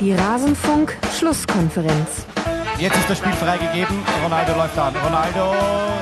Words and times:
Die 0.00 0.12
Rasenfunk-Schlusskonferenz. 0.12 2.24
Jetzt 2.78 2.96
ist 2.96 3.10
das 3.10 3.18
Spiel 3.18 3.32
freigegeben. 3.32 3.98
Ronaldo 4.22 4.54
läuft 4.54 4.78
an. 4.78 4.94
Ronaldo, 4.94 5.52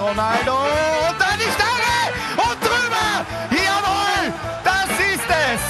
Ronaldo. 0.08 0.52
Und 0.52 1.18
dann 1.18 1.38
die 1.38 1.50
Stange! 1.50 2.12
Und 2.36 2.60
drüber! 2.60 3.24
Jawohl! 3.50 4.34
Das 4.62 4.90
ist 5.00 5.24
es! 5.24 5.60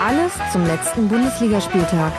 Alles 0.00 0.32
zum 0.52 0.66
letzten 0.66 1.06
Bundesligaspieltag. 1.08 2.14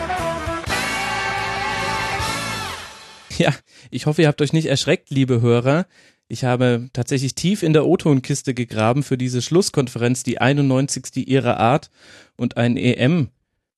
Ja, 3.39 3.51
ich 3.89 4.05
hoffe, 4.05 4.21
ihr 4.21 4.27
habt 4.27 4.43
euch 4.43 4.53
nicht 4.53 4.67
erschreckt, 4.67 5.09
liebe 5.09 5.41
Hörer. 5.41 5.87
Ich 6.27 6.43
habe 6.43 6.91
tatsächlich 6.93 7.33
tief 7.33 7.63
in 7.63 7.73
der 7.73 7.87
O-Ton-Kiste 7.87 8.53
gegraben 8.53 9.01
für 9.01 9.17
diese 9.17 9.41
Schlusskonferenz, 9.41 10.21
die 10.21 10.39
91. 10.39 11.27
ihrer 11.27 11.57
Art 11.57 11.89
und 12.37 12.57
ein 12.57 12.77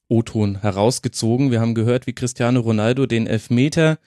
EM-O-Ton 0.10 0.62
herausgezogen. 0.62 1.52
Wir 1.52 1.62
haben 1.62 1.76
gehört, 1.76 2.08
wie 2.08 2.14
Cristiano 2.14 2.60
Ronaldo 2.60 3.06
den 3.06 3.28
Elfmeter 3.28 3.98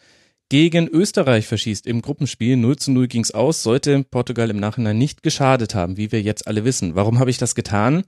gegen 0.48 0.88
Österreich 0.88 1.46
verschießt 1.46 1.87
im 1.87 2.02
Gruppenspiel. 2.02 2.56
0 2.56 2.77
zu 2.77 2.92
0 2.92 3.09
ging's 3.09 3.32
aus, 3.32 3.62
sollte 3.62 4.04
Portugal 4.04 4.51
im 4.51 4.59
Nachhinein 4.59 4.98
nicht 4.98 5.23
geschadet 5.23 5.74
haben, 5.74 5.96
wie 5.96 6.12
wir 6.12 6.23
jetzt 6.23 6.46
alle 6.46 6.64
wissen. 6.64 6.95
Warum 6.95 7.18
habe 7.18 7.30
ich 7.30 7.38
das 7.38 7.54
getan? 7.54 8.04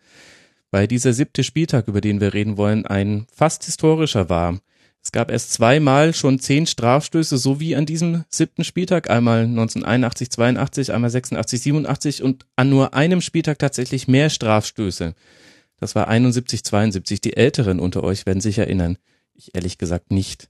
Weil 0.71 0.87
dieser 0.87 1.13
siebte 1.13 1.43
Spieltag, 1.43 1.89
über 1.89 2.01
den 2.01 2.21
wir 2.21 2.35
reden 2.35 2.57
wollen, 2.57 2.87
ein 2.87 3.27
fast 3.35 3.65
historischer 3.65 4.29
war. 4.29 4.61
Es 5.03 5.13
gab 5.13 5.31
erst 5.31 5.53
zweimal 5.53 6.13
schon 6.13 6.39
zehn 6.39 6.67
Strafstöße, 6.67 7.39
so 7.39 7.61
wie 7.61 7.75
an 7.75 7.87
diesem 7.87 8.25
siebten 8.29 8.65
Spieltag. 8.65 9.09
Einmal 9.09 9.45
1981, 9.45 10.31
82, 10.31 10.93
einmal 10.93 11.11
86, 11.11 11.63
87 11.63 12.23
und 12.23 12.45
an 12.57 12.69
nur 12.69 12.95
einem 12.95 13.21
Spieltag 13.23 13.59
tatsächlich 13.59 14.07
mehr 14.07 14.29
Strafstöße. 14.29 15.15
Das 15.79 15.95
war 15.95 16.09
71, 16.09 16.65
72. 16.65 17.21
Die 17.21 17.37
Älteren 17.37 17.81
unter 17.81 18.05
euch 18.05 18.27
werden 18.27 18.41
sich 18.41 18.59
erinnern. 18.59 18.99
Ich 19.35 19.55
ehrlich 19.55 19.79
gesagt 19.79 20.13
nicht. 20.13 20.49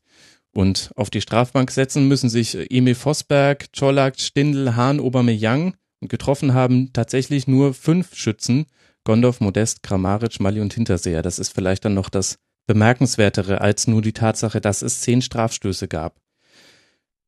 Und 0.52 0.90
auf 0.96 1.10
die 1.10 1.20
Strafbank 1.20 1.70
setzen 1.70 2.08
müssen 2.08 2.30
sich 2.30 2.56
Emil 2.70 2.94
Vosberg, 2.94 3.72
Czolak, 3.72 4.18
Stindl, 4.18 4.74
Hahn, 4.74 5.00
Aubameyang 5.00 5.76
und 6.00 6.08
getroffen 6.08 6.54
haben 6.54 6.92
tatsächlich 6.92 7.46
nur 7.46 7.74
fünf 7.74 8.14
Schützen. 8.14 8.66
Gondorf, 9.04 9.40
Modest, 9.40 9.82
Kramaric, 9.82 10.40
Mali 10.40 10.60
und 10.60 10.74
Hinterseher. 10.74 11.22
Das 11.22 11.38
ist 11.38 11.54
vielleicht 11.54 11.84
dann 11.84 11.94
noch 11.94 12.08
das 12.08 12.38
bemerkenswertere 12.66 13.60
als 13.60 13.86
nur 13.86 14.02
die 14.02 14.12
Tatsache, 14.12 14.60
dass 14.60 14.82
es 14.82 15.00
zehn 15.00 15.22
Strafstöße 15.22 15.88
gab. 15.88 16.20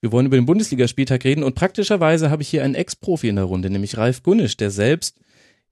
Wir 0.00 0.12
wollen 0.12 0.26
über 0.26 0.36
den 0.36 0.46
Bundesligaspieltag 0.46 1.24
reden 1.24 1.42
und 1.42 1.54
praktischerweise 1.54 2.30
habe 2.30 2.42
ich 2.42 2.48
hier 2.48 2.64
einen 2.64 2.74
Ex-Profi 2.74 3.28
in 3.28 3.36
der 3.36 3.46
Runde, 3.46 3.70
nämlich 3.70 3.96
Ralf 3.96 4.22
Gunnisch, 4.22 4.56
der 4.56 4.70
selbst 4.70 5.18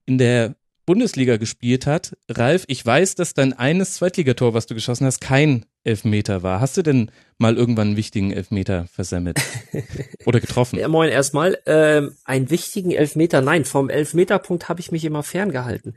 in 0.05 0.17
der 0.17 0.55
Bundesliga 0.89 1.37
gespielt 1.37 1.85
hat. 1.85 2.17
Ralf, 2.27 2.63
ich 2.65 2.83
weiß, 2.83 3.13
dass 3.13 3.35
dein 3.35 3.53
eines 3.53 3.93
Zweitligator, 3.93 4.55
was 4.55 4.65
du 4.65 4.73
geschossen 4.73 5.05
hast, 5.05 5.21
kein 5.21 5.67
Elfmeter 5.83 6.41
war. 6.41 6.61
Hast 6.61 6.77
du 6.77 6.81
denn 6.81 7.11
mal 7.37 7.57
irgendwann 7.57 7.89
einen 7.89 7.95
wichtigen 7.95 8.31
Elfmeter 8.31 8.87
versemmelt? 8.91 9.39
Oder 10.25 10.39
getroffen? 10.39 10.79
Ja, 10.79 10.87
moin 10.87 11.11
erstmal. 11.11 11.59
Ähm, 11.67 12.15
einen 12.25 12.49
wichtigen 12.49 12.89
Elfmeter, 12.89 13.41
nein, 13.41 13.65
vom 13.65 13.91
Elfmeterpunkt 13.91 14.67
habe 14.67 14.79
ich 14.79 14.91
mich 14.91 15.05
immer 15.05 15.21
ferngehalten. 15.21 15.95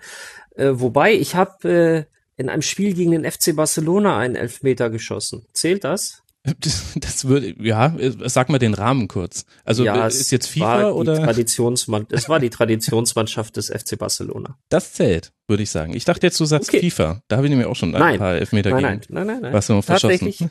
Äh, 0.57 0.73
wobei, 0.75 1.15
ich 1.15 1.37
habe 1.37 2.07
äh, 2.37 2.41
in 2.43 2.51
einem 2.51 2.61
Spiel 2.61 2.93
gegen 2.93 3.13
den 3.13 3.25
FC 3.25 3.57
Barcelona 3.57 4.19
einen 4.19 4.35
Elfmeter 4.35 4.91
geschossen. 4.91 5.47
Zählt 5.55 5.85
das? 5.85 6.22
Das 6.97 7.25
würde, 7.27 7.55
ja, 7.61 7.95
sag 8.27 8.49
mal 8.49 8.59
den 8.59 8.75
Rahmen 8.75 9.09
kurz. 9.09 9.45
Also 9.65 9.85
ja, 9.85 10.07
ist 10.07 10.31
jetzt 10.31 10.49
FIFA 10.49 10.91
oder? 10.91 11.23
Traditionsmann, 11.23 12.07
es 12.11 12.29
war 12.29 12.41
die 12.41 12.51
Traditionsmannschaft 12.51 13.57
des 13.57 13.69
FC 13.69 13.97
Barcelona. 13.99 14.59
Das 14.69 14.93
zählt, 14.93 15.33
würde 15.47 15.63
ich 15.63 15.71
sagen. 15.71 15.95
Ich 15.95 16.05
dachte 16.05 16.27
jetzt, 16.27 16.39
du 16.41 16.45
sagst 16.45 16.69
okay. 16.69 16.81
FIFA. 16.91 17.23
Da 17.29 17.37
habe 17.37 17.47
ich 17.47 17.51
nämlich 17.51 17.69
auch 17.69 17.77
schon 17.77 17.95
ein 17.95 18.01
nein. 18.01 18.19
paar 18.19 18.35
Elfmeter 18.35 18.71
nein, 18.71 18.83
nein, 18.83 19.01
nein, 19.09 19.27
nein, 19.27 19.41
nein, 19.43 19.53
Was 19.53 19.69
du 19.69 19.81
tatsächlich, 19.81 20.45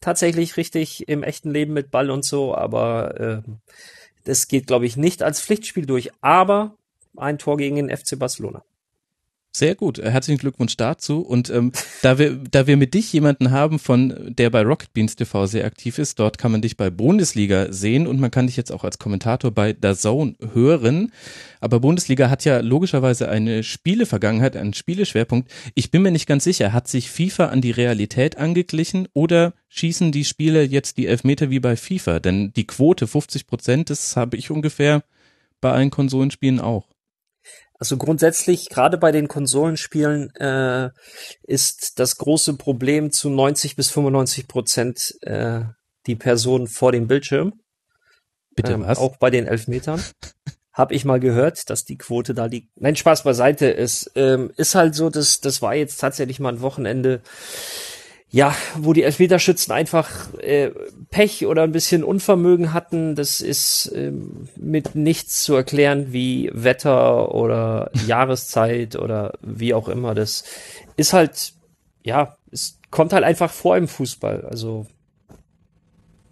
tatsächlich 0.00 0.56
richtig 0.56 1.08
im 1.08 1.22
echten 1.22 1.50
Leben 1.50 1.74
mit 1.74 1.90
Ball 1.90 2.10
und 2.10 2.24
so, 2.24 2.54
aber 2.54 3.20
äh, 3.20 3.42
das 4.24 4.48
geht, 4.48 4.66
glaube 4.66 4.86
ich, 4.86 4.96
nicht 4.96 5.22
als 5.22 5.40
Pflichtspiel 5.40 5.86
durch. 5.86 6.10
Aber 6.20 6.76
ein 7.16 7.38
Tor 7.38 7.56
gegen 7.56 7.76
den 7.76 7.94
FC 7.94 8.18
Barcelona. 8.18 8.62
Sehr 9.56 9.74
gut. 9.74 9.98
Äh, 9.98 10.10
herzlichen 10.10 10.38
Glückwunsch 10.38 10.76
dazu. 10.76 11.20
Und 11.20 11.48
ähm, 11.48 11.72
da 12.02 12.18
wir, 12.18 12.36
da 12.50 12.66
wir 12.66 12.76
mit 12.76 12.92
dich 12.92 13.10
jemanden 13.14 13.52
haben, 13.52 13.78
von 13.78 14.34
der 14.36 14.50
bei 14.50 14.60
Rocket 14.60 14.92
Beans 14.92 15.16
TV 15.16 15.46
sehr 15.46 15.64
aktiv 15.64 15.98
ist, 15.98 16.18
dort 16.18 16.36
kann 16.36 16.52
man 16.52 16.60
dich 16.60 16.76
bei 16.76 16.90
Bundesliga 16.90 17.72
sehen 17.72 18.06
und 18.06 18.20
man 18.20 18.30
kann 18.30 18.48
dich 18.48 18.58
jetzt 18.58 18.70
auch 18.70 18.84
als 18.84 18.98
Kommentator 18.98 19.50
bei 19.50 19.74
The 19.80 19.94
Zone 19.94 20.34
hören. 20.52 21.10
Aber 21.60 21.80
Bundesliga 21.80 22.28
hat 22.28 22.44
ja 22.44 22.60
logischerweise 22.60 23.30
eine 23.30 23.62
Spielevergangenheit, 23.62 24.56
einen 24.56 24.74
Spieleschwerpunkt. 24.74 25.50
Ich 25.74 25.90
bin 25.90 26.02
mir 26.02 26.10
nicht 26.10 26.26
ganz 26.26 26.44
sicher, 26.44 26.74
hat 26.74 26.86
sich 26.86 27.10
FIFA 27.10 27.46
an 27.46 27.62
die 27.62 27.70
Realität 27.70 28.36
angeglichen 28.36 29.08
oder 29.14 29.54
schießen 29.70 30.12
die 30.12 30.26
Spiele 30.26 30.64
jetzt 30.64 30.98
die 30.98 31.06
Elfmeter 31.06 31.48
wie 31.48 31.60
bei 31.60 31.76
FIFA? 31.76 32.20
Denn 32.20 32.52
die 32.52 32.66
Quote 32.66 33.06
50 33.06 33.46
Prozent, 33.46 33.88
das 33.88 34.16
habe 34.16 34.36
ich 34.36 34.50
ungefähr 34.50 35.02
bei 35.62 35.72
allen 35.72 35.90
Konsolenspielen 35.90 36.60
auch. 36.60 36.95
Also 37.78 37.96
grundsätzlich, 37.96 38.68
gerade 38.68 38.96
bei 38.96 39.12
den 39.12 39.28
Konsolenspielen, 39.28 40.34
äh, 40.36 40.90
ist 41.42 41.98
das 41.98 42.16
große 42.16 42.54
Problem 42.54 43.10
zu 43.10 43.28
90 43.28 43.76
bis 43.76 43.90
95 43.90 44.48
Prozent 44.48 45.14
äh, 45.22 45.60
die 46.06 46.16
Person 46.16 46.68
vor 46.68 46.92
dem 46.92 47.06
Bildschirm. 47.06 47.60
Bitte 48.54 48.72
ähm, 48.72 48.84
was? 48.86 48.98
Auch 48.98 49.16
bei 49.18 49.30
den 49.30 49.46
Elfmetern. 49.46 50.02
Hab 50.72 50.92
ich 50.92 51.04
mal 51.06 51.20
gehört, 51.20 51.70
dass 51.70 51.84
die 51.84 51.96
Quote 51.96 52.34
da 52.34 52.46
liegt. 52.46 52.68
Nein, 52.76 52.96
Spaß 52.96 53.24
beiseite. 53.24 53.74
Es 53.74 54.10
ähm, 54.14 54.52
ist 54.56 54.74
halt 54.74 54.94
so, 54.94 55.08
dass 55.08 55.40
das 55.40 55.62
war 55.62 55.74
jetzt 55.74 55.98
tatsächlich 55.98 56.38
mal 56.38 56.52
ein 56.52 56.60
Wochenende 56.60 57.22
ja, 58.36 58.54
wo 58.76 58.92
die 58.92 59.02
Elfmeterschützen 59.02 59.72
einfach 59.72 60.34
äh, 60.34 60.70
Pech 61.10 61.46
oder 61.46 61.62
ein 61.62 61.72
bisschen 61.72 62.04
Unvermögen 62.04 62.74
hatten, 62.74 63.14
das 63.14 63.40
ist 63.40 63.90
ähm, 63.94 64.46
mit 64.56 64.94
nichts 64.94 65.40
zu 65.40 65.54
erklären 65.54 66.12
wie 66.12 66.50
Wetter 66.52 67.34
oder 67.34 67.90
Jahreszeit 68.06 68.94
oder 68.94 69.38
wie 69.40 69.72
auch 69.72 69.88
immer. 69.88 70.14
Das 70.14 70.44
ist 70.98 71.14
halt, 71.14 71.54
ja, 72.02 72.36
es 72.52 72.78
kommt 72.90 73.14
halt 73.14 73.24
einfach 73.24 73.50
vor 73.50 73.78
im 73.78 73.88
Fußball. 73.88 74.44
Also 74.44 74.86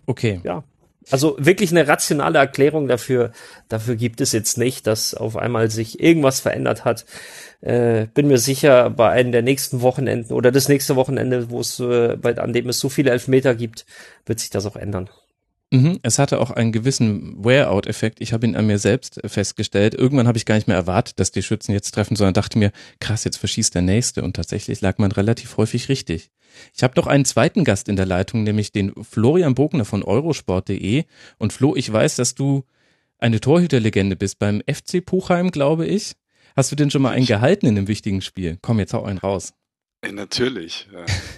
okay, 0.04 0.43
ja. 0.44 0.62
Also 1.10 1.37
wirklich 1.38 1.70
eine 1.70 1.87
rationale 1.87 2.38
Erklärung 2.38 2.88
dafür, 2.88 3.32
dafür 3.69 3.97
gibt 3.97 4.20
es 4.20 4.32
jetzt 4.32 4.56
nicht, 4.56 4.87
dass 4.87 5.15
auf 5.15 5.37
einmal 5.37 5.70
sich 5.70 6.00
irgendwas 6.00 6.41
verändert 6.41 6.84
hat. 6.84 7.04
Äh, 7.60 8.06
bin 8.15 8.28
mir 8.28 8.38
sicher, 8.38 8.91
bei 8.91 9.10
einem 9.10 9.32
der 9.32 9.43
nächsten 9.43 9.81
Wochenenden 9.81 10.32
oder 10.32 10.50
das 10.50 10.69
nächste 10.69 10.97
Wochenende, 10.97 11.50
wo 11.50 11.60
es, 11.60 11.78
äh, 11.81 12.16
bei, 12.16 12.37
an 12.38 12.53
dem 12.53 12.69
es 12.69 12.78
so 12.78 12.88
viele 12.88 13.10
Elfmeter 13.10 13.54
gibt, 13.54 13.87
wird 14.26 14.41
sich 14.41 14.50
das 14.50 14.66
auch 14.66 14.76
ändern. 14.76 15.09
Mhm, 15.75 15.98
es 16.03 16.20
hatte 16.20 16.41
auch 16.41 16.53
einen 16.53 16.70
gewissen 16.70 17.44
Wear-out-Effekt. 17.44 18.20
Ich 18.20 18.32
habe 18.32 18.47
ihn 18.47 18.54
an 18.54 18.66
mir 18.66 18.78
selbst 18.78 19.20
festgestellt. 19.25 19.94
Irgendwann 19.94 20.28
habe 20.28 20.38
ich 20.38 20.47
gar 20.47 20.54
nicht 20.54 20.69
mehr 20.69 20.76
erwartet, 20.76 21.19
dass 21.19 21.32
die 21.32 21.43
Schützen 21.43 21.72
jetzt 21.72 21.93
treffen, 21.93 22.16
sondern 22.16 22.34
dachte 22.34 22.59
mir, 22.59 22.70
krass, 23.00 23.25
jetzt 23.25 23.38
verschießt 23.38 23.75
der 23.75 23.82
Nächste. 23.82 24.22
Und 24.22 24.37
tatsächlich 24.37 24.81
lag 24.82 24.98
man 24.98 25.10
relativ 25.10 25.56
häufig 25.56 25.88
richtig. 25.88 26.31
Ich 26.75 26.82
habe 26.82 26.94
noch 26.97 27.06
einen 27.06 27.25
zweiten 27.25 27.65
Gast 27.65 27.88
in 27.88 27.97
der 27.97 28.06
Leitung, 28.06 28.42
nämlich 28.42 28.72
den 28.72 28.92
Florian 29.04 29.54
Bogner 29.54 29.84
von 29.84 30.03
eurosport.de. 30.03 31.04
Und 31.38 31.53
Flo, 31.53 31.76
ich 31.76 31.92
weiß, 31.92 32.16
dass 32.16 32.34
du 32.34 32.65
eine 33.19 33.41
Torhüterlegende 33.41 34.16
bist 34.16 34.38
beim 34.38 34.62
FC 34.69 35.04
Puchheim, 35.04 35.50
glaube 35.50 35.87
ich. 35.87 36.16
Hast 36.56 36.70
du 36.70 36.76
denn 36.76 36.91
schon 36.91 37.03
mal 37.03 37.10
einen 37.10 37.26
gehalten 37.26 37.66
in 37.66 37.76
einem 37.76 37.88
wichtigen 37.88 38.22
Spiel? 38.22 38.59
Komm, 38.62 38.78
jetzt 38.78 38.94
hau 38.94 39.04
einen 39.04 39.19
raus. 39.19 39.54
Ja, 40.04 40.12
natürlich. 40.12 40.88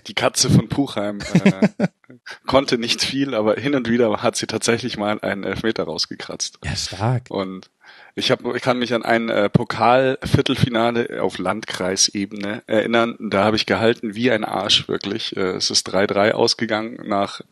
Die 0.06 0.14
Katze 0.14 0.50
von 0.50 0.68
Puchheim 0.68 1.20
äh, 1.20 1.88
konnte 2.46 2.78
nicht 2.78 3.02
viel, 3.02 3.34
aber 3.34 3.54
hin 3.54 3.74
und 3.74 3.88
wieder 3.88 4.22
hat 4.22 4.36
sie 4.36 4.46
tatsächlich 4.46 4.96
mal 4.96 5.20
einen 5.20 5.44
Elfmeter 5.44 5.84
rausgekratzt. 5.84 6.58
Ja, 6.64 6.74
stark. 6.74 7.30
Und 7.30 7.70
ich, 8.14 8.30
hab, 8.30 8.42
ich 8.54 8.62
kann 8.62 8.78
mich 8.78 8.94
an 8.94 9.02
ein 9.02 9.28
äh, 9.28 9.50
Pokal-Viertelfinale 9.50 11.22
auf 11.22 11.36
Landkreisebene 11.36 12.62
erinnern. 12.66 13.16
Da 13.20 13.44
habe 13.44 13.56
ich 13.56 13.66
gehalten 13.66 14.14
wie 14.14 14.30
ein 14.30 14.44
Arsch, 14.44 14.88
wirklich. 14.88 15.36
Äh, 15.36 15.50
es 15.50 15.70
ist 15.70 15.88
3-3 15.88 16.32
ausgegangen 16.32 16.98
nach 17.04 17.42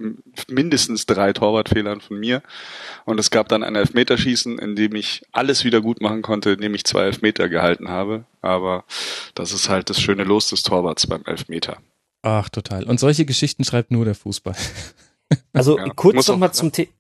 mindestens 0.49 1.05
drei 1.05 1.35
Torwartfehlern 1.35 2.01
von 2.01 2.19
mir. 2.19 2.43
Und 3.05 3.21
es 3.21 3.31
gab 3.31 3.49
dann 3.49 3.63
ein 3.63 3.77
Elfmeterschießen, 3.77 4.59
in 4.59 4.75
dem 4.75 4.95
ich 4.95 5.23
alles 5.33 5.65
wieder 5.65 5.83
gut 5.83 6.01
machen 6.01 6.23
konnte, 6.23 6.53
indem 6.53 6.75
ich 6.75 6.85
zwei 6.85 7.05
Elfmeter 7.05 7.51
gehalten 7.51 7.89
habe. 7.89 8.25
Aber 8.41 8.85
das 9.35 9.53
ist 9.53 9.69
halt 9.69 9.91
das 9.91 10.01
schöne 10.01 10.25
Los 10.25 10.49
des 10.49 10.63
Torwarts 10.63 11.07
beim 11.07 11.25
Elfmeter. 11.27 11.77
Ach, 12.23 12.49
total. 12.49 12.85
Und 12.85 12.99
solche 12.99 13.27
Geschichten 13.27 13.65
schreibt 13.65 13.91
nur 13.91 14.07
der 14.07 14.15
Fußball. 14.15 14.57
Also 15.53 15.79
ja, 15.79 15.89
kurz 15.89 16.29
noch 16.29 16.37
mal 16.37 16.53
zum 16.53 16.71
Thema 16.71 16.91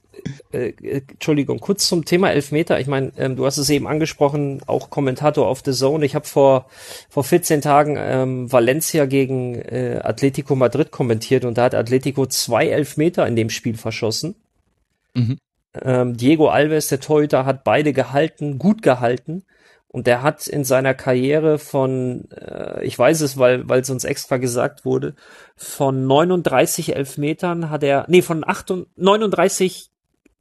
äh, 0.52 0.68
äh, 0.68 1.02
Entschuldigung, 1.10 1.60
kurz 1.60 1.88
zum 1.88 2.04
Thema 2.04 2.30
Elfmeter. 2.30 2.80
Ich 2.80 2.86
meine, 2.86 3.12
ähm, 3.16 3.36
du 3.36 3.46
hast 3.46 3.58
es 3.58 3.70
eben 3.70 3.86
angesprochen, 3.86 4.62
auch 4.66 4.90
Kommentator 4.90 5.46
auf 5.46 5.62
The 5.64 5.72
Zone. 5.72 6.04
Ich 6.04 6.14
habe 6.14 6.26
vor 6.26 6.66
vor 7.08 7.24
14 7.24 7.60
Tagen 7.60 7.96
ähm, 7.98 8.52
Valencia 8.52 9.06
gegen 9.06 9.56
äh, 9.56 10.00
Atletico 10.02 10.54
Madrid 10.54 10.90
kommentiert 10.90 11.44
und 11.44 11.58
da 11.58 11.64
hat 11.64 11.74
Atletico 11.74 12.26
zwei 12.26 12.68
Elfmeter 12.68 13.26
in 13.26 13.36
dem 13.36 13.50
Spiel 13.50 13.76
verschossen. 13.76 14.34
Mhm. 15.14 15.38
Ähm, 15.82 16.16
Diego 16.16 16.48
Alves, 16.48 16.88
der 16.88 17.00
Torhüter, 17.00 17.44
hat 17.46 17.64
beide 17.64 17.92
gehalten, 17.92 18.58
gut 18.58 18.82
gehalten. 18.82 19.44
Und 19.88 20.08
der 20.08 20.22
hat 20.22 20.48
in 20.48 20.64
seiner 20.64 20.92
Karriere 20.92 21.58
von, 21.58 22.28
äh, 22.32 22.84
ich 22.84 22.98
weiß 22.98 23.20
es, 23.20 23.38
weil 23.38 23.68
weil 23.68 23.80
es 23.80 23.90
uns 23.90 24.02
extra 24.02 24.38
gesagt 24.38 24.84
wurde, 24.84 25.14
von 25.56 26.06
39 26.08 26.96
Elfmetern 26.96 27.70
hat 27.70 27.84
er, 27.84 28.04
nee, 28.08 28.20
von 28.20 28.42
8, 28.44 28.88
39 28.96 29.90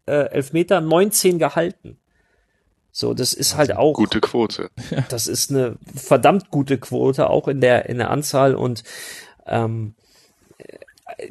äh, 0.05 0.29
Elfmeter 0.31 0.81
19 0.81 1.39
gehalten. 1.39 1.97
So, 2.91 3.13
das 3.13 3.33
ist 3.33 3.57
halt 3.57 3.75
auch 3.75 3.94
Gute 3.94 4.21
Quote. 4.21 4.69
das 5.09 5.27
ist 5.27 5.50
eine 5.50 5.77
verdammt 5.95 6.51
gute 6.51 6.77
Quote, 6.77 7.29
auch 7.29 7.47
in 7.47 7.59
der, 7.59 7.89
in 7.89 7.97
der 7.97 8.11
Anzahl 8.11 8.53
und 8.55 8.83
ähm, 9.47 9.95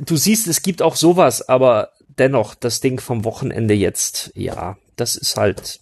du 0.00 0.16
siehst, 0.16 0.46
es 0.48 0.62
gibt 0.62 0.82
auch 0.82 0.96
sowas, 0.96 1.48
aber 1.48 1.90
dennoch, 2.18 2.54
das 2.54 2.80
Ding 2.80 3.00
vom 3.00 3.24
Wochenende 3.24 3.74
jetzt, 3.74 4.32
ja, 4.34 4.76
das 4.96 5.16
ist 5.16 5.36
halt, 5.36 5.80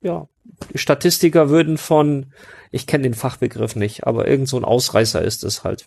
ja, 0.00 0.28
Statistiker 0.74 1.50
würden 1.50 1.78
von, 1.78 2.32
ich 2.70 2.86
kenne 2.86 3.04
den 3.04 3.14
Fachbegriff 3.14 3.76
nicht, 3.76 4.06
aber 4.06 4.26
irgend 4.26 4.48
so 4.48 4.56
ein 4.56 4.64
Ausreißer 4.64 5.22
ist 5.22 5.44
es 5.44 5.62
halt. 5.62 5.86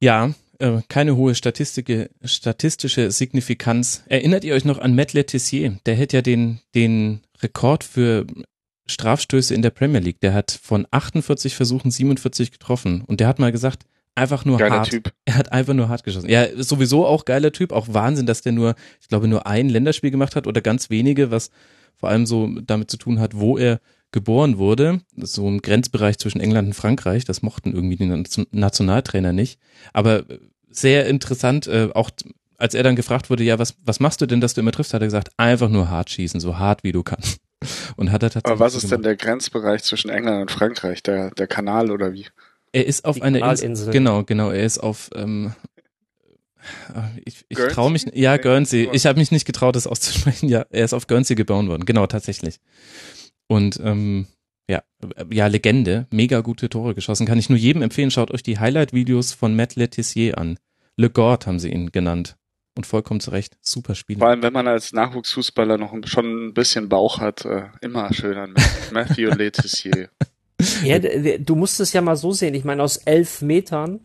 Ja, 0.00 0.32
äh, 0.58 0.82
keine 0.88 1.16
hohe 1.16 1.34
statistische 1.34 3.10
Signifikanz. 3.10 4.02
Erinnert 4.06 4.44
ihr 4.44 4.54
euch 4.54 4.64
noch 4.64 4.78
an 4.78 4.94
Matt 4.94 5.12
Letizier? 5.12 5.78
Der 5.86 5.94
hätte 5.94 6.16
ja 6.18 6.22
den, 6.22 6.60
den 6.74 7.20
Rekord 7.42 7.84
für 7.84 8.26
Strafstöße 8.86 9.54
in 9.54 9.62
der 9.62 9.70
Premier 9.70 10.00
League. 10.00 10.20
Der 10.20 10.34
hat 10.34 10.58
von 10.62 10.86
48 10.90 11.54
Versuchen 11.54 11.90
47 11.90 12.50
getroffen. 12.50 13.02
Und 13.06 13.20
der 13.20 13.28
hat 13.28 13.38
mal 13.38 13.52
gesagt, 13.52 13.84
einfach 14.14 14.44
nur 14.44 14.58
Geiler 14.58 14.78
hart. 14.78 14.90
Typ. 14.90 15.12
Er 15.24 15.36
hat 15.36 15.52
einfach 15.52 15.74
nur 15.74 15.88
hart 15.88 16.04
geschossen. 16.04 16.28
Ja, 16.28 16.46
sowieso 16.56 17.06
auch 17.06 17.24
geiler 17.24 17.52
Typ. 17.52 17.72
Auch 17.72 17.86
Wahnsinn, 17.90 18.26
dass 18.26 18.42
der 18.42 18.52
nur, 18.52 18.74
ich 19.00 19.08
glaube, 19.08 19.28
nur 19.28 19.46
ein 19.46 19.68
Länderspiel 19.68 20.10
gemacht 20.10 20.36
hat 20.36 20.46
oder 20.46 20.60
ganz 20.60 20.90
wenige, 20.90 21.30
was 21.30 21.50
vor 21.96 22.08
allem 22.08 22.26
so 22.26 22.48
damit 22.60 22.90
zu 22.90 22.96
tun 22.96 23.20
hat, 23.20 23.36
wo 23.36 23.58
er 23.58 23.80
geboren 24.12 24.58
wurde. 24.58 25.00
So 25.16 25.46
im 25.48 25.60
Grenzbereich 25.62 26.18
zwischen 26.18 26.40
England 26.40 26.68
und 26.68 26.74
Frankreich. 26.74 27.24
Das 27.24 27.42
mochten 27.42 27.72
irgendwie 27.74 27.96
die 27.96 28.06
Nation- 28.06 28.46
Nationaltrainer 28.50 29.32
nicht. 29.32 29.58
Aber 29.92 30.24
sehr 30.70 31.06
interessant, 31.06 31.66
äh, 31.66 31.88
auch 31.94 32.10
als 32.56 32.74
er 32.74 32.82
dann 32.82 32.96
gefragt 32.96 33.30
wurde, 33.30 33.44
ja, 33.44 33.58
was, 33.58 33.76
was 33.84 34.00
machst 34.00 34.20
du 34.20 34.26
denn, 34.26 34.40
dass 34.40 34.54
du 34.54 34.60
immer 34.60 34.72
triffst, 34.72 34.92
hat 34.92 35.00
er 35.02 35.06
gesagt, 35.06 35.30
einfach 35.36 35.68
nur 35.68 35.88
hart 35.90 36.10
schießen, 36.10 36.40
so 36.40 36.58
hart 36.58 36.82
wie 36.82 36.92
du 36.92 37.02
kannst. 37.02 37.40
Und 37.96 38.10
hat 38.12 38.22
er 38.22 38.30
tatsächlich. 38.30 38.52
Aber 38.52 38.60
was 38.60 38.74
ist 38.74 38.84
denn 38.84 39.02
gemacht. 39.02 39.04
der 39.06 39.16
Grenzbereich 39.16 39.82
zwischen 39.82 40.10
England 40.10 40.42
und 40.42 40.50
Frankreich? 40.52 41.02
Der, 41.02 41.30
der 41.32 41.48
Kanal 41.48 41.90
oder 41.90 42.12
wie? 42.12 42.26
Er 42.72 42.86
ist 42.86 43.04
auf 43.04 43.16
Die 43.16 43.22
einer 43.22 43.38
Insel. 43.38 43.48
Kanalinsel. 43.56 43.92
Genau, 43.92 44.22
genau. 44.22 44.50
Er 44.50 44.62
ist 44.64 44.78
auf. 44.78 45.10
Ähm, 45.14 45.52
äh, 46.94 47.20
ich 47.24 47.44
ich 47.48 47.58
traue 47.58 47.90
mich. 47.90 48.06
Ja, 48.14 48.36
Guernsey. 48.36 48.88
Ich 48.92 49.06
habe 49.06 49.18
mich 49.18 49.32
nicht 49.32 49.44
getraut, 49.44 49.74
das 49.74 49.88
auszusprechen. 49.88 50.48
Ja, 50.48 50.66
er 50.70 50.84
ist 50.84 50.92
auf 50.92 51.08
Guernsey 51.08 51.34
geboren 51.34 51.68
worden. 51.68 51.84
Genau, 51.84 52.06
tatsächlich. 52.06 52.60
Und 53.48 53.80
ähm, 53.82 54.26
ja, 54.68 54.82
äh, 55.16 55.24
ja, 55.30 55.46
Legende. 55.46 56.06
Mega 56.10 56.40
gute 56.40 56.68
Tore 56.68 56.94
geschossen. 56.94 57.26
Kann 57.26 57.38
ich 57.38 57.48
nur 57.48 57.58
jedem 57.58 57.82
empfehlen. 57.82 58.10
Schaut 58.10 58.30
euch 58.30 58.42
die 58.42 58.58
Highlight-Videos 58.58 59.32
von 59.32 59.56
Matt 59.56 59.74
Letizier 59.74 60.38
an. 60.38 60.58
Le 60.96 61.10
Gord 61.10 61.46
haben 61.46 61.58
sie 61.58 61.70
ihn 61.70 61.90
genannt. 61.90 62.36
Und 62.76 62.86
vollkommen 62.86 63.18
zu 63.18 63.30
Recht. 63.30 63.56
Super 63.60 63.96
Spieler. 63.96 64.20
Vor 64.20 64.28
allem, 64.28 64.42
wenn 64.42 64.52
man 64.52 64.68
als 64.68 64.92
Nachwuchsfußballer 64.92 65.78
noch 65.78 65.94
schon 66.04 66.48
ein 66.48 66.54
bisschen 66.54 66.88
Bauch 66.88 67.18
hat, 67.18 67.44
äh, 67.44 67.64
immer 67.80 68.12
schön 68.12 68.36
an 68.36 68.54
Matthew 68.92 69.30
Letizier. 69.30 70.10
Ja, 70.84 70.98
du 70.98 71.56
musst 71.56 71.80
es 71.80 71.92
ja 71.92 72.00
mal 72.00 72.16
so 72.16 72.32
sehen. 72.32 72.54
Ich 72.54 72.64
meine, 72.64 72.82
aus 72.82 72.98
elf 72.98 73.42
Metern 73.42 74.00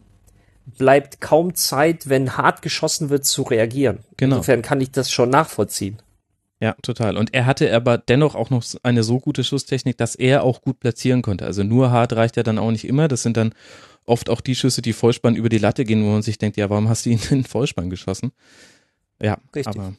bleibt 0.77 1.21
kaum 1.21 1.55
Zeit, 1.55 2.09
wenn 2.09 2.37
hart 2.37 2.61
geschossen 2.61 3.09
wird, 3.09 3.25
zu 3.25 3.43
reagieren. 3.43 3.99
Genau. 4.17 4.37
Insofern 4.37 4.61
kann 4.61 4.81
ich 4.81 4.91
das 4.91 5.11
schon 5.11 5.29
nachvollziehen. 5.29 6.01
Ja, 6.63 6.77
total. 6.81 7.17
Und 7.17 7.33
er 7.33 7.45
hatte 7.45 7.75
aber 7.75 7.97
dennoch 7.97 8.35
auch 8.35 8.49
noch 8.49 8.63
eine 8.83 9.03
so 9.03 9.19
gute 9.19 9.43
Schusstechnik, 9.43 9.97
dass 9.97 10.15
er 10.15 10.43
auch 10.43 10.61
gut 10.61 10.79
platzieren 10.79 11.21
konnte. 11.21 11.45
Also 11.45 11.61
nur 11.61 11.91
hart 11.91 12.13
reicht 12.13 12.37
ja 12.37 12.43
dann 12.43 12.57
auch 12.57 12.71
nicht 12.71 12.87
immer. 12.87 13.09
Das 13.09 13.21
sind 13.21 13.35
dann 13.35 13.53
oft 14.05 14.29
auch 14.29 14.39
die 14.39 14.55
Schüsse, 14.55 14.81
die 14.81 14.93
Vollspann 14.93 15.35
über 15.35 15.49
die 15.49 15.57
Latte 15.57 15.83
gehen, 15.83 16.05
wo 16.05 16.11
man 16.11 16.21
sich 16.21 16.37
denkt, 16.37 16.55
ja, 16.55 16.69
warum 16.69 16.87
hast 16.87 17.05
du 17.05 17.09
ihn 17.09 17.19
in 17.31 17.39
den 17.39 17.43
Vollspann 17.43 17.89
geschossen? 17.89 18.31
Ja, 19.21 19.39
Richtig. 19.53 19.67
aber 19.67 19.93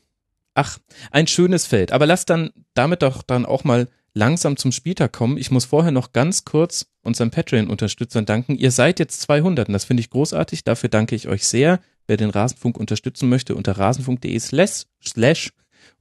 ach, 0.55 0.79
ein 1.11 1.27
schönes 1.27 1.67
Feld. 1.67 1.93
Aber 1.93 2.07
lass 2.07 2.25
dann 2.25 2.49
damit 2.73 3.03
doch 3.03 3.23
dann 3.23 3.45
auch 3.45 3.65
mal 3.65 3.87
langsam 4.15 4.57
zum 4.57 4.73
Spieltag 4.73 5.13
kommen. 5.13 5.37
Ich 5.37 5.51
muss 5.51 5.67
vorher 5.67 5.93
noch 5.93 6.13
ganz 6.15 6.47
kurz 6.47 6.87
unseren 7.03 7.31
Patreon-Unterstützern 7.31 8.25
danken. 8.25 8.57
Ihr 8.57 8.71
seid 8.71 9.01
jetzt 9.01 9.21
200 9.21 9.69
und 9.69 9.75
das 9.75 9.85
finde 9.85 10.01
ich 10.01 10.09
großartig. 10.09 10.65
Dafür 10.65 10.89
danke 10.89 11.15
ich 11.15 11.29
euch 11.29 11.47
sehr. 11.47 11.79
Wer 12.07 12.17
den 12.17 12.31
Rasenfunk 12.31 12.79
unterstützen 12.79 13.29
möchte, 13.29 13.55
unter 13.55 13.77
rasenfunk.de 13.77 14.39
slash, 14.39 14.85
slash 15.05 15.51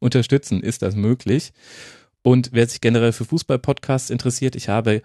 unterstützen 0.04 0.62
ist 0.62 0.82
das 0.82 0.96
möglich. 0.96 1.52
Und 2.22 2.50
wer 2.54 2.68
sich 2.68 2.82
generell 2.82 3.12
für 3.12 3.26
Fußball-Podcasts 3.26 4.10
interessiert, 4.10 4.56
ich 4.56 4.70
habe 4.70 5.02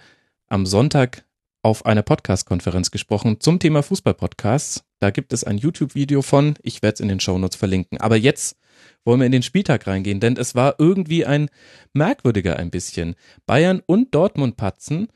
am 0.49 0.67
Sonntag 0.67 1.25
auf 1.63 1.85
einer 1.85 2.03
Podcast-Konferenz 2.03 2.91
gesprochen 2.91 3.41
zum 3.41 3.59
Thema 3.59 3.83
Fußball-Podcasts. 3.83 4.85
Da 5.01 5.11
gibt 5.11 5.33
es 5.33 5.45
ein 5.45 5.59
YouTube-Video 5.59 6.23
von, 6.23 6.55
ich 6.63 6.83
werde 6.83 6.95
es 6.95 7.01
in 7.01 7.09
den 7.09 7.21
Shownotes 7.21 7.57
verlinken. 7.57 8.01
Aber 8.01 8.17
jetzt 8.17 8.57
wollen 9.05 9.21
wir 9.21 9.27
in 9.27 9.33
den 9.33 9.43
Spieltag 9.43 9.87
reingehen, 9.87 10.21
denn 10.21 10.37
es 10.37 10.55
war 10.55 10.77
irgendwie 10.79 11.27
ein 11.27 11.51
merkwürdiger 11.93 12.57
ein 12.57 12.71
bisschen. 12.71 13.17
Bayern 13.47 13.83
und 13.87 14.15
Dortmund 14.15 14.57
patzen 14.57 15.09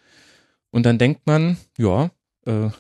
und 0.71 0.85
dann 0.85 0.99
denkt 0.99 1.27
man, 1.27 1.59
ja, 1.79 2.11
äh, 2.47 2.71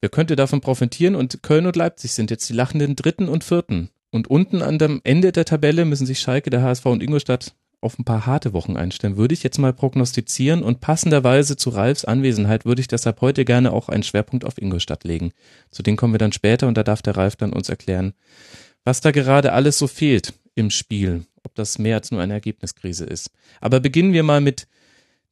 wer 0.00 0.10
könnte 0.10 0.34
davon 0.34 0.60
profitieren 0.60 1.14
und 1.14 1.42
Köln 1.42 1.66
und 1.66 1.76
Leipzig 1.76 2.12
sind 2.12 2.30
jetzt 2.30 2.48
die 2.48 2.54
lachenden 2.54 2.96
Dritten 2.96 3.28
und 3.28 3.44
Vierten. 3.44 3.90
Und 4.12 4.28
unten 4.28 4.60
an 4.62 4.78
dem 4.78 5.00
Ende 5.04 5.32
der 5.32 5.46
Tabelle 5.46 5.86
müssen 5.86 6.06
sich 6.06 6.20
Schalke, 6.20 6.50
der 6.50 6.62
HSV 6.62 6.84
und 6.86 7.02
Ingolstadt 7.02 7.54
auf 7.80 7.98
ein 7.98 8.04
paar 8.04 8.26
harte 8.26 8.52
Wochen 8.52 8.76
einstellen, 8.76 9.16
würde 9.16 9.34
ich 9.34 9.42
jetzt 9.42 9.58
mal 9.58 9.72
prognostizieren 9.72 10.62
und 10.62 10.80
passenderweise 10.80 11.56
zu 11.56 11.70
Ralfs 11.70 12.04
Anwesenheit 12.04 12.64
würde 12.64 12.80
ich 12.80 12.88
deshalb 12.88 13.22
heute 13.22 13.44
gerne 13.44 13.72
auch 13.72 13.88
einen 13.88 14.04
Schwerpunkt 14.04 14.44
auf 14.44 14.60
Ingolstadt 14.60 15.02
legen. 15.02 15.32
Zu 15.70 15.82
denen 15.82 15.96
kommen 15.96 16.14
wir 16.14 16.18
dann 16.18 16.32
später 16.32 16.68
und 16.68 16.76
da 16.76 16.84
darf 16.84 17.02
der 17.02 17.16
Ralf 17.16 17.36
dann 17.36 17.54
uns 17.54 17.70
erklären, 17.70 18.12
was 18.84 19.00
da 19.00 19.10
gerade 19.10 19.52
alles 19.52 19.78
so 19.78 19.88
fehlt 19.88 20.34
im 20.54 20.70
Spiel, 20.70 21.24
ob 21.42 21.54
das 21.54 21.78
mehr 21.78 21.96
als 21.96 22.10
nur 22.10 22.20
eine 22.20 22.34
Ergebniskrise 22.34 23.06
ist. 23.06 23.30
Aber 23.60 23.80
beginnen 23.80 24.12
wir 24.12 24.22
mal 24.22 24.42
mit 24.42 24.68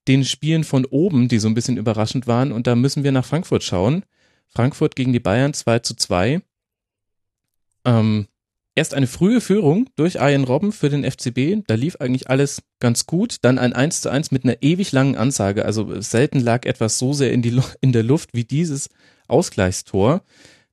den 0.09 0.25
Spielen 0.25 0.65
von 0.65 0.87
oben, 0.87 1.29
die 1.29 1.39
so 1.39 1.49
ein 1.49 1.55
bisschen 1.55 1.77
überraschend 1.77 2.27
waren 2.27 2.51
und 2.51 2.67
da 2.67 2.75
müssen 2.75 3.05
wir 3.05 3.13
nach 3.13 3.27
Frankfurt 3.27 3.63
schauen. 3.63 4.05
Frankfurt 4.49 4.97
gegen 4.97 5.13
die 5.13 5.21
Bayern 5.21 5.53
2 5.53 5.81
zu 5.81 5.95
2. 5.95 6.41
Ähm, 7.85 8.27
erst 8.81 8.95
eine 8.95 9.07
frühe 9.07 9.43
Führung 9.43 9.91
durch 9.95 10.15
Ian 10.15 10.45
Robben 10.45 10.73
für 10.73 10.89
den 10.89 11.05
FCB. 11.05 11.67
Da 11.67 11.75
lief 11.75 11.97
eigentlich 11.97 12.31
alles 12.31 12.63
ganz 12.81 13.05
gut. 13.05 13.37
Dann 13.43 13.59
ein 13.59 13.75
1 13.75 14.01
zu 14.01 14.09
1 14.09 14.31
mit 14.31 14.45
einer 14.45 14.63
ewig 14.63 14.91
langen 14.91 15.17
Ansage. 15.17 15.67
Also 15.67 16.01
selten 16.01 16.41
lag 16.41 16.65
etwas 16.65 16.99
so 16.99 17.13
sehr 17.13 17.31
in, 17.31 17.43
die, 17.43 17.61
in 17.83 17.93
der 17.93 18.03
Luft 18.03 18.31
wie 18.33 18.45
dieses 18.45 18.89
Ausgleichstor. 19.29 20.23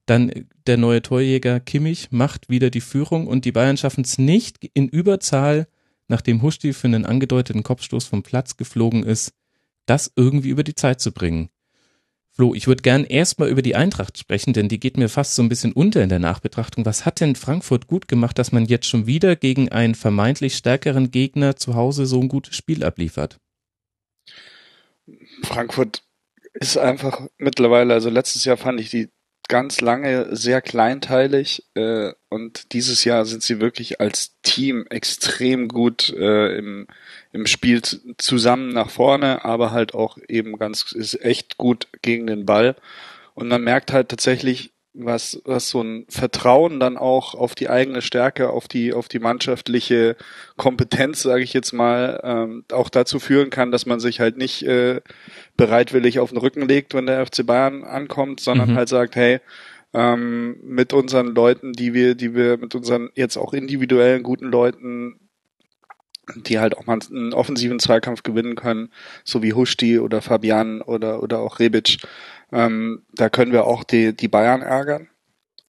Dann 0.05 0.47
der 0.67 0.77
neue 0.77 1.01
Torjäger 1.01 1.59
Kimmich 1.59 2.07
macht 2.11 2.47
wieder 2.47 2.69
die 2.69 2.79
Führung 2.79 3.27
und 3.27 3.43
die 3.43 3.51
Bayern 3.51 3.75
schaffen 3.75 4.05
es 4.05 4.17
nicht 4.17 4.57
in 4.73 4.87
Überzahl, 4.87 5.67
nachdem 6.07 6.41
Huschti 6.41 6.71
für 6.71 6.87
einen 6.87 7.05
angedeuteten 7.05 7.63
Kopfstoß 7.63 8.05
vom 8.05 8.23
Platz 8.23 8.55
geflogen 8.55 9.03
ist, 9.03 9.33
das 9.85 10.13
irgendwie 10.15 10.49
über 10.49 10.63
die 10.63 10.75
Zeit 10.75 11.01
zu 11.01 11.11
bringen. 11.11 11.49
Flo, 12.37 12.53
ich 12.53 12.67
würde 12.67 12.83
gern 12.83 13.03
erstmal 13.03 13.49
über 13.49 13.63
die 13.63 13.75
Eintracht 13.75 14.19
sprechen, 14.19 14.53
denn 14.53 14.69
die 14.69 14.79
geht 14.79 14.95
mir 14.95 15.09
fast 15.09 15.33
so 15.33 15.41
ein 15.41 15.49
bisschen 15.49 15.73
unter 15.73 16.03
in 16.03 16.09
der 16.09 16.19
Nachbetrachtung. 16.19 16.85
Was 16.85 17.03
hat 17.03 17.19
denn 17.19 17.35
Frankfurt 17.35 17.87
gut 17.87 18.07
gemacht, 18.07 18.37
dass 18.37 18.51
man 18.51 18.65
jetzt 18.65 18.85
schon 18.85 19.07
wieder 19.07 19.35
gegen 19.35 19.69
einen 19.69 19.95
vermeintlich 19.95 20.55
stärkeren 20.55 21.09
Gegner 21.09 21.55
zu 21.55 21.73
Hause 21.73 22.05
so 22.05 22.21
ein 22.21 22.27
gutes 22.27 22.55
Spiel 22.55 22.83
abliefert? 22.83 23.39
Frankfurt 25.41 26.03
ist 26.53 26.77
einfach 26.77 27.27
mittlerweile, 27.39 27.95
also 27.95 28.11
letztes 28.11 28.45
Jahr 28.45 28.57
fand 28.57 28.81
ich 28.81 28.91
die 28.91 29.09
ganz 29.47 29.81
lange 29.81 30.35
sehr 30.35 30.61
kleinteilig 30.61 31.65
äh, 31.75 32.11
und 32.29 32.73
dieses 32.73 33.03
Jahr 33.03 33.25
sind 33.25 33.43
sie 33.43 33.59
wirklich 33.59 34.01
als 34.01 34.35
Team 34.41 34.85
extrem 34.89 35.67
gut 35.69 36.09
äh, 36.09 36.57
im, 36.57 36.87
im 37.31 37.45
Spiel 37.45 37.81
zusammen 38.17 38.69
nach 38.69 38.89
vorne, 38.89 39.45
aber 39.45 39.71
halt 39.71 39.93
auch 39.93 40.17
eben 40.27 40.57
ganz, 40.57 40.91
ist 40.91 41.21
echt 41.23 41.57
gut 41.57 41.87
gegen 42.01 42.27
den 42.27 42.45
Ball. 42.45 42.75
Und 43.33 43.47
man 43.47 43.63
merkt 43.63 43.93
halt 43.93 44.09
tatsächlich, 44.09 44.73
was, 44.99 45.41
was 45.45 45.69
so 45.69 45.81
ein 45.81 46.05
Vertrauen 46.09 46.79
dann 46.79 46.97
auch 46.97 47.35
auf 47.35 47.55
die 47.55 47.69
eigene 47.69 48.01
Stärke, 48.01 48.49
auf 48.49 48.67
die, 48.67 48.93
auf 48.93 49.07
die 49.07 49.19
mannschaftliche 49.19 50.15
Kompetenz, 50.55 51.21
sage 51.21 51.43
ich 51.43 51.53
jetzt 51.53 51.71
mal, 51.73 52.19
ähm, 52.23 52.63
auch 52.71 52.89
dazu 52.89 53.19
führen 53.19 53.49
kann, 53.49 53.71
dass 53.71 53.85
man 53.85 53.99
sich 53.99 54.19
halt 54.19 54.37
nicht 54.37 54.63
äh, 54.63 55.01
bereitwillig 55.55 56.19
auf 56.19 56.29
den 56.29 56.39
Rücken 56.39 56.67
legt, 56.67 56.93
wenn 56.93 57.05
der 57.05 57.25
FC 57.25 57.45
Bayern 57.45 57.83
ankommt, 57.83 58.39
sondern 58.39 58.71
Mhm. 58.71 58.75
halt 58.75 58.89
sagt, 58.89 59.15
hey, 59.15 59.39
ähm, 59.93 60.57
mit 60.63 60.93
unseren 60.93 61.27
Leuten, 61.27 61.73
die 61.73 61.93
wir, 61.93 62.15
die 62.15 62.35
wir 62.35 62.57
mit 62.57 62.75
unseren 62.75 63.09
jetzt 63.15 63.37
auch 63.37 63.53
individuellen 63.53 64.23
guten 64.23 64.45
Leuten, 64.51 65.19
die 66.35 66.59
halt 66.59 66.77
auch 66.77 66.85
mal 66.85 66.99
einen 67.09 67.33
offensiven 67.33 67.79
Zweikampf 67.79 68.21
gewinnen 68.21 68.55
können, 68.55 68.89
so 69.23 69.41
wie 69.43 69.53
Huschti 69.53 69.97
oder 69.97 70.21
Fabian 70.21 70.81
oder 70.81 71.23
oder 71.23 71.39
auch 71.39 71.59
Rebic, 71.59 71.99
ähm, 72.51 73.03
da 73.13 73.29
können 73.29 73.51
wir 73.51 73.65
auch 73.65 73.83
die 73.83 74.15
die 74.15 74.27
Bayern 74.27 74.61
ärgern. 74.61 75.09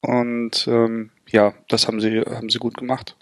Und 0.00 0.66
ähm, 0.68 1.10
ja, 1.28 1.54
das 1.68 1.88
haben 1.88 2.00
sie 2.00 2.20
haben 2.20 2.50
sie 2.50 2.58
gut 2.58 2.76
gemacht. 2.76 3.16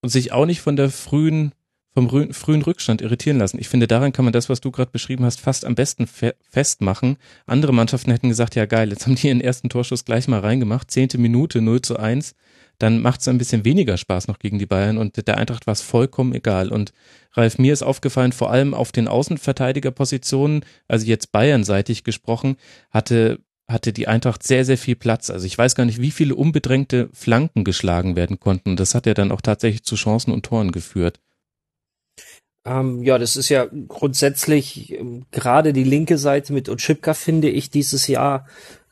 Und 0.00 0.08
sich 0.08 0.32
auch 0.32 0.46
nicht 0.46 0.60
von 0.60 0.76
der 0.76 0.90
frühen 0.90 1.52
vom 1.94 2.32
frühen 2.32 2.62
Rückstand 2.62 3.02
irritieren 3.02 3.38
lassen. 3.38 3.58
Ich 3.58 3.68
finde, 3.68 3.86
daran 3.86 4.12
kann 4.12 4.24
man 4.24 4.32
das, 4.32 4.48
was 4.48 4.62
du 4.62 4.70
gerade 4.70 4.90
beschrieben 4.90 5.24
hast, 5.24 5.40
fast 5.40 5.64
am 5.66 5.74
besten 5.74 6.06
fe 6.06 6.34
festmachen. 6.48 7.18
Andere 7.46 7.74
Mannschaften 7.74 8.10
hätten 8.10 8.30
gesagt, 8.30 8.54
ja 8.54 8.64
geil, 8.64 8.90
jetzt 8.90 9.06
haben 9.06 9.14
die 9.14 9.28
ihren 9.28 9.42
ersten 9.42 9.68
Torschuss 9.68 10.04
gleich 10.04 10.26
mal 10.26 10.40
reingemacht, 10.40 10.90
zehnte 10.90 11.18
Minute, 11.18 11.60
0 11.60 11.82
zu 11.82 11.98
1. 11.98 12.34
Dann 12.82 13.00
macht 13.00 13.20
es 13.20 13.28
ein 13.28 13.38
bisschen 13.38 13.64
weniger 13.64 13.96
Spaß 13.96 14.26
noch 14.26 14.40
gegen 14.40 14.58
die 14.58 14.66
Bayern 14.66 14.98
und 14.98 15.28
der 15.28 15.38
Eintracht 15.38 15.68
war 15.68 15.72
es 15.72 15.82
vollkommen 15.82 16.34
egal. 16.34 16.70
Und 16.70 16.92
Ralf, 17.34 17.58
mir 17.58 17.72
ist 17.72 17.84
aufgefallen, 17.84 18.32
vor 18.32 18.50
allem 18.50 18.74
auf 18.74 18.90
den 18.90 19.06
Außenverteidigerpositionen, 19.06 20.64
also 20.88 21.06
jetzt 21.06 21.30
Bayernseitig 21.30 22.02
gesprochen, 22.02 22.56
hatte 22.90 23.38
hatte 23.68 23.92
die 23.92 24.08
Eintracht 24.08 24.42
sehr, 24.42 24.64
sehr 24.64 24.76
viel 24.76 24.96
Platz. 24.96 25.30
Also 25.30 25.46
ich 25.46 25.56
weiß 25.56 25.76
gar 25.76 25.84
nicht, 25.84 26.00
wie 26.00 26.10
viele 26.10 26.34
unbedrängte 26.34 27.08
Flanken 27.12 27.62
geschlagen 27.62 28.16
werden 28.16 28.40
konnten. 28.40 28.74
Das 28.76 28.96
hat 28.96 29.06
ja 29.06 29.14
dann 29.14 29.30
auch 29.30 29.40
tatsächlich 29.40 29.84
zu 29.84 29.94
Chancen 29.94 30.32
und 30.32 30.44
Toren 30.44 30.72
geführt. 30.72 31.20
Ähm, 32.66 33.02
ja, 33.04 33.16
das 33.16 33.36
ist 33.36 33.48
ja 33.48 33.66
grundsätzlich 33.86 34.92
ähm, 34.92 35.24
gerade 35.30 35.72
die 35.72 35.84
linke 35.84 36.18
Seite 36.18 36.52
mit 36.52 36.68
Otschipka 36.68 37.14
finde 37.14 37.48
ich 37.48 37.70
dieses 37.70 38.08
Jahr 38.08 38.46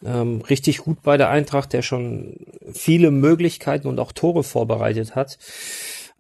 ähm, 0.05 0.41
richtig 0.43 0.79
gut 0.79 1.03
bei 1.03 1.17
der 1.17 1.31
Eintracht, 1.31 1.73
der 1.73 1.83
schon 1.83 2.37
viele 2.73 3.11
Möglichkeiten 3.11 3.89
und 3.89 3.99
auch 4.01 4.13
Tore 4.13 4.43
vorbereitet 4.43 5.15
hat. 5.15 5.39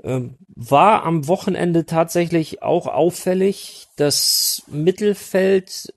Ähm, 0.02 0.36
war 0.48 1.04
am 1.04 1.26
Wochenende 1.28 1.86
tatsächlich 1.86 2.62
auch 2.62 2.86
auffällig. 2.86 3.88
Das 3.96 4.62
Mittelfeld 4.68 5.92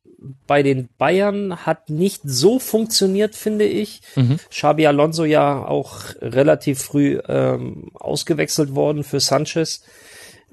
bei 0.48 0.63
den 0.63 0.90
Bayern 0.98 1.66
hat 1.66 1.90
nicht 1.90 2.22
so 2.24 2.60
funktioniert, 2.60 3.36
finde 3.36 3.66
ich. 3.66 4.02
Mhm. 4.16 4.40
Xabi 4.50 4.88
Alonso 4.88 5.25
ja 5.25 5.66
auch 5.66 6.16
relativ 6.22 6.82
früh 6.82 7.20
ähm, 7.28 7.92
ausgewechselt 7.94 8.74
worden 8.74 9.04
für 9.04 9.20
Sanchez 9.20 9.84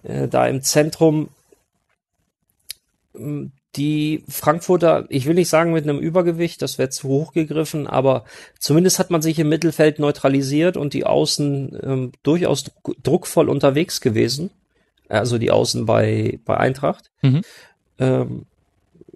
äh, 0.02 0.28
da 0.28 0.46
im 0.46 0.62
Zentrum 0.62 1.28
ähm, 3.14 3.52
die 3.76 4.24
Frankfurter, 4.28 5.06
ich 5.08 5.26
will 5.26 5.34
nicht 5.34 5.48
sagen 5.48 5.72
mit 5.72 5.84
einem 5.84 5.98
Übergewicht, 5.98 6.60
das 6.60 6.78
wäre 6.78 6.90
zu 6.90 7.08
hoch 7.08 7.32
gegriffen, 7.32 7.86
aber 7.86 8.24
zumindest 8.58 8.98
hat 8.98 9.10
man 9.10 9.22
sich 9.22 9.38
im 9.38 9.48
Mittelfeld 9.48 9.98
neutralisiert 9.98 10.76
und 10.76 10.92
die 10.92 11.06
Außen 11.06 11.78
ähm, 11.82 12.12
durchaus 12.22 12.64
druckvoll 13.02 13.48
unterwegs 13.48 14.00
gewesen. 14.00 14.50
Also 15.08 15.38
die 15.38 15.50
Außen 15.50 15.86
bei, 15.86 16.38
bei 16.44 16.56
Eintracht. 16.56 17.10
Mhm. 17.22 17.42
Ähm, 17.98 18.46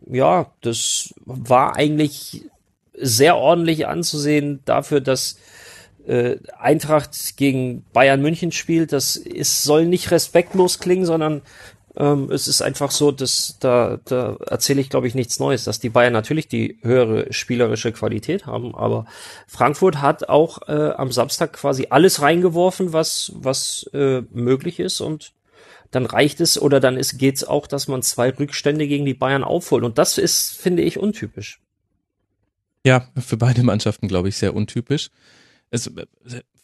ja, 0.07 0.53
das 0.61 1.15
war 1.25 1.77
eigentlich 1.77 2.45
sehr 2.97 3.37
ordentlich 3.37 3.87
anzusehen 3.87 4.61
dafür, 4.65 5.01
dass 5.01 5.39
äh, 6.07 6.37
Eintracht 6.59 7.37
gegen 7.37 7.85
Bayern 7.93 8.21
München 8.21 8.53
spielt, 8.53 8.93
das 8.93 9.17
ist, 9.17 9.63
soll 9.63 9.87
nicht 9.87 10.11
respektlos 10.11 10.79
klingen, 10.79 11.07
sondern 11.07 11.43
ähm, 11.97 12.31
es 12.31 12.49
ist 12.49 12.63
einfach 12.63 12.91
so, 12.91 13.13
dass 13.13 13.57
da, 13.61 13.99
da 14.05 14.37
erzähle 14.47 14.81
ich, 14.81 14.91
glaube 14.91 15.07
ich, 15.07 15.15
nichts 15.15 15.39
Neues, 15.39 15.65
dass 15.65 15.79
die 15.79 15.91
Bayern 15.91 16.13
natürlich 16.13 16.49
die 16.49 16.79
höhere 16.83 17.33
spielerische 17.33 17.93
Qualität 17.93 18.47
haben, 18.47 18.75
aber 18.75 19.07
Frankfurt 19.47 20.01
hat 20.01 20.29
auch 20.29 20.67
äh, 20.69 20.91
am 20.97 21.13
Samstag 21.13 21.53
quasi 21.53 21.89
alles 21.91 22.21
reingeworfen, 22.21 22.93
was, 22.93 23.33
was 23.35 23.89
äh, 23.93 24.23
möglich 24.31 24.81
ist 24.81 25.01
und 25.01 25.33
dann 25.91 26.07
reicht 26.07 26.41
es 26.41 26.61
oder 26.61 26.81
dann 26.81 26.97
ist, 26.97 27.19
geht's 27.19 27.45
auch, 27.45 27.67
dass 27.67 27.87
man 27.87 28.03
zwei 28.03 28.31
Rückstände 28.31 28.89
gegen 28.89 29.05
die 29.05 29.15
Bayern 29.15 29.45
aufholt. 29.45 29.85
Und 29.85 29.97
das 29.97 30.19
ist, 30.19 30.57
finde 30.57 30.83
ich, 30.83 30.99
untypisch. 30.99 31.61
Ja, 32.85 33.07
für 33.17 33.37
beide 33.37 33.63
Mannschaften, 33.63 34.09
glaube 34.09 34.29
ich, 34.29 34.37
sehr 34.37 34.57
untypisch 34.57 35.11
es, 35.75 35.91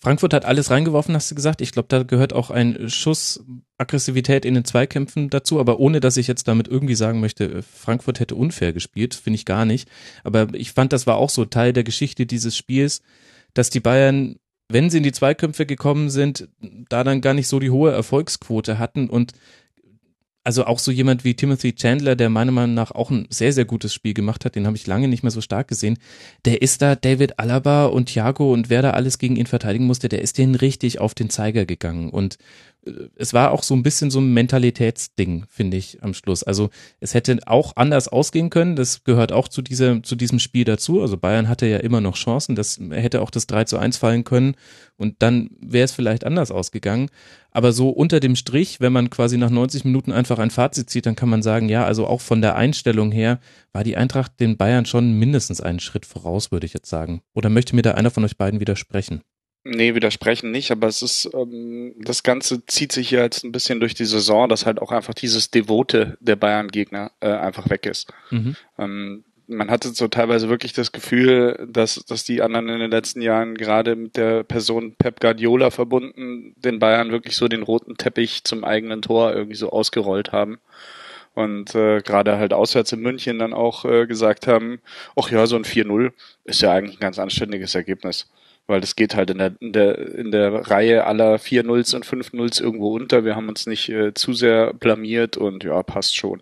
Frankfurt 0.02 0.32
hat 0.32 0.46
alles 0.46 0.70
reingeworfen, 0.70 1.14
hast 1.14 1.30
du 1.30 1.34
gesagt. 1.34 1.60
Ich 1.60 1.72
glaube, 1.72 1.88
da 1.88 2.02
gehört 2.02 2.32
auch 2.32 2.50
ein 2.50 2.88
Schuss 2.88 3.44
Aggressivität 3.76 4.46
in 4.46 4.54
den 4.54 4.64
Zweikämpfen 4.64 5.28
dazu, 5.28 5.60
aber 5.60 5.78
ohne 5.78 6.00
dass 6.00 6.16
ich 6.16 6.26
jetzt 6.26 6.48
damit 6.48 6.68
irgendwie 6.68 6.94
sagen 6.94 7.20
möchte, 7.20 7.62
Frankfurt 7.62 8.18
hätte 8.18 8.34
unfair 8.34 8.72
gespielt, 8.72 9.14
finde 9.14 9.36
ich 9.36 9.44
gar 9.44 9.66
nicht. 9.66 9.88
Aber 10.24 10.48
ich 10.54 10.72
fand, 10.72 10.94
das 10.94 11.06
war 11.06 11.16
auch 11.16 11.28
so 11.28 11.44
Teil 11.44 11.74
der 11.74 11.84
Geschichte 11.84 12.24
dieses 12.24 12.56
Spiels, 12.56 13.02
dass 13.52 13.68
die 13.68 13.80
Bayern, 13.80 14.36
wenn 14.68 14.88
sie 14.88 14.98
in 14.98 15.02
die 15.02 15.12
Zweikämpfe 15.12 15.66
gekommen 15.66 16.08
sind, 16.08 16.48
da 16.88 17.04
dann 17.04 17.20
gar 17.20 17.34
nicht 17.34 17.48
so 17.48 17.58
die 17.58 17.70
hohe 17.70 17.92
Erfolgsquote 17.92 18.78
hatten 18.78 19.10
und 19.10 19.34
also 20.42 20.64
auch 20.64 20.78
so 20.78 20.90
jemand 20.90 21.24
wie 21.24 21.34
Timothy 21.34 21.74
Chandler, 21.74 22.16
der 22.16 22.30
meiner 22.30 22.52
Meinung 22.52 22.74
nach 22.74 22.92
auch 22.92 23.10
ein 23.10 23.26
sehr, 23.30 23.52
sehr 23.52 23.66
gutes 23.66 23.92
Spiel 23.92 24.14
gemacht 24.14 24.44
hat, 24.44 24.54
den 24.54 24.66
habe 24.66 24.76
ich 24.76 24.86
lange 24.86 25.08
nicht 25.08 25.22
mehr 25.22 25.30
so 25.30 25.40
stark 25.40 25.68
gesehen, 25.68 25.98
der 26.44 26.62
ist 26.62 26.80
da 26.80 26.94
David 26.94 27.38
Alaba 27.38 27.86
und 27.86 28.06
Thiago 28.06 28.52
und 28.52 28.70
wer 28.70 28.82
da 28.82 28.92
alles 28.92 29.18
gegen 29.18 29.36
ihn 29.36 29.46
verteidigen 29.46 29.86
musste, 29.86 30.08
der 30.08 30.22
ist 30.22 30.38
denen 30.38 30.54
richtig 30.54 30.98
auf 30.98 31.14
den 31.14 31.30
Zeiger 31.30 31.66
gegangen. 31.66 32.08
Und 32.08 32.38
es 33.16 33.34
war 33.34 33.50
auch 33.50 33.62
so 33.62 33.74
ein 33.74 33.82
bisschen 33.82 34.10
so 34.10 34.20
ein 34.20 34.32
Mentalitätsding, 34.32 35.44
finde 35.48 35.76
ich, 35.76 36.02
am 36.02 36.14
Schluss. 36.14 36.42
Also 36.42 36.70
es 36.98 37.12
hätte 37.12 37.38
auch 37.46 37.76
anders 37.76 38.08
ausgehen 38.08 38.48
können. 38.48 38.74
Das 38.74 39.04
gehört 39.04 39.32
auch 39.32 39.48
zu, 39.48 39.60
dieser, 39.60 40.02
zu 40.02 40.16
diesem 40.16 40.38
Spiel 40.38 40.64
dazu. 40.64 41.02
Also 41.02 41.16
Bayern 41.16 41.48
hatte 41.48 41.66
ja 41.66 41.78
immer 41.78 42.00
noch 42.00 42.16
Chancen. 42.16 42.54
Das 42.54 42.80
hätte 42.90 43.20
auch 43.20 43.30
das 43.30 43.46
3 43.46 43.64
zu 43.64 43.78
1 43.78 43.98
fallen 43.98 44.24
können. 44.24 44.54
Und 44.96 45.16
dann 45.18 45.50
wäre 45.60 45.84
es 45.84 45.92
vielleicht 45.92 46.24
anders 46.24 46.50
ausgegangen. 46.50 47.10
Aber 47.50 47.72
so 47.72 47.90
unter 47.90 48.20
dem 48.20 48.36
Strich, 48.36 48.80
wenn 48.80 48.92
man 48.92 49.10
quasi 49.10 49.36
nach 49.36 49.50
90 49.50 49.84
Minuten 49.84 50.12
einfach 50.12 50.38
ein 50.38 50.50
Fazit 50.50 50.88
zieht, 50.88 51.06
dann 51.06 51.16
kann 51.16 51.28
man 51.28 51.42
sagen, 51.42 51.68
ja, 51.68 51.84
also 51.84 52.06
auch 52.06 52.20
von 52.20 52.40
der 52.40 52.56
Einstellung 52.56 53.12
her 53.12 53.40
war 53.72 53.84
die 53.84 53.96
Eintracht 53.96 54.40
den 54.40 54.56
Bayern 54.56 54.86
schon 54.86 55.12
mindestens 55.12 55.60
einen 55.60 55.80
Schritt 55.80 56.06
voraus, 56.06 56.50
würde 56.52 56.66
ich 56.66 56.72
jetzt 56.72 56.88
sagen. 56.88 57.20
Oder 57.34 57.50
möchte 57.50 57.76
mir 57.76 57.82
da 57.82 57.92
einer 57.92 58.10
von 58.10 58.24
euch 58.24 58.36
beiden 58.36 58.60
widersprechen? 58.60 59.22
Nee, 59.62 59.94
widersprechen 59.94 60.50
nicht, 60.50 60.70
aber 60.70 60.86
es 60.86 61.02
ist, 61.02 61.28
ähm, 61.34 61.94
das 61.98 62.22
Ganze 62.22 62.64
zieht 62.64 62.92
sich 62.92 63.10
hier 63.10 63.20
jetzt 63.20 63.44
ein 63.44 63.52
bisschen 63.52 63.78
durch 63.78 63.94
die 63.94 64.06
Saison, 64.06 64.48
dass 64.48 64.64
halt 64.64 64.80
auch 64.80 64.90
einfach 64.90 65.12
dieses 65.12 65.50
Devote 65.50 66.16
der 66.20 66.36
Bayern-Gegner 66.36 67.12
äh, 67.20 67.28
einfach 67.28 67.68
weg 67.68 67.84
ist. 67.84 68.10
Mhm. 68.30 68.56
Ähm, 68.78 69.24
man 69.46 69.70
hatte 69.70 69.88
so 69.90 70.08
teilweise 70.08 70.48
wirklich 70.48 70.72
das 70.72 70.92
Gefühl, 70.92 71.68
dass, 71.70 71.96
dass 72.06 72.24
die 72.24 72.40
anderen 72.40 72.68
in 72.68 72.78
den 72.78 72.90
letzten 72.90 73.20
Jahren 73.20 73.54
gerade 73.56 73.96
mit 73.96 74.16
der 74.16 74.44
Person 74.44 74.94
Pep 74.96 75.20
Guardiola 75.20 75.70
verbunden 75.70 76.54
den 76.56 76.78
Bayern 76.78 77.10
wirklich 77.10 77.36
so 77.36 77.48
den 77.48 77.62
roten 77.62 77.96
Teppich 77.96 78.44
zum 78.44 78.64
eigenen 78.64 79.02
Tor 79.02 79.34
irgendwie 79.34 79.56
so 79.56 79.70
ausgerollt 79.70 80.32
haben 80.32 80.58
und 81.34 81.74
äh, 81.74 82.00
gerade 82.00 82.38
halt 82.38 82.52
auswärts 82.52 82.92
in 82.92 83.00
München 83.00 83.38
dann 83.38 83.52
auch 83.52 83.84
äh, 83.84 84.06
gesagt 84.06 84.46
haben, 84.46 84.80
ach 85.16 85.30
ja, 85.30 85.46
so 85.46 85.56
ein 85.56 85.64
4-0 85.64 86.12
ist 86.44 86.62
ja 86.62 86.72
eigentlich 86.72 86.96
ein 86.96 87.00
ganz 87.00 87.18
anständiges 87.18 87.74
Ergebnis 87.74 88.30
weil 88.70 88.80
das 88.80 88.96
geht 88.96 89.14
halt 89.14 89.30
in 89.30 89.38
der, 89.38 89.52
in 89.60 89.72
der, 89.72 89.98
in 90.14 90.30
der 90.30 90.70
Reihe 90.70 91.04
aller 91.04 91.38
4 91.38 91.64
Nulls 91.64 91.92
und 91.92 92.06
5 92.06 92.32
Nulls 92.32 92.60
irgendwo 92.60 92.94
unter. 92.94 93.24
Wir 93.24 93.36
haben 93.36 93.48
uns 93.48 93.66
nicht 93.66 93.88
äh, 93.88 94.14
zu 94.14 94.32
sehr 94.32 94.72
blamiert 94.72 95.36
und 95.36 95.64
ja, 95.64 95.82
passt 95.82 96.16
schon. 96.16 96.40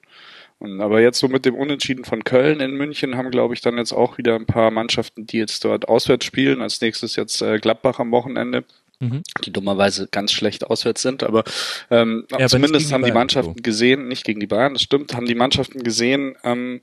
Und, 0.59 0.81
aber 0.81 1.01
jetzt 1.01 1.19
so 1.19 1.29
mit 1.29 1.45
dem 1.45 1.55
Unentschieden 1.55 2.05
von 2.05 2.25
Köln 2.25 2.61
in 2.61 2.75
München 2.75 3.17
haben, 3.17 3.31
glaube 3.31 3.55
ich, 3.55 3.61
dann 3.61 3.79
jetzt 3.79 3.93
auch 3.93 4.19
wieder 4.19 4.35
ein 4.35 4.47
paar 4.47 4.71
Mannschaften, 4.71 5.27
die 5.27 5.39
jetzt 5.39 5.65
dort 5.65 5.89
auswärts 5.89 6.27
spielen. 6.27 6.61
Als 6.61 6.81
nächstes 6.81 7.17
jetzt 7.17 7.41
äh, 7.43 7.59
Gladbach 7.59 7.99
am 7.99 8.13
Wochenende. 8.13 8.65
Mhm. 9.01 9.23
die 9.45 9.53
dummerweise 9.53 10.09
ganz 10.11 10.33
schlecht 10.33 10.67
auswärts 10.67 11.03
sind, 11.03 11.23
aber 11.23 11.45
ähm, 11.89 12.27
ja, 12.37 12.49
zumindest 12.49 12.93
haben 12.93 13.05
die, 13.05 13.11
die 13.11 13.15
Mannschaften 13.15 13.55
so. 13.57 13.63
gesehen, 13.63 14.09
nicht 14.09 14.25
gegen 14.25 14.41
die 14.41 14.49
Bayern, 14.49 14.73
das 14.73 14.83
stimmt, 14.83 15.15
haben 15.15 15.27
die 15.27 15.37
Mannschaften 15.37 15.85
gesehen 15.85 16.35
ähm, 16.43 16.81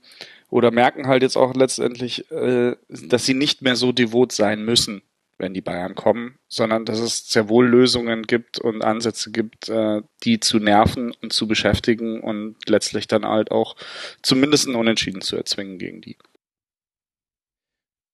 oder 0.48 0.70
merken 0.70 1.08
halt 1.08 1.22
jetzt 1.22 1.36
auch 1.36 1.54
letztendlich, 1.54 2.30
äh, 2.30 2.74
dass 2.88 3.26
sie 3.26 3.34
nicht 3.34 3.60
mehr 3.60 3.76
so 3.76 3.92
devot 3.92 4.32
sein 4.32 4.64
müssen 4.64 5.02
wenn 5.38 5.54
die 5.54 5.60
Bayern 5.60 5.94
kommen, 5.94 6.38
sondern 6.48 6.84
dass 6.84 6.98
es 6.98 7.28
sehr 7.28 7.48
wohl 7.48 7.66
Lösungen 7.66 8.22
gibt 8.22 8.58
und 8.58 8.82
Ansätze 8.82 9.30
gibt, 9.30 9.68
äh, 9.68 10.02
die 10.22 10.40
zu 10.40 10.58
nerven 10.58 11.12
und 11.22 11.32
zu 11.32 11.46
beschäftigen 11.46 12.20
und 12.20 12.56
letztlich 12.66 13.06
dann 13.06 13.24
halt 13.24 13.50
auch 13.50 13.76
zumindest 14.22 14.66
einen 14.66 14.76
Unentschieden 14.76 15.20
zu 15.20 15.36
erzwingen 15.36 15.78
gegen 15.78 16.00
die. 16.00 16.16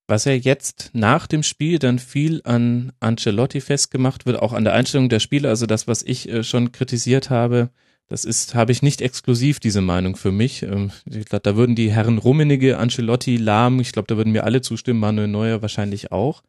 Was 0.07 0.25
ja 0.25 0.33
jetzt 0.33 0.89
nach 0.93 1.27
dem 1.27 1.43
Spiel 1.43 1.79
dann 1.79 1.97
viel 1.97 2.41
an 2.43 2.91
Ancelotti 2.99 3.61
festgemacht 3.61 4.25
wird, 4.25 4.37
auch 4.37 4.51
an 4.51 4.65
der 4.65 4.73
Einstellung 4.73 5.07
der 5.07 5.21
Spieler, 5.21 5.49
also 5.49 5.65
das, 5.65 5.87
was 5.87 6.03
ich 6.03 6.27
äh, 6.27 6.43
schon 6.43 6.73
kritisiert 6.73 7.29
habe, 7.29 7.69
das 8.09 8.25
ist, 8.25 8.53
habe 8.53 8.73
ich 8.73 8.81
nicht 8.81 9.01
exklusiv 9.01 9.61
diese 9.61 9.79
Meinung 9.81 10.17
für 10.17 10.33
mich. 10.33 10.63
Ähm, 10.63 10.91
ich 11.05 11.25
glaube, 11.25 11.43
da 11.43 11.55
würden 11.55 11.75
die 11.75 11.91
Herren 11.91 12.17
Rummenige, 12.17 12.77
Ancelotti, 12.77 13.37
Lahm, 13.37 13.79
ich 13.79 13.93
glaube, 13.93 14.07
da 14.07 14.17
würden 14.17 14.33
mir 14.33 14.43
alle 14.43 14.61
zustimmen, 14.61 14.99
Manuel 14.99 15.29
Neuer 15.29 15.61
wahrscheinlich 15.61 16.11
auch. 16.11 16.43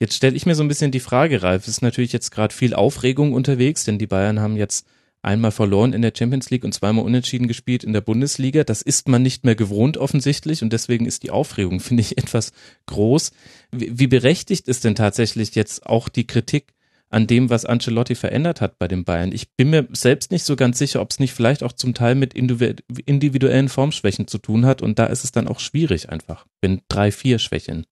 Jetzt 0.00 0.14
stelle 0.14 0.34
ich 0.34 0.46
mir 0.46 0.54
so 0.54 0.64
ein 0.64 0.68
bisschen 0.68 0.90
die 0.90 0.98
Frage, 0.98 1.42
Ralf, 1.42 1.64
es 1.64 1.68
ist 1.68 1.82
natürlich 1.82 2.12
jetzt 2.12 2.30
gerade 2.30 2.54
viel 2.54 2.72
Aufregung 2.72 3.34
unterwegs, 3.34 3.84
denn 3.84 3.98
die 3.98 4.06
Bayern 4.06 4.40
haben 4.40 4.56
jetzt 4.56 4.86
einmal 5.20 5.50
verloren 5.50 5.92
in 5.92 6.00
der 6.00 6.14
Champions 6.16 6.48
League 6.48 6.64
und 6.64 6.72
zweimal 6.72 7.04
unentschieden 7.04 7.48
gespielt 7.48 7.84
in 7.84 7.92
der 7.92 8.00
Bundesliga. 8.00 8.64
Das 8.64 8.80
ist 8.80 9.08
man 9.08 9.22
nicht 9.22 9.44
mehr 9.44 9.54
gewohnt 9.54 9.98
offensichtlich 9.98 10.62
und 10.62 10.72
deswegen 10.72 11.04
ist 11.04 11.22
die 11.22 11.30
Aufregung, 11.30 11.80
finde 11.80 12.00
ich, 12.00 12.16
etwas 12.16 12.52
groß. 12.86 13.32
Wie, 13.72 14.06
berechtigt 14.06 14.68
ist 14.68 14.84
denn 14.84 14.94
tatsächlich 14.94 15.54
jetzt 15.54 15.84
auch 15.84 16.08
die 16.08 16.26
Kritik 16.26 16.72
an 17.10 17.26
dem, 17.26 17.50
was 17.50 17.66
Ancelotti 17.66 18.14
verändert 18.14 18.62
hat 18.62 18.78
bei 18.78 18.88
den 18.88 19.04
Bayern? 19.04 19.32
Ich 19.32 19.50
bin 19.50 19.68
mir 19.68 19.86
selbst 19.92 20.30
nicht 20.30 20.44
so 20.44 20.56
ganz 20.56 20.78
sicher, 20.78 21.02
ob 21.02 21.10
es 21.10 21.18
nicht 21.18 21.34
vielleicht 21.34 21.62
auch 21.62 21.72
zum 21.72 21.92
Teil 21.92 22.14
mit 22.14 22.32
individuellen 22.32 23.68
Formschwächen 23.68 24.26
zu 24.28 24.38
tun 24.38 24.64
hat 24.64 24.80
und 24.80 24.98
da 24.98 25.06
ist 25.06 25.24
es 25.24 25.32
dann 25.32 25.46
auch 25.46 25.60
schwierig 25.60 26.08
einfach, 26.08 26.46
wenn 26.62 26.80
drei, 26.88 27.12
vier 27.12 27.38
Schwächen. 27.38 27.84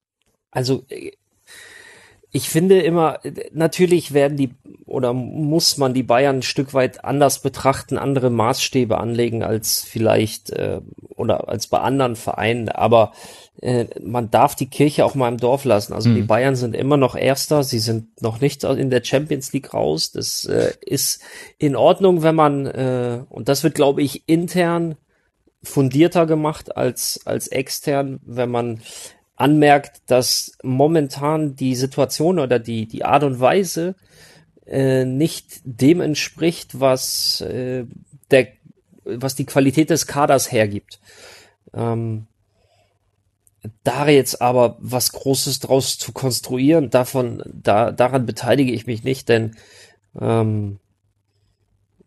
Also 0.50 0.86
äh, 0.88 1.10
ich 2.30 2.50
finde 2.50 2.80
immer, 2.80 3.20
natürlich 3.52 4.12
werden 4.12 4.36
die 4.36 4.50
oder 4.84 5.12
muss 5.12 5.78
man 5.78 5.94
die 5.94 6.02
Bayern 6.02 6.36
ein 6.36 6.42
Stück 6.42 6.74
weit 6.74 7.04
anders 7.04 7.40
betrachten, 7.40 7.96
andere 7.96 8.30
Maßstäbe 8.30 8.98
anlegen 8.98 9.42
als 9.42 9.82
vielleicht 9.82 10.50
äh, 10.50 10.80
oder 11.14 11.48
als 11.48 11.66
bei 11.68 11.78
anderen 11.78 12.16
Vereinen. 12.16 12.68
Aber 12.68 13.12
äh, 13.62 13.86
man 14.02 14.30
darf 14.30 14.54
die 14.54 14.68
Kirche 14.68 15.04
auch 15.04 15.14
mal 15.14 15.28
im 15.28 15.38
Dorf 15.38 15.64
lassen. 15.64 15.92
Also 15.94 16.10
mhm. 16.10 16.16
die 16.16 16.22
Bayern 16.22 16.56
sind 16.56 16.74
immer 16.74 16.96
noch 16.96 17.16
Erster, 17.16 17.64
sie 17.64 17.78
sind 17.78 18.20
noch 18.22 18.40
nicht 18.40 18.64
in 18.64 18.90
der 18.90 19.04
Champions 19.04 19.52
League 19.52 19.72
raus. 19.72 20.12
Das 20.12 20.44
äh, 20.44 20.72
ist 20.80 21.22
in 21.58 21.76
Ordnung, 21.76 22.22
wenn 22.22 22.34
man 22.34 22.66
äh, 22.66 23.20
und 23.30 23.48
das 23.48 23.64
wird, 23.64 23.74
glaube 23.74 24.02
ich, 24.02 24.28
intern 24.28 24.96
fundierter 25.62 26.26
gemacht 26.26 26.76
als 26.76 27.20
als 27.24 27.48
extern, 27.48 28.20
wenn 28.24 28.50
man 28.50 28.80
anmerkt, 29.38 30.02
dass 30.06 30.58
momentan 30.64 31.54
die 31.54 31.76
Situation 31.76 32.40
oder 32.40 32.58
die, 32.58 32.86
die 32.86 33.04
Art 33.04 33.22
und 33.22 33.38
Weise 33.38 33.94
äh, 34.66 35.04
nicht 35.04 35.60
dem 35.64 36.00
entspricht, 36.00 36.80
was, 36.80 37.40
äh, 37.42 37.84
der, 38.32 38.48
was 39.04 39.36
die 39.36 39.46
Qualität 39.46 39.90
des 39.90 40.08
Kaders 40.08 40.50
hergibt. 40.50 40.98
Ähm, 41.72 42.26
da 43.84 44.08
jetzt 44.08 44.42
aber 44.42 44.76
was 44.80 45.12
Großes 45.12 45.60
draus 45.60 45.98
zu 45.98 46.12
konstruieren, 46.12 46.90
davon, 46.90 47.42
da, 47.46 47.92
daran 47.92 48.26
beteilige 48.26 48.72
ich 48.72 48.86
mich 48.86 49.04
nicht, 49.04 49.28
denn 49.28 49.56
ähm, 50.20 50.80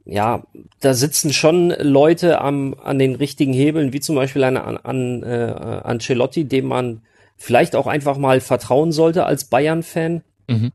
ja, 0.03 0.43
da 0.81 0.93
sitzen 0.93 1.31
schon 1.31 1.69
Leute 1.79 2.41
am, 2.41 2.73
an 2.73 2.99
den 2.99 3.15
richtigen 3.15 3.53
Hebeln, 3.53 3.93
wie 3.93 3.99
zum 4.01 4.15
Beispiel 4.15 4.43
eine 4.43 4.63
an, 4.65 4.77
an 4.77 5.23
äh, 5.23 5.81
Ancelotti, 5.83 6.45
dem 6.45 6.65
man 6.65 7.01
vielleicht 7.41 7.75
auch 7.75 7.87
einfach 7.87 8.17
mal 8.17 8.39
vertrauen 8.39 8.91
sollte 8.91 9.25
als 9.25 9.45
Bayern-Fan. 9.45 10.23
Mhm. 10.47 10.71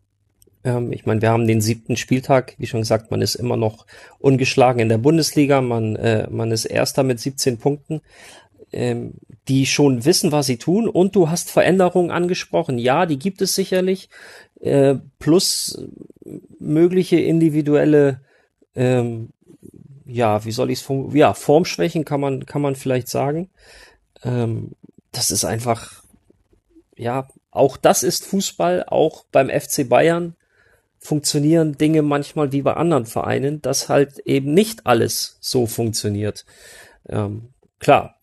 Ähm, 0.65 0.93
ich 0.93 1.07
meine, 1.07 1.23
wir 1.23 1.31
haben 1.31 1.47
den 1.47 1.61
siebten 1.61 1.97
Spieltag, 1.97 2.55
wie 2.59 2.67
schon 2.67 2.81
gesagt, 2.81 3.11
man 3.11 3.23
ist 3.23 3.37
immer 3.37 3.57
noch 3.57 3.87
ungeschlagen 4.19 4.81
in 4.81 4.89
der 4.89 4.99
Bundesliga, 4.99 5.61
man, 5.61 5.97
äh, 5.97 6.29
man 6.29 6.51
ist 6.51 6.65
Erster 6.65 7.03
mit 7.03 7.21
17 7.21 7.59
Punkten, 7.59 8.01
ähm, 8.73 9.15
die 9.49 9.67
schon 9.67 10.05
wissen, 10.05 10.33
was 10.33 10.47
sie 10.47 10.57
tun. 10.57 10.89
Und 10.89 11.15
du 11.15 11.31
hast 11.31 11.51
Veränderungen 11.51 12.11
angesprochen. 12.11 12.79
Ja, 12.79 13.07
die 13.07 13.19
gibt 13.19 13.41
es 13.43 13.55
sicherlich. 13.55 14.09
Äh, 14.61 14.97
plus 15.19 15.87
mögliche 16.59 17.21
individuelle 17.21 18.23
ähm, 18.75 19.29
ja, 20.07 20.45
wie 20.45 20.53
soll 20.53 20.71
ich 20.71 20.81
es 20.81 20.89
ja, 21.15 21.35
Formschwächen 21.35 22.05
kann 22.05 22.21
man, 22.21 22.47
kann 22.47 22.63
man 22.63 22.77
vielleicht 22.77 23.09
sagen. 23.09 23.51
Ähm, 24.23 24.73
das 25.13 25.31
ist 25.31 25.45
einfach 25.45 26.03
ja, 26.97 27.29
auch 27.51 27.77
das 27.77 28.03
ist 28.03 28.27
Fußball, 28.27 28.85
auch 28.87 29.25
beim 29.33 29.49
FC 29.49 29.89
Bayern 29.89 30.37
funktionieren 30.99 31.79
Dinge 31.79 32.03
manchmal 32.03 32.53
wie 32.53 32.63
bei 32.63 32.75
anderen 32.75 33.07
Vereinen, 33.07 33.63
dass 33.63 33.89
halt 33.89 34.19
eben 34.21 34.53
nicht 34.55 34.87
alles 34.87 35.39
so 35.41 35.67
funktioniert. 35.67 36.45
Ähm, 37.09 37.51
klar, 37.79 38.17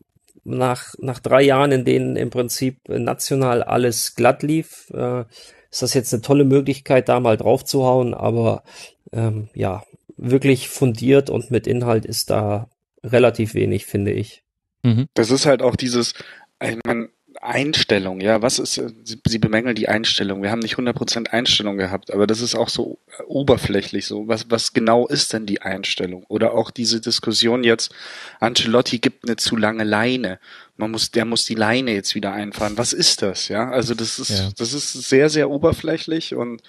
nach, 0.43 0.93
nach 0.97 1.19
drei 1.19 1.43
Jahren, 1.43 1.71
in 1.71 1.85
denen 1.85 2.15
im 2.15 2.29
Prinzip 2.29 2.89
national 2.89 3.63
alles 3.63 4.15
glatt 4.15 4.43
lief, 4.43 4.91
äh, 4.93 5.23
ist 5.71 5.81
das 5.81 5.93
jetzt 5.93 6.13
eine 6.13 6.21
tolle 6.21 6.43
Möglichkeit, 6.43 7.09
da 7.09 7.19
mal 7.19 7.37
drauf 7.37 7.63
zu 7.63 7.85
hauen, 7.85 8.13
aber 8.13 8.63
ähm, 9.11 9.49
ja, 9.53 9.83
wirklich 10.17 10.69
fundiert 10.69 11.29
und 11.29 11.49
mit 11.49 11.65
Inhalt 11.65 12.05
ist 12.05 12.29
da 12.29 12.69
relativ 13.03 13.53
wenig, 13.53 13.85
finde 13.85 14.11
ich. 14.11 14.43
Mhm. 14.83 15.07
Das 15.13 15.31
ist 15.31 15.45
halt 15.45 15.61
auch 15.61 15.75
dieses, 15.75 16.13
ich 16.61 16.77
meine, 16.85 17.09
Einstellung, 17.45 18.21
ja, 18.21 18.41
was 18.41 18.59
ist, 18.59 18.73
Sie, 18.73 19.17
Sie 19.25 19.37
bemängeln 19.37 19.75
die 19.75 19.89
Einstellung. 19.89 20.41
Wir 20.41 20.51
haben 20.51 20.59
nicht 20.59 20.75
100% 20.75 21.27
Einstellung 21.29 21.77
gehabt, 21.77 22.11
aber 22.11 22.27
das 22.27 22.41
ist 22.41 22.55
auch 22.55 22.69
so 22.69 22.99
oberflächlich 23.27 24.05
so. 24.05 24.27
Was, 24.27 24.49
was 24.49 24.73
genau 24.73 25.07
ist 25.07 25.33
denn 25.33 25.45
die 25.45 25.61
Einstellung? 25.61 26.23
Oder 26.27 26.53
auch 26.53 26.71
diese 26.71 27.01
Diskussion 27.01 27.63
jetzt, 27.63 27.93
Ancelotti 28.39 28.99
gibt 28.99 29.27
eine 29.27 29.35
zu 29.35 29.55
lange 29.55 29.83
Leine 29.83 30.39
man 30.75 30.89
muss, 30.89 31.11
der 31.11 31.25
muss 31.25 31.45
die 31.45 31.53
Leine 31.53 31.93
jetzt 31.93 32.15
wieder 32.15 32.33
einfahren. 32.33 32.77
Was 32.77 32.93
ist 32.93 33.21
das? 33.21 33.47
Ja, 33.47 33.69
also 33.69 33.93
das 33.93 34.17
ist, 34.17 34.29
ja. 34.29 34.49
das 34.57 34.73
ist 34.73 34.91
sehr, 34.91 35.29
sehr 35.29 35.51
oberflächlich 35.51 36.33
und 36.33 36.63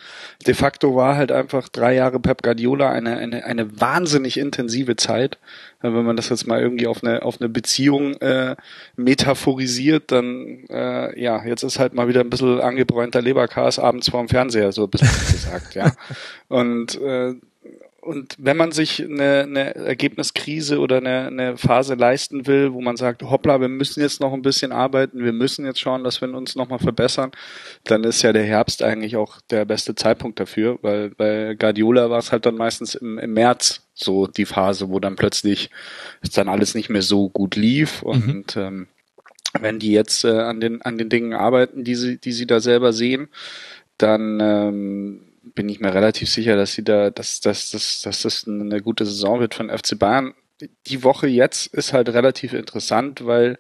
de 0.47 0.53
facto 0.53 0.95
war 0.95 1.17
halt 1.17 1.33
einfach 1.33 1.71
drei 1.71 1.95
Jahre 1.95 2.21
Pep 2.21 2.43
Guardiola 2.43 2.91
eine, 2.91 3.17
eine, 3.17 3.45
eine 3.45 3.81
wahnsinnig 3.81 4.37
intensive 4.37 4.97
Zeit. 4.97 5.39
Wenn 5.81 6.05
man 6.05 6.17
das 6.17 6.29
jetzt 6.29 6.47
mal 6.47 6.61
irgendwie 6.61 6.87
auf 6.87 7.03
eine, 7.03 7.23
auf 7.23 7.41
eine 7.41 7.49
Beziehung 7.49 8.15
äh, 8.17 8.57
metaphorisiert, 8.97 10.13
dann 10.13 10.65
äh, 10.69 11.19
ja, 11.21 11.45
jetzt 11.45 11.63
ist 11.63 11.79
halt 11.79 11.95
mal 11.95 12.09
wieder 12.09 12.21
ein 12.21 12.31
bisschen 12.31 12.61
angebräunter 12.61 13.23
Leberkas 13.23 13.79
abends 13.79 14.11
vorm 14.11 14.29
Fernseher, 14.29 14.73
so 14.73 14.85
ein 14.85 14.91
bisschen 14.91 15.09
gesagt, 15.33 15.75
ja. 15.75 15.93
Und 16.49 17.01
äh, 17.01 17.35
und 18.05 18.37
wenn 18.39 18.57
man 18.57 18.71
sich 18.73 19.03
eine, 19.03 19.43
eine 19.43 19.75
Ergebniskrise 19.75 20.79
oder 20.79 20.99
eine, 20.99 21.27
eine 21.27 21.57
Phase 21.57 21.95
leisten 21.95 22.47
will, 22.47 22.73
wo 22.73 22.81
man 22.81 22.97
sagt, 22.97 23.23
hoppla, 23.23 23.61
wir 23.61 23.69
müssen 23.69 24.01
jetzt 24.01 24.21
noch 24.21 24.33
ein 24.33 24.43
bisschen 24.43 24.73
arbeiten, 24.73 25.25
wir 25.25 25.33
müssen 25.33 25.65
jetzt 25.65 25.81
schauen, 25.81 26.05
dass 26.05 26.21
wir 26.21 26.33
uns 26.33 26.55
nochmal 26.55 26.79
verbessern, 26.79 27.33
dann 27.85 28.05
ist 28.05 28.23
ja 28.23 28.33
der 28.33 28.45
Herbst 28.45 28.83
eigentlich 28.83 29.17
auch 29.17 29.41
der 29.51 29.65
beste 29.65 29.95
Zeitpunkt 29.95 30.39
dafür, 30.39 30.79
weil 30.83 31.11
bei 31.11 31.55
Guardiola 31.55 32.11
war 32.11 32.19
es 32.19 32.31
halt 32.31 32.45
dann 32.47 32.57
meistens 32.57 32.95
im, 32.95 33.19
im 33.19 33.33
März 33.33 33.83
so 33.95 34.27
die 34.27 34.47
Phase, 34.47 34.91
wo 34.91 35.01
dann 35.01 35.17
plötzlich 35.17 35.71
es 36.21 36.31
dann 36.31 36.49
alles 36.49 36.75
nicht 36.75 36.91
mehr 36.91 37.03
so 37.03 37.31
gut 37.31 37.57
lief 37.57 38.03
mhm. 38.03 38.09
und 38.09 38.57
mhm. 38.57 38.63
ähm, 38.63 38.87
wenn 39.61 39.79
die 39.79 39.93
jetzt 39.93 40.25
äh, 40.25 40.41
an 40.41 40.61
den 40.61 40.83
an 40.83 40.99
den 40.99 41.09
Dingen 41.09 41.33
arbeiten, 41.33 41.85
die 41.85 41.95
sie 41.95 42.19
die 42.19 42.33
sie 42.33 42.47
da 42.47 42.59
selber 42.59 42.93
sehen, 42.93 43.29
dann 43.99 44.41
ähm, 44.41 45.21
bin 45.55 45.69
ich 45.69 45.81
mir 45.81 45.95
relativ 45.95 46.31
sicher, 46.31 46.57
dass 46.57 46.73
sie 46.73 46.85
da, 46.85 47.11
dass, 47.11 47.41
dass, 47.41 47.71
dass, 47.71 48.03
dass 48.03 48.23
das 48.23 48.49
eine 48.49 48.81
gute 48.81 49.05
Saison 49.05 49.41
wird 49.41 49.55
von 49.55 49.71
FC 49.71 49.99
Bayern. 49.99 50.35
Die 50.87 51.03
Woche 51.03 51.27
jetzt 51.27 51.67
ist 51.75 51.93
halt 51.93 52.09
relativ 52.09 52.53
interessant, 52.53 53.27
weil 53.27 53.59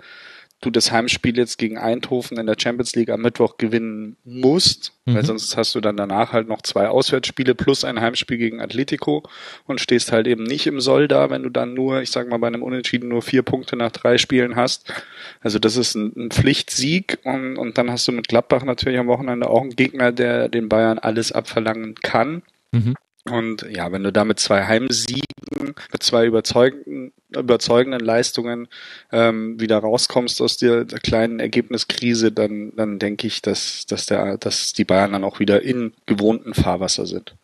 du 0.64 0.70
das 0.70 0.92
Heimspiel 0.92 1.36
jetzt 1.36 1.58
gegen 1.58 1.78
Eindhoven 1.78 2.38
in 2.38 2.46
der 2.46 2.56
Champions 2.58 2.94
League 2.94 3.10
am 3.10 3.20
Mittwoch 3.22 3.56
gewinnen 3.58 4.16
musst, 4.24 4.92
mhm. 5.04 5.14
weil 5.14 5.24
sonst 5.24 5.56
hast 5.56 5.74
du 5.74 5.80
dann 5.80 5.96
danach 5.96 6.32
halt 6.32 6.48
noch 6.48 6.62
zwei 6.62 6.88
Auswärtsspiele 6.88 7.54
plus 7.54 7.84
ein 7.84 8.00
Heimspiel 8.00 8.38
gegen 8.38 8.60
Atletico 8.60 9.22
und 9.66 9.80
stehst 9.80 10.12
halt 10.12 10.26
eben 10.26 10.44
nicht 10.44 10.66
im 10.66 10.80
Soll 10.80 11.08
da, 11.08 11.30
wenn 11.30 11.42
du 11.42 11.50
dann 11.50 11.74
nur, 11.74 12.02
ich 12.02 12.10
sag 12.10 12.28
mal, 12.28 12.38
bei 12.38 12.46
einem 12.46 12.62
Unentschieden 12.62 13.08
nur 13.08 13.22
vier 13.22 13.42
Punkte 13.42 13.76
nach 13.76 13.92
drei 13.92 14.18
Spielen 14.18 14.56
hast. 14.56 14.92
Also 15.40 15.58
das 15.58 15.76
ist 15.76 15.94
ein, 15.94 16.12
ein 16.16 16.30
Pflichtsieg 16.30 17.18
und, 17.24 17.56
und 17.56 17.78
dann 17.78 17.90
hast 17.90 18.08
du 18.08 18.12
mit 18.12 18.28
Gladbach 18.28 18.64
natürlich 18.64 18.98
am 18.98 19.06
Wochenende 19.08 19.48
auch 19.48 19.62
einen 19.62 19.76
Gegner, 19.76 20.12
der 20.12 20.48
den 20.48 20.68
Bayern 20.68 20.98
alles 20.98 21.32
abverlangen 21.32 21.94
kann. 21.96 22.42
Mhm. 22.72 22.94
Und 23.30 23.66
ja, 23.70 23.90
wenn 23.90 24.02
du 24.02 24.12
da 24.12 24.24
mit 24.24 24.38
zwei 24.38 24.64
Heimsiegen, 24.64 25.74
mit 25.92 26.02
zwei 26.02 26.26
überzeugenden, 26.26 27.12
überzeugenden 27.30 28.00
Leistungen 28.00 28.68
ähm, 29.12 29.58
wieder 29.58 29.78
rauskommst 29.78 30.42
aus 30.42 30.58
der, 30.58 30.84
der, 30.84 30.98
kleinen 30.98 31.40
Ergebniskrise, 31.40 32.32
dann, 32.32 32.72
dann 32.76 32.98
denke 32.98 33.26
ich, 33.26 33.40
dass, 33.40 33.86
dass, 33.86 34.06
der, 34.06 34.36
dass 34.36 34.74
die 34.74 34.84
Bayern 34.84 35.12
dann 35.12 35.24
auch 35.24 35.40
wieder 35.40 35.62
in 35.62 35.94
gewohnten 36.04 36.52
Fahrwasser 36.52 37.06
sind. 37.06 37.34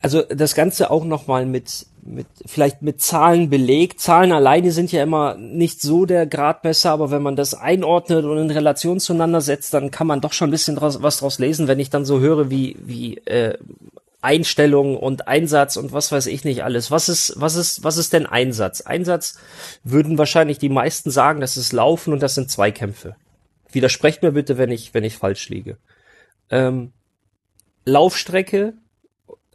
Also 0.00 0.22
das 0.22 0.54
Ganze 0.54 0.90
auch 0.90 1.04
nochmal 1.04 1.46
mit, 1.46 1.86
mit, 2.02 2.26
vielleicht 2.46 2.82
mit 2.82 3.00
Zahlen 3.00 3.50
belegt. 3.50 4.00
Zahlen 4.00 4.32
alleine 4.32 4.72
sind 4.72 4.90
ja 4.90 5.02
immer 5.02 5.36
nicht 5.36 5.80
so 5.80 6.06
der 6.06 6.26
Gradmesser, 6.26 6.90
aber 6.90 7.12
wenn 7.12 7.22
man 7.22 7.36
das 7.36 7.54
einordnet 7.54 8.24
und 8.24 8.38
in 8.38 8.50
Relation 8.50 8.98
zueinander 8.98 9.40
setzt, 9.40 9.74
dann 9.74 9.92
kann 9.92 10.08
man 10.08 10.20
doch 10.20 10.32
schon 10.32 10.48
ein 10.48 10.52
bisschen 10.52 10.74
draus, 10.74 11.02
was 11.02 11.18
draus 11.18 11.38
lesen, 11.38 11.68
wenn 11.68 11.78
ich 11.78 11.90
dann 11.90 12.04
so 12.04 12.18
höre, 12.18 12.50
wie, 12.50 12.76
wie 12.80 13.18
äh, 13.18 13.56
Einstellung 14.22 14.96
und 14.96 15.28
Einsatz 15.28 15.76
und 15.76 15.92
was 15.92 16.12
weiß 16.12 16.26
ich 16.26 16.44
nicht 16.44 16.64
alles. 16.64 16.90
Was 16.90 17.08
ist, 17.08 17.34
was 17.36 17.56
ist, 17.56 17.84
was 17.84 17.96
ist 17.96 18.12
denn 18.12 18.26
Einsatz? 18.26 18.80
Einsatz 18.80 19.38
würden 19.82 20.16
wahrscheinlich 20.16 20.58
die 20.58 20.68
meisten 20.68 21.10
sagen, 21.10 21.40
das 21.40 21.56
ist 21.56 21.72
Laufen 21.72 22.12
und 22.12 22.22
das 22.22 22.34
sind 22.34 22.50
Zweikämpfe. 22.50 23.16
Widersprecht 23.70 24.22
mir 24.22 24.32
bitte, 24.32 24.58
wenn 24.58 24.70
ich, 24.70 24.94
wenn 24.94 25.04
ich 25.04 25.16
falsch 25.16 25.48
liege. 25.48 25.76
Ähm, 26.50 26.92
Laufstrecke, 27.84 28.74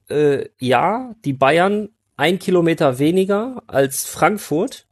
äh, 0.10 0.46
ja, 0.60 1.16
die 1.24 1.34
Bayern 1.34 1.90
ein 2.18 2.40
Kilometer 2.40 3.00
weniger 3.00 3.64
als 3.68 4.06
Frankfurt 4.06 4.87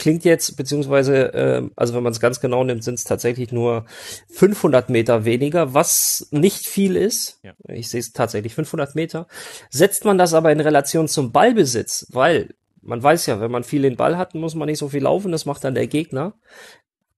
klingt 0.00 0.24
jetzt, 0.24 0.56
beziehungsweise, 0.56 1.32
äh, 1.34 1.70
also 1.76 1.94
wenn 1.94 2.02
man 2.02 2.12
es 2.12 2.18
ganz 2.18 2.40
genau 2.40 2.64
nimmt, 2.64 2.82
sind 2.82 2.94
es 2.94 3.04
tatsächlich 3.04 3.52
nur 3.52 3.84
500 4.30 4.90
Meter 4.90 5.24
weniger, 5.24 5.74
was 5.74 6.26
nicht 6.32 6.66
viel 6.66 6.96
ist. 6.96 7.38
Ja. 7.44 7.52
Ich 7.68 7.88
sehe 7.88 8.00
es 8.00 8.12
tatsächlich 8.12 8.54
500 8.54 8.96
Meter. 8.96 9.28
Setzt 9.68 10.04
man 10.04 10.18
das 10.18 10.34
aber 10.34 10.50
in 10.50 10.60
Relation 10.60 11.06
zum 11.06 11.30
Ballbesitz, 11.30 12.06
weil 12.10 12.48
man 12.82 13.02
weiß 13.02 13.26
ja, 13.26 13.40
wenn 13.40 13.50
man 13.50 13.62
viel 13.62 13.82
den 13.82 13.96
Ball 13.96 14.16
hat, 14.16 14.34
muss 14.34 14.54
man 14.54 14.66
nicht 14.66 14.78
so 14.78 14.88
viel 14.88 15.02
laufen, 15.02 15.30
das 15.30 15.44
macht 15.44 15.62
dann 15.62 15.74
der 15.74 15.86
Gegner. 15.86 16.34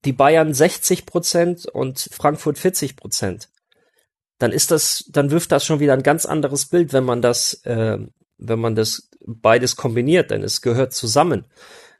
Die 0.05 0.13
Bayern 0.13 0.53
60 0.53 1.05
Prozent 1.05 1.65
und 1.65 2.09
Frankfurt 2.11 2.59
40 2.59 2.97
Prozent. 2.97 3.49
Dann 4.37 4.51
ist 4.51 4.71
das, 4.71 5.05
dann 5.09 5.31
wirft 5.31 5.53
das 5.53 5.65
schon 5.65 5.79
wieder 5.79 5.93
ein 5.93 6.03
ganz 6.03 6.25
anderes 6.25 6.65
Bild, 6.65 6.91
wenn 6.91 7.05
man 7.05 7.21
das, 7.21 7.63
äh, 7.63 7.97
wenn 8.37 8.59
man 8.59 8.75
das 8.75 9.09
beides 9.25 9.77
kombiniert, 9.77 10.31
denn 10.31 10.43
es 10.43 10.61
gehört 10.61 10.93
zusammen. 10.93 11.45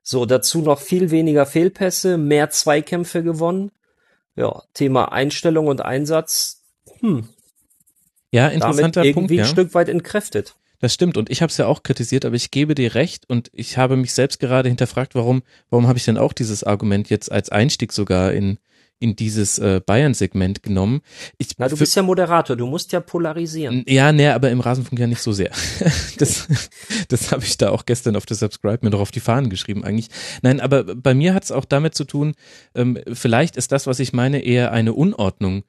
So, 0.03 0.25
dazu 0.25 0.61
noch 0.61 0.81
viel 0.81 1.11
weniger 1.11 1.45
Fehlpässe, 1.45 2.17
mehr 2.17 2.49
Zweikämpfe 2.49 3.23
gewonnen. 3.23 3.71
Ja, 4.35 4.63
Thema 4.73 5.11
Einstellung 5.11 5.67
und 5.67 5.81
Einsatz. 5.81 6.61
Hm. 6.99 7.29
Ja, 8.31 8.49
interessanter 8.49 9.01
damit 9.01 9.13
Punkt. 9.13 9.31
irgendwie 9.31 9.35
Ja. 9.35 9.43
ein 9.43 9.49
Stück 9.49 9.73
weit 9.73 9.89
entkräftet. 9.89 10.55
Das 10.79 10.93
stimmt 10.93 11.15
und 11.15 11.29
ich 11.29 11.41
habe 11.41 11.49
es 11.49 11.55
ja 11.55 11.67
auch 11.67 11.83
kritisiert, 11.83 12.25
aber 12.25 12.35
ich 12.35 12.51
gebe 12.51 12.75
dir 12.75 12.93
recht 12.93 13.29
und 13.29 13.49
ich 13.53 13.77
habe 13.77 13.95
mich 13.95 14.13
selbst 14.13 14.41
gerade 14.41 14.67
hinterfragt, 14.67 15.15
warum, 15.15 15.43
warum 15.69 15.87
habe 15.87 15.97
ich 15.97 16.03
denn 16.03 16.17
auch 16.17 16.33
dieses 16.33 16.65
Argument 16.65 17.09
jetzt 17.09 17.31
als 17.31 17.47
Einstieg 17.49 17.93
sogar 17.93 18.33
in 18.33 18.57
in 19.03 19.17
dieses 19.17 19.59
äh, 19.59 19.81
Bayern-Segment 19.85 20.63
genommen. 20.63 21.01
Ich, 21.37 21.49
Na, 21.57 21.67
du 21.67 21.75
bist 21.75 21.93
ja 21.93 22.01
Moderator, 22.01 22.55
du 22.55 22.65
musst 22.65 22.93
ja 22.93 23.01
polarisieren. 23.01 23.83
ja, 23.85 24.13
nee, 24.13 24.27
aber 24.27 24.49
im 24.49 24.61
Rasenfunk 24.61 24.97
ja 24.97 25.07
nicht 25.07 25.21
so 25.21 25.33
sehr. 25.33 25.51
Das, 26.17 26.47
das 27.09 27.31
habe 27.31 27.43
ich 27.43 27.57
da 27.57 27.71
auch 27.71 27.85
gestern 27.85 28.15
auf 28.15 28.25
der 28.25 28.37
Subscribe 28.37 28.79
mir 28.81 28.91
noch 28.91 28.99
auf 28.99 29.11
die 29.11 29.19
Fahnen 29.19 29.49
geschrieben 29.49 29.83
eigentlich. 29.83 30.09
Nein, 30.41 30.61
aber 30.61 30.83
bei 30.83 31.13
mir 31.13 31.33
hat 31.33 31.43
es 31.43 31.51
auch 31.51 31.65
damit 31.65 31.95
zu 31.95 32.05
tun, 32.05 32.35
ähm, 32.75 32.99
vielleicht 33.11 33.57
ist 33.57 33.71
das, 33.71 33.87
was 33.87 33.99
ich 33.99 34.13
meine, 34.13 34.39
eher 34.39 34.71
eine 34.71 34.93
Unordnung 34.93 35.63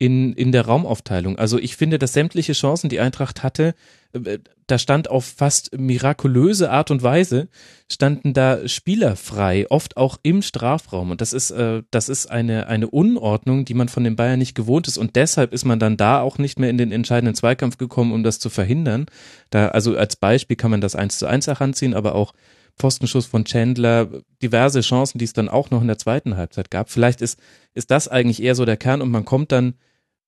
in, 0.00 0.32
in 0.32 0.50
der 0.50 0.64
Raumaufteilung. 0.64 1.38
Also 1.38 1.58
ich 1.58 1.76
finde, 1.76 1.98
dass 1.98 2.14
sämtliche 2.14 2.54
Chancen, 2.54 2.88
die 2.88 3.00
Eintracht 3.00 3.42
hatte, 3.42 3.74
äh, 4.14 4.38
da 4.66 4.78
stand 4.78 5.10
auf 5.10 5.26
fast 5.26 5.78
mirakulöse 5.78 6.70
Art 6.70 6.90
und 6.90 7.02
Weise, 7.02 7.48
standen 7.86 8.32
da 8.32 8.66
Spieler 8.66 9.14
frei, 9.14 9.66
oft 9.68 9.98
auch 9.98 10.16
im 10.22 10.40
Strafraum. 10.40 11.10
Und 11.10 11.20
das 11.20 11.34
ist, 11.34 11.50
äh, 11.50 11.82
das 11.90 12.08
ist 12.08 12.30
eine, 12.30 12.66
eine 12.66 12.88
Unordnung, 12.88 13.66
die 13.66 13.74
man 13.74 13.90
von 13.90 14.02
den 14.02 14.16
Bayern 14.16 14.38
nicht 14.38 14.54
gewohnt 14.54 14.88
ist. 14.88 14.96
Und 14.96 15.16
deshalb 15.16 15.52
ist 15.52 15.66
man 15.66 15.78
dann 15.78 15.98
da 15.98 16.22
auch 16.22 16.38
nicht 16.38 16.58
mehr 16.58 16.70
in 16.70 16.78
den 16.78 16.92
entscheidenden 16.92 17.34
Zweikampf 17.34 17.76
gekommen, 17.76 18.12
um 18.12 18.22
das 18.22 18.38
zu 18.38 18.48
verhindern. 18.48 19.04
Da, 19.50 19.68
also 19.68 19.98
als 19.98 20.16
Beispiel 20.16 20.56
kann 20.56 20.70
man 20.70 20.80
das 20.80 20.96
eins 20.96 21.18
zu 21.18 21.26
eins 21.26 21.46
heranziehen, 21.46 21.92
aber 21.92 22.14
auch 22.14 22.32
Pfostenschuss 22.78 23.26
von 23.26 23.44
Chandler, 23.44 24.08
diverse 24.42 24.80
Chancen, 24.80 25.18
die 25.18 25.26
es 25.26 25.34
dann 25.34 25.50
auch 25.50 25.70
noch 25.70 25.82
in 25.82 25.88
der 25.88 25.98
zweiten 25.98 26.38
Halbzeit 26.38 26.70
gab. 26.70 26.88
Vielleicht 26.88 27.20
ist, 27.20 27.38
ist 27.74 27.90
das 27.90 28.08
eigentlich 28.08 28.42
eher 28.42 28.54
so 28.54 28.64
der 28.64 28.78
Kern 28.78 29.02
und 29.02 29.10
man 29.10 29.26
kommt 29.26 29.52
dann 29.52 29.74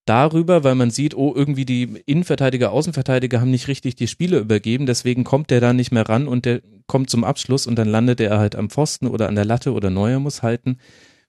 darüber, 0.04 0.64
weil 0.64 0.74
man 0.74 0.90
sieht, 0.90 1.14
oh, 1.14 1.32
irgendwie 1.34 1.64
die 1.64 2.02
Innenverteidiger, 2.06 2.72
Außenverteidiger 2.72 3.40
haben 3.40 3.50
nicht 3.50 3.68
richtig 3.68 3.96
die 3.96 4.08
Spiele 4.08 4.38
übergeben, 4.38 4.86
deswegen 4.86 5.24
kommt 5.24 5.50
der 5.50 5.60
da 5.60 5.72
nicht 5.72 5.92
mehr 5.92 6.08
ran 6.08 6.26
und 6.28 6.44
der 6.44 6.62
kommt 6.86 7.10
zum 7.10 7.24
Abschluss 7.24 7.66
und 7.66 7.76
dann 7.76 7.88
landet 7.88 8.20
er 8.20 8.38
halt 8.38 8.56
am 8.56 8.70
Pfosten 8.70 9.06
oder 9.06 9.28
an 9.28 9.34
der 9.34 9.44
Latte 9.44 9.72
oder 9.72 9.90
Neuer 9.90 10.18
muss 10.18 10.42
halten. 10.42 10.78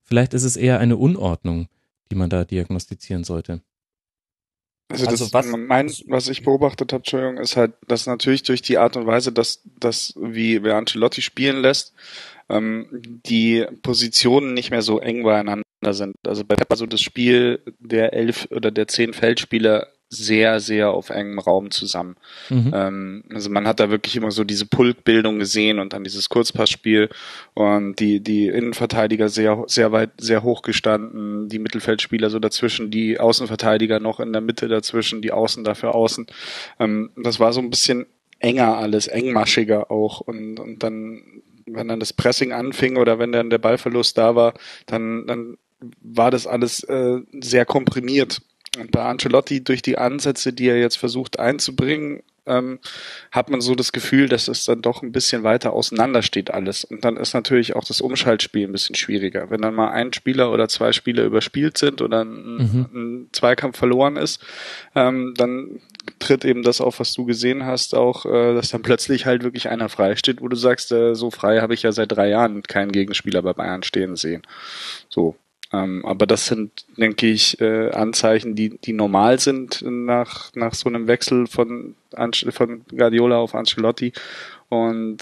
Vielleicht 0.04 0.34
ist 0.34 0.44
es 0.44 0.58
eher 0.58 0.80
eine 0.80 0.98
Unordnung, 0.98 1.68
die 2.12 2.16
man 2.16 2.30
da 2.30 2.44
diagnostizieren 2.44 3.24
sollte. 3.24 3.62
Also, 4.90 5.06
Also 5.08 5.26
das, 5.26 5.34
was- 5.34 5.48
mein, 5.58 5.88
was 6.08 6.28
ich 6.28 6.44
beobachtet 6.44 6.94
habe, 6.94 7.02
Entschuldigung, 7.02 7.38
ist 7.38 7.56
halt, 7.58 7.74
dass 7.88 8.06
natürlich 8.06 8.44
durch 8.44 8.62
die 8.62 8.78
Art 8.78 8.96
und 8.98 9.08
Weise, 9.08 9.32
dass, 9.32 9.62
dass 9.80 10.14
wie 10.20 10.62
wer 10.64 10.76
Ancelotti 10.76 11.22
spielen 11.22 11.62
lässt, 11.62 11.94
ähm, 12.50 12.88
die 13.26 13.66
Positionen 13.82 14.54
nicht 14.54 14.70
mehr 14.72 14.82
so 14.82 15.00
eng 15.00 15.24
beieinander 15.24 15.63
sind. 15.92 16.16
Also 16.26 16.46
bei 16.46 16.56
Pep 16.56 16.70
war 16.70 16.78
so 16.78 16.86
das 16.86 17.02
Spiel 17.02 17.60
der 17.80 18.14
elf 18.14 18.48
oder 18.52 18.72
der 18.72 18.88
zehn 18.88 19.12
Feldspieler 19.12 19.88
sehr, 20.14 20.60
sehr 20.60 20.92
auf 20.92 21.10
engem 21.10 21.40
Raum 21.40 21.72
zusammen. 21.72 22.16
Mhm. 22.50 22.72
Ähm, 22.74 23.24
also 23.34 23.50
man 23.50 23.68
hat 23.68 23.80
da 23.80 23.90
wirklich 23.90 24.16
immer 24.16 24.32
so 24.32 24.44
diese 24.44 24.66
Pulkbildung 24.66 25.40
gesehen 25.40 25.80
und 25.80 25.94
dann 25.94 26.04
dieses 26.04 26.30
Kurzpassspiel 26.30 27.10
und 27.54 28.00
die, 28.00 28.22
die 28.22 28.48
Innenverteidiger 28.48 29.30
sehr, 29.30 29.64
sehr 29.68 29.92
weit, 29.92 30.12
sehr 30.18 30.44
hoch 30.44 30.62
gestanden, 30.62 31.50
die 31.50 31.60
Mittelfeldspieler 31.60 32.30
so 32.30 32.40
dazwischen, 32.40 32.92
die 32.92 33.20
Außenverteidiger 33.20 34.00
noch 34.00 34.20
in 34.20 34.32
der 34.34 34.42
Mitte 34.42 34.68
dazwischen, 34.68 35.22
die 35.22 35.32
Außen 35.32 35.64
dafür 35.64 35.96
außen. 35.96 36.28
Ähm, 36.80 37.12
das 37.16 37.40
war 37.40 37.52
so 37.54 37.60
ein 37.60 37.70
bisschen 37.70 38.06
enger 38.40 38.78
alles, 38.78 39.08
engmaschiger 39.08 39.90
auch 39.90 40.22
und, 40.22 40.60
und 40.60 40.84
dann, 40.84 41.24
wenn 41.66 41.88
dann 41.88 42.00
das 42.00 42.14
Pressing 42.14 42.52
anfing 42.52 42.98
oder 42.98 43.18
wenn 43.18 43.32
dann 43.32 43.50
der 43.50 43.58
Ballverlust 43.58 44.18
da 44.18 44.36
war, 44.36 44.54
dann, 44.86 45.26
dann 45.28 45.58
war 46.02 46.32
das 46.32 46.48
alles 46.48 46.84
äh, 46.84 47.20
sehr 47.40 47.66
komprimiert. 47.66 48.42
Und 48.80 48.92
bei 48.92 49.04
Ancelotti 49.04 49.64
durch 49.64 49.82
die 49.82 49.98
Ansätze, 49.98 50.52
die 50.52 50.68
er 50.68 50.80
jetzt 50.80 50.98
versucht 50.98 51.40
einzubringen, 51.40 52.24
ähm, 52.46 52.80
hat 53.32 53.50
man 53.50 53.62
so 53.62 53.76
das 53.76 53.92
Gefühl, 53.92 54.28
dass 54.28 54.48
es 54.48 54.66
dann 54.66 54.82
doch 54.82 55.02
ein 55.02 55.12
bisschen 55.12 55.44
weiter 55.44 55.74
auseinander 55.74 56.22
steht 56.24 56.52
alles. 56.52 56.84
Und 56.84 57.06
dann 57.06 57.16
ist 57.18 57.34
natürlich 57.34 57.76
auch 57.76 57.84
das 57.86 58.02
Umschaltspiel 58.02 58.68
ein 58.68 58.72
bisschen 58.72 58.96
schwieriger. 58.96 59.50
Wenn 59.50 59.62
dann 59.62 59.76
mal 59.76 59.92
ein 59.92 60.12
Spieler 60.12 60.52
oder 60.52 60.68
zwei 60.68 60.92
Spieler 60.92 61.24
überspielt 61.24 61.78
sind 61.78 62.02
oder 62.02 62.26
ein, 62.26 62.56
Mhm. 62.58 62.86
ein 62.94 63.30
Zweikampf 63.32 63.78
verloren 63.78 64.18
ist, 64.18 64.44
ähm, 64.96 65.34
dann 65.38 65.80
tritt 66.20 66.44
eben 66.44 66.64
das 66.64 66.82
auf, 66.82 67.00
was 67.00 67.14
du 67.14 67.26
gesehen 67.26 67.66
hast, 67.66 67.96
auch, 67.96 68.26
äh, 68.26 68.54
dass 68.56 68.70
dann 68.70 68.82
plötzlich 68.82 69.26
halt 69.26 69.44
wirklich 69.44 69.70
einer 69.70 69.88
frei 69.88 70.16
steht, 70.18 70.42
wo 70.42 70.48
du 70.50 70.58
sagst, 70.58 70.92
äh, 70.92 71.16
so 71.16 71.32
frei 71.32 71.62
habe 71.62 71.74
ich 71.74 71.84
ja 71.84 71.92
seit 71.94 72.12
drei 72.12 72.28
Jahren 72.28 72.62
keinen 72.64 72.92
Gegenspieler 72.92 73.42
bei 73.42 73.54
Bayern 73.54 73.84
stehen 73.84 74.16
sehen. 74.16 74.42
So. 75.10 75.36
Ähm, 75.74 76.06
aber 76.06 76.28
das 76.28 76.46
sind, 76.46 76.86
denke 76.98 77.28
ich, 77.28 77.60
äh, 77.60 77.90
Anzeichen, 77.90 78.54
die, 78.56 78.78
die 78.78 78.94
normal 78.94 79.40
sind 79.40 79.84
nach, 79.86 80.52
nach 80.54 80.76
so 80.76 80.88
einem 80.88 81.08
Wechsel 81.08 81.48
von, 81.48 81.96
Ance- 82.14 82.52
von 82.52 82.84
Guardiola 82.96 83.38
auf 83.38 83.56
Ancelotti. 83.56 84.14
Und 84.70 85.18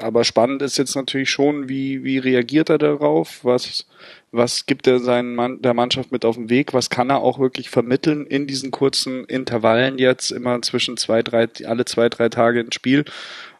aber 0.00 0.24
spannend 0.24 0.62
ist 0.62 0.78
jetzt 0.78 0.94
natürlich 0.94 1.30
schon, 1.30 1.68
wie, 1.68 2.02
wie 2.04 2.18
reagiert 2.18 2.70
er 2.70 2.78
darauf? 2.78 3.44
Was, 3.44 3.86
was 4.30 4.66
gibt 4.66 4.86
er 4.86 5.00
seinen 5.00 5.34
Mann, 5.34 5.62
der 5.62 5.74
Mannschaft 5.74 6.12
mit 6.12 6.24
auf 6.24 6.36
den 6.36 6.50
Weg? 6.50 6.74
Was 6.74 6.90
kann 6.90 7.10
er 7.10 7.20
auch 7.20 7.38
wirklich 7.38 7.70
vermitteln 7.70 8.26
in 8.26 8.46
diesen 8.46 8.70
kurzen 8.70 9.24
Intervallen 9.24 9.98
jetzt 9.98 10.30
immer 10.30 10.60
zwischen 10.62 10.96
zwei, 10.96 11.22
drei, 11.22 11.48
alle 11.64 11.84
zwei, 11.84 12.08
drei 12.08 12.28
Tage 12.28 12.60
ins 12.60 12.74
Spiel? 12.74 13.04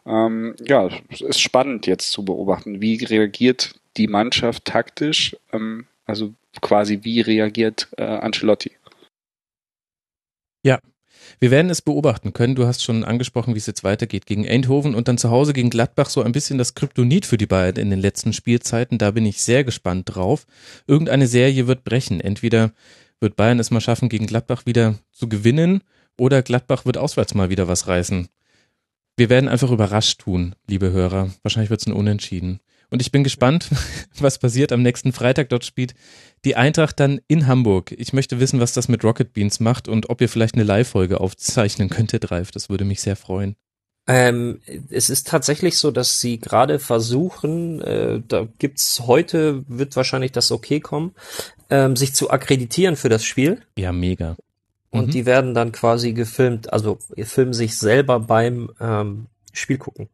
Ähm, 0.05 0.55
ja, 0.63 0.89
ist 1.09 1.41
spannend 1.41 1.87
jetzt 1.87 2.11
zu 2.11 2.25
beobachten, 2.25 2.81
wie 2.81 3.03
reagiert 3.03 3.75
die 3.97 4.07
Mannschaft 4.07 4.65
taktisch, 4.65 5.35
ähm, 5.53 5.85
also 6.11 6.33
quasi 6.61 6.99
wie 7.01 7.21
reagiert 7.21 7.87
äh, 7.97 8.03
Ancelotti. 8.03 8.71
Wir 11.39 11.51
werden 11.51 11.71
es 11.71 11.81
beobachten 11.81 12.33
können. 12.33 12.55
Du 12.55 12.65
hast 12.65 12.83
schon 12.83 13.03
angesprochen, 13.03 13.53
wie 13.53 13.59
es 13.59 13.65
jetzt 13.65 13.83
weitergeht 13.83 14.25
gegen 14.25 14.47
Eindhoven 14.47 14.95
und 14.95 15.07
dann 15.07 15.17
zu 15.17 15.29
Hause 15.29 15.53
gegen 15.53 15.69
Gladbach 15.69 16.09
so 16.09 16.21
ein 16.21 16.31
bisschen 16.31 16.57
das 16.57 16.75
Kryptonit 16.75 17.25
für 17.25 17.37
die 17.37 17.45
Bayern 17.45 17.77
in 17.77 17.89
den 17.89 17.99
letzten 17.99 18.33
Spielzeiten. 18.33 18.97
Da 18.97 19.11
bin 19.11 19.25
ich 19.25 19.41
sehr 19.41 19.63
gespannt 19.63 20.13
drauf. 20.13 20.45
Irgendeine 20.87 21.27
Serie 21.27 21.67
wird 21.67 21.83
brechen. 21.83 22.21
Entweder 22.21 22.71
wird 23.19 23.35
Bayern 23.35 23.59
es 23.59 23.71
mal 23.71 23.81
schaffen, 23.81 24.09
gegen 24.09 24.27
Gladbach 24.27 24.65
wieder 24.65 24.99
zu 25.11 25.29
gewinnen 25.29 25.81
oder 26.17 26.41
Gladbach 26.41 26.85
wird 26.85 26.97
auswärts 26.97 27.33
mal 27.33 27.49
wieder 27.49 27.67
was 27.67 27.87
reißen. 27.87 28.27
Wir 29.17 29.29
werden 29.29 29.49
einfach 29.49 29.71
überrascht 29.71 30.21
tun, 30.21 30.55
liebe 30.67 30.91
Hörer. 30.91 31.31
Wahrscheinlich 31.43 31.69
wird 31.69 31.81
es 31.81 31.87
ein 31.87 31.93
Unentschieden. 31.93 32.59
Und 32.91 33.01
ich 33.01 33.11
bin 33.11 33.23
gespannt, 33.23 33.69
was 34.19 34.37
passiert 34.37 34.71
am 34.71 34.83
nächsten 34.83 35.13
Freitag. 35.13 35.49
Dort 35.49 35.65
spielt 35.65 35.95
die 36.45 36.55
Eintracht 36.55 36.99
dann 36.99 37.21
in 37.27 37.47
Hamburg. 37.47 37.91
Ich 37.97 38.13
möchte 38.13 38.39
wissen, 38.39 38.59
was 38.59 38.73
das 38.73 38.87
mit 38.87 39.03
Rocket 39.03 39.33
Beans 39.33 39.59
macht 39.59 39.87
und 39.87 40.09
ob 40.09 40.21
ihr 40.21 40.29
vielleicht 40.29 40.55
eine 40.55 40.63
Live-Folge 40.63 41.19
aufzeichnen 41.19 41.89
könntet, 41.89 42.29
Ralf. 42.31 42.51
Das 42.51 42.69
würde 42.69 42.85
mich 42.85 43.01
sehr 43.01 43.15
freuen. 43.15 43.55
Ähm, 44.07 44.59
es 44.89 45.09
ist 45.09 45.27
tatsächlich 45.27 45.77
so, 45.77 45.91
dass 45.91 46.19
sie 46.19 46.39
gerade 46.39 46.79
versuchen, 46.79 47.81
äh, 47.81 48.21
da 48.27 48.47
gibt's 48.57 49.01
heute, 49.05 49.63
wird 49.67 49.95
wahrscheinlich 49.95 50.31
das 50.31 50.51
okay 50.51 50.79
kommen, 50.79 51.13
ähm, 51.69 51.95
sich 51.95 52.13
zu 52.13 52.31
akkreditieren 52.31 52.95
für 52.95 53.09
das 53.09 53.23
Spiel. 53.23 53.61
Ja, 53.77 53.91
mega. 53.91 54.35
Und 54.89 55.07
Mhm. 55.07 55.11
die 55.11 55.25
werden 55.25 55.53
dann 55.53 55.71
quasi 55.71 56.13
gefilmt, 56.13 56.73
also 56.73 56.97
filmen 57.23 57.53
sich 57.53 57.77
selber 57.77 58.19
beim 58.19 58.71
ähm, 58.81 59.27
Spiel 59.53 59.77
gucken. 59.77 60.09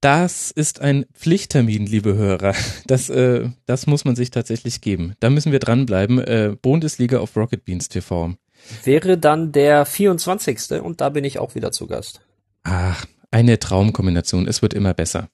Das 0.00 0.50
ist 0.50 0.80
ein 0.80 1.04
Pflichttermin, 1.12 1.84
liebe 1.84 2.14
Hörer. 2.14 2.54
Das, 2.86 3.10
äh, 3.10 3.50
das 3.66 3.86
muss 3.86 4.06
man 4.06 4.16
sich 4.16 4.30
tatsächlich 4.30 4.80
geben. 4.80 5.14
Da 5.20 5.28
müssen 5.28 5.52
wir 5.52 5.58
dranbleiben. 5.58 6.18
Äh, 6.18 6.56
Bundesliga 6.60 7.18
auf 7.18 7.36
Rocket 7.36 7.64
Beans 7.64 7.88
TV. 7.88 8.34
Wäre 8.84 9.18
dann 9.18 9.52
der 9.52 9.84
24. 9.84 10.80
und 10.82 11.00
da 11.00 11.10
bin 11.10 11.24
ich 11.24 11.38
auch 11.38 11.54
wieder 11.54 11.70
zu 11.70 11.86
Gast. 11.86 12.22
Ach, 12.62 13.04
eine 13.30 13.58
Traumkombination. 13.58 14.48
Es 14.48 14.62
wird 14.62 14.72
immer 14.72 14.94
besser. 14.94 15.28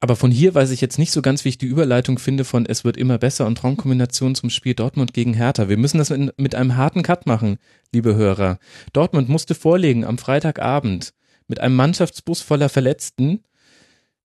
Aber 0.00 0.14
von 0.14 0.30
hier 0.30 0.54
weiß 0.54 0.70
ich 0.70 0.80
jetzt 0.80 0.98
nicht 0.98 1.10
so 1.10 1.22
ganz, 1.22 1.44
wie 1.44 1.48
ich 1.48 1.58
die 1.58 1.66
Überleitung 1.66 2.18
finde 2.18 2.44
von 2.44 2.66
es 2.66 2.84
wird 2.84 2.96
immer 2.96 3.18
besser 3.18 3.46
und 3.46 3.58
Traumkombination 3.58 4.34
zum 4.34 4.48
Spiel 4.48 4.74
Dortmund 4.74 5.12
gegen 5.12 5.34
Hertha. 5.34 5.68
Wir 5.68 5.76
müssen 5.76 5.98
das 5.98 6.10
mit, 6.10 6.38
mit 6.38 6.54
einem 6.54 6.76
harten 6.76 7.02
Cut 7.02 7.26
machen, 7.26 7.56
liebe 7.92 8.14
Hörer. 8.14 8.58
Dortmund 8.92 9.28
musste 9.28 9.54
vorlegen 9.56 10.04
am 10.04 10.18
Freitagabend. 10.18 11.14
Mit 11.48 11.60
einem 11.60 11.74
Mannschaftsbus 11.76 12.42
voller 12.42 12.68
Verletzten 12.68 13.40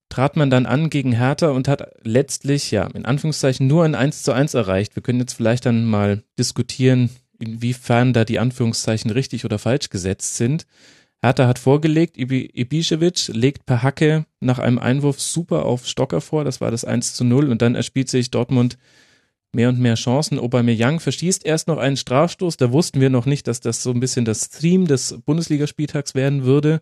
trat 0.10 0.36
man 0.36 0.50
dann 0.52 0.68
an 0.68 0.90
gegen 0.92 1.14
Hertha 1.14 1.50
und 1.50 1.68
hat 1.68 1.92
letztlich, 2.04 2.70
ja, 2.70 2.86
in 2.88 3.06
Anführungszeichen 3.06 3.66
nur 3.66 3.84
ein 3.84 3.96
1 3.96 4.22
zu 4.24 4.32
1 4.32 4.54
erreicht. 4.54 4.96
Wir 4.96 5.02
können 5.02 5.20
jetzt 5.20 5.34
vielleicht 5.34 5.66
dann 5.66 5.86
mal 5.86 6.22
diskutieren, 6.38 7.10
inwiefern 7.40 8.14
da 8.14 8.24
die 8.26 8.38
Anführungszeichen 8.38 9.10
richtig 9.10 9.44
oder 9.46 9.58
falsch 9.58 9.90
gesetzt 9.90 10.36
sind. 10.36 10.68
Hertha 11.24 11.48
hat 11.48 11.58
vorgelegt, 11.58 12.18
Ibi- 12.18 12.52
Ibišević 12.54 13.32
legt 13.34 13.66
per 13.66 13.82
Hacke 13.82 14.26
nach 14.42 14.60
einem 14.60 14.78
Einwurf 14.78 15.22
super 15.22 15.66
auf 15.66 15.88
Stocker 15.88 16.20
vor, 16.22 16.44
das 16.44 16.60
war 16.60 16.70
das 16.70 16.84
1 16.84 17.14
zu 17.16 17.24
0 17.24 17.50
und 17.50 17.62
dann 17.62 17.76
erspielt 17.76 18.10
sich 18.10 18.30
Dortmund 18.30 18.78
mehr 19.54 19.70
und 19.70 19.80
mehr 19.80 19.96
Chancen. 19.96 20.38
Aubameyang 20.38 21.00
verschießt 21.00 21.46
erst 21.46 21.68
noch 21.70 21.78
einen 21.78 21.98
Strafstoß, 21.98 22.58
da 22.58 22.72
wussten 22.72 23.00
wir 23.00 23.10
noch 23.10 23.26
nicht, 23.26 23.48
dass 23.48 23.62
das 23.62 23.82
so 23.82 23.92
ein 23.92 24.00
bisschen 24.00 24.26
das 24.26 24.50
Theme 24.50 24.86
des 24.86 25.18
Bundesligaspieltags 25.26 26.14
werden 26.14 26.44
würde 26.44 26.82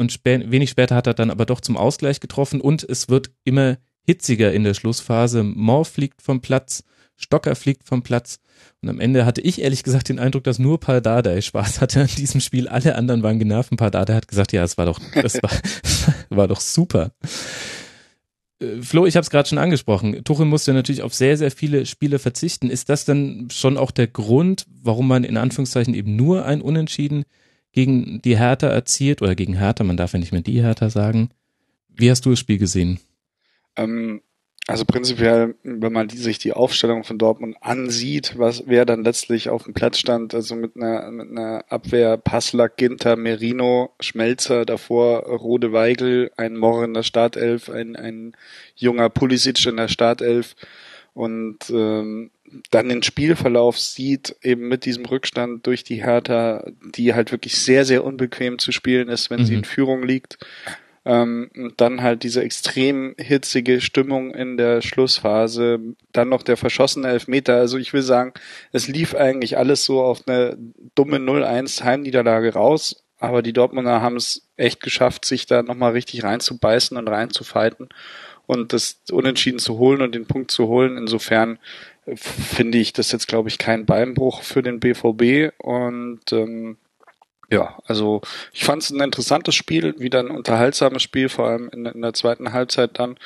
und 0.00 0.10
spä 0.10 0.50
wenig 0.50 0.70
später 0.70 0.96
hat 0.96 1.06
er 1.06 1.14
dann 1.14 1.30
aber 1.30 1.46
doch 1.46 1.60
zum 1.60 1.76
Ausgleich 1.76 2.20
getroffen 2.20 2.60
und 2.60 2.82
es 2.82 3.08
wird 3.08 3.30
immer 3.44 3.76
hitziger 4.04 4.52
in 4.52 4.64
der 4.64 4.74
Schlussphase. 4.74 5.44
Moore 5.44 5.84
fliegt 5.84 6.22
vom 6.22 6.40
Platz, 6.40 6.82
Stocker 7.16 7.54
fliegt 7.54 7.84
vom 7.84 8.02
Platz. 8.02 8.40
Und 8.82 8.88
am 8.88 8.98
Ende 8.98 9.26
hatte 9.26 9.42
ich 9.42 9.60
ehrlich 9.60 9.82
gesagt 9.82 10.08
den 10.08 10.18
Eindruck, 10.18 10.44
dass 10.44 10.58
nur 10.58 10.80
Pardadei 10.80 11.40
Spaß 11.40 11.80
hatte 11.80 12.00
an 12.00 12.08
diesem 12.16 12.40
Spiel. 12.40 12.66
Alle 12.66 12.96
anderen 12.96 13.22
waren 13.22 13.38
genervt. 13.38 13.76
Pardadei 13.76 14.14
hat 14.14 14.26
gesagt, 14.26 14.52
ja, 14.52 14.64
es 14.64 14.78
war 14.78 14.86
doch, 14.86 14.98
das 15.14 15.34
war, 15.42 15.50
war 16.30 16.48
doch 16.48 16.60
super. 16.60 17.12
Äh, 18.58 18.80
Flo, 18.80 19.04
ich 19.04 19.16
habe 19.16 19.22
es 19.22 19.30
gerade 19.30 19.48
schon 19.48 19.58
angesprochen. 19.58 20.24
Tuchel 20.24 20.46
musste 20.46 20.72
natürlich 20.72 21.02
auf 21.02 21.14
sehr, 21.14 21.36
sehr 21.36 21.50
viele 21.50 21.84
Spiele 21.84 22.18
verzichten. 22.18 22.70
Ist 22.70 22.88
das 22.88 23.04
dann 23.04 23.48
schon 23.50 23.76
auch 23.76 23.90
der 23.90 24.06
Grund, 24.06 24.64
warum 24.82 25.06
man 25.06 25.24
in 25.24 25.36
Anführungszeichen 25.36 25.92
eben 25.92 26.16
nur 26.16 26.46
ein 26.46 26.62
Unentschieden 26.62 27.24
gegen 27.72 28.20
die 28.22 28.38
Hertha 28.38 28.68
erzielt 28.68 29.22
oder 29.22 29.34
gegen 29.34 29.54
Hertha? 29.54 29.84
Man 29.84 29.96
darf 29.96 30.12
ja 30.12 30.18
nicht 30.18 30.32
mehr 30.32 30.42
die 30.42 30.62
Hertha 30.62 30.90
sagen. 30.90 31.30
Wie 31.88 32.10
hast 32.10 32.24
du 32.24 32.30
das 32.30 32.38
Spiel 32.38 32.58
gesehen? 32.58 33.00
Ähm, 33.76 34.22
also 34.70 34.84
prinzipiell, 34.84 35.56
wenn 35.64 35.92
man 35.92 36.06
die, 36.06 36.16
sich 36.16 36.38
die 36.38 36.52
Aufstellung 36.52 37.02
von 37.02 37.18
Dortmund 37.18 37.56
ansieht, 37.60 38.38
was 38.38 38.64
wer 38.66 38.84
dann 38.84 39.02
letztlich 39.02 39.48
auf 39.48 39.64
dem 39.64 39.74
Platz 39.74 39.98
stand, 39.98 40.32
also 40.32 40.54
mit 40.54 40.76
einer, 40.76 41.10
mit 41.10 41.28
einer 41.30 41.64
Abwehr 41.68 42.16
Passlack, 42.16 42.76
Ginter, 42.76 43.16
Merino, 43.16 43.90
Schmelzer, 43.98 44.64
davor 44.64 45.24
Rode 45.24 45.72
Weigel, 45.72 46.30
ein 46.36 46.56
Morr 46.56 46.84
in 46.84 46.94
der 46.94 47.02
Startelf, 47.02 47.68
ein, 47.68 47.96
ein 47.96 48.36
junger 48.76 49.08
Pulisic 49.08 49.66
in 49.66 49.76
der 49.76 49.88
Startelf 49.88 50.54
und 51.14 51.58
ähm, 51.70 52.30
dann 52.70 52.88
den 52.88 53.02
Spielverlauf 53.02 53.78
sieht, 53.78 54.36
eben 54.42 54.68
mit 54.68 54.84
diesem 54.84 55.04
Rückstand 55.04 55.66
durch 55.66 55.84
die 55.84 56.02
Hertha, 56.04 56.64
die 56.94 57.14
halt 57.14 57.32
wirklich 57.32 57.58
sehr, 57.60 57.84
sehr 57.84 58.04
unbequem 58.04 58.58
zu 58.58 58.72
spielen 58.72 59.08
ist, 59.08 59.30
wenn 59.30 59.40
mhm. 59.40 59.44
sie 59.44 59.54
in 59.54 59.64
Führung 59.64 60.02
liegt 60.02 60.38
ähm, 61.04 61.50
und 61.56 61.80
dann 61.80 62.02
halt 62.02 62.22
diese 62.22 62.42
extrem 62.42 63.14
hitzige 63.18 63.80
Stimmung 63.80 64.34
in 64.34 64.56
der 64.56 64.82
Schlussphase, 64.82 65.80
dann 66.12 66.28
noch 66.28 66.42
der 66.42 66.56
verschossene 66.56 67.08
Elfmeter. 67.08 67.56
Also 67.56 67.78
ich 67.78 67.92
will 67.92 68.02
sagen, 68.02 68.32
es 68.72 68.88
lief 68.88 69.14
eigentlich 69.14 69.56
alles 69.56 69.84
so 69.84 70.02
auf 70.02 70.26
eine 70.26 70.56
dumme 70.94 71.16
0-1 71.16 71.84
Heimniederlage 71.84 72.52
raus, 72.52 73.04
aber 73.18 73.42
die 73.42 73.52
Dortmunder 73.52 74.00
haben 74.00 74.16
es 74.16 74.48
echt 74.56 74.82
geschafft, 74.82 75.24
sich 75.24 75.46
da 75.46 75.62
nochmal 75.62 75.92
richtig 75.92 76.22
reinzubeißen 76.22 76.96
und 76.96 77.08
reinzufalten 77.08 77.88
und 78.46 78.72
das 78.72 79.00
Unentschieden 79.10 79.58
zu 79.58 79.78
holen 79.78 80.02
und 80.02 80.14
den 80.14 80.26
Punkt 80.26 80.50
zu 80.50 80.66
holen. 80.66 80.96
Insofern 80.96 81.58
finde 82.14 82.78
ich 82.78 82.92
das 82.92 83.12
jetzt, 83.12 83.28
glaube 83.28 83.48
ich, 83.48 83.58
kein 83.58 83.86
Beinbruch 83.86 84.42
für 84.42 84.62
den 84.62 84.80
BVB 84.80 85.52
und 85.58 86.20
ähm, 86.32 86.76
ja, 87.50 87.78
also 87.84 88.20
ich 88.52 88.64
fand 88.64 88.82
es 88.82 88.90
ein 88.90 89.00
interessantes 89.00 89.56
Spiel, 89.56 89.98
wieder 89.98 90.20
ein 90.20 90.30
unterhaltsames 90.30 91.02
Spiel, 91.02 91.28
vor 91.28 91.48
allem 91.48 91.68
in, 91.72 91.84
in 91.84 92.00
der 92.00 92.12
zweiten 92.12 92.52
Halbzeit 92.52 92.98
dann. 92.98 93.16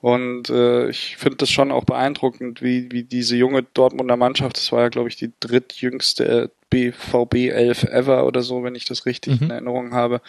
Und 0.00 0.50
äh, 0.50 0.88
ich 0.88 1.16
finde 1.16 1.38
das 1.38 1.50
schon 1.50 1.70
auch 1.70 1.84
beeindruckend, 1.84 2.62
wie, 2.62 2.90
wie 2.90 3.02
diese 3.02 3.36
junge 3.36 3.62
Dortmunder 3.62 4.16
Mannschaft, 4.16 4.56
das 4.56 4.70
war 4.72 4.82
ja, 4.82 4.88
glaube 4.88 5.08
ich, 5.08 5.16
die 5.16 5.32
drittjüngste 5.40 6.50
BVB 6.70 7.34
11 7.50 7.84
ever 7.84 8.26
oder 8.26 8.42
so, 8.42 8.64
wenn 8.64 8.74
ich 8.74 8.84
das 8.84 9.06
richtig 9.06 9.40
mhm. 9.40 9.46
in 9.46 9.50
Erinnerung 9.50 9.92
habe, 9.92 10.20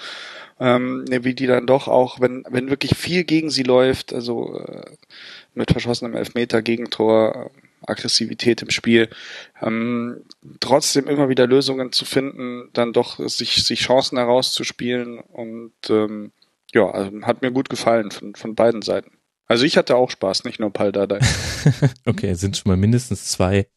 ähm, 0.59 1.05
ne, 1.05 1.23
wie 1.23 1.33
die 1.33 1.47
dann 1.47 1.65
doch 1.65 1.87
auch, 1.87 2.19
wenn, 2.19 2.43
wenn 2.49 2.69
wirklich 2.69 2.95
viel 2.95 3.23
gegen 3.23 3.49
sie 3.49 3.63
läuft, 3.63 4.13
also 4.13 4.59
äh, 4.59 4.91
mit 5.55 5.71
verschossenem 5.71 6.15
Elfmeter, 6.15 6.61
Gegentor, 6.61 7.49
Aggressivität 7.87 8.61
im 8.61 8.69
Spiel, 8.69 9.09
ähm, 9.61 10.21
trotzdem 10.59 11.07
immer 11.07 11.29
wieder 11.29 11.47
Lösungen 11.47 11.91
zu 11.91 12.05
finden, 12.05 12.69
dann 12.73 12.93
doch 12.93 13.19
sich, 13.27 13.63
sich 13.63 13.81
Chancen 13.81 14.17
herauszuspielen 14.17 15.19
und 15.19 15.73
ähm, 15.89 16.31
ja, 16.73 16.89
also 16.89 17.11
hat 17.21 17.41
mir 17.41 17.51
gut 17.51 17.69
gefallen 17.69 18.11
von, 18.11 18.35
von 18.35 18.55
beiden 18.55 18.81
Seiten. 18.81 19.11
Also 19.45 19.65
ich 19.65 19.77
hatte 19.77 19.95
auch 19.95 20.09
Spaß, 20.09 20.45
nicht 20.45 20.59
nur 20.59 20.71
Pal 20.71 20.91
Dardai. 20.91 21.19
okay, 22.05 22.33
sind 22.33 22.57
schon 22.57 22.69
mal 22.69 22.77
mindestens 22.77 23.25
zwei. 23.25 23.67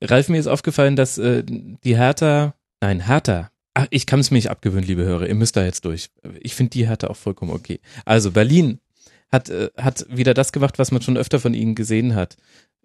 Ralf, 0.00 0.28
mir 0.28 0.38
ist 0.38 0.46
aufgefallen, 0.46 0.96
dass 0.96 1.18
äh, 1.18 1.42
die 1.44 1.96
Hertha, 1.96 2.54
nein, 2.80 3.06
Hertha, 3.06 3.50
ach, 3.74 3.86
ich 3.90 4.06
kann 4.06 4.20
es 4.20 4.30
mir 4.30 4.36
nicht 4.36 4.50
abgewöhnen, 4.50 4.86
liebe 4.86 5.04
Hörer, 5.04 5.26
ihr 5.26 5.34
müsst 5.34 5.56
da 5.56 5.64
jetzt 5.64 5.84
durch. 5.84 6.10
Ich 6.40 6.54
finde 6.54 6.70
die 6.70 6.86
Hertha 6.86 7.08
auch 7.08 7.16
vollkommen 7.16 7.52
okay. 7.52 7.80
Also 8.04 8.30
Berlin 8.30 8.80
hat, 9.30 9.50
äh, 9.50 9.70
hat 9.76 10.06
wieder 10.10 10.34
das 10.34 10.52
gemacht, 10.52 10.78
was 10.78 10.90
man 10.90 11.02
schon 11.02 11.16
öfter 11.16 11.40
von 11.40 11.54
ihnen 11.54 11.74
gesehen 11.74 12.14
hat. 12.14 12.36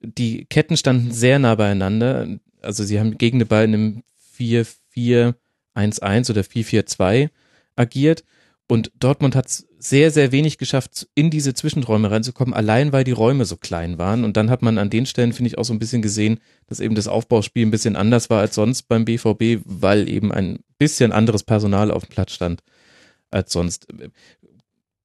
Die 0.02 0.46
Ketten 0.46 0.78
standen 0.78 1.12
sehr 1.12 1.40
nah 1.40 1.56
beieinander. 1.56 2.28
Also 2.62 2.84
sie 2.84 3.00
haben 3.00 3.18
gegen 3.18 3.40
den 3.40 3.48
Ball 3.48 3.66
in 3.66 3.74
einem 3.74 4.04
4-4-1-1 4.38 6.30
oder 6.30 6.42
4-4-2 6.42 7.30
agiert. 7.76 8.24
Und 8.68 8.92
Dortmund 9.00 9.36
hat 9.36 9.50
sehr, 9.78 10.12
sehr 10.12 10.32
wenig 10.32 10.58
geschafft, 10.58 11.08
in 11.14 11.30
diese 11.30 11.54
Zwischenräume 11.54 12.10
reinzukommen, 12.10 12.54
allein 12.54 12.94
weil 12.94 13.04
die 13.04 13.12
Räume 13.12 13.44
so 13.44 13.58
klein 13.58 13.98
waren. 13.98 14.24
Und 14.24 14.38
dann 14.38 14.50
hat 14.50 14.62
man 14.62 14.78
an 14.78 14.90
den 14.90 15.06
Stellen, 15.06 15.34
finde 15.34 15.50
ich, 15.50 15.58
auch 15.58 15.66
so 15.66 15.74
ein 15.74 15.80
bisschen 15.80 16.02
gesehen, 16.02 16.40
dass 16.68 16.80
eben 16.80 16.96
das 16.96 17.10
Aufbauspiel 17.10 17.66
ein 17.66 17.72
bisschen 17.72 17.98
anders 17.98 18.30
war 18.30 18.40
als 18.40 18.56
sonst 18.56 18.84
beim 18.84 19.04
BVB, 19.04 19.62
weil 19.66 20.08
eben 20.08 20.32
ein 20.32 20.60
bisschen 20.78 21.12
anderes 21.12 21.44
Personal 21.44 21.92
auf 21.92 22.06
dem 22.06 22.10
Platz 22.10 22.32
stand 22.32 22.64
als 23.32 23.52
sonst. 23.52 23.88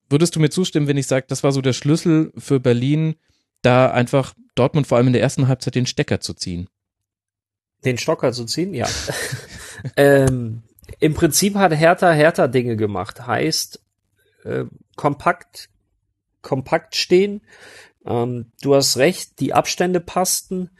Würdest 0.09 0.35
du 0.35 0.41
mir 0.41 0.51
zustimmen, 0.51 0.87
wenn 0.87 0.97
ich 0.97 1.07
sage, 1.07 1.27
das 1.29 1.43
war 1.43 1.53
so 1.53 1.61
der 1.61 1.73
Schlüssel 1.73 2.33
für 2.37 2.61
Berlin, 2.61 3.17
da 3.63 3.91
einfach 3.91 4.35
Dortmund 4.55 4.87
vor 4.87 4.97
allem 4.97 5.09
in 5.09 5.13
der 5.13 5.23
ersten 5.23 5.49
Halbzeit 5.49 5.75
den 5.75 5.87
Stecker 5.87 6.21
zu 6.21 6.35
ziehen? 6.35 6.69
Den 7.85 7.99
Stocker 7.99 8.33
zu 8.33 8.45
ziehen, 8.45 8.75
ja. 8.75 8.89
ähm, 9.97 10.63
Im 10.99 11.15
Prinzip 11.15 11.55
hat 11.57 11.73
Hertha 11.73 12.11
Hertha 12.13 12.49
Dinge 12.49 12.77
gemacht. 12.77 13.27
Heißt, 13.27 13.81
äh, 14.45 14.65
kompakt, 14.97 15.69
kompakt 16.43 16.97
stehen. 16.97 17.43
Ähm, 18.05 18.53
du 18.63 18.75
hast 18.75 18.97
recht, 18.97 19.41
die 19.41 19.53
Abstände 19.53 20.01
passten 20.01 20.71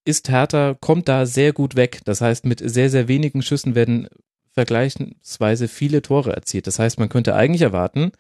ist 0.05 0.29
Hertha, 0.29 0.77
kommt 0.81 1.09
da 1.09 1.27
sehr 1.27 1.53
gut 1.53 1.75
weg. 1.75 2.01
Das 2.05 2.21
heißt, 2.21 2.47
mit 2.47 2.61
sehr, 2.65 2.91
sehr 2.91 3.09
wenigen 3.09 3.43
Schüssen 3.43 3.75
werden 3.75 4.09
vergleichsweise 4.53 5.69
viele 5.69 6.01
Tore 6.01 6.33
erzielt. 6.33 6.67
Das 6.67 6.79
heißt, 6.79 6.99
man 6.99 7.09
könnte 7.09 7.35
eigentlich 7.35 7.63
erwarten, 7.63 8.13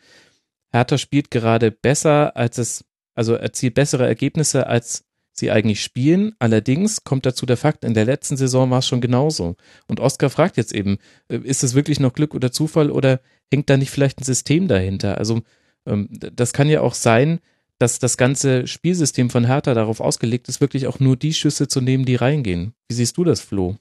Hertha 0.72 0.98
spielt 0.98 1.30
gerade 1.30 1.70
besser, 1.70 2.36
als 2.36 2.58
es, 2.58 2.84
also 3.14 3.34
erzielt 3.34 3.74
bessere 3.74 4.06
Ergebnisse, 4.06 4.66
als 4.66 5.05
sie 5.38 5.50
eigentlich 5.50 5.82
spielen. 5.82 6.34
Allerdings 6.38 7.04
kommt 7.04 7.26
dazu 7.26 7.46
der 7.46 7.56
Fakt, 7.56 7.84
in 7.84 7.94
der 7.94 8.04
letzten 8.04 8.36
Saison 8.36 8.70
war 8.70 8.78
es 8.78 8.88
schon 8.88 9.00
genauso. 9.00 9.56
Und 9.86 10.00
Oskar 10.00 10.30
fragt 10.30 10.56
jetzt 10.56 10.74
eben, 10.74 10.98
äh, 11.28 11.38
ist 11.38 11.64
es 11.64 11.74
wirklich 11.74 12.00
noch 12.00 12.12
Glück 12.12 12.34
oder 12.34 12.52
Zufall 12.52 12.90
oder 12.90 13.20
hängt 13.52 13.70
da 13.70 13.76
nicht 13.76 13.90
vielleicht 13.90 14.20
ein 14.20 14.24
System 14.24 14.68
dahinter? 14.68 15.18
Also 15.18 15.42
ähm, 15.86 16.08
das 16.10 16.52
kann 16.52 16.68
ja 16.68 16.80
auch 16.80 16.94
sein, 16.94 17.40
dass 17.78 17.98
das 17.98 18.16
ganze 18.16 18.66
Spielsystem 18.66 19.30
von 19.30 19.46
Hertha 19.46 19.74
darauf 19.74 20.00
ausgelegt 20.00 20.48
ist, 20.48 20.60
wirklich 20.60 20.86
auch 20.86 20.98
nur 20.98 21.16
die 21.16 21.34
Schüsse 21.34 21.68
zu 21.68 21.80
nehmen, 21.80 22.06
die 22.06 22.16
reingehen. 22.16 22.72
Wie 22.88 22.94
siehst 22.94 23.16
du 23.16 23.24
das, 23.24 23.40
Flo? 23.40 23.76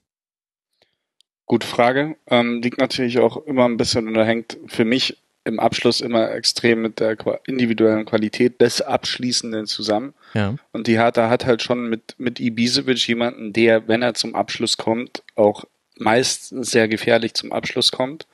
Gute 1.45 1.67
Frage. 1.67 2.17
Ähm, 2.27 2.61
liegt 2.61 2.79
natürlich 2.79 3.19
auch 3.19 3.37
immer 3.45 3.65
ein 3.65 3.77
bisschen 3.77 4.09
oder 4.09 4.25
hängt 4.25 4.57
für 4.65 4.83
mich 4.83 5.21
im 5.45 5.59
Abschluss 5.59 6.01
immer 6.01 6.31
extrem 6.31 6.81
mit 6.81 6.99
der 6.99 7.15
individuellen 7.45 8.05
Qualität 8.05 8.59
des 8.59 8.81
Abschließenden 8.81 9.67
zusammen. 9.67 10.13
Ja. 10.33 10.55
Und 10.73 10.87
die 10.87 10.97
Hertha 10.99 11.29
hat 11.29 11.45
halt 11.45 11.61
schon 11.61 11.87
mit, 11.87 12.15
mit 12.17 12.39
Ibisevic 12.39 13.07
jemanden, 13.07 13.53
der, 13.53 13.87
wenn 13.87 14.01
er 14.01 14.15
zum 14.15 14.35
Abschluss 14.35 14.77
kommt, 14.77 15.23
auch 15.35 15.63
meist 15.97 16.49
sehr 16.49 16.87
gefährlich 16.87 17.35
zum 17.35 17.51
Abschluss 17.51 17.91
kommt. 17.91 18.27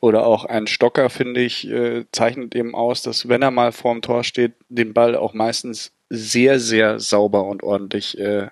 Oder 0.00 0.26
auch 0.26 0.44
ein 0.44 0.66
Stocker, 0.66 1.08
finde 1.08 1.40
ich, 1.40 1.66
äh, 1.68 2.04
zeichnet 2.12 2.54
eben 2.54 2.74
aus, 2.74 3.00
dass 3.00 3.28
wenn 3.28 3.40
er 3.40 3.50
mal 3.50 3.72
vorm 3.72 4.02
Tor 4.02 4.24
steht, 4.24 4.52
den 4.68 4.92
Ball 4.92 5.16
auch 5.16 5.32
meistens 5.32 5.92
sehr, 6.10 6.60
sehr 6.60 7.00
sauber 7.00 7.44
und 7.44 7.62
ordentlich 7.62 8.18
äh, 8.18 8.48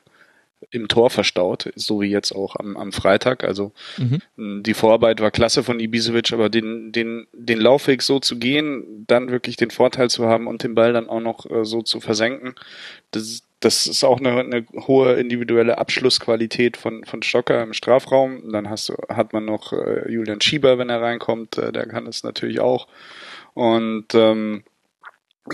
im 0.70 0.88
Tor 0.88 1.10
verstaut, 1.10 1.70
so 1.74 2.00
wie 2.00 2.10
jetzt 2.10 2.32
auch 2.32 2.56
am, 2.56 2.76
am 2.76 2.92
Freitag. 2.92 3.44
Also 3.44 3.72
mhm. 3.96 4.62
die 4.62 4.74
Vorarbeit 4.74 5.20
war 5.20 5.30
klasse 5.30 5.62
von 5.62 5.80
Ibisevic, 5.80 6.32
aber 6.32 6.48
den, 6.48 6.92
den, 6.92 7.26
den 7.32 7.60
Laufweg 7.60 8.02
so 8.02 8.20
zu 8.20 8.38
gehen, 8.38 9.04
dann 9.06 9.30
wirklich 9.30 9.56
den 9.56 9.70
Vorteil 9.70 10.10
zu 10.10 10.26
haben 10.26 10.46
und 10.46 10.62
den 10.62 10.74
Ball 10.74 10.92
dann 10.92 11.08
auch 11.08 11.20
noch 11.20 11.50
äh, 11.50 11.64
so 11.64 11.82
zu 11.82 12.00
versenken, 12.00 12.54
das, 13.10 13.42
das 13.60 13.86
ist 13.86 14.04
auch 14.04 14.18
eine, 14.18 14.40
eine 14.40 14.66
hohe 14.86 15.14
individuelle 15.14 15.78
Abschlussqualität 15.78 16.76
von, 16.76 17.04
von 17.04 17.22
Stocker 17.22 17.62
im 17.62 17.72
Strafraum. 17.72 18.52
Dann 18.52 18.68
hast 18.68 18.90
du, 18.90 18.94
hat 19.08 19.32
man 19.32 19.44
noch 19.44 19.72
äh, 19.72 20.10
Julian 20.10 20.40
Schieber, 20.40 20.78
wenn 20.78 20.90
er 20.90 21.00
reinkommt, 21.00 21.58
äh, 21.58 21.72
der 21.72 21.86
kann 21.86 22.06
es 22.06 22.24
natürlich 22.24 22.60
auch. 22.60 22.88
Und 23.54 24.14
ähm, 24.14 24.64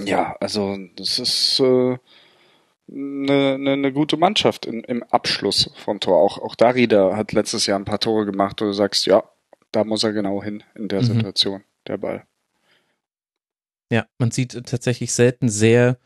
ja, 0.04 0.36
also 0.40 0.76
das 0.96 1.18
ist 1.18 1.60
äh, 1.60 1.98
eine, 2.90 3.54
eine, 3.54 3.72
eine 3.72 3.92
gute 3.92 4.16
Mannschaft 4.16 4.66
in, 4.66 4.82
im 4.84 5.02
Abschluss 5.04 5.70
vom 5.76 6.00
Tor. 6.00 6.18
Auch, 6.18 6.38
auch 6.38 6.54
Darida 6.54 7.16
hat 7.16 7.32
letztes 7.32 7.66
Jahr 7.66 7.78
ein 7.78 7.84
paar 7.84 8.00
Tore 8.00 8.26
gemacht, 8.26 8.60
wo 8.60 8.66
du 8.66 8.72
sagst, 8.72 9.06
ja, 9.06 9.22
da 9.72 9.84
muss 9.84 10.02
er 10.02 10.12
genau 10.12 10.42
hin 10.42 10.62
in 10.74 10.88
der 10.88 11.02
mhm. 11.02 11.06
Situation, 11.06 11.62
der 11.86 11.98
Ball. 11.98 12.24
Ja, 13.92 14.06
man 14.18 14.30
sieht 14.30 14.52
tatsächlich 14.66 15.12
selten 15.12 15.48
sehr 15.48 15.98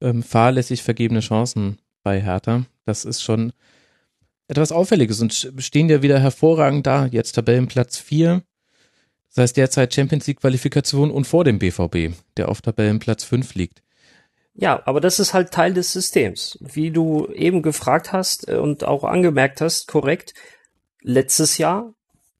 ähm, 0.00 0.22
fahrlässig 0.22 0.82
vergebene 0.82 1.20
Chancen 1.20 1.78
bei 2.02 2.20
Hertha. 2.20 2.64
Das 2.86 3.04
ist 3.04 3.22
schon 3.22 3.52
etwas 4.48 4.72
Auffälliges 4.72 5.20
und 5.20 5.52
stehen 5.58 5.88
ja 5.88 6.02
wieder 6.02 6.18
hervorragend 6.18 6.86
da. 6.86 7.06
Jetzt 7.06 7.32
Tabellenplatz 7.32 7.98
4. 7.98 8.42
Das 9.28 9.42
heißt 9.42 9.56
derzeit 9.56 9.94
Champions 9.94 10.26
League 10.26 10.40
Qualifikation 10.40 11.10
und 11.10 11.26
vor 11.26 11.44
dem 11.44 11.58
BVB, 11.58 12.16
der 12.36 12.48
auf 12.48 12.60
Tabellenplatz 12.60 13.22
5 13.22 13.54
liegt. 13.54 13.82
Ja, 14.60 14.82
aber 14.84 15.00
das 15.00 15.18
ist 15.18 15.32
halt 15.32 15.52
Teil 15.52 15.72
des 15.72 15.92
Systems. 15.92 16.58
Wie 16.60 16.90
du 16.90 17.26
eben 17.28 17.62
gefragt 17.62 18.12
hast 18.12 18.46
äh, 18.46 18.56
und 18.56 18.84
auch 18.84 19.04
angemerkt 19.04 19.62
hast, 19.62 19.88
korrekt, 19.88 20.34
letztes 21.02 21.56
Jahr 21.56 21.94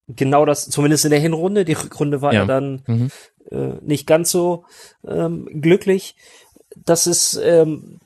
genau 0.07 0.45
das, 0.45 0.69
zumindest 0.69 1.07
in 1.07 1.13
der 1.13 1.21
Hinrunde, 1.21 1.65
die 1.65 1.73
Rückrunde 1.73 2.21
war 2.21 2.35
ja, 2.35 2.41
ja 2.41 2.47
dann 2.47 2.83
mhm. 2.87 3.11
äh, 3.51 3.75
nicht 3.81 4.07
ganz 4.07 4.31
so 4.31 4.65
ähm, 5.07 5.49
glücklich. 5.63 6.15
Das 6.77 7.07
ist 7.07 7.41
ähm, 7.43 8.01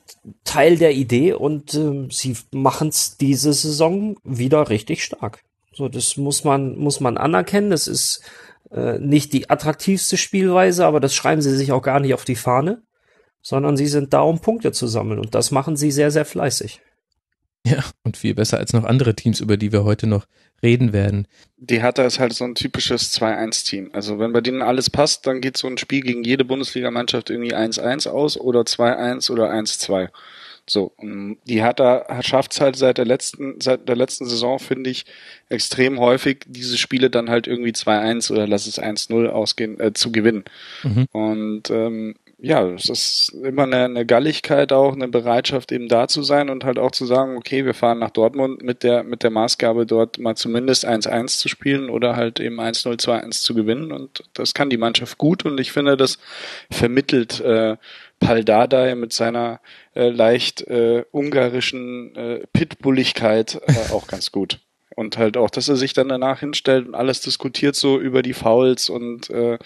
Teil 0.45 0.77
der 0.77 0.93
Idee 0.93 1.33
und 1.33 1.73
ähm, 1.73 2.09
sie 2.09 2.37
machen 2.51 2.87
es 2.87 3.17
diese 3.17 3.51
Saison 3.51 4.17
wieder 4.23 4.69
richtig 4.69 5.03
stark. 5.03 5.43
So, 5.73 5.89
das 5.89 6.15
muss 6.15 6.45
man, 6.45 6.77
muss 6.77 7.01
man 7.01 7.17
anerkennen. 7.17 7.69
Das 7.69 7.87
ist 7.87 8.21
äh, 8.71 8.97
nicht 8.97 9.33
die 9.33 9.49
attraktivste 9.49 10.15
Spielweise, 10.15 10.85
aber 10.85 11.01
das 11.01 11.13
schreiben 11.13 11.41
sie 11.41 11.55
sich 11.55 11.73
auch 11.73 11.81
gar 11.81 11.99
nicht 11.99 12.13
auf 12.13 12.23
die 12.23 12.37
Fahne 12.37 12.81
sondern 13.45 13.77
sie 13.77 13.85
sind 13.85 14.11
da, 14.11 14.21
um 14.21 14.39
Punkte 14.39 14.71
zu 14.71 14.87
sammeln. 14.87 15.19
Und 15.19 15.35
das 15.35 15.51
machen 15.51 15.77
sie 15.77 15.91
sehr, 15.91 16.09
sehr 16.09 16.25
fleißig. 16.25 16.81
Ja, 17.63 17.83
und 18.03 18.17
viel 18.17 18.33
besser 18.33 18.57
als 18.57 18.73
noch 18.73 18.83
andere 18.83 19.15
Teams, 19.15 19.39
über 19.39 19.55
die 19.55 19.71
wir 19.71 19.83
heute 19.83 20.07
noch 20.07 20.25
reden 20.63 20.93
werden. 20.93 21.27
Die 21.57 21.79
Hertha 21.79 22.03
ist 22.03 22.19
halt 22.19 22.33
so 22.33 22.43
ein 22.43 22.55
typisches 22.55 23.13
2-1-Team. 23.19 23.91
Also 23.93 24.17
wenn 24.17 24.33
bei 24.33 24.41
denen 24.41 24.63
alles 24.63 24.89
passt, 24.89 25.27
dann 25.27 25.41
geht 25.41 25.57
so 25.57 25.67
ein 25.67 25.77
Spiel 25.77 26.01
gegen 26.01 26.23
jede 26.23 26.43
Bundesligamannschaft 26.43 27.29
irgendwie 27.29 27.55
1-1 27.55 28.09
aus 28.09 28.35
oder 28.35 28.61
2-1 28.61 29.31
oder 29.31 29.51
1-2. 29.51 30.09
So, 30.67 30.93
die 30.99 31.61
Hertha 31.61 32.23
schafft 32.23 32.53
es 32.53 32.61
halt 32.61 32.75
seit 32.75 32.97
der 32.97 33.05
letzten, 33.05 33.61
seit 33.61 33.87
der 33.87 33.95
letzten 33.95 34.25
Saison, 34.25 34.57
finde 34.57 34.89
ich, 34.89 35.05
extrem 35.49 35.99
häufig, 35.99 36.39
diese 36.47 36.79
Spiele 36.79 37.11
dann 37.11 37.29
halt 37.29 37.45
irgendwie 37.45 37.73
2-1 37.73 38.31
oder 38.31 38.47
lass 38.47 38.65
es 38.65 38.81
1-0 38.81 39.27
ausgehen, 39.27 39.79
äh, 39.79 39.93
zu 39.93 40.11
gewinnen. 40.11 40.43
Mhm. 40.81 41.05
Und 41.11 41.69
ähm, 41.69 42.15
ja, 42.45 42.63
es 42.69 42.89
ist 42.89 43.29
immer 43.43 43.63
eine, 43.63 43.85
eine 43.85 44.05
Galligkeit 44.05 44.71
auch, 44.71 44.93
eine 44.93 45.07
Bereitschaft 45.07 45.71
eben 45.71 45.87
da 45.87 46.07
zu 46.07 46.21
sein 46.21 46.51
und 46.51 46.63
halt 46.63 46.77
auch 46.77 46.91
zu 46.91 47.07
sagen, 47.07 47.37
okay, 47.37 47.65
wir 47.65 47.73
fahren 47.73 47.97
nach 47.97 48.11
Dortmund 48.11 48.61
mit 48.61 48.83
der, 48.83 49.03
mit 49.03 49.23
der 49.23 49.31
Maßgabe 49.31 49.87
dort 49.87 50.19
mal 50.19 50.35
zumindest 50.35 50.87
1-1 50.87 51.39
zu 51.39 51.49
spielen 51.49 51.89
oder 51.89 52.15
halt 52.15 52.39
eben 52.39 52.61
1-0, 52.61 53.03
2-1 53.03 53.41
zu 53.41 53.55
gewinnen 53.55 53.91
und 53.91 54.25
das 54.33 54.53
kann 54.53 54.69
die 54.69 54.77
Mannschaft 54.77 55.17
gut 55.17 55.43
und 55.43 55.59
ich 55.59 55.71
finde, 55.71 55.97
das 55.97 56.19
vermittelt 56.69 57.41
äh, 57.41 57.77
Pal 58.19 58.43
Dardai 58.43 58.93
mit 58.93 59.11
seiner 59.11 59.59
äh, 59.95 60.09
leicht 60.09 60.61
äh, 60.67 61.03
ungarischen 61.11 62.15
äh, 62.15 62.39
Pitbulligkeit 62.53 63.59
äh, 63.65 63.91
auch 63.91 64.05
ganz 64.05 64.31
gut. 64.31 64.59
Und 64.95 65.17
halt 65.17 65.35
auch, 65.35 65.49
dass 65.49 65.67
er 65.67 65.75
sich 65.75 65.91
dann 65.91 66.07
danach 66.07 66.39
hinstellt 66.39 66.87
und 66.87 66.95
alles 66.95 67.19
diskutiert 67.19 67.75
so 67.75 67.99
über 67.99 68.21
die 68.21 68.33
Fouls 68.33 68.89
und 68.89 69.29
äh, 69.29 69.57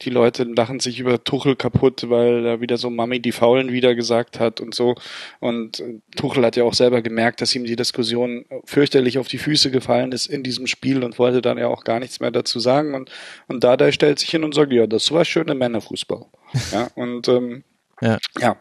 die 0.00 0.08
Leute 0.08 0.44
lachen 0.44 0.80
sich 0.80 0.98
über 0.98 1.22
Tuchel 1.22 1.56
kaputt, 1.56 2.08
weil 2.08 2.42
da 2.42 2.60
wieder 2.62 2.78
so 2.78 2.88
Mami 2.88 3.20
die 3.20 3.32
Faulen 3.32 3.70
wieder 3.70 3.94
gesagt 3.94 4.40
hat 4.40 4.62
und 4.62 4.74
so. 4.74 4.94
Und 5.40 5.80
äh, 5.80 6.00
Tuchel 6.16 6.44
hat 6.44 6.56
ja 6.56 6.64
auch 6.64 6.72
selber 6.72 7.02
gemerkt, 7.02 7.42
dass 7.42 7.54
ihm 7.54 7.64
die 7.64 7.76
Diskussion 7.76 8.46
fürchterlich 8.64 9.18
auf 9.18 9.28
die 9.28 9.36
Füße 9.36 9.70
gefallen 9.70 10.12
ist 10.12 10.24
in 10.24 10.42
diesem 10.42 10.66
Spiel 10.66 11.04
und 11.04 11.18
wollte 11.18 11.42
dann 11.42 11.58
ja 11.58 11.68
auch 11.68 11.84
gar 11.84 12.00
nichts 12.00 12.20
mehr 12.20 12.30
dazu 12.30 12.58
sagen. 12.58 12.94
Und, 12.94 13.10
und 13.46 13.64
Dada 13.64 13.92
stellt 13.92 14.18
sich 14.18 14.30
hin 14.30 14.42
und 14.42 14.54
sagt, 14.54 14.72
ja, 14.72 14.86
das 14.86 15.12
war 15.12 15.24
schöne 15.26 15.54
Männerfußball. 15.54 16.24
ja, 16.72 16.88
und 16.94 17.28
ähm, 17.28 17.62
ja. 18.00 18.18
ja, 18.40 18.56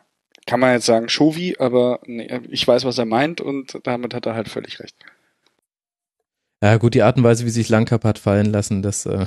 kann 0.45 0.59
man 0.59 0.73
jetzt 0.73 0.85
sagen, 0.85 1.09
Shovi, 1.09 1.55
aber 1.59 1.99
nee, 2.05 2.41
ich 2.49 2.67
weiß, 2.67 2.85
was 2.85 2.97
er 2.97 3.05
meint 3.05 3.39
und 3.39 3.79
damit 3.83 4.13
hat 4.13 4.25
er 4.25 4.35
halt 4.35 4.49
völlig 4.49 4.79
recht. 4.79 4.95
Ja, 6.63 6.77
gut, 6.77 6.93
die 6.93 7.03
Art 7.03 7.17
und 7.17 7.23
Weise, 7.23 7.45
wie 7.45 7.49
sich 7.49 7.69
Langkap 7.69 8.03
hat 8.03 8.17
fallen 8.17 8.51
lassen, 8.51 8.81
das, 8.81 9.05
äh, 9.05 9.25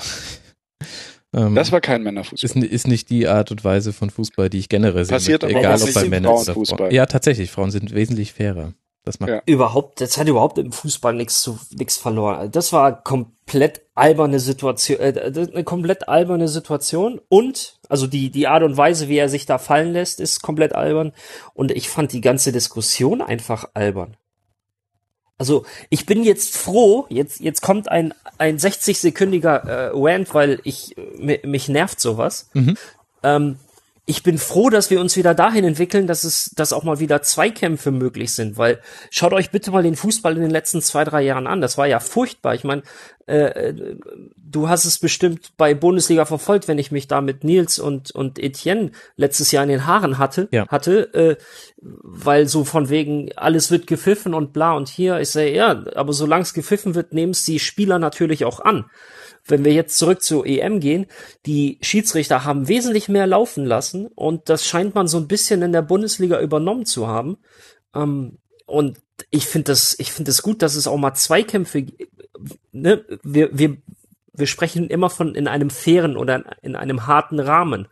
ähm, 1.34 1.54
das 1.54 1.70
war 1.70 1.80
kein 1.80 2.02
Männerfußball. 2.02 2.64
Ist, 2.64 2.72
ist, 2.72 2.88
nicht 2.88 3.10
die 3.10 3.28
Art 3.28 3.50
und 3.50 3.64
Weise 3.64 3.92
von 3.92 4.10
Fußball, 4.10 4.50
die 4.50 4.58
ich 4.58 4.68
generell 4.68 5.04
sehe. 5.04 5.16
Passiert 5.16 5.42
möchte, 5.42 5.56
aber 5.56 5.64
egal 5.64 5.82
auch 5.82 5.88
ob 5.88 5.94
bei 5.94 6.08
Männern 6.08 6.32
oder 6.32 6.54
Frauen. 6.54 6.90
Ja, 6.90 7.06
tatsächlich, 7.06 7.50
Frauen 7.50 7.70
sind 7.70 7.94
wesentlich 7.94 8.32
fairer. 8.32 8.74
Das 9.04 9.18
macht 9.18 9.30
ja. 9.30 9.42
überhaupt, 9.46 10.00
das 10.02 10.18
hat 10.18 10.28
überhaupt 10.28 10.58
im 10.58 10.72
Fußball 10.72 11.14
nichts 11.14 11.40
zu 11.40 11.58
nichts 11.70 11.96
verloren. 11.96 12.50
Das 12.50 12.72
war 12.72 13.02
komplett 13.02 13.80
alberne 13.94 14.38
Situation, 14.40 15.00
äh, 15.00 15.48
eine 15.52 15.64
komplett 15.64 16.08
alberne 16.08 16.48
Situation 16.48 17.18
und 17.28 17.78
also 17.88 18.06
die 18.06 18.30
die 18.30 18.46
Art 18.46 18.62
und 18.62 18.76
Weise, 18.76 19.08
wie 19.08 19.16
er 19.16 19.30
sich 19.30 19.46
da 19.46 19.56
fallen 19.56 19.92
lässt, 19.92 20.20
ist 20.20 20.42
komplett 20.42 20.74
albern 20.74 21.12
und 21.54 21.70
ich 21.70 21.88
fand 21.88 22.12
die 22.12 22.20
ganze 22.20 22.52
Diskussion 22.52 23.22
einfach 23.22 23.70
albern. 23.72 24.16
Also 25.40 25.64
ich 25.88 26.04
bin 26.04 26.22
jetzt 26.22 26.54
froh, 26.54 27.06
jetzt, 27.08 27.40
jetzt 27.40 27.62
kommt 27.62 27.90
ein, 27.90 28.12
ein 28.36 28.58
60-sekündiger 28.58 29.66
äh, 29.66 29.90
Rant, 29.94 30.34
weil 30.34 30.60
ich 30.64 30.94
mich 31.18 31.66
nervt 31.70 31.98
sowas. 31.98 32.50
Mhm. 32.52 32.76
Ähm, 33.22 33.56
ich 34.10 34.24
bin 34.24 34.38
froh, 34.38 34.70
dass 34.70 34.90
wir 34.90 35.00
uns 35.00 35.16
wieder 35.16 35.34
dahin 35.34 35.64
entwickeln, 35.64 36.08
dass 36.08 36.24
es, 36.24 36.50
dass 36.56 36.72
auch 36.72 36.82
mal 36.82 36.98
wieder 36.98 37.22
Zweikämpfe 37.22 37.92
möglich 37.92 38.32
sind, 38.32 38.58
weil 38.58 38.80
schaut 39.08 39.32
euch 39.32 39.52
bitte 39.52 39.70
mal 39.70 39.84
den 39.84 39.94
Fußball 39.94 40.34
in 40.34 40.42
den 40.42 40.50
letzten 40.50 40.82
zwei, 40.82 41.04
drei 41.04 41.22
Jahren 41.22 41.46
an. 41.46 41.60
Das 41.60 41.78
war 41.78 41.86
ja 41.86 42.00
furchtbar. 42.00 42.56
Ich 42.56 42.64
meine, 42.64 42.82
äh, 43.26 43.72
du 44.36 44.68
hast 44.68 44.84
es 44.84 44.98
bestimmt 44.98 45.52
bei 45.56 45.74
Bundesliga 45.74 46.24
verfolgt, 46.24 46.66
wenn 46.66 46.80
ich 46.80 46.90
mich 46.90 47.06
da 47.06 47.20
mit 47.20 47.44
Nils 47.44 47.78
und, 47.78 48.10
und 48.10 48.40
Etienne 48.40 48.90
letztes 49.14 49.52
Jahr 49.52 49.62
in 49.62 49.70
den 49.70 49.86
Haaren 49.86 50.18
hatte, 50.18 50.48
ja. 50.50 50.66
hatte, 50.66 51.14
äh, 51.14 51.36
weil 51.80 52.48
so 52.48 52.64
von 52.64 52.88
wegen, 52.88 53.30
alles 53.36 53.70
wird 53.70 53.86
gepfiffen 53.86 54.34
und 54.34 54.52
bla 54.52 54.72
und 54.72 54.88
hier, 54.88 55.20
ich 55.20 55.30
sage, 55.30 55.54
ja, 55.54 55.84
aber 55.94 56.12
solange 56.12 56.42
es 56.42 56.52
gepfiffen 56.52 56.96
wird, 56.96 57.12
nehmen 57.12 57.30
es 57.30 57.44
die 57.44 57.60
Spieler 57.60 58.00
natürlich 58.00 58.44
auch 58.44 58.58
an 58.58 58.86
wenn 59.46 59.64
wir 59.64 59.72
jetzt 59.72 59.98
zurück 59.98 60.22
zur 60.22 60.46
EM 60.46 60.80
gehen, 60.80 61.06
die 61.46 61.78
Schiedsrichter 61.82 62.44
haben 62.44 62.68
wesentlich 62.68 63.08
mehr 63.08 63.26
laufen 63.26 63.64
lassen 63.64 64.06
und 64.06 64.48
das 64.48 64.66
scheint 64.66 64.94
man 64.94 65.08
so 65.08 65.18
ein 65.18 65.28
bisschen 65.28 65.62
in 65.62 65.72
der 65.72 65.82
Bundesliga 65.82 66.40
übernommen 66.40 66.86
zu 66.86 67.08
haben. 67.08 67.38
Ähm, 67.94 68.38
und 68.66 68.98
ich 69.30 69.46
finde 69.46 69.72
das, 69.72 69.98
ich 69.98 70.12
finde 70.12 70.30
es 70.30 70.38
das 70.38 70.42
gut, 70.42 70.62
dass 70.62 70.76
es 70.76 70.86
auch 70.86 70.96
mal 70.96 71.14
Zweikämpfe, 71.14 71.86
ne, 72.72 73.04
wir, 73.22 73.50
wir, 73.52 73.76
wir 74.32 74.46
sprechen 74.46 74.88
immer 74.88 75.10
von 75.10 75.34
in 75.34 75.48
einem 75.48 75.70
fairen 75.70 76.16
oder 76.16 76.44
in 76.62 76.76
einem 76.76 77.06
harten 77.06 77.40
Rahmen. 77.40 77.88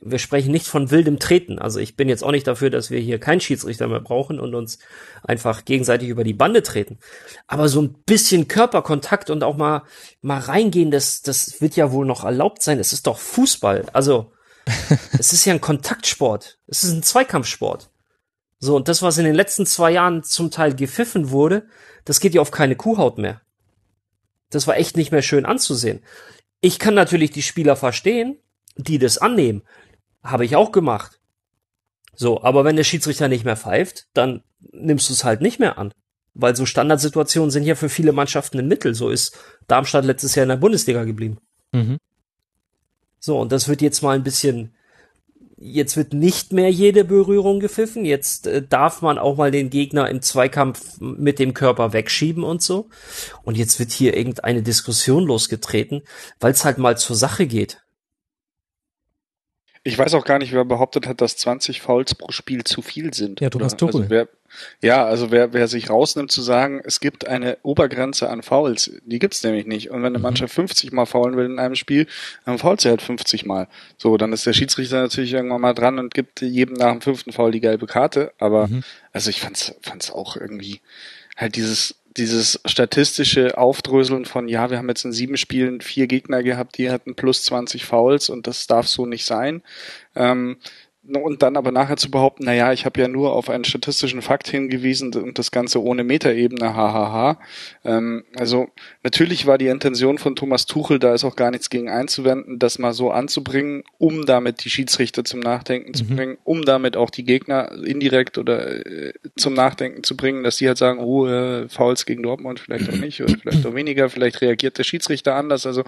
Wir 0.00 0.18
sprechen 0.18 0.50
nicht 0.50 0.66
von 0.66 0.90
wildem 0.90 1.18
Treten. 1.18 1.58
Also 1.58 1.78
ich 1.78 1.96
bin 1.96 2.08
jetzt 2.08 2.24
auch 2.24 2.32
nicht 2.32 2.46
dafür, 2.46 2.70
dass 2.70 2.90
wir 2.90 2.98
hier 3.00 3.20
keinen 3.20 3.40
Schiedsrichter 3.40 3.86
mehr 3.86 4.00
brauchen 4.00 4.40
und 4.40 4.54
uns 4.54 4.78
einfach 5.22 5.64
gegenseitig 5.64 6.08
über 6.08 6.24
die 6.24 6.34
Bande 6.34 6.62
treten. 6.62 6.98
Aber 7.46 7.68
so 7.68 7.82
ein 7.82 7.92
bisschen 8.04 8.48
Körperkontakt 8.48 9.30
und 9.30 9.44
auch 9.44 9.56
mal, 9.56 9.84
mal 10.22 10.40
reingehen, 10.40 10.90
das, 10.90 11.22
das 11.22 11.60
wird 11.60 11.76
ja 11.76 11.92
wohl 11.92 12.06
noch 12.06 12.24
erlaubt 12.24 12.62
sein. 12.62 12.80
Es 12.80 12.92
ist 12.92 13.06
doch 13.06 13.18
Fußball. 13.18 13.86
Also, 13.92 14.32
es 15.18 15.32
ist 15.32 15.44
ja 15.44 15.54
ein 15.54 15.60
Kontaktsport. 15.60 16.58
Es 16.66 16.82
ist 16.82 16.92
ein 16.92 17.02
Zweikampfsport. 17.04 17.90
So, 18.58 18.74
und 18.74 18.88
das, 18.88 19.02
was 19.02 19.18
in 19.18 19.24
den 19.24 19.34
letzten 19.34 19.66
zwei 19.66 19.92
Jahren 19.92 20.24
zum 20.24 20.50
Teil 20.50 20.74
gepfiffen 20.74 21.30
wurde, 21.30 21.68
das 22.04 22.20
geht 22.20 22.34
ja 22.34 22.40
auf 22.40 22.50
keine 22.50 22.74
Kuhhaut 22.74 23.18
mehr. 23.18 23.40
Das 24.50 24.66
war 24.66 24.76
echt 24.76 24.96
nicht 24.96 25.12
mehr 25.12 25.22
schön 25.22 25.44
anzusehen. 25.44 26.02
Ich 26.60 26.78
kann 26.78 26.94
natürlich 26.94 27.30
die 27.30 27.42
Spieler 27.42 27.76
verstehen, 27.76 28.38
die 28.76 28.98
das 28.98 29.18
annehmen. 29.18 29.62
Habe 30.22 30.44
ich 30.44 30.56
auch 30.56 30.72
gemacht. 30.72 31.20
So, 32.14 32.42
aber 32.42 32.64
wenn 32.64 32.76
der 32.76 32.84
Schiedsrichter 32.84 33.28
nicht 33.28 33.44
mehr 33.44 33.56
pfeift, 33.56 34.06
dann 34.14 34.42
nimmst 34.72 35.08
du 35.08 35.12
es 35.12 35.24
halt 35.24 35.40
nicht 35.40 35.60
mehr 35.60 35.78
an. 35.78 35.92
Weil 36.34 36.56
so 36.56 36.66
Standardsituationen 36.66 37.50
sind 37.50 37.64
ja 37.64 37.74
für 37.74 37.88
viele 37.88 38.12
Mannschaften 38.12 38.58
ein 38.58 38.68
Mittel. 38.68 38.94
So 38.94 39.10
ist 39.10 39.38
Darmstadt 39.68 40.04
letztes 40.04 40.34
Jahr 40.34 40.44
in 40.44 40.50
der 40.50 40.56
Bundesliga 40.56 41.04
geblieben. 41.04 41.38
Mhm. 41.72 41.98
So, 43.18 43.38
und 43.38 43.52
das 43.52 43.68
wird 43.68 43.82
jetzt 43.82 44.02
mal 44.02 44.14
ein 44.14 44.22
bisschen, 44.22 44.74
jetzt 45.56 45.96
wird 45.96 46.12
nicht 46.12 46.52
mehr 46.52 46.70
jede 46.70 47.04
Berührung 47.04 47.60
gepfiffen. 47.60 48.04
Jetzt 48.04 48.46
äh, 48.46 48.62
darf 48.66 49.02
man 49.02 49.18
auch 49.18 49.36
mal 49.36 49.50
den 49.50 49.70
Gegner 49.70 50.08
im 50.08 50.22
Zweikampf 50.22 51.00
mit 51.00 51.38
dem 51.38 51.54
Körper 51.54 51.92
wegschieben 51.92 52.44
und 52.44 52.62
so. 52.62 52.88
Und 53.42 53.56
jetzt 53.56 53.78
wird 53.78 53.92
hier 53.92 54.16
irgendeine 54.16 54.62
Diskussion 54.62 55.24
losgetreten, 55.24 56.02
weil 56.40 56.52
es 56.52 56.64
halt 56.64 56.78
mal 56.78 56.96
zur 56.96 57.16
Sache 57.16 57.46
geht. 57.46 57.85
Ich 59.86 59.96
weiß 59.96 60.14
auch 60.14 60.24
gar 60.24 60.40
nicht, 60.40 60.52
wer 60.52 60.64
behauptet 60.64 61.06
hat, 61.06 61.20
dass 61.20 61.36
20 61.36 61.80
Fouls 61.80 62.16
pro 62.16 62.32
Spiel 62.32 62.64
zu 62.64 62.82
viel 62.82 63.14
sind. 63.14 63.40
Ja, 63.40 63.50
Thomas 63.50 63.76
Tuchel. 63.76 64.00
Also 64.00 64.10
wer, 64.10 64.28
ja, 64.82 65.04
also 65.04 65.30
wer, 65.30 65.52
wer 65.52 65.68
sich 65.68 65.90
rausnimmt 65.90 66.32
zu 66.32 66.42
sagen, 66.42 66.80
es 66.84 66.98
gibt 66.98 67.28
eine 67.28 67.58
Obergrenze 67.62 68.28
an 68.28 68.42
Fouls, 68.42 68.90
die 69.04 69.20
gibt's 69.20 69.44
nämlich 69.44 69.64
nicht. 69.66 69.90
Und 69.90 69.98
wenn 69.98 70.06
eine 70.06 70.18
mhm. 70.18 70.22
Mannschaft 70.22 70.54
50 70.54 70.90
Mal 70.90 71.06
faulen 71.06 71.36
will 71.36 71.46
in 71.46 71.60
einem 71.60 71.76
Spiel, 71.76 72.08
dann 72.44 72.58
fault 72.58 72.80
sie 72.80 72.88
halt 72.88 73.00
50 73.00 73.46
Mal. 73.46 73.68
So, 73.96 74.16
dann 74.16 74.32
ist 74.32 74.44
der 74.44 74.54
Schiedsrichter 74.54 75.00
natürlich 75.00 75.32
irgendwann 75.32 75.60
mal 75.60 75.72
dran 75.74 76.00
und 76.00 76.12
gibt 76.12 76.40
jedem 76.40 76.74
nach 76.74 76.90
dem 76.90 77.00
fünften 77.00 77.30
Foul 77.30 77.52
die 77.52 77.60
gelbe 77.60 77.86
Karte. 77.86 78.32
Aber, 78.38 78.66
mhm. 78.66 78.82
also 79.12 79.30
ich 79.30 79.40
fand's, 79.40 79.72
fand's 79.82 80.10
auch 80.10 80.36
irgendwie 80.36 80.80
halt 81.36 81.54
dieses, 81.54 81.94
dieses 82.16 82.60
statistische 82.64 83.58
Aufdröseln 83.58 84.24
von, 84.24 84.48
ja, 84.48 84.70
wir 84.70 84.78
haben 84.78 84.88
jetzt 84.88 85.04
in 85.04 85.12
sieben 85.12 85.36
Spielen 85.36 85.80
vier 85.80 86.06
Gegner 86.06 86.42
gehabt, 86.42 86.78
die 86.78 86.90
hatten 86.90 87.14
plus 87.14 87.42
20 87.44 87.84
Fouls 87.84 88.28
und 88.28 88.46
das 88.46 88.66
darf 88.66 88.88
so 88.88 89.06
nicht 89.06 89.24
sein. 89.24 89.62
Ähm, 90.14 90.56
und 91.14 91.42
dann 91.42 91.56
aber 91.56 91.72
nachher 91.72 91.96
zu 91.96 92.10
behaupten, 92.10 92.44
na 92.46 92.54
ja, 92.54 92.72
ich 92.72 92.84
habe 92.84 93.00
ja 93.00 93.08
nur 93.08 93.32
auf 93.32 93.48
einen 93.48 93.64
statistischen 93.64 94.22
Fakt 94.22 94.48
hingewiesen 94.48 95.14
und 95.14 95.38
das 95.38 95.50
Ganze 95.50 95.82
ohne 95.82 96.04
Metaebene, 96.04 96.74
hahaha. 96.74 97.38
Ähm, 97.84 98.24
also 98.36 98.68
natürlich 99.02 99.46
war 99.46 99.58
die 99.58 99.68
Intention 99.68 100.18
von 100.18 100.34
Thomas 100.36 100.66
Tuchel, 100.66 100.98
da 100.98 101.14
ist 101.14 101.24
auch 101.24 101.36
gar 101.36 101.50
nichts 101.50 101.70
gegen 101.70 101.88
einzuwenden, 101.88 102.58
das 102.58 102.78
mal 102.78 102.92
so 102.92 103.10
anzubringen, 103.10 103.84
um 103.98 104.26
damit 104.26 104.64
die 104.64 104.70
Schiedsrichter 104.70 105.24
zum 105.24 105.40
Nachdenken 105.40 105.90
mhm. 105.90 105.94
zu 105.94 106.06
bringen, 106.06 106.38
um 106.44 106.64
damit 106.64 106.96
auch 106.96 107.10
die 107.10 107.24
Gegner 107.24 107.70
indirekt 107.84 108.38
oder 108.38 108.86
äh, 108.86 109.12
zum 109.36 109.54
Nachdenken 109.54 110.02
zu 110.02 110.16
bringen, 110.16 110.42
dass 110.42 110.56
die 110.56 110.66
halt 110.66 110.78
sagen, 110.78 110.98
oh, 110.98 111.26
äh, 111.26 111.68
Fouls 111.68 112.06
gegen 112.06 112.22
Dortmund 112.22 112.60
vielleicht 112.60 112.88
auch 112.88 112.96
nicht 112.96 113.22
oder 113.22 113.36
vielleicht 113.38 113.64
auch 113.66 113.74
weniger, 113.74 114.08
vielleicht 114.10 114.40
reagiert 114.40 114.78
der 114.78 114.84
Schiedsrichter 114.84 115.34
anders, 115.34 115.66
also 115.66 115.84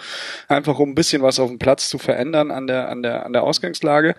einfach 0.48 0.78
um 0.78 0.90
ein 0.90 0.94
bisschen 0.94 1.22
was 1.22 1.40
auf 1.40 1.48
dem 1.48 1.58
Platz 1.58 1.88
zu 1.88 1.98
verändern 1.98 2.50
an 2.50 2.66
der 2.66 2.88
an 2.88 3.02
der 3.02 3.26
an 3.26 3.32
der 3.32 3.42
Ausgangslage. 3.42 4.14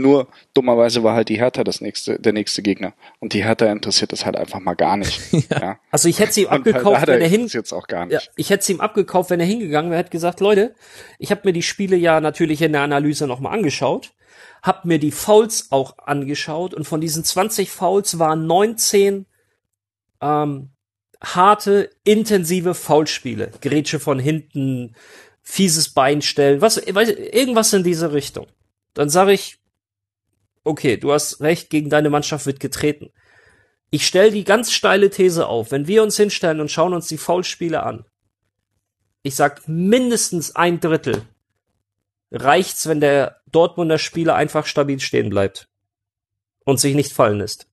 Nur 0.00 0.28
dummerweise 0.54 1.02
war 1.02 1.14
halt 1.14 1.28
die 1.28 1.38
Hertha 1.38 1.64
das 1.64 1.80
nächste, 1.80 2.18
der 2.18 2.32
nächste 2.32 2.62
Gegner. 2.62 2.94
Und 3.20 3.32
die 3.32 3.44
Hertha 3.44 3.66
interessiert 3.66 4.12
das 4.12 4.24
halt 4.24 4.36
einfach 4.36 4.60
mal 4.60 4.74
gar 4.74 4.96
nicht. 4.96 5.20
ja. 5.32 5.60
ja. 5.60 5.78
Also 5.90 6.08
ich 6.08 6.18
hätte 6.18 6.32
sie 6.32 6.42
ihm 6.42 6.48
abgekauft, 6.48 7.06
wenn 7.06 7.20
er 7.20 7.28
hin. 7.28 7.46
Jetzt 7.46 7.72
auch 7.72 7.86
gar 7.86 8.06
nicht. 8.06 8.14
Ja, 8.14 8.20
ich 8.36 8.50
hätte 8.50 8.64
sie 8.64 8.72
ihm 8.74 8.80
abgekauft, 8.80 9.30
wenn 9.30 9.40
er 9.40 9.46
hingegangen 9.46 9.90
wäre, 9.90 10.00
hätte 10.00 10.10
gesagt, 10.10 10.40
Leute, 10.40 10.74
ich 11.18 11.30
habe 11.30 11.42
mir 11.44 11.52
die 11.52 11.62
Spiele 11.62 11.96
ja 11.96 12.20
natürlich 12.20 12.62
in 12.62 12.72
der 12.72 12.82
Analyse 12.82 13.26
nochmal 13.26 13.54
angeschaut, 13.54 14.12
habe 14.62 14.86
mir 14.86 14.98
die 14.98 15.10
Fouls 15.10 15.68
auch 15.70 15.98
angeschaut 15.98 16.74
und 16.74 16.84
von 16.84 17.00
diesen 17.00 17.24
20 17.24 17.70
Fouls 17.70 18.18
waren 18.18 18.46
19 18.46 19.26
ähm, 20.20 20.70
harte, 21.22 21.90
intensive 22.04 22.74
Foulspiele. 22.74 23.52
Grätsche 23.60 23.98
von 23.98 24.18
hinten, 24.18 24.94
fieses 25.42 25.90
Beinstellen, 25.90 26.60
was, 26.60 26.76
weiß, 26.76 27.08
irgendwas 27.08 27.72
in 27.72 27.82
diese 27.82 28.12
Richtung. 28.12 28.46
Dann 28.94 29.08
sage 29.08 29.32
ich, 29.32 29.57
okay, 30.68 30.96
du 30.96 31.12
hast 31.12 31.40
recht, 31.40 31.70
gegen 31.70 31.90
deine 31.90 32.10
Mannschaft 32.10 32.46
wird 32.46 32.60
getreten. 32.60 33.10
Ich 33.90 34.06
stelle 34.06 34.30
die 34.30 34.44
ganz 34.44 34.70
steile 34.70 35.10
These 35.10 35.46
auf, 35.46 35.70
wenn 35.70 35.86
wir 35.86 36.02
uns 36.02 36.16
hinstellen 36.16 36.60
und 36.60 36.70
schauen 36.70 36.92
uns 36.92 37.08
die 37.08 37.18
Foulspiele 37.18 37.82
an. 37.82 38.04
Ich 39.22 39.34
sag 39.34 39.66
mindestens 39.66 40.54
ein 40.54 40.80
Drittel 40.80 41.22
reicht's, 42.30 42.86
wenn 42.86 43.00
der 43.00 43.40
Dortmunder 43.50 43.98
Spieler 43.98 44.34
einfach 44.34 44.66
stabil 44.66 45.00
stehen 45.00 45.30
bleibt 45.30 45.68
und 46.64 46.78
sich 46.78 46.94
nicht 46.94 47.12
fallen 47.12 47.38
lässt. 47.38 47.66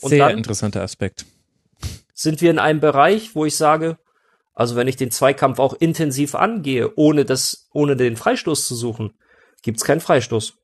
Und 0.00 0.10
Sehr 0.10 0.30
interessanter 0.30 0.82
Aspekt. 0.82 1.26
Sind 2.14 2.40
wir 2.40 2.50
in 2.50 2.58
einem 2.58 2.80
Bereich, 2.80 3.34
wo 3.34 3.44
ich 3.44 3.56
sage, 3.56 3.98
also 4.54 4.76
wenn 4.76 4.88
ich 4.88 4.96
den 4.96 5.10
Zweikampf 5.10 5.58
auch 5.58 5.74
intensiv 5.74 6.34
angehe, 6.34 6.92
ohne 6.96 7.24
das, 7.24 7.68
ohne 7.72 7.96
den 7.96 8.16
Freistoß 8.16 8.66
zu 8.66 8.74
suchen, 8.74 9.14
gibt's 9.62 9.84
keinen 9.84 10.00
Freistoß. 10.00 10.59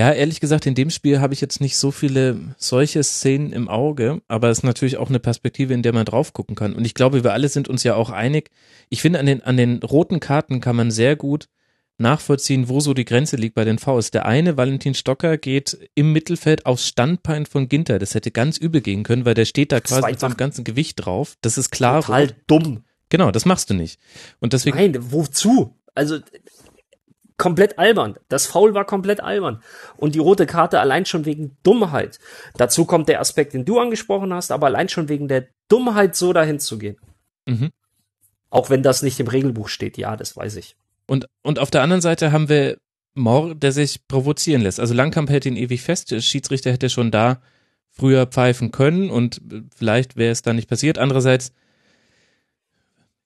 Ja, 0.00 0.12
ehrlich 0.12 0.40
gesagt, 0.40 0.64
in 0.64 0.74
dem 0.74 0.88
Spiel 0.88 1.20
habe 1.20 1.34
ich 1.34 1.42
jetzt 1.42 1.60
nicht 1.60 1.76
so 1.76 1.90
viele 1.90 2.40
solche 2.56 3.02
Szenen 3.02 3.52
im 3.52 3.68
Auge, 3.68 4.22
aber 4.28 4.48
es 4.48 4.60
ist 4.60 4.64
natürlich 4.64 4.96
auch 4.96 5.10
eine 5.10 5.18
Perspektive, 5.18 5.74
in 5.74 5.82
der 5.82 5.92
man 5.92 6.06
drauf 6.06 6.32
gucken 6.32 6.54
kann. 6.54 6.72
Und 6.72 6.86
ich 6.86 6.94
glaube, 6.94 7.22
wir 7.22 7.34
alle 7.34 7.50
sind 7.50 7.68
uns 7.68 7.82
ja 7.82 7.96
auch 7.96 8.08
einig. 8.08 8.50
Ich 8.88 9.02
finde, 9.02 9.18
an 9.18 9.26
den, 9.26 9.42
an 9.42 9.58
den 9.58 9.82
roten 9.82 10.18
Karten 10.18 10.62
kann 10.62 10.74
man 10.74 10.90
sehr 10.90 11.16
gut 11.16 11.50
nachvollziehen, 11.98 12.70
wo 12.70 12.80
so 12.80 12.94
die 12.94 13.04
Grenze 13.04 13.36
liegt 13.36 13.54
bei 13.54 13.66
den 13.66 13.78
Vs. 13.78 14.10
Der 14.10 14.24
eine, 14.24 14.56
Valentin 14.56 14.94
Stocker, 14.94 15.36
geht 15.36 15.78
im 15.94 16.14
Mittelfeld 16.14 16.64
aufs 16.64 16.88
Standbein 16.88 17.44
von 17.44 17.68
Ginter. 17.68 17.98
Das 17.98 18.14
hätte 18.14 18.30
ganz 18.30 18.56
übel 18.56 18.80
gehen 18.80 19.02
können, 19.02 19.26
weil 19.26 19.34
der 19.34 19.44
steht 19.44 19.70
da 19.70 19.80
quasi 19.80 20.06
mit 20.06 20.18
seinem 20.18 20.38
ganzen 20.38 20.64
Gewicht 20.64 21.04
drauf. 21.04 21.36
Das 21.42 21.58
ist 21.58 21.68
klar. 21.68 22.00
Total 22.00 22.34
dumm. 22.46 22.84
Genau, 23.10 23.30
das 23.30 23.44
machst 23.44 23.68
du 23.68 23.74
nicht. 23.74 24.00
Und 24.38 24.54
deswegen. 24.54 24.78
Nein, 24.78 24.96
wozu? 25.12 25.76
Also, 25.94 26.20
komplett 27.40 27.78
albern. 27.78 28.16
Das 28.28 28.46
Foul 28.46 28.74
war 28.74 28.84
komplett 28.84 29.20
albern. 29.20 29.62
Und 29.96 30.14
die 30.14 30.18
rote 30.18 30.44
Karte 30.46 30.78
allein 30.78 31.06
schon 31.06 31.24
wegen 31.24 31.56
Dummheit. 31.62 32.18
Dazu 32.56 32.84
kommt 32.84 33.08
der 33.08 33.20
Aspekt, 33.20 33.54
den 33.54 33.64
du 33.64 33.80
angesprochen 33.80 34.32
hast, 34.34 34.52
aber 34.52 34.66
allein 34.66 34.90
schon 34.90 35.08
wegen 35.08 35.26
der 35.26 35.48
Dummheit, 35.68 36.14
so 36.14 36.34
dahin 36.34 36.60
zu 36.60 36.78
gehen. 36.78 36.98
Mhm. 37.46 37.70
Auch 38.50 38.68
wenn 38.68 38.82
das 38.82 39.02
nicht 39.02 39.18
im 39.20 39.26
Regelbuch 39.26 39.68
steht, 39.68 39.96
ja, 39.96 40.16
das 40.16 40.36
weiß 40.36 40.56
ich. 40.56 40.76
Und, 41.06 41.26
und 41.42 41.58
auf 41.58 41.70
der 41.70 41.82
anderen 41.82 42.02
Seite 42.02 42.30
haben 42.30 42.50
wir 42.50 42.76
Mohr, 43.14 43.54
der 43.54 43.72
sich 43.72 44.06
provozieren 44.06 44.60
lässt. 44.60 44.78
Also 44.78 44.92
Langkamp 44.92 45.30
hält 45.30 45.46
ihn 45.46 45.56
ewig 45.56 45.80
fest. 45.80 46.10
Der 46.10 46.20
Schiedsrichter 46.20 46.70
hätte 46.70 46.90
schon 46.90 47.10
da 47.10 47.40
früher 47.90 48.26
pfeifen 48.26 48.70
können 48.70 49.10
und 49.10 49.40
vielleicht 49.74 50.16
wäre 50.16 50.30
es 50.30 50.42
da 50.42 50.52
nicht 50.52 50.68
passiert. 50.68 50.98
Andererseits 50.98 51.52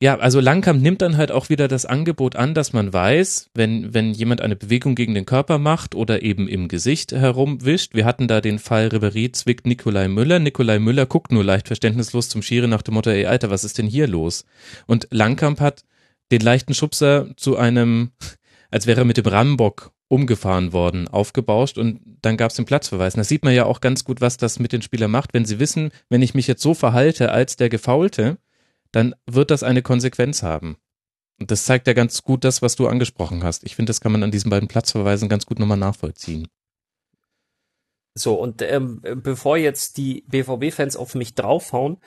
ja, 0.05 0.19
also 0.19 0.39
Langkamp 0.39 0.83
nimmt 0.83 1.01
dann 1.01 1.17
halt 1.17 1.33
auch 1.33 1.49
wieder 1.49 1.67
das 1.67 1.87
Angebot 1.87 2.37
an, 2.37 2.53
dass 2.53 2.75
man 2.75 2.93
weiß, 2.93 3.49
wenn, 3.55 3.95
wenn 3.95 4.13
jemand 4.13 4.43
eine 4.43 4.55
Bewegung 4.55 4.97
gegen 4.97 5.15
den 5.15 5.25
Körper 5.25 5.57
macht 5.57 5.95
oder 5.95 6.21
eben 6.23 6.47
im 6.47 6.69
Gesicht 6.69 7.13
herumwischt. 7.13 7.95
Wir 7.95 8.05
hatten 8.05 8.29
da 8.29 8.43
den 8.43 8.59
Fall 8.59 8.89
Ribery 8.89 9.33
zwickt 9.33 9.67
Nikolai 9.67 10.09
Müller. 10.09 10.41
Nikolai 10.41 10.79
Müller 10.79 11.07
guckt 11.07 11.33
nur 11.33 11.43
leicht 11.43 11.69
verständnislos 11.69 12.29
zum 12.29 12.43
Schiri 12.43 12.69
nach 12.69 12.83
dem 12.83 12.93
Motto, 12.93 13.09
ey 13.09 13.25
Alter, 13.25 13.49
was 13.49 13.65
ist 13.65 13.79
denn 13.79 13.87
hier 13.87 14.07
los? 14.07 14.45
Und 14.87 15.09
Langkamp 15.11 15.59
hat 15.59 15.85
den 16.31 16.43
leichten 16.43 16.75
Schubser 16.75 17.35
zu 17.39 17.57
einem, 17.57 18.11
als 18.71 18.87
wäre 18.87 19.01
er 19.01 19.07
mit 19.07 19.17
dem 19.17 19.25
Rambock 19.25 19.93
umgefahren 20.09 20.75
worden, 20.75 21.09
aufgebauscht 21.09 21.79
und 21.79 22.01
dann 22.21 22.37
gab 22.37 22.51
es 22.51 22.57
den 22.57 22.67
Platzverweis. 22.67 23.15
Und 23.15 23.21
da 23.21 23.25
sieht 23.25 23.43
man 23.43 23.55
ja 23.55 23.65
auch 23.65 23.81
ganz 23.81 24.05
gut, 24.05 24.21
was 24.21 24.37
das 24.37 24.59
mit 24.59 24.73
den 24.73 24.83
Spielern 24.83 25.11
macht, 25.11 25.33
wenn 25.33 25.47
sie 25.47 25.59
wissen, 25.61 25.93
wenn 26.11 26.21
ich 26.21 26.35
mich 26.35 26.47
jetzt 26.47 26.61
so 26.61 26.75
verhalte 26.75 27.33
als 27.33 27.57
der 27.57 27.71
Gefaulte, 27.71 28.37
dann 28.95 29.15
wird 29.27 29.51
das 29.51 29.63
eine 29.63 29.83
Konsequenz 29.83 30.43
haben. 30.43 30.77
Und 31.41 31.51
das 31.51 31.65
zeigt 31.65 31.87
ja 31.87 31.95
ganz 31.95 32.23
gut 32.23 32.45
das, 32.45 32.63
was 32.63 32.77
du 32.77 32.87
angesprochen 32.87 33.43
hast. 33.43 33.65
Ich 33.65 33.75
finde, 33.75 33.91
das 33.91 34.01
kann 34.01 34.13
man 34.13 34.23
an 34.23 34.31
diesen 34.31 34.51
beiden 34.51 34.69
Platzverweisen 34.69 35.29
ganz 35.29 35.47
gut 35.47 35.59
nochmal 35.59 35.79
nachvollziehen. 35.79 36.47
So, 38.17 38.35
und 38.35 38.63
ähm, 38.63 39.03
bevor 39.03 39.57
jetzt 39.57 39.97
die 39.97 40.25
BVB-Fans 40.29 40.97
auf 40.97 41.17
mich 41.17 41.35
draufhauen, 41.35 41.99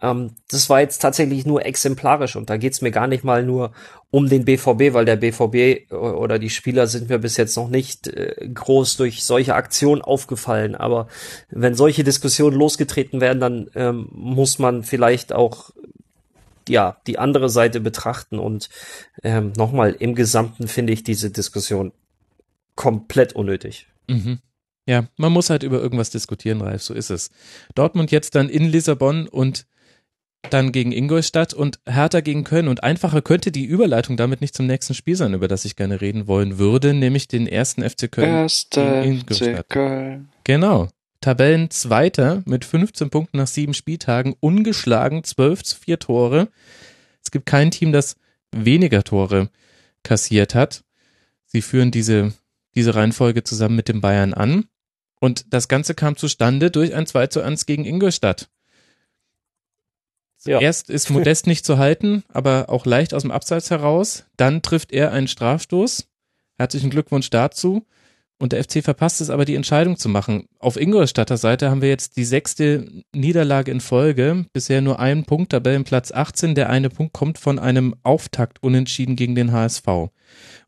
ähm, 0.00 0.34
das 0.48 0.70
war 0.70 0.80
jetzt 0.80 1.02
tatsächlich 1.02 1.44
nur 1.44 1.66
exemplarisch 1.66 2.36
und 2.36 2.48
da 2.48 2.56
geht's 2.56 2.80
mir 2.80 2.90
gar 2.90 3.06
nicht 3.06 3.24
mal 3.24 3.44
nur 3.44 3.72
um 4.08 4.30
den 4.30 4.46
BVB, 4.46 4.94
weil 4.94 5.04
der 5.04 5.16
BVB 5.16 5.92
oder 5.92 6.38
die 6.38 6.48
Spieler 6.48 6.86
sind 6.86 7.10
mir 7.10 7.18
bis 7.18 7.36
jetzt 7.36 7.56
noch 7.56 7.68
nicht 7.68 8.08
äh, 8.08 8.48
groß 8.52 8.96
durch 8.96 9.22
solche 9.22 9.54
Aktionen 9.54 10.00
aufgefallen. 10.00 10.74
Aber 10.74 11.08
wenn 11.50 11.74
solche 11.74 12.04
Diskussionen 12.04 12.56
losgetreten 12.56 13.20
werden, 13.20 13.40
dann 13.40 13.70
ähm, 13.74 14.08
muss 14.12 14.58
man 14.58 14.82
vielleicht 14.82 15.34
auch 15.34 15.70
ja 16.70 16.96
die 17.06 17.18
andere 17.18 17.48
Seite 17.48 17.80
betrachten. 17.80 18.38
Und 18.38 18.68
ähm, 19.22 19.52
nochmal, 19.56 19.92
im 19.98 20.14
Gesamten 20.14 20.68
finde 20.68 20.92
ich 20.92 21.02
diese 21.02 21.30
Diskussion 21.30 21.92
komplett 22.74 23.34
unnötig. 23.34 23.86
Mhm. 24.08 24.38
Ja, 24.86 25.06
man 25.16 25.32
muss 25.32 25.50
halt 25.50 25.62
über 25.62 25.80
irgendwas 25.80 26.10
diskutieren, 26.10 26.62
Ralf, 26.62 26.82
so 26.82 26.94
ist 26.94 27.10
es. 27.10 27.30
Dortmund 27.74 28.10
jetzt 28.10 28.34
dann 28.34 28.48
in 28.48 28.64
Lissabon 28.64 29.28
und 29.28 29.66
dann 30.48 30.72
gegen 30.72 30.90
Ingolstadt 30.90 31.52
und 31.52 31.78
Hertha 31.86 32.20
gegen 32.20 32.44
Köln. 32.44 32.68
Und 32.68 32.82
einfacher 32.82 33.20
könnte 33.20 33.52
die 33.52 33.64
Überleitung 33.66 34.16
damit 34.16 34.40
nicht 34.40 34.54
zum 34.54 34.66
nächsten 34.66 34.94
Spiel 34.94 35.16
sein, 35.16 35.34
über 35.34 35.48
das 35.48 35.64
ich 35.64 35.76
gerne 35.76 36.00
reden 36.00 36.26
wollen 36.26 36.58
würde, 36.58 36.94
nämlich 36.94 37.28
den 37.28 37.46
ersten 37.46 37.88
FC 37.88 38.10
Köln. 38.10 38.30
Erster 38.30 39.04
FC 39.04 39.68
Köln. 39.68 40.30
Genau. 40.44 40.88
Tabellenzweiter 41.20 42.42
mit 42.46 42.64
15 42.64 43.10
Punkten 43.10 43.36
nach 43.36 43.46
sieben 43.46 43.74
Spieltagen, 43.74 44.34
ungeschlagen, 44.40 45.22
12 45.24 45.62
zu 45.62 45.76
4 45.76 45.98
Tore. 45.98 46.48
Es 47.22 47.30
gibt 47.30 47.46
kein 47.46 47.70
Team, 47.70 47.92
das 47.92 48.16
weniger 48.52 49.04
Tore 49.04 49.50
kassiert 50.02 50.54
hat. 50.54 50.84
Sie 51.44 51.62
führen 51.62 51.90
diese, 51.90 52.32
diese 52.74 52.94
Reihenfolge 52.94 53.44
zusammen 53.44 53.76
mit 53.76 53.88
den 53.88 54.00
Bayern 54.00 54.34
an. 54.34 54.66
Und 55.20 55.52
das 55.52 55.68
Ganze 55.68 55.94
kam 55.94 56.16
zustande 56.16 56.70
durch 56.70 56.94
ein 56.94 57.06
2 57.06 57.26
zu 57.26 57.42
1 57.42 57.66
gegen 57.66 57.84
Ingolstadt. 57.84 58.48
Ja. 60.44 60.58
Erst 60.58 60.88
ist 60.88 61.10
Modest 61.10 61.46
nicht 61.46 61.66
zu 61.66 61.76
halten, 61.76 62.24
aber 62.28 62.70
auch 62.70 62.86
leicht 62.86 63.12
aus 63.12 63.22
dem 63.22 63.30
Abseits 63.30 63.70
heraus. 63.70 64.24
Dann 64.38 64.62
trifft 64.62 64.90
er 64.90 65.12
einen 65.12 65.28
Strafstoß. 65.28 66.08
Herzlichen 66.56 66.88
Glückwunsch 66.88 67.28
dazu. 67.28 67.84
Und 68.40 68.52
der 68.52 68.64
FC 68.64 68.82
verpasst 68.82 69.20
es 69.20 69.28
aber, 69.28 69.44
die 69.44 69.54
Entscheidung 69.54 69.98
zu 69.98 70.08
machen. 70.08 70.46
Auf 70.58 70.80
Ingolstadter 70.80 71.36
Seite 71.36 71.68
haben 71.68 71.82
wir 71.82 71.90
jetzt 71.90 72.16
die 72.16 72.24
sechste 72.24 72.90
Niederlage 73.14 73.70
in 73.70 73.80
Folge. 73.80 74.46
Bisher 74.54 74.80
nur 74.80 74.98
einen 74.98 75.26
Punkt, 75.26 75.52
Tabellenplatz 75.52 76.10
18. 76.10 76.54
Der 76.54 76.70
eine 76.70 76.88
Punkt 76.88 77.12
kommt 77.12 77.36
von 77.36 77.58
einem 77.58 77.94
Auftakt 78.02 78.62
unentschieden 78.62 79.14
gegen 79.14 79.34
den 79.34 79.52
HSV. 79.52 79.86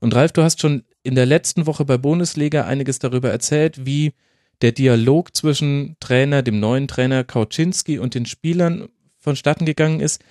Und 0.01 0.15
Ralf, 0.15 0.33
du 0.33 0.43
hast 0.43 0.61
schon 0.61 0.83
in 1.03 1.15
der 1.15 1.25
letzten 1.25 1.67
Woche 1.67 1.87
bei 1.87 1.97
Bundesliga 1.97 2.67
einiges 2.67 2.99
darüber 2.99 3.31
erzählt, 3.31 3.87
wie 3.87 4.13
der 4.61 4.73
Dialog 4.73 5.35
zwischen 5.35 5.97
Trainer, 5.99 6.43
dem 6.43 6.61
neuen 6.61 6.89
Trainer 6.89 7.25
Kauczynski 7.25 7.99
und 7.99 8.15
den 8.15 8.27
Spielern 8.27 8.91
vonstatten 9.17 9.65
gegangen 9.65 10.01
ist. 10.01 10.23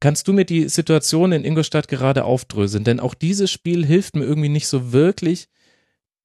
Kannst 0.00 0.28
du 0.28 0.34
mir 0.34 0.44
die 0.44 0.68
Situation 0.68 1.32
in 1.32 1.44
Ingolstadt 1.44 1.88
gerade 1.88 2.24
aufdröseln? 2.24 2.84
Denn 2.84 3.00
auch 3.00 3.14
dieses 3.14 3.50
Spiel 3.50 3.86
hilft 3.86 4.16
mir 4.16 4.24
irgendwie 4.24 4.50
nicht 4.50 4.68
so 4.68 4.92
wirklich, 4.92 5.48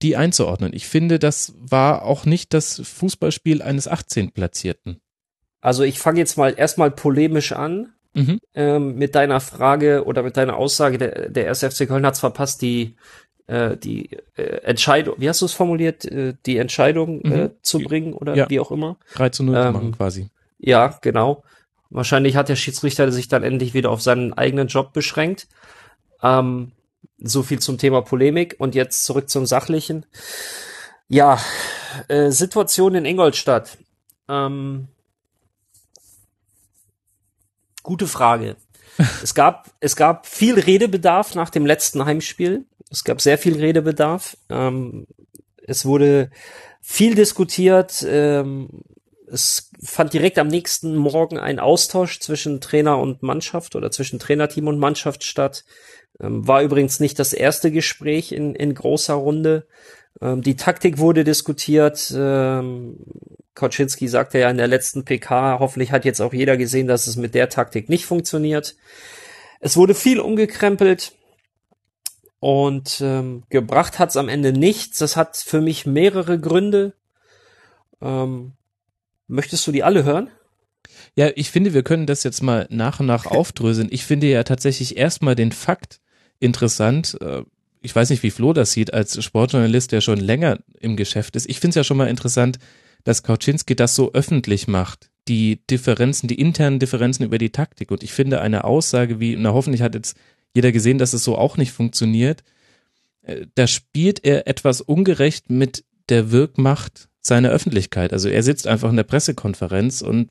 die 0.03 0.15
einzuordnen. 0.15 0.73
Ich 0.73 0.87
finde, 0.87 1.17
das 1.17 1.53
war 1.59 2.03
auch 2.03 2.25
nicht 2.25 2.53
das 2.53 2.81
Fußballspiel 2.83 3.61
eines 3.61 3.87
18. 3.87 4.31
Platzierten. 4.31 4.99
Also 5.61 5.83
ich 5.83 5.99
fange 5.99 6.19
jetzt 6.19 6.37
mal 6.37 6.53
erstmal 6.55 6.91
polemisch 6.91 7.53
an 7.53 7.93
mhm. 8.13 8.39
ähm, 8.53 8.95
mit 8.95 9.15
deiner 9.15 9.39
Frage 9.39 10.05
oder 10.05 10.23
mit 10.23 10.37
deiner 10.37 10.57
Aussage, 10.57 10.97
der, 10.97 11.29
der 11.29 11.47
SFC 11.49 11.87
Köln 11.87 12.05
hat 12.05 12.15
es 12.15 12.19
verpasst, 12.19 12.61
die 12.61 12.95
äh, 13.47 13.77
die 13.77 14.09
äh, 14.35 14.43
Entscheidung, 14.63 15.15
wie 15.17 15.27
hast 15.27 15.41
du 15.41 15.45
es 15.45 15.53
formuliert, 15.53 16.05
äh, 16.05 16.33
die 16.45 16.57
Entscheidung 16.57 17.21
mhm. 17.23 17.31
äh, 17.31 17.49
zu 17.61 17.79
bringen 17.79 18.13
oder 18.13 18.35
ja. 18.35 18.49
wie 18.49 18.59
auch 18.59 18.71
immer. 18.71 18.97
3 19.15 19.29
zu 19.29 19.43
0 19.43 19.55
ähm, 19.55 19.73
machen 19.73 19.91
quasi. 19.93 20.29
Ja, 20.59 20.97
genau. 21.01 21.43
Wahrscheinlich 21.89 22.35
hat 22.35 22.49
der 22.49 22.55
Schiedsrichter 22.55 23.11
sich 23.11 23.27
dann 23.27 23.43
endlich 23.43 23.73
wieder 23.73 23.91
auf 23.91 24.01
seinen 24.01 24.33
eigenen 24.33 24.67
Job 24.67 24.93
beschränkt. 24.93 25.47
Ähm, 26.21 26.71
so 27.17 27.43
viel 27.43 27.59
zum 27.59 27.77
Thema 27.77 28.01
Polemik 28.01 28.55
und 28.59 28.75
jetzt 28.75 29.05
zurück 29.05 29.29
zum 29.29 29.45
Sachlichen. 29.45 30.05
Ja, 31.07 31.39
äh, 32.07 32.31
Situation 32.31 32.95
in 32.95 33.05
Ingolstadt. 33.05 33.77
Ähm, 34.27 34.87
gute 37.81 38.07
Frage. 38.07 38.55
es 39.23 39.33
gab, 39.33 39.71
es 39.79 39.95
gab 39.95 40.27
viel 40.27 40.59
Redebedarf 40.59 41.35
nach 41.35 41.49
dem 41.49 41.65
letzten 41.65 42.05
Heimspiel. 42.05 42.65
Es 42.89 43.03
gab 43.03 43.21
sehr 43.21 43.37
viel 43.37 43.57
Redebedarf. 43.57 44.37
Ähm, 44.49 45.07
es 45.65 45.85
wurde 45.85 46.29
viel 46.81 47.15
diskutiert. 47.15 48.05
Ähm, 48.07 48.69
es 49.27 49.71
fand 49.81 50.13
direkt 50.13 50.37
am 50.37 50.47
nächsten 50.47 50.95
Morgen 50.95 51.39
ein 51.39 51.59
Austausch 51.59 52.19
zwischen 52.19 52.61
Trainer 52.61 52.99
und 52.99 53.23
Mannschaft 53.23 53.75
oder 53.75 53.89
zwischen 53.89 54.19
Trainerteam 54.19 54.67
und 54.67 54.77
Mannschaft 54.77 55.23
statt. 55.23 55.65
Ähm, 56.19 56.47
war 56.47 56.61
übrigens 56.61 56.99
nicht 56.99 57.19
das 57.19 57.33
erste 57.33 57.71
Gespräch 57.71 58.31
in, 58.31 58.55
in 58.55 58.73
großer 58.73 59.13
Runde. 59.13 59.67
Ähm, 60.21 60.41
die 60.41 60.55
Taktik 60.55 60.97
wurde 60.97 61.23
diskutiert. 61.23 62.13
Ähm, 62.15 62.97
Koczynski 63.55 64.07
sagte 64.07 64.39
ja 64.39 64.49
in 64.49 64.57
der 64.57 64.67
letzten 64.67 65.05
PK, 65.05 65.59
hoffentlich 65.59 65.91
hat 65.91 66.05
jetzt 66.05 66.21
auch 66.21 66.33
jeder 66.33 66.57
gesehen, 66.57 66.87
dass 66.87 67.07
es 67.07 67.15
mit 67.15 67.35
der 67.35 67.49
Taktik 67.49 67.89
nicht 67.89 68.05
funktioniert. 68.05 68.75
Es 69.59 69.77
wurde 69.77 69.95
viel 69.95 70.19
umgekrempelt 70.19 71.13
und 72.39 72.99
ähm, 73.01 73.43
gebracht 73.49 73.99
hat 73.99 74.09
es 74.09 74.17
am 74.17 74.29
Ende 74.29 74.53
nichts. 74.53 74.97
Das 74.97 75.15
hat 75.15 75.37
für 75.37 75.61
mich 75.61 75.85
mehrere 75.85 76.39
Gründe. 76.39 76.93
Ähm, 78.01 78.53
Möchtest 79.27 79.65
du 79.65 79.71
die 79.71 79.83
alle 79.83 80.03
hören? 80.03 80.29
Ja, 81.15 81.29
ich 81.35 81.51
finde, 81.51 81.73
wir 81.73 81.83
können 81.83 82.05
das 82.05 82.23
jetzt 82.23 82.43
mal 82.43 82.67
nach 82.69 82.99
und 82.99 83.05
nach 83.05 83.25
aufdröseln. 83.25 83.87
Ich 83.91 84.05
finde 84.05 84.27
ja 84.27 84.43
tatsächlich 84.43 84.97
erstmal 84.97 85.35
den 85.35 85.51
Fakt 85.51 85.99
interessant. 86.39 87.17
Äh, 87.21 87.43
ich 87.81 87.95
weiß 87.95 88.09
nicht, 88.09 88.23
wie 88.23 88.31
Flo 88.31 88.53
das 88.53 88.71
sieht 88.71 88.93
als 88.93 89.21
Sportjournalist, 89.23 89.91
der 89.91 90.01
schon 90.01 90.19
länger 90.19 90.59
im 90.79 90.95
Geschäft 90.95 91.35
ist. 91.35 91.49
Ich 91.49 91.59
finde 91.59 91.69
es 91.71 91.75
ja 91.75 91.83
schon 91.83 91.97
mal 91.97 92.07
interessant, 92.07 92.59
dass 93.03 93.23
Kauczynski 93.23 93.75
das 93.75 93.95
so 93.95 94.13
öffentlich 94.13 94.67
macht. 94.67 95.09
Die 95.27 95.65
Differenzen, 95.67 96.27
die 96.27 96.39
internen 96.39 96.79
Differenzen 96.79 97.25
über 97.25 97.37
die 97.37 97.51
Taktik. 97.51 97.91
Und 97.91 98.03
ich 98.03 98.13
finde 98.13 98.41
eine 98.41 98.63
Aussage 98.63 99.19
wie, 99.19 99.35
na 99.35 99.53
hoffentlich 99.53 99.81
hat 99.81 99.95
jetzt 99.95 100.17
jeder 100.53 100.71
gesehen, 100.71 100.97
dass 100.97 101.13
es 101.13 101.23
so 101.23 101.37
auch 101.37 101.57
nicht 101.57 101.71
funktioniert. 101.71 102.43
Äh, 103.23 103.47
da 103.55 103.67
spielt 103.67 104.23
er 104.23 104.47
etwas 104.47 104.81
ungerecht 104.81 105.49
mit 105.49 105.83
der 106.09 106.31
Wirkmacht 106.31 107.09
seine 107.21 107.49
Öffentlichkeit. 107.49 108.13
Also 108.13 108.29
er 108.29 108.43
sitzt 108.43 108.67
einfach 108.67 108.89
in 108.89 108.97
der 108.97 109.03
Pressekonferenz 109.03 110.01
und 110.01 110.29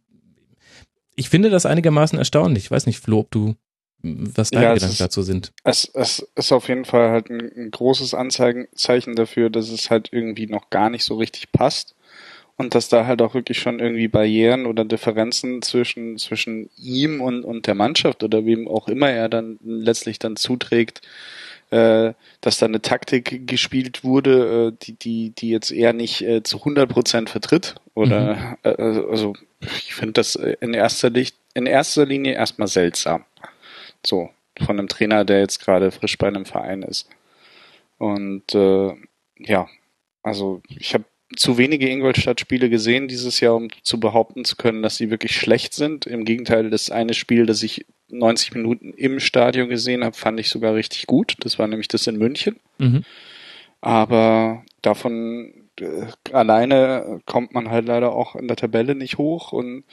ich 1.15 1.29
finde 1.29 1.51
das 1.51 1.67
einigermaßen 1.67 2.19
erstaunlich. 2.19 2.65
Ich 2.65 2.71
weiß 2.71 2.87
nicht, 2.87 3.01
Flo, 3.01 3.21
ob 3.21 3.31
du 3.31 3.55
was 4.03 4.51
deine 4.51 4.65
ja, 4.65 4.75
Gedanken 4.75 4.93
ist, 4.93 5.01
dazu 5.01 5.23
sind. 5.23 5.53
Es, 5.65 5.89
es 5.95 6.27
ist 6.35 6.53
auf 6.53 6.69
jeden 6.69 6.85
Fall 6.85 7.11
halt 7.11 7.31
ein, 7.31 7.41
ein 7.57 7.71
großes 7.71 8.15
Anzeichen 8.15 9.15
dafür, 9.15 9.49
dass 9.49 9.71
es 9.71 9.91
halt 9.91 10.09
irgendwie 10.13 10.47
noch 10.47 10.71
gar 10.71 10.91
nicht 10.91 11.05
so 11.05 11.17
richtig 11.17 11.53
passt 11.53 11.95
und 12.57 12.75
dass 12.75 12.89
da 12.89 13.07
halt 13.07 13.23
auch 13.23 13.35
wirklich 13.35 13.59
schon 13.59 13.79
irgendwie 13.79 14.09
Barrieren 14.09 14.67
oder 14.67 14.85
Differenzen 14.85 15.63
zwischen 15.63 16.19
zwischen 16.19 16.69
ihm 16.77 17.21
und 17.21 17.45
und 17.45 17.67
der 17.67 17.75
Mannschaft 17.75 18.23
oder 18.23 18.45
wem 18.45 18.67
auch 18.67 18.89
immer 18.89 19.11
er 19.11 19.29
dann 19.29 19.59
letztlich 19.63 20.19
dann 20.19 20.37
zuträgt 20.37 21.01
äh, 21.73 22.13
dass 22.43 22.59
da 22.59 22.67
eine 22.67 22.83
Taktik 22.83 23.49
gespielt 23.49 24.05
wurde, 24.05 24.69
äh, 24.69 24.85
die, 24.85 24.93
die, 24.93 25.31
die 25.31 25.49
jetzt 25.49 25.71
eher 25.71 25.95
nicht 25.95 26.21
äh, 26.21 26.43
zu 26.43 26.59
100 26.59 26.89
Prozent 26.89 27.31
vertritt. 27.31 27.77
Oder, 27.95 28.35
mhm. 28.35 28.57
äh, 28.63 29.09
also, 29.11 29.33
ich 29.61 29.95
finde 29.95 30.13
das 30.13 30.35
in 30.35 30.75
erster, 30.75 31.09
Licht, 31.09 31.35
in 31.55 31.65
erster 31.65 32.05
Linie 32.05 32.35
erstmal 32.35 32.69
seltsam. 32.69 33.25
So, 34.05 34.29
von 34.59 34.79
einem 34.79 34.89
Trainer, 34.89 35.25
der 35.25 35.41
jetzt 35.41 35.65
gerade 35.65 35.91
frisch 35.93 36.19
bei 36.19 36.29
einem 36.29 36.45
Verein 36.45 36.83
ist. 36.83 37.09
Und, 37.97 38.55
äh, 38.55 38.95
ja, 39.39 39.67
also, 40.23 40.61
ich 40.69 40.93
habe 40.93 41.05
zu 41.37 41.59
wenige 41.59 41.89
Ingolstadt-Spiele 41.89 42.71
gesehen 42.71 43.09
dieses 43.09 43.41
Jahr, 43.41 43.55
um 43.55 43.69
zu 43.83 44.01
behaupten 44.01 44.45
zu 44.45 44.57
können, 44.57 44.83
dass 44.83 44.97
sie 44.97 45.11
wirklich 45.11 45.37
schlecht 45.37 45.75
sind. 45.75 46.07
Im 46.07 46.25
Gegenteil, 46.25 46.71
das 46.71 46.91
eine 46.91 47.15
Spiel, 47.15 47.47
das 47.47 47.63
ich 47.63 47.87
90 48.11 48.55
Minuten 48.55 48.93
im 48.95 49.21
Stadion 49.21 49.69
gesehen 49.69 50.05
habe, 50.05 50.17
fand 50.17 50.39
ich 50.41 50.49
sogar 50.49 50.75
richtig 50.75 51.07
gut. 51.07 51.35
Das 51.41 51.59
war 51.59 51.67
nämlich 51.67 51.89
das 51.89 52.07
in 52.07 52.19
München. 52.19 52.57
Mhm. 52.79 53.05
Aber 53.81 54.65
davon 54.83 55.63
äh, 55.81 56.07
alleine 56.33 57.21
kommt 57.27 57.55
man 57.55 57.71
halt 57.71 57.87
leider 57.87 58.13
auch 58.13 58.37
in 58.37 58.49
der 58.49 58.57
Tabelle 58.57 58.95
nicht 58.95 59.19
hoch. 59.19 59.53
Und 59.53 59.85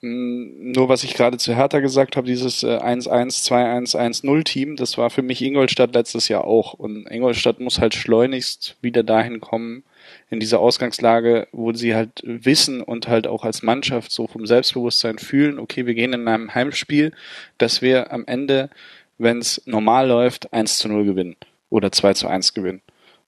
mh, 0.00 0.10
mm, 0.10 0.72
nur 0.72 0.88
was 0.88 1.04
ich 1.04 1.14
gerade 1.14 1.38
zu 1.38 1.54
Hertha 1.54 1.80
gesagt 1.80 2.16
habe, 2.16 2.26
dieses 2.26 2.62
äh, 2.62 2.78
1-1, 2.78 3.46
2-1, 3.46 3.96
1-0 4.24 4.44
Team, 4.44 4.76
das 4.76 4.98
war 4.98 5.10
für 5.10 5.22
mich 5.22 5.42
Ingolstadt 5.42 5.94
letztes 5.94 6.28
Jahr 6.28 6.44
auch. 6.44 6.74
Und 6.74 7.10
Ingolstadt 7.10 7.60
muss 7.60 7.80
halt 7.80 7.94
schleunigst 7.94 8.76
wieder 8.80 9.02
dahin 9.02 9.40
kommen, 9.40 9.84
in 10.28 10.40
dieser 10.40 10.58
Ausgangslage, 10.58 11.46
wo 11.52 11.72
sie 11.72 11.94
halt 11.94 12.22
wissen 12.24 12.82
und 12.82 13.06
halt 13.06 13.26
auch 13.26 13.44
als 13.44 13.62
Mannschaft 13.62 14.10
so 14.10 14.26
vom 14.26 14.46
Selbstbewusstsein 14.46 15.18
fühlen, 15.18 15.58
okay, 15.58 15.86
wir 15.86 15.94
gehen 15.94 16.12
in 16.12 16.26
einem 16.26 16.54
Heimspiel, 16.54 17.12
dass 17.58 17.80
wir 17.80 18.12
am 18.12 18.24
Ende, 18.26 18.70
wenn 19.18 19.38
es 19.38 19.62
normal 19.66 20.08
läuft, 20.08 20.52
1 20.52 20.78
zu 20.78 20.88
0 20.88 21.04
gewinnen 21.04 21.36
oder 21.70 21.92
2 21.92 22.14
zu 22.14 22.26
1 22.26 22.54
gewinnen. 22.54 22.82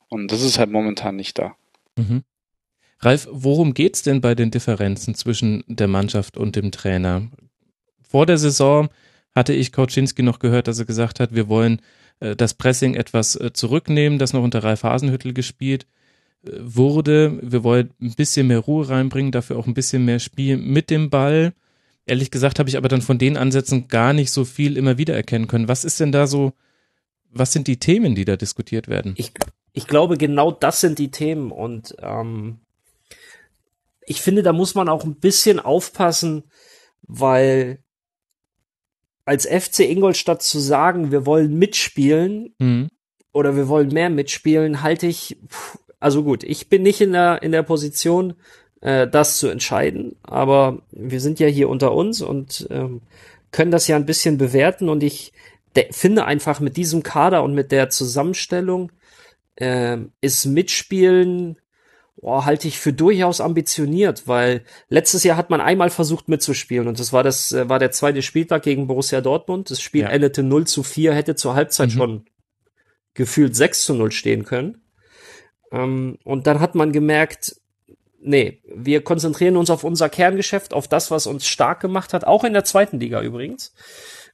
Und 0.09 0.33
das 0.33 0.43
ist 0.43 0.59
halt 0.59 0.71
momentan 0.71 1.17
nicht 1.17 1.39
da. 1.39 1.55
Mhm. 1.97 2.25
Ralf, 3.01 3.29
worum 3.31 3.75
geht's 3.75 4.03
denn 4.03 4.21
bei 4.21 4.35
den 4.35 4.51
Differenzen 4.51 5.15
zwischen 5.15 5.63
der 5.69 5.87
Mannschaft 5.87 6.37
und 6.37 6.57
dem 6.57 6.73
Trainer? 6.73 7.29
Vor 8.03 8.27
der 8.27 8.39
Saison 8.39 8.89
hatte 9.37 9.53
ich 9.53 9.71
Kauczynski 9.71 10.25
noch 10.25 10.41
gehört, 10.41 10.67
dass 10.67 10.81
er 10.81 10.85
gesagt 10.85 11.21
hat, 11.21 11.33
wir 11.33 11.49
wollen 11.49 11.81
äh, 12.19 12.35
das 12.35 12.55
Pressing 12.55 12.95
etwas 12.95 13.37
äh, 13.37 13.53
zurücknehmen, 13.53 14.19
das 14.19 14.33
noch 14.33 14.43
unter 14.43 14.65
Ralf 14.65 14.83
Hasenhüttel 14.83 15.33
gespielt 15.33 15.87
wurde. 16.43 17.39
Wir 17.43 17.65
wollen 17.65 17.91
ein 18.01 18.15
bisschen 18.15 18.47
mehr 18.47 18.61
Ruhe 18.61 18.89
reinbringen, 18.89 19.33
dafür 19.33 19.59
auch 19.59 19.67
ein 19.67 19.75
bisschen 19.75 20.05
mehr 20.05 20.19
Spiel 20.19 20.57
mit 20.57 20.91
dem 20.91 21.11
Ball. 21.11 21.53
Ehrlich 22.07 22.31
gesagt 22.31 22.59
habe 22.59 22.69
ich 22.69 22.77
aber 22.77 22.89
dann 22.89 23.03
von 23.03 23.19
den 23.19 23.37
Ansätzen 23.37 23.89
gar 23.89 24.13
nicht 24.13 24.31
so 24.31 24.45
viel 24.45 24.77
immer 24.77 24.99
wieder 24.99 25.15
erkennen 25.15 25.47
können. 25.47 25.69
Was 25.69 25.85
ist 25.85 26.01
denn 26.01 26.13
da 26.13 26.27
so, 26.27 26.53
was 27.31 27.53
sind 27.53 27.67
die 27.67 27.79
Themen, 27.79 28.15
die 28.15 28.25
da 28.25 28.37
diskutiert 28.37 28.89
werden? 28.89 29.15
Ich, 29.17 29.33
ich 29.73 29.87
glaube, 29.87 30.17
genau 30.17 30.51
das 30.51 30.81
sind 30.81 30.99
die 30.99 31.11
Themen 31.11 31.51
und 31.51 31.97
ähm, 32.01 32.61
ich 34.07 34.23
finde, 34.23 34.43
da 34.43 34.55
muss 34.55 34.75
man 34.75 34.89
auch 34.89 35.05
ein 35.05 35.17
bisschen 35.17 35.61
aufpassen, 35.61 36.45
weil 37.03 37.81
als 39.27 39.47
FC 39.47 39.81
Ingolstadt 39.81 40.43
zu 40.43 40.59
sagen, 40.59 41.13
wir 41.13 41.27
wollen 41.27 41.59
mitspielen 41.59 42.55
mhm. 42.59 42.89
oder 43.33 43.55
wir 43.55 43.69
wollen 43.69 43.89
mehr 43.89 44.09
mitspielen, 44.09 44.83
halte 44.83 45.07
ich, 45.07 45.37
also 46.01 46.23
gut, 46.23 46.45
ich 46.45 46.69
bin 46.69 46.83
nicht 46.83 47.01
in 47.01 47.13
der, 47.13 47.43
in 47.43 47.53
der 47.53 47.63
Position, 47.63 48.35
äh, 48.81 49.07
das 49.09 49.39
zu 49.39 49.49
entscheiden, 49.49 50.17
aber 50.23 50.83
wir 50.91 51.21
sind 51.21 51.41
ja 51.41 51.47
hier 51.47 51.69
unter 51.69 51.93
uns 51.93 52.23
und 52.23 52.67
ähm, 52.71 53.03
können 53.51 53.71
das 53.71 53.89
ja 53.89 53.97
ein 53.97 54.07
bisschen 54.07 54.39
bewerten 54.39 54.89
und 54.89 55.03
ich 55.03 55.33
finde 55.91 56.25
einfach 56.25 56.61
mit 56.61 56.77
diesem 56.77 57.03
Kader 57.03 57.43
und 57.43 57.55
mit 57.55 57.71
der 57.71 57.89
Zusammenstellung 57.89 58.91
äh, 59.57 59.99
ist 60.21 60.45
Mitspielen 60.47 61.59
oh, 62.21 62.45
halte 62.45 62.69
ich 62.69 62.79
für 62.79 62.93
durchaus 62.93 63.41
ambitioniert, 63.41 64.27
weil 64.27 64.63
letztes 64.89 65.25
Jahr 65.25 65.37
hat 65.37 65.51
man 65.51 65.61
einmal 65.61 65.91
versucht 65.91 66.29
mitzuspielen 66.29 66.89
und 66.89 66.99
das 66.99 67.13
war 67.13 67.23
das 67.23 67.53
äh, 67.53 67.69
war 67.69 67.79
der 67.79 67.91
zweite 67.91 68.23
Spieltag 68.23 68.63
gegen 68.63 68.87
Borussia 68.87 69.21
Dortmund. 69.21 69.71
Das 69.71 69.81
Spiel 69.81 70.03
ja. 70.03 70.09
endete 70.09 70.43
0 70.43 70.67
zu 70.67 70.83
4, 70.83 71.15
hätte 71.15 71.37
zur 71.37 71.55
Halbzeit 71.55 71.91
mhm. 71.91 71.93
schon 71.93 72.25
gefühlt 73.15 73.57
6 73.57 73.85
zu 73.85 73.95
0 73.95 74.13
stehen 74.13 74.45
können. 74.45 74.83
Ähm, 75.73 76.19
und 76.25 76.47
dann 76.47 76.61
hat 76.61 76.75
man 76.75 76.93
gemerkt, 76.93 77.57
nee, 78.21 78.63
wir 78.75 79.03
konzentrieren 79.03 79.57
uns 79.57 79.71
auf 79.71 79.85
unser 79.85 80.09
Kerngeschäft, 80.09 80.75
auf 80.75 80.89
das, 80.89 81.11
was 81.11 81.27
uns 81.27 81.47
stark 81.47 81.81
gemacht 81.81 82.13
hat, 82.13 82.25
auch 82.25 82.45
in 82.45 82.53
der 82.53 82.65
zweiten 82.65 83.01
Liga 83.01 83.23
übrigens. 83.23 83.73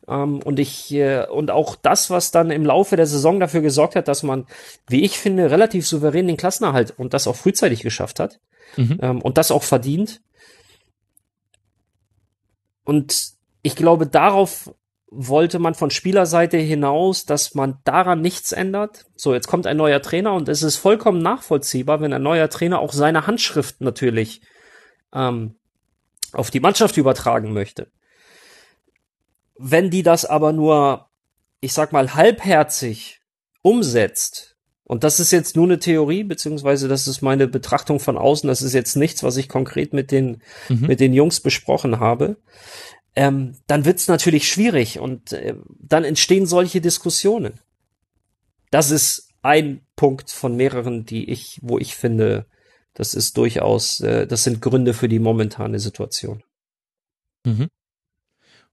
Ähm, 0.08 0.40
und 0.42 0.58
ich 0.58 0.92
äh, 0.92 1.26
und 1.26 1.50
auch 1.50 1.76
das, 1.76 2.10
was 2.10 2.30
dann 2.30 2.50
im 2.50 2.64
Laufe 2.64 2.96
der 2.96 3.06
Saison 3.06 3.40
dafür 3.40 3.60
gesorgt 3.60 3.96
hat, 3.96 4.08
dass 4.08 4.22
man, 4.22 4.46
wie 4.88 5.02
ich 5.02 5.18
finde, 5.18 5.50
relativ 5.50 5.86
souverän 5.86 6.26
den 6.26 6.36
Klassenerhalt 6.36 6.94
und 6.96 7.14
das 7.14 7.26
auch 7.26 7.36
frühzeitig 7.36 7.80
geschafft 7.82 8.20
hat 8.20 8.40
mhm. 8.76 8.98
ähm, 9.00 9.22
und 9.22 9.38
das 9.38 9.50
auch 9.50 9.62
verdient. 9.62 10.20
Und 12.84 13.32
ich 13.62 13.76
glaube, 13.76 14.06
darauf 14.06 14.74
wollte 15.16 15.58
man 15.58 15.74
von 15.74 15.90
Spielerseite 15.90 16.56
hinaus, 16.56 17.24
dass 17.24 17.54
man 17.54 17.78
daran 17.84 18.20
nichts 18.20 18.52
ändert. 18.52 19.06
So, 19.16 19.34
jetzt 19.34 19.46
kommt 19.46 19.66
ein 19.66 19.76
neuer 19.76 20.02
Trainer 20.02 20.34
und 20.34 20.48
es 20.48 20.62
ist 20.62 20.76
vollkommen 20.76 21.22
nachvollziehbar, 21.22 22.00
wenn 22.00 22.12
ein 22.12 22.22
neuer 22.22 22.48
Trainer 22.50 22.80
auch 22.80 22.92
seine 22.92 23.26
Handschrift 23.26 23.80
natürlich 23.80 24.42
ähm, 25.12 25.54
auf 26.32 26.50
die 26.50 26.60
Mannschaft 26.60 26.96
übertragen 26.96 27.52
möchte. 27.52 27.88
Wenn 29.56 29.90
die 29.90 30.02
das 30.02 30.24
aber 30.24 30.52
nur, 30.52 31.08
ich 31.60 31.72
sag 31.72 31.92
mal, 31.92 32.14
halbherzig 32.14 33.20
umsetzt, 33.62 34.56
und 34.86 35.02
das 35.02 35.18
ist 35.18 35.30
jetzt 35.30 35.56
nur 35.56 35.64
eine 35.64 35.78
Theorie, 35.78 36.24
beziehungsweise 36.24 36.88
das 36.88 37.08
ist 37.08 37.22
meine 37.22 37.48
Betrachtung 37.48 38.00
von 38.00 38.18
außen, 38.18 38.48
das 38.48 38.60
ist 38.60 38.74
jetzt 38.74 38.96
nichts, 38.96 39.22
was 39.22 39.38
ich 39.38 39.48
konkret 39.48 39.94
mit 39.94 40.10
den, 40.10 40.42
mhm. 40.68 40.86
mit 40.86 41.00
den 41.00 41.14
Jungs 41.14 41.40
besprochen 41.40 42.00
habe, 42.00 42.36
ähm, 43.16 43.56
dann 43.66 43.84
wird's 43.84 44.08
natürlich 44.08 44.48
schwierig 44.48 44.98
und 44.98 45.32
äh, 45.32 45.54
dann 45.80 46.04
entstehen 46.04 46.46
solche 46.46 46.80
Diskussionen. 46.80 47.60
Das 48.70 48.90
ist 48.90 49.30
ein 49.42 49.86
Punkt 49.94 50.30
von 50.30 50.56
mehreren, 50.56 51.04
die 51.04 51.30
ich, 51.30 51.60
wo 51.62 51.78
ich 51.78 51.94
finde, 51.94 52.46
das 52.94 53.14
ist 53.14 53.36
durchaus, 53.36 54.00
äh, 54.00 54.26
das 54.26 54.44
sind 54.44 54.60
Gründe 54.60 54.94
für 54.94 55.08
die 55.08 55.18
momentane 55.18 55.78
Situation. 55.78 56.42
Mhm. 57.44 57.68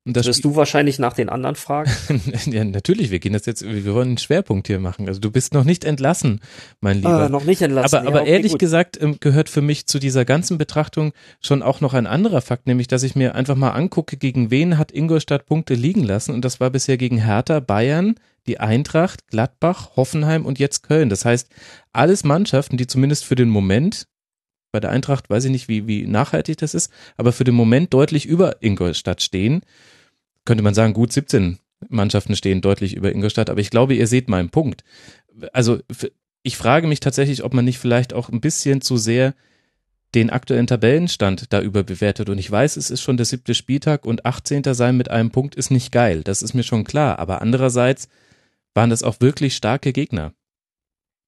Und 0.04 0.18
das 0.18 0.26
Wirst 0.26 0.44
du 0.44 0.56
wahrscheinlich 0.56 0.98
nach 0.98 1.14
den 1.14 1.30
anderen 1.30 1.56
fragen? 1.56 1.92
ja, 2.48 2.64
natürlich. 2.64 3.12
Wir 3.12 3.20
gehen 3.20 3.34
das 3.34 3.46
jetzt, 3.46 3.64
wir 3.64 3.94
wollen 3.94 4.10
einen 4.10 4.18
Schwerpunkt 4.18 4.66
hier 4.66 4.80
machen. 4.80 5.08
Also 5.08 5.20
du 5.20 5.30
bist 5.30 5.54
noch 5.54 5.64
nicht 5.64 5.86
entlassen, 5.86 6.42
mein 6.80 6.98
Lieber. 6.98 7.28
Äh, 7.28 7.30
noch 7.30 7.44
nicht 7.44 7.62
entlassen. 7.62 8.00
Aber, 8.00 8.04
ja, 8.04 8.10
aber 8.10 8.22
okay, 8.24 8.32
ehrlich 8.32 8.54
gut. 8.54 8.60
gesagt 8.60 9.00
ähm, 9.00 9.18
gehört 9.20 9.48
für 9.48 9.62
mich 9.62 9.86
zu 9.86 10.00
dieser 10.00 10.26
ganzen 10.26 10.58
Betrachtung 10.58 11.14
schon 11.40 11.62
auch 11.62 11.82
noch 11.82 11.94
ein 11.94 12.08
anderer 12.08 12.42
Fakt, 12.42 12.66
nämlich, 12.66 12.88
dass 12.88 13.04
ich 13.04 13.16
mir 13.16 13.36
einfach 13.36 13.56
mal 13.56 13.72
angucke, 13.72 14.18
gegen 14.18 14.50
wen 14.50 14.80
hat 14.80 14.92
Ingolstadt 14.92 15.46
Punkte 15.46 15.76
liegen 15.76 16.04
lassen. 16.04 16.34
Und 16.34 16.46
das 16.46 16.60
war 16.60 16.72
bisher 16.72 16.98
gegen 16.98 17.20
Hertha, 17.20 17.60
Bayern, 17.60 18.16
die 18.48 18.60
Eintracht, 18.60 19.28
Gladbach, 19.28 19.92
Hoffenheim 19.96 20.48
und 20.48 20.58
jetzt 20.58 20.82
Köln. 20.82 21.10
Das 21.10 21.26
heißt, 21.26 21.48
alles 21.94 22.24
Mannschaften, 22.24 22.78
die 22.78 22.88
zumindest 22.88 23.24
für 23.24 23.36
den 23.36 23.50
Moment 23.50 24.08
bei 24.72 24.80
der 24.80 24.92
Eintracht 24.92 25.30
weiß 25.30 25.46
ich 25.46 25.52
nicht, 25.52 25.68
wie, 25.68 25.88
wie 25.88 26.06
nachhaltig 26.06 26.58
das 26.58 26.74
ist, 26.74 26.92
aber 27.18 27.32
für 27.32 27.44
den 27.44 27.56
Moment 27.56 27.94
deutlich 27.94 28.26
über 28.26 28.62
Ingolstadt 28.62 29.22
stehen. 29.22 29.62
Könnte 30.46 30.64
man 30.64 30.74
sagen, 30.74 30.94
gut 30.94 31.12
17 31.12 31.60
Mannschaften 31.90 32.36
stehen 32.36 32.62
deutlich 32.62 32.96
über 32.96 33.12
Ingolstadt, 33.12 33.50
aber 33.50 33.60
ich 33.60 33.70
glaube, 33.70 33.94
ihr 33.94 34.08
seht 34.08 34.30
meinen 34.30 34.50
Punkt. 34.50 34.84
Also 35.54 35.80
ich 36.44 36.58
frage 36.58 36.88
mich 36.88 37.00
tatsächlich, 37.00 37.44
ob 37.44 37.54
man 37.54 37.66
nicht 37.66 37.80
vielleicht 37.80 38.14
auch 38.14 38.30
ein 38.30 38.42
bisschen 38.42 38.82
zu 38.82 38.98
sehr 38.98 39.34
den 40.14 40.30
aktuellen 40.30 40.68
Tabellenstand 40.68 41.54
da 41.54 41.62
überbewertet. 41.62 42.30
Und 42.30 42.38
ich 42.38 42.52
weiß, 42.52 42.76
es 42.76 42.90
ist 42.90 43.02
schon 43.02 43.18
der 43.18 43.26
siebte 43.26 43.56
Spieltag 43.56 44.06
und 44.06 44.26
18. 44.26 44.64
sein 44.74 44.98
mit 44.98 45.10
einem 45.10 45.32
Punkt 45.32 45.56
ist 45.56 45.72
nicht 45.72 45.92
geil. 45.92 46.22
Das 46.24 46.42
ist 46.42 46.54
mir 46.54 46.64
schon 46.64 46.84
klar. 46.84 47.20
Aber 47.20 47.42
andererseits 47.42 48.10
waren 48.74 48.90
das 48.90 49.04
auch 49.04 49.22
wirklich 49.22 49.56
starke 49.56 49.94
Gegner. 49.94 50.34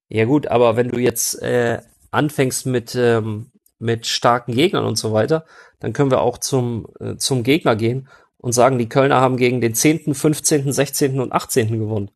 Ja 0.08 0.26
gut, 0.26 0.48
aber 0.48 0.76
wenn 0.76 0.88
du 0.88 0.98
jetzt 0.98 1.40
äh, 1.40 1.80
anfängst 2.14 2.66
mit, 2.66 2.94
ähm, 2.94 3.50
mit 3.78 4.06
starken 4.06 4.54
Gegnern 4.54 4.84
und 4.84 4.96
so 4.96 5.12
weiter, 5.12 5.44
dann 5.80 5.92
können 5.92 6.10
wir 6.10 6.22
auch 6.22 6.38
zum, 6.38 6.86
äh, 7.00 7.16
zum 7.16 7.42
Gegner 7.42 7.76
gehen 7.76 8.08
und 8.38 8.52
sagen, 8.52 8.78
die 8.78 8.88
Kölner 8.88 9.20
haben 9.20 9.36
gegen 9.36 9.60
den 9.60 9.74
10., 9.74 10.14
15., 10.14 10.72
16. 10.72 11.20
und 11.20 11.32
18. 11.32 11.78
gewonnen. 11.78 12.10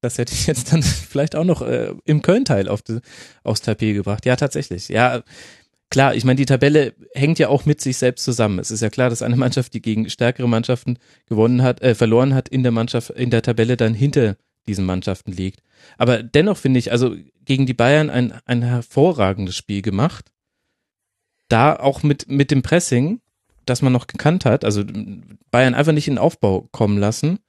Das 0.00 0.18
hätte 0.18 0.32
ich 0.32 0.46
jetzt 0.46 0.72
dann 0.72 0.82
vielleicht 1.10 1.36
auch 1.36 1.44
noch 1.44 1.62
äh, 1.62 1.92
im 2.04 2.22
Köln-Teil 2.22 2.68
auf 2.68 2.82
aufs 3.44 3.60
Tapet 3.62 3.94
gebracht. 3.94 4.26
Ja, 4.26 4.36
tatsächlich. 4.36 4.88
Ja, 4.88 5.22
klar, 5.90 6.14
ich 6.14 6.24
meine, 6.24 6.36
die 6.36 6.46
Tabelle 6.46 6.94
hängt 7.14 7.38
ja 7.38 7.48
auch 7.48 7.66
mit 7.66 7.80
sich 7.80 7.98
selbst 7.98 8.24
zusammen. 8.24 8.58
Es 8.58 8.70
ist 8.70 8.80
ja 8.80 8.90
klar, 8.90 9.10
dass 9.10 9.22
eine 9.22 9.36
Mannschaft, 9.36 9.74
die 9.74 9.82
gegen 9.82 10.08
stärkere 10.08 10.48
Mannschaften 10.48 10.98
gewonnen 11.28 11.62
hat, 11.62 11.82
äh, 11.82 11.94
verloren 11.94 12.34
hat, 12.34 12.48
in 12.48 12.62
der 12.62 12.72
Mannschaft, 12.72 13.10
in 13.10 13.30
der 13.30 13.42
Tabelle 13.42 13.76
dann 13.76 13.94
hinter 13.94 14.36
diesen 14.70 14.86
Mannschaften 14.86 15.32
liegt. 15.32 15.62
Aber 15.98 16.22
dennoch 16.22 16.56
finde 16.56 16.78
ich, 16.78 16.92
also 16.92 17.16
gegen 17.44 17.66
die 17.66 17.74
Bayern 17.74 18.10
ein, 18.10 18.32
ein 18.46 18.62
hervorragendes 18.62 19.56
Spiel 19.56 19.82
gemacht. 19.82 20.30
Da 21.48 21.74
auch 21.74 22.04
mit, 22.04 22.28
mit 22.28 22.52
dem 22.52 22.62
Pressing, 22.62 23.20
das 23.66 23.82
man 23.82 23.92
noch 23.92 24.06
gekannt 24.06 24.44
hat, 24.44 24.64
also 24.64 24.84
Bayern 25.50 25.74
einfach 25.74 25.92
nicht 25.92 26.06
in 26.06 26.14
den 26.14 26.18
Aufbau 26.18 26.68
kommen 26.70 26.96
lassen. 26.96 27.40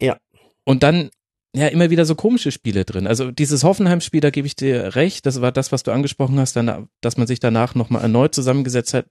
Ja. 0.00 0.18
Und 0.64 0.82
dann 0.82 1.10
ja 1.54 1.68
immer 1.68 1.90
wieder 1.90 2.04
so 2.04 2.14
komische 2.14 2.50
Spiele 2.50 2.84
drin. 2.84 3.06
Also 3.06 3.30
dieses 3.30 3.62
Hoffenheim-Spiel, 3.62 4.20
da 4.20 4.30
gebe 4.30 4.46
ich 4.46 4.56
dir 4.56 4.96
recht, 4.96 5.24
das 5.24 5.40
war 5.40 5.52
das, 5.52 5.70
was 5.72 5.84
du 5.84 5.92
angesprochen 5.92 6.38
hast, 6.38 6.56
dann, 6.56 6.88
dass 7.00 7.16
man 7.16 7.26
sich 7.26 7.38
danach 7.40 7.74
nochmal 7.74 8.02
erneut 8.02 8.34
zusammengesetzt 8.34 8.92
hat. 8.92 9.06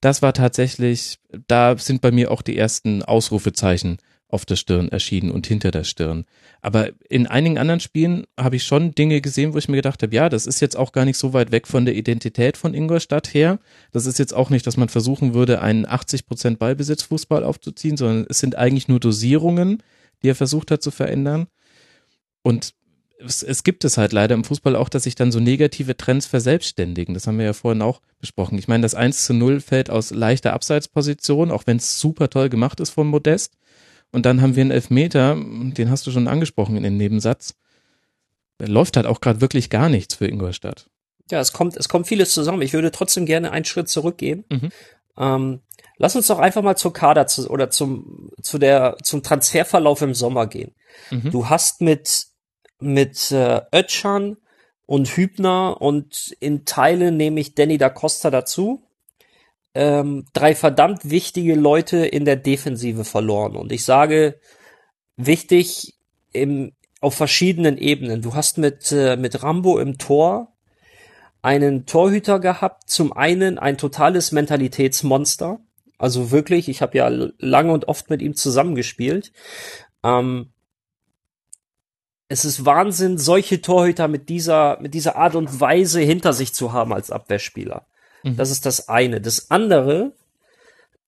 Das 0.00 0.22
war 0.22 0.32
tatsächlich, 0.32 1.18
da 1.48 1.76
sind 1.76 2.00
bei 2.00 2.10
mir 2.10 2.30
auch 2.30 2.42
die 2.42 2.56
ersten 2.56 3.02
Ausrufezeichen 3.02 3.98
auf 4.30 4.44
der 4.44 4.56
Stirn 4.56 4.88
erschienen 4.88 5.30
und 5.30 5.46
hinter 5.46 5.70
der 5.70 5.84
Stirn. 5.84 6.24
Aber 6.60 6.90
in 7.08 7.26
einigen 7.26 7.58
anderen 7.58 7.80
Spielen 7.80 8.24
habe 8.38 8.56
ich 8.56 8.64
schon 8.64 8.94
Dinge 8.94 9.20
gesehen, 9.20 9.54
wo 9.54 9.58
ich 9.58 9.68
mir 9.68 9.76
gedacht 9.76 10.02
habe, 10.02 10.14
ja, 10.14 10.28
das 10.28 10.46
ist 10.46 10.60
jetzt 10.60 10.76
auch 10.76 10.92
gar 10.92 11.04
nicht 11.04 11.18
so 11.18 11.32
weit 11.32 11.52
weg 11.52 11.66
von 11.66 11.84
der 11.84 11.94
Identität 11.94 12.56
von 12.56 12.74
Ingolstadt 12.74 13.34
her. 13.34 13.58
Das 13.92 14.06
ist 14.06 14.18
jetzt 14.18 14.34
auch 14.34 14.50
nicht, 14.50 14.66
dass 14.66 14.76
man 14.76 14.88
versuchen 14.88 15.34
würde, 15.34 15.60
einen 15.60 15.86
80 15.86 16.26
Prozent 16.26 16.58
Ballbesitzfußball 16.58 17.44
aufzuziehen, 17.44 17.96
sondern 17.96 18.26
es 18.28 18.38
sind 18.38 18.56
eigentlich 18.56 18.88
nur 18.88 19.00
Dosierungen, 19.00 19.82
die 20.22 20.30
er 20.30 20.34
versucht 20.34 20.70
hat 20.70 20.82
zu 20.82 20.90
verändern. 20.90 21.46
Und 22.42 22.74
es, 23.24 23.42
es 23.42 23.64
gibt 23.64 23.84
es 23.84 23.98
halt 23.98 24.12
leider 24.12 24.34
im 24.34 24.44
Fußball 24.44 24.76
auch, 24.76 24.88
dass 24.88 25.04
sich 25.04 25.14
dann 25.14 25.32
so 25.32 25.40
negative 25.40 25.96
Trends 25.96 26.26
verselbstständigen. 26.26 27.14
Das 27.14 27.26
haben 27.26 27.38
wir 27.38 27.44
ja 27.44 27.52
vorhin 27.52 27.82
auch 27.82 28.00
besprochen. 28.18 28.58
Ich 28.58 28.68
meine, 28.68 28.82
das 28.82 28.94
1 28.94 29.24
zu 29.24 29.34
0 29.34 29.60
fällt 29.60 29.90
aus 29.90 30.10
leichter 30.10 30.52
Abseitsposition, 30.52 31.50
auch 31.50 31.66
wenn 31.66 31.78
es 31.78 32.00
super 32.00 32.30
toll 32.30 32.48
gemacht 32.48 32.80
ist 32.80 32.90
von 32.90 33.06
Modest. 33.06 33.56
Und 34.12 34.26
dann 34.26 34.42
haben 34.42 34.56
wir 34.56 34.62
einen 34.62 34.70
Elfmeter, 34.70 35.36
den 35.36 35.90
hast 35.90 36.06
du 36.06 36.10
schon 36.10 36.28
angesprochen 36.28 36.76
in 36.76 36.82
dem 36.82 36.96
Nebensatz. 36.96 37.54
Da 38.58 38.66
läuft 38.66 38.96
halt 38.96 39.06
auch 39.06 39.20
gerade 39.20 39.40
wirklich 39.40 39.70
gar 39.70 39.88
nichts 39.88 40.14
für 40.14 40.26
Ingolstadt. 40.26 40.90
Ja, 41.30 41.40
es 41.40 41.52
kommt, 41.52 41.76
es 41.76 41.88
kommt 41.88 42.08
vieles 42.08 42.32
zusammen. 42.32 42.62
Ich 42.62 42.72
würde 42.72 42.90
trotzdem 42.90 43.24
gerne 43.24 43.52
einen 43.52 43.64
Schritt 43.64 43.88
zurückgehen. 43.88 44.44
Mhm. 44.50 44.70
Ähm, 45.16 45.60
lass 45.96 46.16
uns 46.16 46.26
doch 46.26 46.38
einfach 46.38 46.62
mal 46.62 46.76
zur 46.76 46.92
Kader 46.92 47.26
zu, 47.26 47.48
oder 47.48 47.70
zum, 47.70 48.30
zu 48.42 48.58
der, 48.58 48.96
zum 49.02 49.22
Transferverlauf 49.22 50.02
im 50.02 50.14
Sommer 50.14 50.46
gehen. 50.48 50.74
Mhm. 51.10 51.30
Du 51.30 51.48
hast 51.48 51.80
mit, 51.80 52.26
mit 52.80 53.30
äh, 53.30 53.60
Ötschan 53.72 54.36
und 54.86 55.08
Hübner 55.08 55.80
und 55.80 56.34
in 56.40 56.64
Teilen 56.64 57.16
nehme 57.16 57.38
ich 57.38 57.54
Danny 57.54 57.78
da 57.78 57.88
Costa 57.90 58.30
dazu 58.30 58.82
ähm, 59.74 60.24
drei 60.32 60.54
verdammt 60.54 61.08
wichtige 61.10 61.54
Leute 61.54 61.98
in 61.98 62.24
der 62.24 62.36
Defensive 62.36 63.04
verloren. 63.04 63.56
Und 63.56 63.72
ich 63.72 63.84
sage 63.84 64.40
wichtig 65.16 65.94
im, 66.32 66.72
auf 67.00 67.14
verschiedenen 67.14 67.78
Ebenen. 67.78 68.22
Du 68.22 68.34
hast 68.34 68.58
mit, 68.58 68.90
äh, 68.92 69.16
mit 69.16 69.42
Rambo 69.42 69.78
im 69.78 69.98
Tor 69.98 70.52
einen 71.42 71.86
Torhüter 71.86 72.40
gehabt. 72.40 72.90
Zum 72.90 73.12
einen 73.12 73.58
ein 73.58 73.78
totales 73.78 74.32
Mentalitätsmonster. 74.32 75.60
Also 75.98 76.30
wirklich, 76.30 76.68
ich 76.68 76.82
habe 76.82 76.98
ja 76.98 77.08
lange 77.08 77.72
und 77.72 77.88
oft 77.88 78.10
mit 78.10 78.22
ihm 78.22 78.34
zusammengespielt. 78.34 79.32
Ähm, 80.02 80.50
es 82.28 82.44
ist 82.44 82.64
Wahnsinn, 82.64 83.18
solche 83.18 83.60
Torhüter 83.60 84.08
mit 84.08 84.28
dieser, 84.28 84.80
mit 84.80 84.94
dieser 84.94 85.16
Art 85.16 85.34
und 85.34 85.60
Weise 85.60 86.00
hinter 86.00 86.32
sich 86.32 86.54
zu 86.54 86.72
haben 86.72 86.92
als 86.92 87.10
Abwehrspieler. 87.10 87.86
Mhm. 88.22 88.36
Das 88.36 88.50
ist 88.50 88.66
das 88.66 88.88
eine. 88.88 89.20
Das 89.20 89.50
andere, 89.50 90.12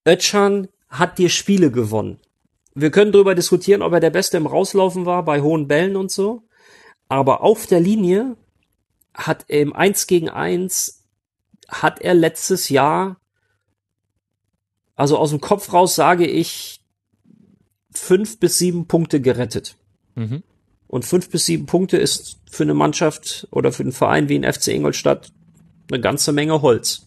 Ötchan 0.07 0.69
hat 0.89 1.19
dir 1.19 1.29
Spiele 1.29 1.71
gewonnen. 1.71 2.19
Wir 2.75 2.91
können 2.91 3.13
darüber 3.13 3.35
diskutieren, 3.35 3.83
ob 3.83 3.93
er 3.93 4.01
der 4.01 4.11
Beste 4.11 4.37
im 4.37 4.47
Rauslaufen 4.47 5.07
war, 5.07 5.25
bei 5.25 5.41
hohen 5.41 5.69
Bällen 5.69 5.97
und 5.97 6.11
so. 6.11 6.43
Aber 7.09 7.43
auf 7.43 7.67
der 7.67 7.81
Linie 7.81 8.37
hat 9.15 9.45
er 9.49 9.61
im 9.61 9.75
1 9.75 10.07
gegen 10.07 10.31
1 10.31 11.03
hat 11.69 12.01
er 12.01 12.15
letztes 12.15 12.69
Jahr, 12.69 13.17
also 14.95 15.17
aus 15.17 15.31
dem 15.31 15.41
Kopf 15.41 15.73
raus 15.73 15.95
sage 15.95 16.27
ich, 16.27 16.81
fünf 17.91 18.39
bis 18.39 18.59
sieben 18.59 18.87
Punkte 18.87 19.21
gerettet. 19.21 19.77
Mhm. 20.15 20.43
Und 20.87 21.05
fünf 21.07 21.31
bis 21.31 21.47
sieben 21.47 21.67
Punkte 21.67 21.97
ist 21.97 22.39
für 22.51 22.65
eine 22.65 22.75
Mannschaft 22.75 23.49
oder 23.51 23.73
für 23.73 23.83
einen 23.83 23.93
Verein 23.93 24.29
wie 24.29 24.39
ein 24.39 24.51
FC 24.51 24.69
Ingolstadt 24.69 25.33
eine 25.93 26.01
ganze 26.01 26.33
Menge 26.33 26.63
Holz. 26.63 27.07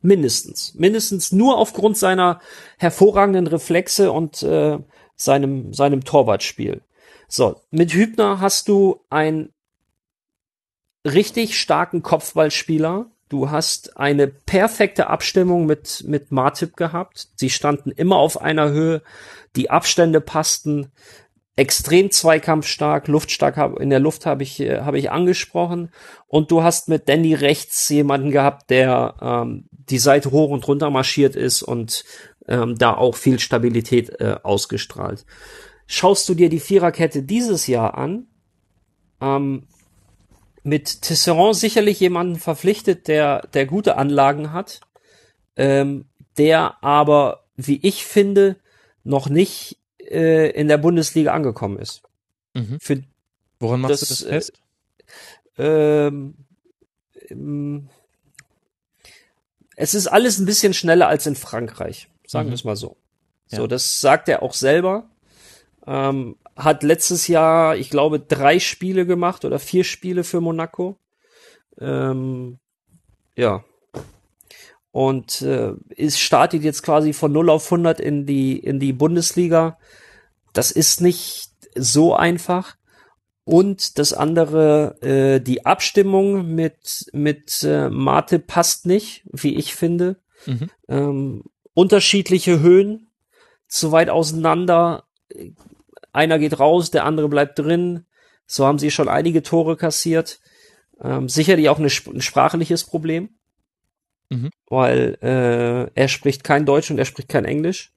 Mindestens. 0.00 0.74
Mindestens 0.74 1.32
nur 1.32 1.58
aufgrund 1.58 1.96
seiner 1.98 2.40
hervorragenden 2.78 3.46
Reflexe 3.46 4.12
und 4.12 4.42
äh, 4.42 4.78
seinem, 5.16 5.72
seinem 5.72 6.04
Torwartspiel. 6.04 6.82
So, 7.26 7.60
mit 7.70 7.92
Hübner 7.92 8.40
hast 8.40 8.68
du 8.68 9.00
einen 9.10 9.52
richtig 11.04 11.58
starken 11.58 12.02
Kopfballspieler. 12.02 13.10
Du 13.28 13.50
hast 13.50 13.98
eine 13.98 14.26
perfekte 14.26 15.08
Abstimmung 15.08 15.66
mit, 15.66 16.04
mit 16.06 16.32
Martip 16.32 16.76
gehabt. 16.76 17.28
Sie 17.34 17.50
standen 17.50 17.90
immer 17.90 18.16
auf 18.16 18.40
einer 18.40 18.70
Höhe. 18.70 19.02
Die 19.56 19.70
Abstände 19.70 20.20
passten. 20.20 20.90
Extrem 21.58 22.12
zweikampfstark, 22.12 23.08
luftstark 23.08 23.80
in 23.80 23.90
der 23.90 23.98
Luft 23.98 24.26
habe 24.26 24.44
ich, 24.44 24.60
äh, 24.60 24.82
habe 24.82 24.96
ich 24.96 25.10
angesprochen. 25.10 25.90
Und 26.28 26.52
du 26.52 26.62
hast 26.62 26.88
mit 26.88 27.08
Danny 27.08 27.34
rechts 27.34 27.88
jemanden 27.88 28.30
gehabt, 28.30 28.70
der 28.70 29.16
ähm, 29.20 29.64
die 29.72 29.98
Seite 29.98 30.30
hoch 30.30 30.50
und 30.50 30.68
runter 30.68 30.88
marschiert 30.90 31.34
ist 31.34 31.64
und 31.64 32.04
ähm, 32.46 32.76
da 32.78 32.94
auch 32.94 33.16
viel 33.16 33.40
Stabilität 33.40 34.20
äh, 34.20 34.36
ausgestrahlt. 34.40 35.26
Schaust 35.88 36.28
du 36.28 36.34
dir 36.34 36.48
die 36.48 36.60
Viererkette 36.60 37.24
dieses 37.24 37.66
Jahr 37.66 37.98
an, 37.98 38.28
ähm, 39.20 39.66
mit 40.62 41.02
Tisserand 41.02 41.56
sicherlich 41.56 41.98
jemanden 41.98 42.36
verpflichtet, 42.36 43.08
der, 43.08 43.48
der 43.52 43.66
gute 43.66 43.96
Anlagen 43.96 44.52
hat, 44.52 44.80
ähm, 45.56 46.04
der 46.36 46.84
aber, 46.84 47.46
wie 47.56 47.80
ich 47.82 48.04
finde, 48.04 48.58
noch 49.02 49.28
nicht 49.28 49.77
äh, 50.10 50.50
in 50.50 50.68
der 50.68 50.78
Bundesliga 50.78 51.32
angekommen 51.32 51.78
ist. 51.78 52.02
Mhm. 52.54 52.78
Für 52.80 53.02
Woran 53.60 53.80
machst 53.80 54.02
das, 54.02 54.08
du 54.08 54.14
das 54.14 54.22
fest? 54.24 54.52
Äh, 55.56 56.06
ähm, 56.06 56.34
ähm, 57.30 57.88
es 59.76 59.94
ist 59.94 60.06
alles 60.06 60.38
ein 60.38 60.46
bisschen 60.46 60.74
schneller 60.74 61.08
als 61.08 61.26
in 61.26 61.36
Frankreich. 61.36 62.08
Sagen 62.26 62.48
mhm. 62.48 62.52
wir 62.52 62.54
es 62.56 62.64
mal 62.64 62.76
so. 62.76 62.96
So, 63.46 63.62
ja. 63.62 63.66
das 63.66 64.00
sagt 64.00 64.28
er 64.28 64.42
auch 64.42 64.52
selber. 64.52 65.08
Ähm, 65.86 66.36
hat 66.56 66.82
letztes 66.82 67.28
Jahr, 67.28 67.76
ich 67.76 67.88
glaube, 67.88 68.20
drei 68.20 68.58
Spiele 68.58 69.06
gemacht 69.06 69.44
oder 69.44 69.58
vier 69.58 69.84
Spiele 69.84 70.24
für 70.24 70.40
Monaco. 70.40 70.98
Ähm, 71.80 72.58
ja. 73.36 73.64
Und 74.98 75.42
äh, 75.42 75.74
ist 75.90 76.18
startet 76.18 76.64
jetzt 76.64 76.82
quasi 76.82 77.12
von 77.12 77.30
0 77.30 77.50
auf 77.50 77.66
100 77.66 78.00
in 78.00 78.26
die, 78.26 78.58
in 78.58 78.80
die 78.80 78.92
Bundesliga. 78.92 79.78
Das 80.52 80.72
ist 80.72 81.00
nicht 81.00 81.50
so 81.76 82.16
einfach. 82.16 82.74
Und 83.44 84.00
das 84.00 84.12
andere, 84.12 85.00
äh, 85.00 85.40
die 85.40 85.64
Abstimmung 85.64 86.52
mit, 86.52 87.06
mit 87.12 87.62
äh, 87.62 87.88
Mate 87.90 88.40
passt 88.40 88.86
nicht, 88.86 89.22
wie 89.30 89.54
ich 89.54 89.76
finde. 89.76 90.16
Mhm. 90.46 90.70
Ähm, 90.88 91.44
unterschiedliche 91.74 92.58
Höhen, 92.58 93.06
zu 93.68 93.92
weit 93.92 94.10
auseinander. 94.10 95.04
Einer 96.12 96.40
geht 96.40 96.58
raus, 96.58 96.90
der 96.90 97.04
andere 97.04 97.28
bleibt 97.28 97.56
drin. 97.56 98.04
So 98.48 98.66
haben 98.66 98.80
sie 98.80 98.90
schon 98.90 99.08
einige 99.08 99.44
Tore 99.44 99.76
kassiert. 99.76 100.40
Ähm, 101.00 101.28
sicherlich 101.28 101.68
auch 101.68 101.78
eine, 101.78 101.86
ein 101.86 102.20
sprachliches 102.20 102.82
Problem, 102.82 103.37
mhm. 104.30 104.50
weil 104.68 105.18
äh, 105.22 105.90
er 105.94 106.08
spricht 106.08 106.44
kein 106.44 106.66
Deutsch 106.66 106.90
und 106.90 106.98
er 106.98 107.04
spricht 107.04 107.28
kein 107.28 107.44
Englisch 107.44 107.92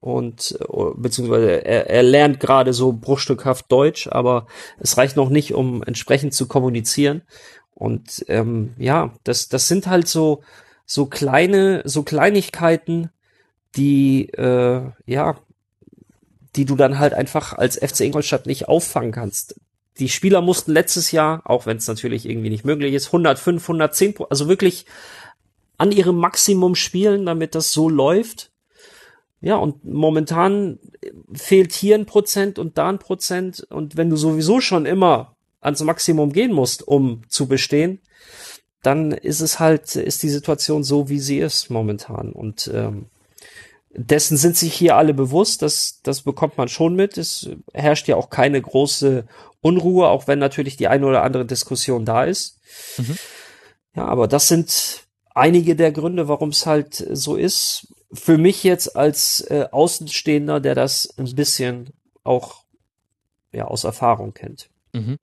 und 0.00 0.58
äh, 0.60 0.84
beziehungsweise 0.96 1.64
er, 1.64 1.90
er 1.90 2.02
lernt 2.02 2.40
gerade 2.40 2.72
so 2.72 2.92
bruchstückhaft 2.92 3.70
Deutsch, 3.70 4.08
aber 4.08 4.46
es 4.78 4.96
reicht 4.96 5.16
noch 5.16 5.30
nicht, 5.30 5.54
um 5.54 5.82
entsprechend 5.82 6.34
zu 6.34 6.46
kommunizieren. 6.46 7.22
Und 7.74 8.24
ähm, 8.28 8.74
ja, 8.78 9.12
das 9.24 9.48
das 9.48 9.68
sind 9.68 9.86
halt 9.86 10.08
so 10.08 10.42
so 10.86 11.06
kleine 11.06 11.82
so 11.84 12.04
Kleinigkeiten, 12.04 13.10
die, 13.76 14.28
äh, 14.30 14.82
ja, 15.06 15.38
die 16.56 16.64
du 16.64 16.76
dann 16.76 16.98
halt 16.98 17.12
einfach 17.12 17.52
als 17.52 17.76
FC 17.76 18.00
Ingolstadt 18.00 18.46
nicht 18.46 18.68
auffangen 18.68 19.12
kannst. 19.12 19.60
Die 19.98 20.08
Spieler 20.08 20.40
mussten 20.40 20.72
letztes 20.72 21.10
Jahr, 21.10 21.42
auch 21.44 21.66
wenn 21.66 21.76
es 21.76 21.86
natürlich 21.86 22.28
irgendwie 22.28 22.50
nicht 22.50 22.64
möglich 22.64 22.94
ist, 22.94 23.06
105, 23.06 23.62
110, 23.62 24.14
also 24.28 24.48
wirklich 24.48 24.86
an 25.78 25.92
ihrem 25.92 26.16
Maximum 26.16 26.74
spielen, 26.74 27.26
damit 27.26 27.54
das 27.54 27.72
so 27.72 27.88
läuft. 27.88 28.50
Ja, 29.40 29.56
und 29.56 29.84
momentan 29.84 30.78
fehlt 31.32 31.72
hier 31.72 31.94
ein 31.94 32.06
Prozent 32.06 32.58
und 32.58 32.78
da 32.78 32.88
ein 32.88 32.98
Prozent. 32.98 33.66
Und 33.70 33.96
wenn 33.96 34.10
du 34.10 34.16
sowieso 34.16 34.60
schon 34.60 34.86
immer 34.86 35.36
ans 35.60 35.82
Maximum 35.82 36.32
gehen 36.32 36.52
musst, 36.52 36.86
um 36.86 37.22
zu 37.28 37.46
bestehen, 37.46 38.00
dann 38.82 39.12
ist 39.12 39.40
es 39.40 39.58
halt, 39.58 39.96
ist 39.96 40.22
die 40.22 40.30
Situation 40.30 40.84
so, 40.84 41.08
wie 41.08 41.18
sie 41.18 41.38
ist 41.38 41.70
momentan. 41.70 42.32
Und 42.32 42.70
ähm, 42.72 43.06
dessen 43.90 44.36
sind 44.36 44.56
sich 44.56 44.74
hier 44.74 44.96
alle 44.96 45.14
bewusst, 45.14 45.62
das, 45.62 46.00
das 46.02 46.22
bekommt 46.22 46.56
man 46.56 46.68
schon 46.68 46.94
mit. 46.94 47.18
Es 47.18 47.48
herrscht 47.72 48.08
ja 48.08 48.16
auch 48.16 48.30
keine 48.30 48.60
große 48.60 49.26
Unruhe, 49.60 50.08
auch 50.08 50.28
wenn 50.28 50.38
natürlich 50.38 50.76
die 50.76 50.88
eine 50.88 51.06
oder 51.06 51.22
andere 51.22 51.44
Diskussion 51.44 52.04
da 52.04 52.24
ist. 52.24 52.60
Mhm. 52.98 53.16
Ja, 53.96 54.04
aber 54.04 54.28
das 54.28 54.48
sind 54.48 55.05
einige 55.36 55.76
der 55.76 55.92
Gründe, 55.92 56.28
warum 56.28 56.48
es 56.48 56.66
halt 56.66 56.94
so 56.94 57.36
ist. 57.36 57.94
Für 58.12 58.38
mich 58.38 58.64
jetzt 58.64 58.96
als 58.96 59.40
äh, 59.42 59.68
Außenstehender, 59.70 60.60
der 60.60 60.74
das 60.74 61.12
ein 61.18 61.34
bisschen 61.34 61.90
auch 62.24 62.64
ja, 63.52 63.66
aus 63.66 63.84
Erfahrung 63.84 64.32
kennt. 64.34 64.70
Mhm. 64.92 65.16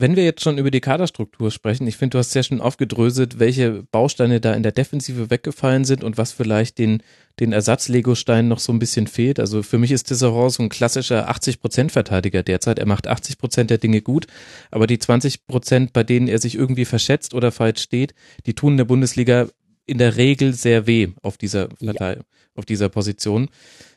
Wenn 0.00 0.16
wir 0.16 0.24
jetzt 0.24 0.42
schon 0.42 0.56
über 0.56 0.70
die 0.70 0.80
Kaderstruktur 0.80 1.50
sprechen, 1.50 1.86
ich 1.86 1.98
finde, 1.98 2.14
du 2.14 2.18
hast 2.20 2.30
sehr 2.30 2.42
schön 2.42 2.62
aufgedröselt, 2.62 3.38
welche 3.38 3.82
Bausteine 3.92 4.40
da 4.40 4.54
in 4.54 4.62
der 4.62 4.72
Defensive 4.72 5.28
weggefallen 5.28 5.84
sind 5.84 6.02
und 6.02 6.16
was 6.16 6.32
vielleicht 6.32 6.78
den, 6.78 7.02
den 7.38 7.52
Ersatz-Lego-Stein 7.52 8.48
noch 8.48 8.60
so 8.60 8.72
ein 8.72 8.78
bisschen 8.78 9.08
fehlt. 9.08 9.38
Also 9.38 9.62
für 9.62 9.76
mich 9.76 9.90
ist 9.90 10.04
Tisserand 10.04 10.52
so 10.52 10.62
ein 10.62 10.70
klassischer 10.70 11.30
80%-Verteidiger 11.30 12.42
derzeit. 12.42 12.78
Er 12.78 12.86
macht 12.86 13.10
80% 13.10 13.64
der 13.64 13.76
Dinge 13.76 14.00
gut, 14.00 14.26
aber 14.70 14.86
die 14.86 14.96
20%, 14.96 15.90
bei 15.92 16.02
denen 16.02 16.28
er 16.28 16.38
sich 16.38 16.54
irgendwie 16.54 16.86
verschätzt 16.86 17.34
oder 17.34 17.52
falsch 17.52 17.82
steht, 17.82 18.14
die 18.46 18.54
tun 18.54 18.72
in 18.72 18.78
der 18.78 18.84
Bundesliga 18.86 19.48
in 19.84 19.98
der 19.98 20.16
Regel 20.16 20.54
sehr 20.54 20.86
weh 20.86 21.08
auf 21.20 21.36
dieser, 21.36 21.68
ja. 21.80 22.16
auf 22.54 22.64
dieser 22.64 22.88
Position. 22.88 23.50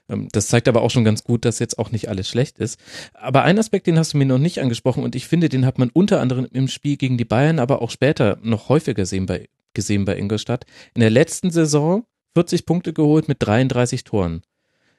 Ähm, 0.09 0.27
das 0.31 0.47
zeigt 0.47 0.67
aber 0.67 0.81
auch 0.81 0.91
schon 0.91 1.03
ganz 1.03 1.23
gut, 1.23 1.45
dass 1.45 1.59
jetzt 1.59 1.79
auch 1.79 1.91
nicht 1.91 2.09
alles 2.09 2.27
schlecht 2.27 2.59
ist. 2.59 2.79
Aber 3.13 3.43
ein 3.43 3.59
Aspekt, 3.59 3.87
den 3.87 3.97
hast 3.97 4.13
du 4.13 4.17
mir 4.17 4.25
noch 4.25 4.37
nicht 4.37 4.59
angesprochen 4.59 5.03
und 5.03 5.15
ich 5.15 5.27
finde, 5.27 5.49
den 5.49 5.65
hat 5.65 5.77
man 5.77 5.89
unter 5.89 6.21
anderem 6.21 6.47
im 6.51 6.67
Spiel 6.67 6.97
gegen 6.97 7.17
die 7.17 7.25
Bayern, 7.25 7.59
aber 7.59 7.81
auch 7.81 7.91
später 7.91 8.37
noch 8.41 8.69
häufiger 8.69 8.95
gesehen 8.95 9.25
bei, 9.25 9.49
gesehen 9.73 10.05
bei 10.05 10.17
Ingolstadt. 10.17 10.65
In 10.93 11.01
der 11.01 11.09
letzten 11.09 11.51
Saison 11.51 12.05
40 12.35 12.65
Punkte 12.65 12.93
geholt 12.93 13.27
mit 13.27 13.37
33 13.39 14.03
Toren. 14.03 14.41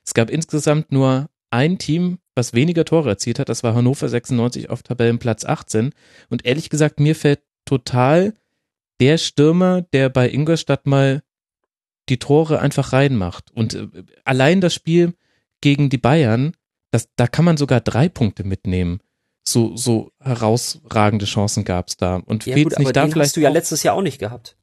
Es 0.04 0.14
gab 0.14 0.30
insgesamt 0.30 0.92
nur 0.92 1.28
ein 1.50 1.78
Team, 1.78 2.18
was 2.34 2.52
weniger 2.52 2.84
Tore 2.84 3.10
erzielt 3.10 3.38
hat. 3.38 3.48
Das 3.48 3.62
war 3.62 3.74
Hannover 3.74 4.08
96 4.08 4.70
auf 4.70 4.82
Tabellenplatz 4.82 5.44
18. 5.44 5.92
Und 6.30 6.44
ehrlich 6.44 6.68
gesagt, 6.68 7.00
mir 7.00 7.14
fällt 7.14 7.40
total 7.64 8.34
der 9.00 9.18
Stürmer, 9.18 9.82
der 9.92 10.08
bei 10.08 10.28
Ingolstadt 10.28 10.86
mal 10.86 11.22
die 12.08 12.18
Tore 12.18 12.60
einfach 12.60 12.92
reinmacht. 12.92 13.50
Und 13.52 13.74
äh, 13.74 13.88
allein 14.24 14.60
das 14.60 14.74
Spiel 14.74 15.14
gegen 15.60 15.88
die 15.88 15.98
Bayern, 15.98 16.52
das, 16.90 17.08
da 17.16 17.26
kann 17.26 17.44
man 17.44 17.56
sogar 17.56 17.80
drei 17.80 18.08
Punkte 18.08 18.44
mitnehmen. 18.44 19.00
So, 19.46 19.76
so 19.76 20.10
herausragende 20.20 21.26
Chancen 21.26 21.64
gab 21.64 21.88
es 21.88 21.96
da. 21.96 22.16
Und 22.16 22.46
ja, 22.46 22.56
gut, 22.62 22.78
nicht 22.78 22.96
da 22.96 23.02
vielleicht. 23.08 23.16
Hast 23.16 23.36
du 23.36 23.40
ja 23.40 23.50
letztes 23.50 23.82
Jahr 23.82 23.94
auch 23.94 24.02
nicht 24.02 24.18
gehabt. 24.18 24.56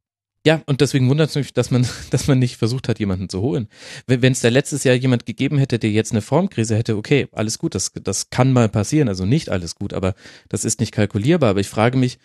Ja, 0.44 0.64
und 0.66 0.82
deswegen 0.82 1.08
wundert 1.08 1.30
es 1.30 1.36
mich, 1.36 1.54
dass 1.54 1.70
man, 1.70 1.88
dass 2.10 2.28
man 2.28 2.40
nicht 2.40 2.58
versucht 2.58 2.88
hat, 2.88 3.00
jemanden 3.00 3.30
zu 3.30 3.42
holen. 3.42 3.68
Wenn 4.08 4.32
es 4.32 4.42
da 4.42 4.50
letztes 4.50 4.84
Jahr 4.84 4.96
jemand 4.96 5.26
gegeben 5.26 5.58
hätte, 5.58 5.78
der 5.78 5.92
jetzt 5.92 6.12
eine 6.12 6.22
Formkrise 6.22 6.76
hätte, 6.76 6.98
okay, 6.98 7.28
alles 7.32 7.60
gut, 7.60 7.76
das, 7.76 7.92
das 8.04 8.30
kann 8.32 8.52
mal 8.52 8.70
passieren, 8.70 9.08
also 9.08 9.26
nicht 9.26 9.50
alles 9.50 9.76
gut, 9.76 9.94
aber 9.94 10.16
das 10.50 10.66
ist 10.66 10.80
nicht 10.80 10.94
kalkulierbar. 10.94 11.52
Aber 11.52 11.60
ich 11.60 11.70
frage 11.70 11.98
mich, 11.98 12.18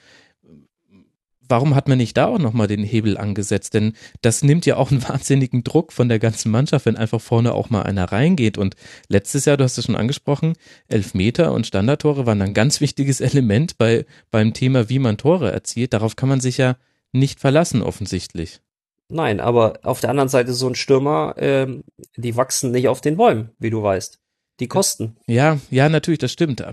warum 1.48 1.74
hat 1.74 1.88
man 1.88 1.98
nicht 1.98 2.16
da 2.16 2.26
auch 2.26 2.38
nochmal 2.38 2.66
den 2.66 2.82
Hebel 2.82 3.16
angesetzt? 3.16 3.74
Denn 3.74 3.94
das 4.22 4.42
nimmt 4.42 4.66
ja 4.66 4.76
auch 4.76 4.90
einen 4.90 5.02
wahnsinnigen 5.08 5.64
Druck 5.64 5.92
von 5.92 6.08
der 6.08 6.18
ganzen 6.18 6.50
Mannschaft, 6.50 6.86
wenn 6.86 6.96
einfach 6.96 7.20
vorne 7.20 7.54
auch 7.54 7.70
mal 7.70 7.82
einer 7.82 8.10
reingeht. 8.10 8.58
Und 8.58 8.76
letztes 9.08 9.44
Jahr, 9.44 9.56
du 9.56 9.64
hast 9.64 9.78
es 9.78 9.86
schon 9.86 9.96
angesprochen, 9.96 10.54
Elfmeter 10.88 11.52
und 11.52 11.66
Standardtore 11.66 12.26
waren 12.26 12.42
ein 12.42 12.54
ganz 12.54 12.80
wichtiges 12.80 13.20
Element 13.20 13.78
bei, 13.78 14.06
beim 14.30 14.52
Thema, 14.52 14.88
wie 14.88 14.98
man 14.98 15.16
Tore 15.16 15.52
erzielt. 15.52 15.92
Darauf 15.92 16.16
kann 16.16 16.28
man 16.28 16.40
sich 16.40 16.58
ja 16.58 16.76
nicht 17.12 17.40
verlassen, 17.40 17.82
offensichtlich. 17.82 18.60
Nein, 19.08 19.40
aber 19.40 19.78
auf 19.82 20.00
der 20.00 20.10
anderen 20.10 20.28
Seite 20.28 20.52
so 20.52 20.68
ein 20.68 20.74
Stürmer, 20.74 21.34
ähm, 21.38 21.84
die 22.16 22.36
wachsen 22.36 22.72
nicht 22.72 22.88
auf 22.88 23.00
den 23.00 23.16
Bäumen, 23.16 23.50
wie 23.58 23.70
du 23.70 23.82
weißt. 23.82 24.20
Die 24.60 24.68
kosten. 24.68 25.16
Ja, 25.26 25.58
ja, 25.70 25.88
natürlich, 25.88 26.18
das 26.18 26.32
stimmt. 26.32 26.64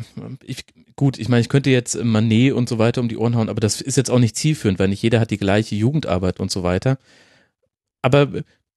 Ich, 0.44 0.66
gut, 0.96 1.20
ich 1.20 1.28
meine, 1.28 1.42
ich 1.42 1.50
könnte 1.50 1.70
jetzt 1.70 2.02
Manet 2.02 2.54
und 2.54 2.70
so 2.70 2.78
weiter 2.78 3.02
um 3.02 3.10
die 3.10 3.18
Ohren 3.18 3.36
hauen, 3.36 3.50
aber 3.50 3.60
das 3.60 3.82
ist 3.82 3.98
jetzt 3.98 4.10
auch 4.10 4.20
nicht 4.20 4.38
zielführend, 4.38 4.80
weil 4.80 4.88
nicht 4.88 5.02
jeder 5.02 5.20
hat 5.20 5.32
die 5.32 5.38
gleiche 5.38 5.76
Jugendarbeit 5.76 6.40
und 6.40 6.50
so 6.50 6.64
weiter. 6.64 6.98
Aber 8.02 8.30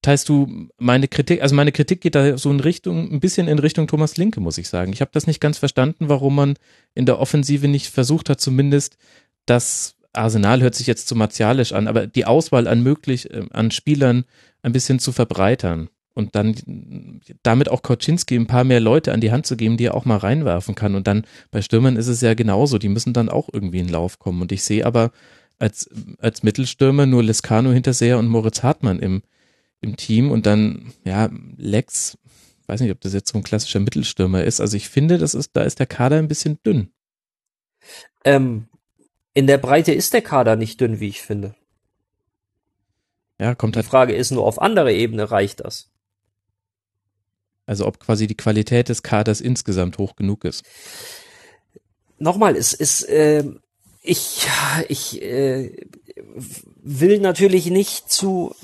teilst 0.02 0.28
du 0.28 0.68
meine 0.78 1.06
Kritik, 1.06 1.40
also 1.40 1.54
meine 1.54 1.72
Kritik 1.72 2.00
geht 2.00 2.16
da 2.16 2.36
so 2.36 2.50
in 2.50 2.60
Richtung, 2.60 3.12
ein 3.12 3.20
bisschen 3.20 3.46
in 3.46 3.60
Richtung 3.60 3.86
Thomas 3.86 4.16
Linke, 4.16 4.40
muss 4.40 4.58
ich 4.58 4.68
sagen. 4.68 4.92
Ich 4.92 5.00
habe 5.00 5.10
das 5.14 5.26
nicht 5.26 5.40
ganz 5.40 5.58
verstanden, 5.58 6.08
warum 6.08 6.34
man 6.34 6.54
in 6.94 7.06
der 7.06 7.20
Offensive 7.20 7.68
nicht 7.68 7.88
versucht 7.88 8.28
hat, 8.28 8.40
zumindest 8.40 8.96
das 9.46 9.96
Arsenal 10.12 10.62
hört 10.62 10.74
sich 10.74 10.86
jetzt 10.86 11.06
zu 11.06 11.14
martialisch 11.14 11.72
an, 11.72 11.86
aber 11.86 12.06
die 12.06 12.24
Auswahl 12.24 12.66
an 12.66 12.82
möglich, 12.82 13.30
äh, 13.30 13.44
an 13.50 13.70
Spielern 13.70 14.24
ein 14.62 14.72
bisschen 14.72 14.98
zu 14.98 15.12
verbreitern 15.12 15.90
und 16.16 16.34
dann 16.34 17.20
damit 17.42 17.68
auch 17.70 17.82
Koczynski 17.82 18.36
ein 18.36 18.46
paar 18.46 18.64
mehr 18.64 18.80
Leute 18.80 19.12
an 19.12 19.20
die 19.20 19.30
Hand 19.30 19.46
zu 19.46 19.54
geben, 19.54 19.76
die 19.76 19.84
er 19.84 19.94
auch 19.94 20.06
mal 20.06 20.16
reinwerfen 20.16 20.74
kann. 20.74 20.94
Und 20.94 21.06
dann 21.06 21.26
bei 21.50 21.60
Stürmern 21.60 21.96
ist 21.96 22.08
es 22.08 22.22
ja 22.22 22.32
genauso, 22.32 22.78
die 22.78 22.88
müssen 22.88 23.12
dann 23.12 23.28
auch 23.28 23.50
irgendwie 23.52 23.80
in 23.80 23.88
Lauf 23.88 24.18
kommen. 24.18 24.40
Und 24.40 24.50
ich 24.50 24.64
sehe 24.64 24.86
aber 24.86 25.12
als, 25.58 25.90
als 26.18 26.42
Mittelstürmer 26.42 27.04
nur 27.04 27.22
Lescano 27.22 27.70
Hinterseher 27.70 28.18
und 28.18 28.28
Moritz 28.28 28.62
Hartmann 28.62 28.98
im, 28.98 29.22
im 29.82 29.96
Team 29.96 30.30
und 30.30 30.46
dann, 30.46 30.94
ja, 31.04 31.28
Lex, 31.58 32.16
weiß 32.66 32.80
nicht, 32.80 32.92
ob 32.92 33.00
das 33.02 33.12
jetzt 33.12 33.30
so 33.30 33.38
ein 33.38 33.44
klassischer 33.44 33.80
Mittelstürmer 33.80 34.42
ist. 34.42 34.62
Also 34.62 34.78
ich 34.78 34.88
finde, 34.88 35.18
das 35.18 35.34
ist, 35.34 35.50
da 35.52 35.64
ist 35.64 35.80
der 35.80 35.86
Kader 35.86 36.16
ein 36.16 36.28
bisschen 36.28 36.58
dünn. 36.64 36.88
Ähm, 38.24 38.68
in 39.34 39.46
der 39.46 39.58
Breite 39.58 39.92
ist 39.92 40.14
der 40.14 40.22
Kader 40.22 40.56
nicht 40.56 40.80
dünn, 40.80 40.98
wie 40.98 41.08
ich 41.08 41.20
finde. 41.20 41.54
Ja, 43.38 43.54
kommt 43.54 43.74
Die 43.74 43.80
halt 43.80 43.86
Frage 43.86 44.14
ist 44.14 44.30
nur, 44.30 44.46
auf 44.46 44.62
andere 44.62 44.94
Ebene 44.94 45.30
reicht 45.30 45.60
das. 45.60 45.90
Also 47.66 47.86
ob 47.86 47.98
quasi 47.98 48.26
die 48.26 48.36
Qualität 48.36 48.88
des 48.88 49.02
Kaders 49.02 49.40
insgesamt 49.40 49.98
hoch 49.98 50.16
genug 50.16 50.44
ist. 50.44 50.64
Nochmal, 52.18 52.56
es 52.56 52.72
ist, 52.72 53.02
äh, 53.02 53.44
ich, 54.02 54.46
ich 54.88 55.20
äh, 55.20 55.72
will 56.82 57.18
natürlich 57.18 57.66
nicht 57.66 58.10
zu, 58.10 58.54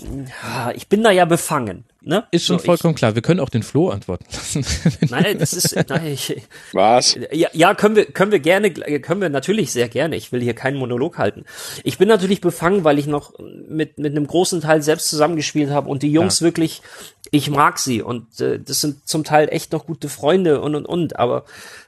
ich 0.75 0.89
bin 0.89 1.03
da 1.03 1.11
ja 1.11 1.25
befangen. 1.25 1.85
Ne? 2.05 2.25
Ist 2.33 2.47
schon 2.47 2.59
so, 2.59 2.65
vollkommen 2.65 2.95
ich, 2.95 2.99
klar. 2.99 3.15
Wir 3.15 3.23
können 3.23 3.39
auch 3.39 3.49
den 3.49 3.63
Flo 3.63 3.91
antworten 3.91 4.27
lassen. 4.33 4.67
nein, 5.09 5.39
das 5.39 5.53
ist, 5.53 5.77
nein, 5.89 6.07
ich, 6.07 6.43
Was? 6.73 7.17
Ja, 7.31 7.49
ja, 7.53 7.75
können 7.75 7.95
wir, 7.95 8.07
können 8.07 8.33
wir 8.33 8.41
gerne, 8.41 8.73
können 8.73 9.21
wir 9.21 9.29
natürlich 9.29 9.71
sehr 9.71 9.89
gerne. 9.89 10.17
Ich 10.17 10.33
will 10.33 10.41
hier 10.41 10.55
keinen 10.55 10.79
Monolog 10.79 11.19
halten. 11.19 11.45
Ich 11.85 11.99
bin 11.99 12.09
natürlich 12.09 12.41
befangen, 12.41 12.83
weil 12.83 12.99
ich 12.99 13.07
noch 13.07 13.35
mit, 13.39 13.99
mit 13.99 14.17
einem 14.17 14.27
großen 14.27 14.61
Teil 14.61 14.83
selbst 14.83 15.09
zusammengespielt 15.09 15.71
habe 15.71 15.89
und 15.89 16.03
die 16.03 16.11
Jungs 16.11 16.41
ja. 16.41 16.45
wirklich, 16.45 16.83
ich 17.31 17.51
mag 17.51 17.79
sie 17.79 18.03
und 18.03 18.41
äh, 18.41 18.59
das 18.59 18.81
sind 18.81 19.09
zum 19.09 19.23
Teil 19.23 19.49
echt 19.51 19.73
noch 19.73 19.87
gute 19.87 20.09
Freunde 20.09 20.61
und 20.61 20.75
und 20.75 20.87
und. 20.87 21.19
Aber 21.21 21.45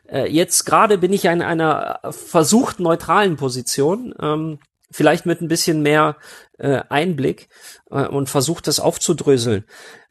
äh, 0.09 0.31
jetzt 0.31 0.65
gerade 0.65 0.97
bin 0.99 1.13
ich 1.13 1.25
in 1.25 1.43
einer 1.43 1.99
versucht 2.11 2.79
neutralen 2.79 3.37
Position. 3.37 4.15
Ähm, 4.21 4.59
vielleicht 4.95 5.27
mit 5.27 5.41
ein 5.41 5.49
bisschen 5.49 5.83
mehr 5.83 6.17
äh, 6.59 6.83
Einblick 6.89 7.49
äh, 7.91 8.07
und 8.07 8.29
versucht 8.29 8.67
das 8.69 8.81
aufzudröseln. 8.81 9.65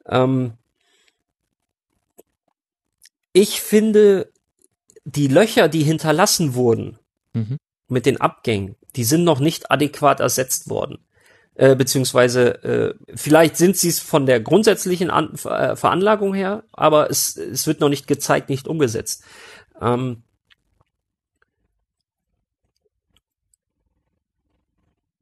Ähm, 0.08 0.54
ich 3.34 3.62
finde, 3.62 4.32
die 5.06 5.28
Löcher, 5.28 5.68
die 5.68 5.84
hinterlassen 5.84 6.54
wurden 6.54 7.00
mhm. 7.34 7.58
mit 7.88 8.06
den 8.06 8.22
Abgängen, 8.22 8.76
die 8.96 9.04
sind 9.04 9.24
noch 9.24 9.40
nicht 9.40 9.72
adäquat 9.72 10.20
ersetzt 10.20 10.70
worden. 10.70 11.00
Äh, 11.56 11.76
beziehungsweise 11.76 12.64
äh, 12.64 12.94
vielleicht 13.16 13.58
sind 13.58 13.78
sie 13.78 13.90
es 13.90 14.00
von 14.00 14.26
der 14.26 14.40
grundsätzlichen 14.40 15.12
An 15.12 15.34
äh, 15.34 15.76
Veranlagung 15.76 16.34
her, 16.34 16.64
aber 16.72 17.12
es, 17.12 17.38
es 17.38 17.68
wird 17.68 17.80
noch 17.80 17.90
nicht 17.90 18.08
gezeigt, 18.08 18.50
nicht 18.50 18.68
umgesetzt. 18.68 19.24
Ähm, 19.80 20.24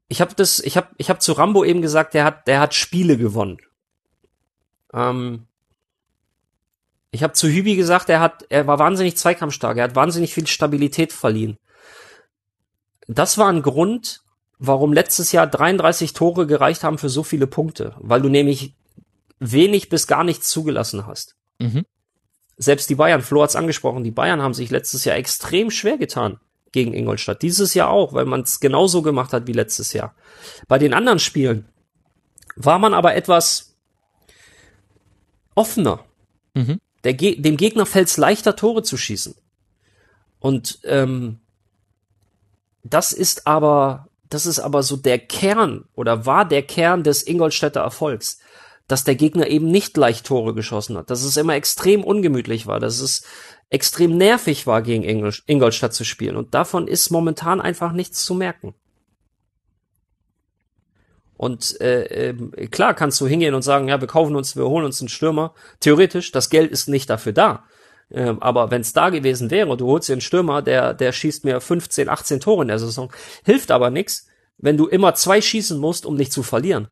ich 0.08 0.22
habe 0.22 0.34
das, 0.36 0.60
ich 0.60 0.78
habe, 0.78 0.88
ich 0.98 1.10
habe 1.10 1.20
zu 1.20 1.34
Rambo 1.34 1.66
eben 1.66 1.82
gesagt, 1.82 2.14
der 2.14 2.24
hat, 2.24 2.48
der 2.48 2.62
hat 2.62 2.76
Spiele 2.76 3.18
gewonnen. 3.18 3.58
Ähm, 4.94 5.48
ich 7.12 7.24
habe 7.24 7.34
zu 7.34 7.48
Hübi 7.48 7.76
gesagt, 7.76 8.10
er 8.10 8.20
hat, 8.22 8.46
er 8.50 8.68
war 8.68 8.80
wahnsinnig 8.80 9.18
zweikampfstark, 9.18 9.78
er 9.78 9.84
hat 9.84 9.96
wahnsinnig 9.96 10.34
viel 10.34 10.48
Stabilität 10.48 11.12
verliehen. 11.12 11.58
Das 13.08 13.38
war 13.38 13.50
ein 13.50 13.62
Grund, 13.62 14.22
warum 14.60 14.94
letztes 14.94 15.32
Jahr 15.32 15.48
33 15.48 16.14
Tore 16.14 16.48
gereicht 16.48 16.84
haben 16.84 16.98
für 16.98 17.10
so 17.10 17.24
viele 17.24 17.48
Punkte, 17.48 17.96
weil 18.00 18.22
du 18.22 18.30
nämlich 18.30 18.76
wenig 19.39 19.89
bis 19.89 20.08
gar 20.08 20.24
nichts 20.24 20.50
zugelassen 20.50 21.08
hast. 21.08 21.36
Mhm. 21.60 21.86
Selbst 22.58 22.89
die 22.89 22.96
Bayern, 22.96 23.24
Flo 23.24 23.42
hat's 23.42 23.56
angesprochen, 23.56 24.04
die 24.04 24.12
Bayern 24.12 24.42
haben 24.42 24.54
sich 24.54 24.70
letztes 24.70 25.04
Jahr 25.04 25.18
extrem 25.18 25.72
schwer 25.72 25.98
getan 25.98 26.39
gegen 26.72 26.94
Ingolstadt. 26.94 27.42
Dieses 27.42 27.74
Jahr 27.74 27.89
auch, 27.89 28.14
weil 28.14 28.26
man 28.26 28.42
es 28.42 28.60
genauso 28.60 29.02
gemacht 29.02 29.34
hat 29.34 29.48
wie 29.48 29.54
letztes 29.54 29.94
Jahr. 29.94 30.16
Bei 30.68 30.78
den 30.78 30.94
anderen 30.94 31.20
Spielen 31.20 31.66
war 32.56 32.80
man 32.80 32.94
aber 32.94 33.16
etwas 33.16 33.70
offener. 35.62 35.99
Mhm. 36.55 36.80
Ge 37.03 37.39
dem 37.39 37.57
Gegner 37.57 37.86
fällt 37.86 38.07
es 38.07 38.18
leichter, 38.18 38.55
Tore 38.55 38.82
zu 38.82 38.97
schießen. 38.97 39.36
Und 40.39 40.80
ähm, 40.86 41.39
das 42.84 43.14
ist 43.14 43.45
aber, 43.45 44.07
das 44.30 44.45
ist 44.47 44.59
aber 44.59 44.82
so 44.82 44.97
der 44.97 45.20
Kern 45.20 45.86
oder 45.93 46.26
war 46.26 46.45
der 46.45 46.64
Kern 46.64 47.03
des 47.03 47.26
Ingolstädter 47.26 47.82
Erfolgs, 47.82 48.39
dass 48.88 49.03
der 49.03 49.16
Gegner 49.16 49.47
eben 49.47 49.70
nicht 49.70 49.95
leicht 49.97 50.26
Tore 50.26 50.55
geschossen 50.55 50.97
hat, 50.97 51.12
dass 51.12 51.24
es 51.24 51.38
immer 51.38 51.53
extrem 51.53 52.03
ungemütlich 52.03 52.66
war, 52.66 52.80
dass 52.80 52.99
es 52.99 53.24
extrem 53.70 54.18
nervig 54.18 54.66
war, 54.66 54.82
gegen 54.82 55.03
Ingolstadt 55.45 55.93
zu 55.93 56.03
spielen. 56.03 56.36
Und 56.36 56.55
davon 56.55 56.88
ist 56.88 57.12
momentan 57.12 57.62
einfach 57.62 57.91
nichts 57.93 58.26
zu 58.26 58.34
merken. 58.34 58.74
Und 61.42 61.82
äh, 61.82 62.30
äh, 62.30 62.68
klar 62.68 62.94
kannst 62.94 63.20
du 63.20 63.26
hingehen 63.26 63.56
und 63.56 63.64
sagen, 63.64 63.88
ja, 63.88 64.00
wir 64.00 64.08
kaufen 64.08 64.36
uns, 64.36 64.56
wir 64.56 64.66
holen 64.66 64.86
uns 64.86 65.02
einen 65.02 65.10
Stürmer. 65.10 65.56
Theoretisch, 65.80 66.32
das 66.32 66.52
Geld 66.52 66.70
ist 66.70 66.88
nicht 66.88 67.10
dafür 67.10 67.34
da. 67.34 67.64
Ähm, 68.12 68.39
aber 68.44 68.70
wenn 68.70 68.82
es 68.82 68.94
da 68.94 69.10
gewesen 69.10 69.50
wäre, 69.50 69.76
du 69.76 69.88
holst 69.88 70.08
dir 70.08 70.14
einen 70.14 70.22
Stürmer, 70.22 70.62
der, 70.62 70.94
der 70.94 71.12
schießt 71.12 71.44
mir 71.44 71.60
15, 71.60 72.10
18 72.10 72.42
Tore 72.42 72.62
in 72.62 72.68
der 72.68 72.78
Saison, 72.78 73.12
hilft 73.44 73.72
aber 73.72 73.89
nix, 73.89 74.28
wenn 74.60 74.78
du 74.78 74.86
immer 74.86 75.16
zwei 75.16 75.42
schießen 75.42 75.80
musst, 75.80 76.06
um 76.06 76.14
nicht 76.14 76.32
zu 76.32 76.44
verlieren. 76.44 76.89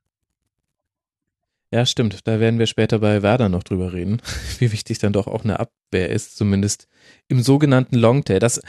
Ja, 1.69 1.85
stimmt. 1.85 2.25
Da 2.25 2.39
werden 2.39 2.57
wir 2.57 2.65
später 2.65 2.97
bei 2.97 3.21
Werder 3.21 3.49
noch 3.49 3.61
drüber 3.61 3.93
reden, 3.93 4.19
wie 4.57 4.71
wichtig 4.71 4.97
dann 4.97 5.13
doch 5.13 5.27
auch 5.27 5.43
eine 5.43 5.59
Abwehr 5.59 6.09
ist, 6.09 6.35
zumindest 6.35 6.87
im 7.27 7.43
sogenannten 7.43 7.97
Longtail. 7.97 8.39
Das, 8.39 8.63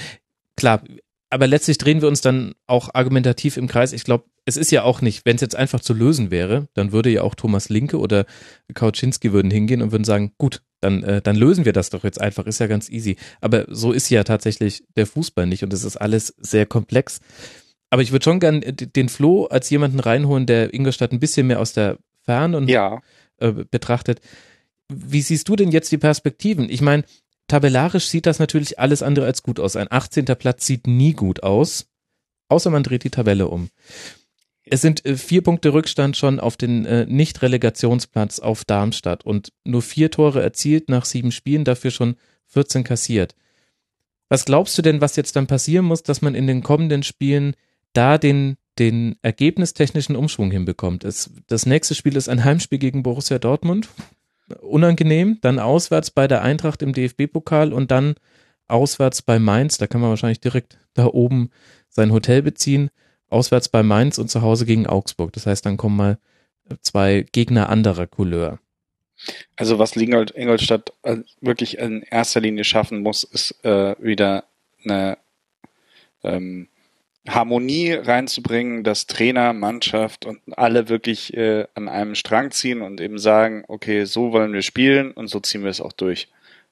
klar, 0.59 0.83
aber 1.31 1.47
letztlich 1.47 1.79
drehen 1.79 2.03
wir 2.03 2.09
uns 2.09 2.21
dann 2.21 2.55
auch 2.67 2.91
argumentativ 2.93 3.57
im 3.57 3.69
Kreis. 3.69 3.93
Ich 3.93 4.05
glaube, 4.05 4.25
es 4.45 4.57
ist 4.57 4.73
ja 4.73 4.83
auch 4.83 5.01
nicht, 5.01 5.25
wenn 5.25 5.37
es 5.37 5.43
jetzt 5.43 5.55
einfach 5.55 5.81
zu 5.81 5.95
lösen 5.95 6.33
wäre, 6.33 6.69
dann 6.75 6.91
würde 6.91 7.09
ja 7.09 7.23
auch 7.23 7.37
Thomas 7.37 7.69
Linke 7.69 7.99
oder 7.99 8.27
Kauczynski 8.75 9.33
würden 9.33 9.51
hingehen 9.51 9.81
und 9.81 9.93
würden 9.93 10.05
sagen, 10.05 10.33
gut, 10.39 10.63
dann, 10.81 11.05
äh, 11.05 11.23
dann 11.23 11.37
lösen 11.37 11.65
wir 11.65 11.73
das 11.73 11.91
doch 11.91 12.03
jetzt 12.03 12.21
einfach, 12.21 12.47
ist 12.47 12.59
ja 12.59 12.67
ganz 12.67 12.89
easy. 12.89 13.17
Aber 13.41 13.67
so 13.69 13.93
ist 13.93 14.11
ja 14.11 14.25
tatsächlich 14.25 14.83
der 14.97 15.07
Fußball 15.07 15.47
nicht 15.47 15.63
und 15.63 15.73
es 15.73 15.85
ist 15.85 15.97
alles 15.97 16.35
sehr 16.39 16.67
komplex. 16.67 17.21
Aber 17.91 18.03
ich 18.03 18.11
würde 18.13 18.25
schon 18.25 18.41
gern 18.41 18.61
den 18.61 19.09
Flo 19.09 19.47
als 19.47 19.71
jemanden 19.71 20.01
reinholen, 20.01 20.47
der 20.47 20.75
Ingolstadt 20.75 21.13
ein 21.13 21.21
bisschen 21.21 21.47
mehr 21.47 21.61
aus 21.61 21.73
der 21.73 21.99
Ferne 22.25 22.57
und 22.57 22.69
ja. 22.69 23.01
äh, 23.39 23.53
betrachtet. 23.53 24.21
Wie 24.89 25.23
siehst 25.23 25.49
du 25.49 25.55
denn 25.55 25.71
jetzt 25.71 25.93
die 25.93 25.99
Perspektiven? 25.99 26.69
Ich 26.71 26.81
meine, 26.81 27.05
tabellarisch 27.51 28.07
sieht 28.07 28.27
das 28.27 28.39
natürlich 28.39 28.79
alles 28.79 29.03
andere 29.03 29.27
als 29.27 29.43
gut 29.43 29.61
aus. 29.61 29.77
Ein 29.77 29.89
18. 29.91 30.25
Platz 30.25 30.67
sieht 30.67 30.87
nie 30.87 31.13
gut 31.13 31.43
aus, 31.43 31.87
außer 32.49 32.71
man 32.71 32.83
dreht 32.83 33.05
die 33.05 33.11
Tabelle 33.11 33.49
um. 33.49 33.69
Es 34.65 34.83
sind 34.83 35.05
äh, 35.05 35.17
vier 35.17 35.43
Punkte 35.43 35.73
Rückstand 35.73 36.17
schon 36.17 36.39
auf 36.39 36.57
den 36.57 36.85
äh, 36.87 37.07
Nicht-Relegationsplatz 37.07 38.39
auf 38.39 38.65
Darmstadt 38.65 39.27
und 39.27 39.53
nur 39.65 39.83
vier 39.83 40.11
Tore 40.13 40.41
erzielt 40.41 40.89
nach 40.89 41.05
sieben 41.05 41.33
Spielen, 41.33 41.65
dafür 41.65 41.91
schon 41.91 42.17
14 42.47 42.85
kassiert. 42.85 43.35
Was 44.29 44.45
glaubst 44.45 44.79
du 44.79 44.83
denn, 44.83 45.01
was 45.01 45.17
jetzt 45.17 45.35
dann 45.35 45.49
passieren 45.49 45.85
muss, 45.85 46.05
dass 46.05 46.23
man 46.23 46.37
in 46.37 46.47
den 46.47 46.63
kommenden 46.63 47.03
Spielen 47.03 47.57
da 47.95 48.17
den, 48.17 48.59
den 48.79 49.17
ergebnistechnischen 49.23 50.15
Umschwung 50.15 50.53
hinbekommt? 50.53 51.03
Es, 51.03 51.33
das 51.49 51.67
nächste 51.67 51.97
Spiel 51.97 52.17
ist 52.17 52.29
ein 52.29 52.45
Heimspiel 52.45 52.79
gegen 52.79 53.03
Borussia 53.03 53.41
Dortmund. 53.41 53.89
Unangenehm. 54.61 55.39
Dann 55.41 55.59
auswärts 55.59 56.11
bei 56.11 56.29
der 56.29 56.43
Eintracht 56.43 56.83
im 56.83 56.93
DFB-Pokal 56.93 57.73
und 57.73 57.91
dann 57.91 58.15
auswärts 58.69 59.23
bei 59.23 59.39
Mainz. 59.39 59.79
Da 59.79 59.87
kann 59.87 60.01
man 60.01 60.11
wahrscheinlich 60.11 60.41
direkt 60.41 60.79
da 60.95 61.07
oben 61.07 61.51
sein 61.89 62.13
Hotel 62.13 62.43
beziehen 62.43 62.91
auswärts 63.31 63.69
bei 63.69 63.83
Mainz 63.83 64.19
und 64.19 64.29
zu 64.29 64.43
Hause 64.43 64.67
gegen 64.67 64.87
Augsburg. 64.87 65.33
Das 65.33 65.47
heißt, 65.47 65.65
dann 65.65 65.77
kommen 65.77 65.97
mal 65.97 66.19
zwei 66.83 67.25
Gegner 67.33 67.69
anderer 67.69 68.07
Couleur. 68.07 68.59
Also 69.57 69.79
was 69.79 69.97
Ingolstadt 69.97 70.93
äh, 71.03 71.19
wirklich 71.41 71.79
in 71.79 72.03
erster 72.03 72.41
Linie 72.41 72.65
schaffen 72.65 73.03
muss, 73.03 73.23
ist 73.23 73.65
äh, 73.65 73.95
wieder 73.99 74.45
eine 74.85 75.19
ähm, 76.23 76.69
Harmonie 77.29 77.93
reinzubringen, 77.93 78.83
dass 78.83 79.07
Trainer, 79.07 79.53
Mannschaft 79.53 80.25
und 80.25 80.41
alle 80.57 80.89
wirklich 80.89 81.37
äh, 81.37 81.67
an 81.75 81.89
einem 81.89 82.15
Strang 82.15 82.51
ziehen 82.51 82.81
und 82.81 83.01
eben 83.01 83.19
sagen, 83.19 83.65
okay, 83.69 84.05
so 84.05 84.33
wollen 84.33 84.53
wir 84.53 84.63
spielen 84.63 85.13
und 85.13 85.29
so 85.29 85.41
ziehen 85.41 85.63
wir 85.63 85.71
es 85.71 85.81
auch 85.81 85.93
durch. 85.93 86.29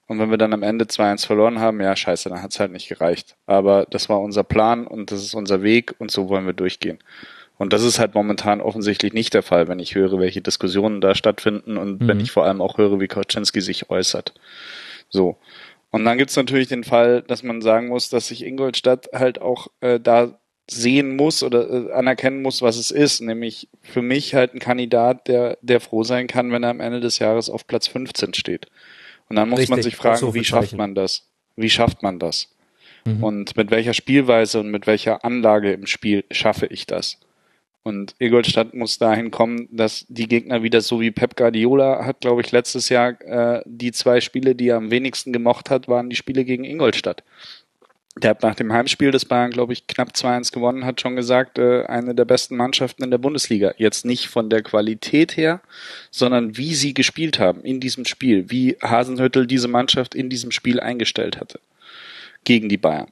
Und 0.07 0.17
wenn 0.17 0.31
wir 0.31 0.39
dann 0.39 0.53
am 0.53 0.63
Ende 0.63 0.85
2-1 0.85 1.27
verloren 1.27 1.59
haben, 1.59 1.79
ja, 1.81 1.95
scheiße, 1.95 2.29
dann 2.29 2.41
hat 2.41 2.51
es 2.51 2.59
halt 2.59 2.71
nicht 2.71 2.89
gereicht. 2.89 3.35
Aber 3.45 3.85
das 3.91 4.09
war 4.09 4.19
unser 4.21 4.43
Plan 4.43 4.87
und 4.87 5.11
das 5.11 5.23
ist 5.23 5.35
unser 5.35 5.61
Weg 5.61 5.93
und 5.99 6.09
so 6.09 6.29
wollen 6.29 6.47
wir 6.47 6.53
durchgehen. 6.53 6.97
Und 7.59 7.73
das 7.73 7.83
ist 7.83 7.99
halt 7.99 8.15
momentan 8.15 8.59
offensichtlich 8.59 9.13
nicht 9.13 9.35
der 9.35 9.43
Fall, 9.43 9.67
wenn 9.67 9.79
ich 9.79 9.93
höre, 9.93 10.17
welche 10.17 10.41
Diskussionen 10.41 10.99
da 10.99 11.13
stattfinden 11.13 11.77
und 11.77 12.01
mhm. 12.01 12.07
wenn 12.07 12.19
ich 12.21 12.31
vor 12.31 12.45
allem 12.45 12.59
auch 12.59 12.79
höre, 12.79 12.99
wie 12.99 13.07
Koczynski 13.07 13.61
sich 13.61 13.91
äußert. 13.91 14.33
So. 15.09 15.37
Und 15.91 16.05
dann 16.05 16.17
gibt's 16.17 16.35
natürlich 16.35 16.67
den 16.67 16.83
Fall, 16.83 17.23
dass 17.23 17.43
man 17.43 17.61
sagen 17.61 17.87
muss, 17.87 18.09
dass 18.09 18.27
sich 18.27 18.45
Ingolstadt 18.45 19.09
halt 19.13 19.41
auch 19.41 19.67
äh, 19.81 19.99
da 19.99 20.39
sehen 20.69 21.15
muss 21.15 21.41
oder 21.41 21.89
äh, 21.89 21.91
anerkennen 21.93 22.41
muss, 22.41 22.61
was 22.61 22.77
es 22.77 22.91
ist. 22.91 23.21
Nämlich 23.21 23.69
für 23.81 24.01
mich 24.01 24.35
halt 24.35 24.53
ein 24.53 24.59
Kandidat, 24.59 25.27
der, 25.27 25.57
der 25.61 25.79
froh 25.79 26.03
sein 26.03 26.27
kann, 26.27 26.51
wenn 26.51 26.63
er 26.63 26.69
am 26.69 26.79
Ende 26.79 26.99
des 26.99 27.19
Jahres 27.19 27.49
auf 27.49 27.65
Platz 27.65 27.87
15 27.87 28.35
steht. 28.35 28.67
Und 29.29 29.35
dann 29.35 29.49
muss 29.49 29.59
Richtig, 29.59 29.71
man 29.71 29.81
sich 29.81 29.95
fragen, 29.95 30.33
wie 30.33 30.43
schafft 30.43 30.75
man 30.75 30.95
das? 30.95 31.27
Wie 31.55 31.69
schafft 31.69 32.03
man 32.03 32.19
das? 32.19 32.49
Mhm. 33.05 33.23
Und 33.23 33.57
mit 33.57 33.71
welcher 33.71 33.93
Spielweise 33.93 34.59
und 34.59 34.69
mit 34.69 34.87
welcher 34.87 35.23
Anlage 35.25 35.71
im 35.71 35.87
Spiel 35.87 36.23
schaffe 36.31 36.67
ich 36.67 36.85
das? 36.85 37.19
Und 37.83 38.13
Ingolstadt 38.19 38.73
muss 38.73 38.97
dahin 38.97 39.31
kommen, 39.31 39.67
dass 39.71 40.05
die 40.09 40.27
Gegner 40.27 40.63
wieder 40.63 40.81
so 40.81 40.99
wie 40.99 41.11
Pep 41.11 41.35
Guardiola 41.35 42.05
hat, 42.05 42.21
glaube 42.21 42.41
ich, 42.41 42.51
letztes 42.51 42.89
Jahr 42.89 43.19
äh, 43.21 43.61
die 43.65 43.91
zwei 43.91 44.19
Spiele, 44.19 44.53
die 44.53 44.67
er 44.67 44.77
am 44.77 44.91
wenigsten 44.91 45.31
gemocht 45.31 45.69
hat, 45.69 45.87
waren 45.87 46.09
die 46.09 46.15
Spiele 46.15 46.43
gegen 46.43 46.65
Ingolstadt. 46.65 47.23
Der 48.17 48.31
hat 48.31 48.43
nach 48.43 48.55
dem 48.55 48.73
Heimspiel 48.73 49.11
des 49.11 49.23
Bayern, 49.23 49.51
glaube 49.51 49.71
ich, 49.71 49.87
knapp 49.87 50.09
2-1 50.09 50.51
gewonnen, 50.51 50.85
hat 50.85 50.99
schon 50.99 51.15
gesagt, 51.15 51.57
äh, 51.57 51.85
eine 51.85 52.13
der 52.13 52.25
besten 52.25 52.57
Mannschaften 52.57 53.03
in 53.03 53.11
der 53.11 53.17
Bundesliga. 53.17 53.73
Jetzt 53.77 54.05
nicht 54.05 54.27
von 54.27 54.49
der 54.49 54.61
Qualität 54.61 55.37
her, 55.37 55.61
sondern 56.11 56.57
wie 56.57 56.75
sie 56.75 56.93
gespielt 56.93 57.39
haben 57.39 57.61
in 57.61 57.79
diesem 57.79 58.03
Spiel, 58.03 58.51
wie 58.51 58.77
Hasenhüttel 58.83 59.47
diese 59.47 59.69
Mannschaft 59.69 60.15
in 60.15 60.29
diesem 60.29 60.51
Spiel 60.51 60.81
eingestellt 60.81 61.39
hatte 61.39 61.61
gegen 62.43 62.67
die 62.67 62.77
Bayern. 62.77 63.11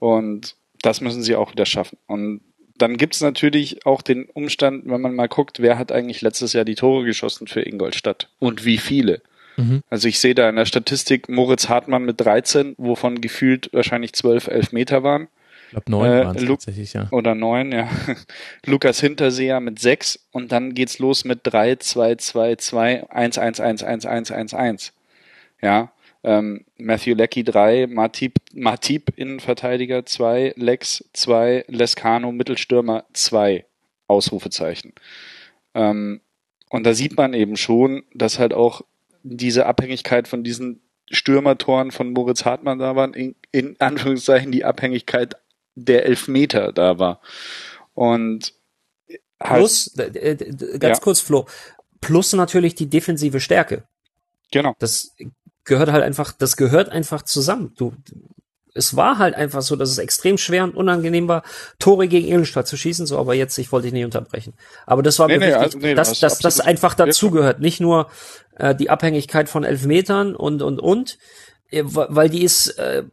Und 0.00 0.56
das 0.82 1.00
müssen 1.00 1.22
sie 1.22 1.36
auch 1.36 1.52
wieder 1.52 1.66
schaffen. 1.66 1.98
Und 2.06 2.40
dann 2.82 2.96
gibt 2.96 3.14
es 3.14 3.20
natürlich 3.20 3.86
auch 3.86 4.02
den 4.02 4.24
Umstand, 4.26 4.84
wenn 4.86 5.00
man 5.00 5.14
mal 5.14 5.28
guckt, 5.28 5.60
wer 5.60 5.78
hat 5.78 5.92
eigentlich 5.92 6.20
letztes 6.20 6.52
Jahr 6.52 6.64
die 6.64 6.74
Tore 6.74 7.04
geschossen 7.04 7.46
für 7.46 7.66
Ingolstadt 7.66 8.28
und 8.38 8.64
wie 8.64 8.78
viele. 8.78 9.22
Mhm. 9.56 9.82
Also 9.90 10.08
ich 10.08 10.18
sehe 10.18 10.34
da 10.34 10.48
in 10.48 10.56
der 10.56 10.66
Statistik 10.66 11.28
Moritz 11.28 11.68
Hartmann 11.68 12.04
mit 12.04 12.20
13, 12.20 12.74
wovon 12.78 13.20
gefühlt 13.20 13.70
wahrscheinlich 13.72 14.12
12 14.12 14.48
Elfmeter 14.48 15.02
waren. 15.02 15.28
Ich 15.66 15.72
glaube 15.72 15.90
neun 15.90 16.10
äh, 16.10 16.24
waren 16.24 16.36
es 16.36 16.44
tatsächlich, 16.44 16.92
ja. 16.94 17.06
Oder 17.12 17.34
neun, 17.34 17.70
ja. 17.70 17.88
Lukas 18.66 19.00
Hinterseher 19.00 19.60
mit 19.60 19.78
sechs 19.78 20.18
und 20.32 20.50
dann 20.50 20.74
geht's 20.74 20.98
los 20.98 21.24
mit 21.24 21.40
drei, 21.44 21.76
zwei, 21.76 22.16
zwei, 22.16 22.56
zwei, 22.56 23.08
eins, 23.08 23.38
eins, 23.38 23.60
eins, 23.60 23.84
eins, 23.84 24.04
eins, 24.04 24.32
eins, 24.32 24.54
eins. 24.54 24.92
Ja. 25.62 25.92
Ähm, 26.22 26.64
Matthew 26.76 27.14
Leckie 27.14 27.44
drei, 27.44 27.86
Matip, 27.86 28.34
Matip 28.52 29.12
Innenverteidiger 29.16 30.04
zwei, 30.04 30.52
Lex 30.56 31.04
zwei, 31.12 31.64
Lescano 31.68 32.32
Mittelstürmer 32.32 33.04
zwei. 33.12 33.64
Ausrufezeichen. 34.10 34.92
Ähm, 35.72 36.20
und 36.68 36.84
da 36.84 36.94
sieht 36.94 37.16
man 37.16 37.32
eben 37.32 37.56
schon, 37.56 38.02
dass 38.12 38.38
halt 38.38 38.52
auch 38.52 38.82
diese 39.22 39.66
Abhängigkeit 39.66 40.26
von 40.26 40.42
diesen 40.42 40.80
Stürmertoren 41.10 41.92
von 41.92 42.12
Moritz 42.12 42.44
Hartmann 42.44 42.80
da 42.80 42.96
waren, 42.96 43.14
in, 43.14 43.36
in 43.52 43.76
Anführungszeichen 43.78 44.50
die 44.52 44.64
Abhängigkeit 44.64 45.36
der 45.76 46.06
Elfmeter 46.06 46.72
da 46.72 46.98
war. 46.98 47.20
Und 47.94 48.54
halt, 49.40 49.60
plus, 49.60 49.96
äh, 49.96 50.36
ganz 50.78 50.98
ja. 50.98 51.02
kurz, 51.02 51.20
Flo, 51.20 51.46
plus 52.00 52.32
natürlich 52.32 52.74
die 52.74 52.86
defensive 52.86 53.40
Stärke. 53.40 53.84
Genau. 54.50 54.74
Das 54.80 55.14
gehört 55.64 55.90
halt 55.90 56.02
einfach, 56.02 56.32
das 56.32 56.56
gehört 56.56 56.88
einfach 56.88 57.22
zusammen. 57.22 57.72
Du, 57.76 57.94
es 58.74 58.96
war 58.96 59.18
halt 59.18 59.34
einfach 59.34 59.62
so, 59.62 59.76
dass 59.76 59.90
es 59.90 59.98
extrem 59.98 60.38
schwer 60.38 60.64
und 60.64 60.74
unangenehm 60.74 61.28
war, 61.28 61.42
Tore 61.78 62.08
gegen 62.08 62.28
Ingolstadt 62.28 62.66
zu 62.66 62.76
schießen, 62.76 63.06
so, 63.06 63.18
aber 63.18 63.34
jetzt, 63.34 63.58
ich 63.58 63.72
wollte 63.72 63.86
dich 63.86 63.92
nicht 63.92 64.04
unterbrechen. 64.04 64.54
Aber 64.86 65.02
das 65.02 65.18
war 65.18 65.26
nee, 65.26 65.38
mir 65.38 65.40
nee, 65.40 65.46
wichtig, 65.46 65.62
also, 65.62 65.78
nee, 65.78 65.94
dass, 65.94 66.18
dass 66.20 66.38
das 66.38 66.60
einfach 66.60 66.94
dazugehört. 66.94 67.60
Nicht 67.60 67.80
nur 67.80 68.10
äh, 68.56 68.74
die 68.74 68.90
Abhängigkeit 68.90 69.48
von 69.48 69.64
Elfmetern 69.64 70.34
und, 70.34 70.62
und, 70.62 70.78
und, 70.78 71.18
äh, 71.70 71.82
weil 71.84 72.28
die 72.28 72.42
ist, 72.42 72.68
äh, 72.78 73.04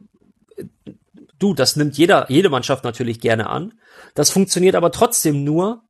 du, 1.38 1.54
das 1.54 1.76
nimmt 1.76 1.96
jeder, 1.96 2.26
jede 2.30 2.50
Mannschaft 2.50 2.84
natürlich 2.84 3.20
gerne 3.20 3.48
an. 3.48 3.74
Das 4.14 4.30
funktioniert 4.30 4.74
aber 4.74 4.92
trotzdem 4.92 5.44
nur, 5.44 5.82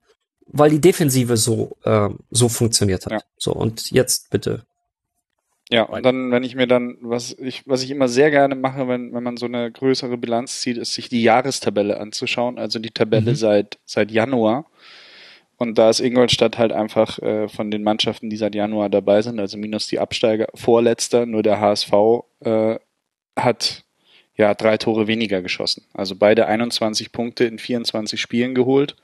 weil 0.47 0.71
die 0.71 0.81
Defensive 0.81 1.37
so, 1.37 1.77
äh, 1.85 2.09
so 2.31 2.49
funktioniert 2.49 3.05
hat. 3.07 3.13
Ja. 3.13 3.21
So, 3.37 3.53
und 3.53 3.91
jetzt 3.91 4.31
bitte 4.31 4.65
ja, 5.71 5.83
und 5.83 6.05
dann, 6.05 6.31
wenn 6.31 6.45
ich 6.45 6.55
mir 6.55 6.67
dann, 6.67 6.97
was 7.01 7.37
ich, 7.39 7.67
was 7.67 7.83
ich 7.83 7.91
immer 7.91 8.09
sehr 8.09 8.31
gerne 8.31 8.55
mache, 8.55 8.89
wenn, 8.89 9.13
wenn 9.13 9.23
man 9.23 9.37
so 9.37 9.47
eine 9.47 9.71
größere 9.71 10.17
Bilanz 10.17 10.61
zieht, 10.61 10.79
ist 10.79 10.95
sich 10.95 11.11
die 11.11 11.23
Jahrestabelle 11.23 12.01
anzuschauen, 12.01 12.59
also 12.59 12.79
die 12.79 12.91
Tabelle 12.91 13.33
mhm. 13.33 13.37
seit, 13.37 13.79
seit 13.85 14.11
Januar. 14.11 14.65
Und 15.59 15.77
da 15.77 15.91
ist 15.91 16.01
Ingolstadt 16.01 16.57
halt 16.57 16.73
einfach 16.73 17.19
äh, 17.19 17.49
von 17.49 17.71
den 17.71 17.83
Mannschaften, 17.83 18.31
die 18.31 18.37
seit 18.37 18.55
Januar 18.55 18.89
dabei 18.89 19.21
sind, 19.21 19.41
also 19.41 19.59
minus 19.59 19.89
die 19.89 19.99
Absteiger, 19.99 20.47
vorletzter, 20.55 21.27
nur 21.27 21.43
der 21.43 21.61
HSV 21.61 21.93
äh, 22.41 22.77
hat 23.37 23.85
ja 24.37 24.55
drei 24.55 24.79
Tore 24.79 25.07
weniger 25.07 25.43
geschossen. 25.43 25.85
Also 25.93 26.15
beide 26.15 26.47
21 26.47 27.13
Punkte 27.13 27.45
in 27.45 27.59
24 27.59 28.19
Spielen 28.19 28.55
geholt 28.55 28.97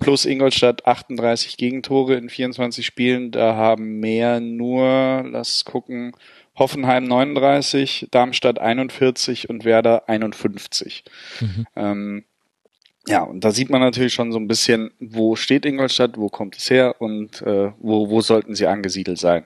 plus 0.00 0.24
Ingolstadt 0.24 0.86
38 0.86 1.56
Gegentore 1.56 2.16
in 2.16 2.28
24 2.28 2.84
Spielen. 2.84 3.30
Da 3.30 3.54
haben 3.54 4.00
mehr 4.00 4.40
nur, 4.40 5.24
lass 5.30 5.64
gucken, 5.64 6.12
Hoffenheim 6.58 7.04
39, 7.04 8.08
Darmstadt 8.10 8.58
41 8.58 9.48
und 9.48 9.64
Werder 9.64 10.08
51. 10.08 11.04
Mhm. 11.40 11.66
Ähm, 11.76 12.24
ja, 13.06 13.22
und 13.22 13.44
da 13.44 13.50
sieht 13.52 13.70
man 13.70 13.80
natürlich 13.80 14.12
schon 14.12 14.32
so 14.32 14.38
ein 14.38 14.48
bisschen, 14.48 14.90
wo 14.98 15.36
steht 15.36 15.64
Ingolstadt, 15.64 16.18
wo 16.18 16.28
kommt 16.28 16.56
es 16.56 16.68
her 16.68 17.00
und 17.00 17.40
äh, 17.42 17.72
wo, 17.78 18.10
wo 18.10 18.20
sollten 18.20 18.54
sie 18.54 18.66
angesiedelt 18.66 19.18
sein. 19.18 19.44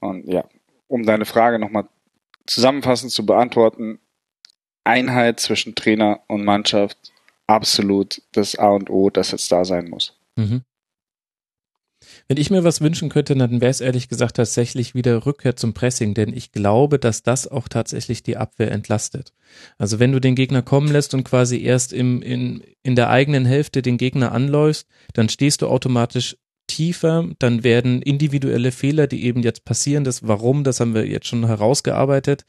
Und 0.00 0.28
ja, 0.28 0.44
um 0.86 1.04
deine 1.04 1.24
Frage 1.24 1.58
nochmal 1.58 1.86
zusammenfassend 2.46 3.12
zu 3.12 3.24
beantworten, 3.24 3.98
Einheit 4.84 5.40
zwischen 5.40 5.74
Trainer 5.74 6.20
und 6.26 6.44
Mannschaft 6.44 6.98
absolut 7.46 8.22
das 8.32 8.56
A 8.56 8.70
und 8.70 8.90
O, 8.90 9.10
das 9.10 9.30
jetzt 9.30 9.50
da 9.50 9.64
sein 9.64 9.88
muss. 9.88 10.18
Mhm. 10.36 10.62
Wenn 12.28 12.36
ich 12.36 12.50
mir 12.50 12.64
was 12.64 12.80
wünschen 12.80 13.08
könnte, 13.08 13.34
dann 13.34 13.60
wäre 13.60 13.70
es 13.70 13.80
ehrlich 13.80 14.08
gesagt 14.08 14.36
tatsächlich 14.36 14.94
wieder 14.94 15.24
Rückkehr 15.26 15.56
zum 15.56 15.72
Pressing, 15.72 16.14
denn 16.14 16.32
ich 16.34 16.52
glaube, 16.52 16.98
dass 16.98 17.22
das 17.22 17.46
auch 17.46 17.68
tatsächlich 17.68 18.22
die 18.22 18.36
Abwehr 18.36 18.72
entlastet. 18.72 19.32
Also 19.78 19.98
wenn 19.98 20.12
du 20.12 20.20
den 20.20 20.34
Gegner 20.34 20.62
kommen 20.62 20.88
lässt 20.88 21.14
und 21.14 21.24
quasi 21.24 21.62
erst 21.62 21.92
im, 21.92 22.22
in, 22.22 22.62
in 22.82 22.96
der 22.96 23.10
eigenen 23.10 23.44
Hälfte 23.44 23.82
den 23.82 23.98
Gegner 23.98 24.32
anläufst, 24.32 24.88
dann 25.14 25.28
stehst 25.28 25.62
du 25.62 25.68
automatisch 25.68 26.36
tiefer, 26.66 27.28
dann 27.38 27.64
werden 27.64 28.02
individuelle 28.02 28.72
Fehler, 28.72 29.06
die 29.06 29.24
eben 29.24 29.42
jetzt 29.42 29.64
passieren, 29.64 30.04
das 30.04 30.26
Warum, 30.26 30.64
das 30.64 30.80
haben 30.80 30.94
wir 30.94 31.06
jetzt 31.06 31.26
schon 31.26 31.46
herausgearbeitet, 31.46 32.46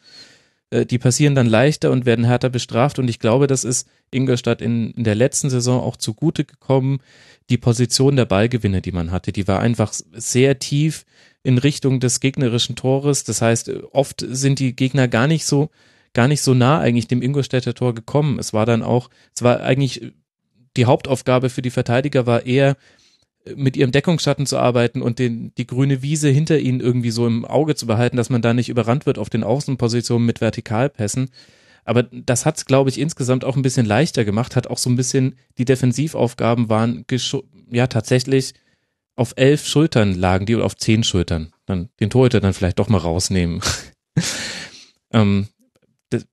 äh, 0.74 0.86
die 0.86 0.98
passieren 0.98 1.36
dann 1.36 1.48
leichter 1.48 1.92
und 1.92 2.06
werden 2.06 2.26
härter 2.26 2.50
bestraft. 2.50 2.98
Und 3.00 3.08
ich 3.08 3.20
glaube, 3.20 3.48
das 3.48 3.64
ist 3.64 3.88
Ingolstadt 4.12 4.62
in, 4.62 4.92
in 4.92 5.04
der 5.04 5.16
letzten 5.16 5.50
Saison 5.50 5.82
auch 5.82 5.98
zugute 5.98 6.44
gekommen. 6.44 7.00
Die 7.50 7.58
Position 7.58 8.16
der 8.16 8.26
Ballgewinne, 8.26 8.82
die 8.82 8.92
man 8.92 9.12
hatte, 9.12 9.32
die 9.32 9.48
war 9.48 9.60
einfach 9.60 9.94
sehr 9.94 10.60
tief 10.60 11.06
in 11.44 11.58
Richtung 11.58 12.00
des 12.00 12.20
gegnerischen 12.20 12.76
Tores. 12.76 13.24
Das 13.24 13.42
heißt, 13.42 13.70
oft 13.92 14.26
sind 14.28 14.60
die 14.60 14.76
Gegner 14.76 15.08
gar 15.08 15.28
nicht 15.28 15.46
so, 15.46 15.70
gar 16.14 16.28
nicht 16.28 16.42
so 16.42 16.54
nah 16.54 16.80
eigentlich 16.80 17.08
dem 17.08 17.22
Ingolstädter 17.22 17.74
Tor 17.74 17.94
gekommen. 17.94 18.40
Es 18.40 18.54
war 18.54 18.66
dann 18.66 18.82
auch, 18.82 19.10
es 19.36 19.44
war 19.44 19.62
eigentlich 19.62 20.14
die 20.76 20.86
Hauptaufgabe 20.86 21.50
für 21.50 21.62
die 21.62 21.70
Verteidiger 21.70 22.26
war 22.26 22.46
eher, 22.46 22.78
mit 23.56 23.76
ihrem 23.76 23.92
Deckungsschatten 23.92 24.46
zu 24.46 24.58
arbeiten 24.58 25.02
und 25.02 25.20
den, 25.20 25.54
die 25.56 25.68
grüne 25.68 26.02
Wiese 26.02 26.30
hinter 26.30 26.60
ihnen 26.60 26.80
irgendwie 26.80 27.12
so 27.12 27.28
im 27.28 27.46
Auge 27.46 27.76
zu 27.76 27.86
behalten, 27.86 28.18
dass 28.18 28.30
man 28.30 28.42
da 28.42 28.54
nicht 28.54 28.70
überrannt 28.70 29.06
wird 29.06 29.18
auf 29.18 29.30
den 29.30 29.44
Außenpositionen 29.44 30.26
mit 30.26 30.42
Vertikalpässen. 30.42 31.30
Aber 31.86 32.04
das 32.04 32.46
hat 32.46 32.58
es, 32.58 32.66
glaube 32.66 32.90
ich, 32.90 33.00
insgesamt 33.00 33.44
auch 33.44 33.58
ein 33.58 33.62
bisschen 33.62 33.86
leichter 33.86 34.24
gemacht, 34.24 34.56
hat 34.56 34.68
auch 34.68 34.78
so 34.78 34.90
ein 34.90 34.96
bisschen, 34.96 35.36
die 35.58 35.66
Defensivaufgaben 35.66 36.70
waren 36.70 37.06
ja 37.70 37.88
tatsächlich 37.88 38.54
auf 39.16 39.34
elf 39.36 39.68
Schultern 39.68 40.16
lagen 40.16 40.46
die 40.46 40.56
oder 40.56 40.66
auf 40.66 40.78
zehn 40.78 41.04
Schultern. 41.04 41.54
Dann 41.66 41.90
den 42.00 42.10
Torhüter 42.10 42.40
dann 42.40 42.54
vielleicht 42.54 42.80
doch 42.80 42.90
mal 42.90 42.98
rausnehmen. 42.98 43.62
ähm, 45.12 45.48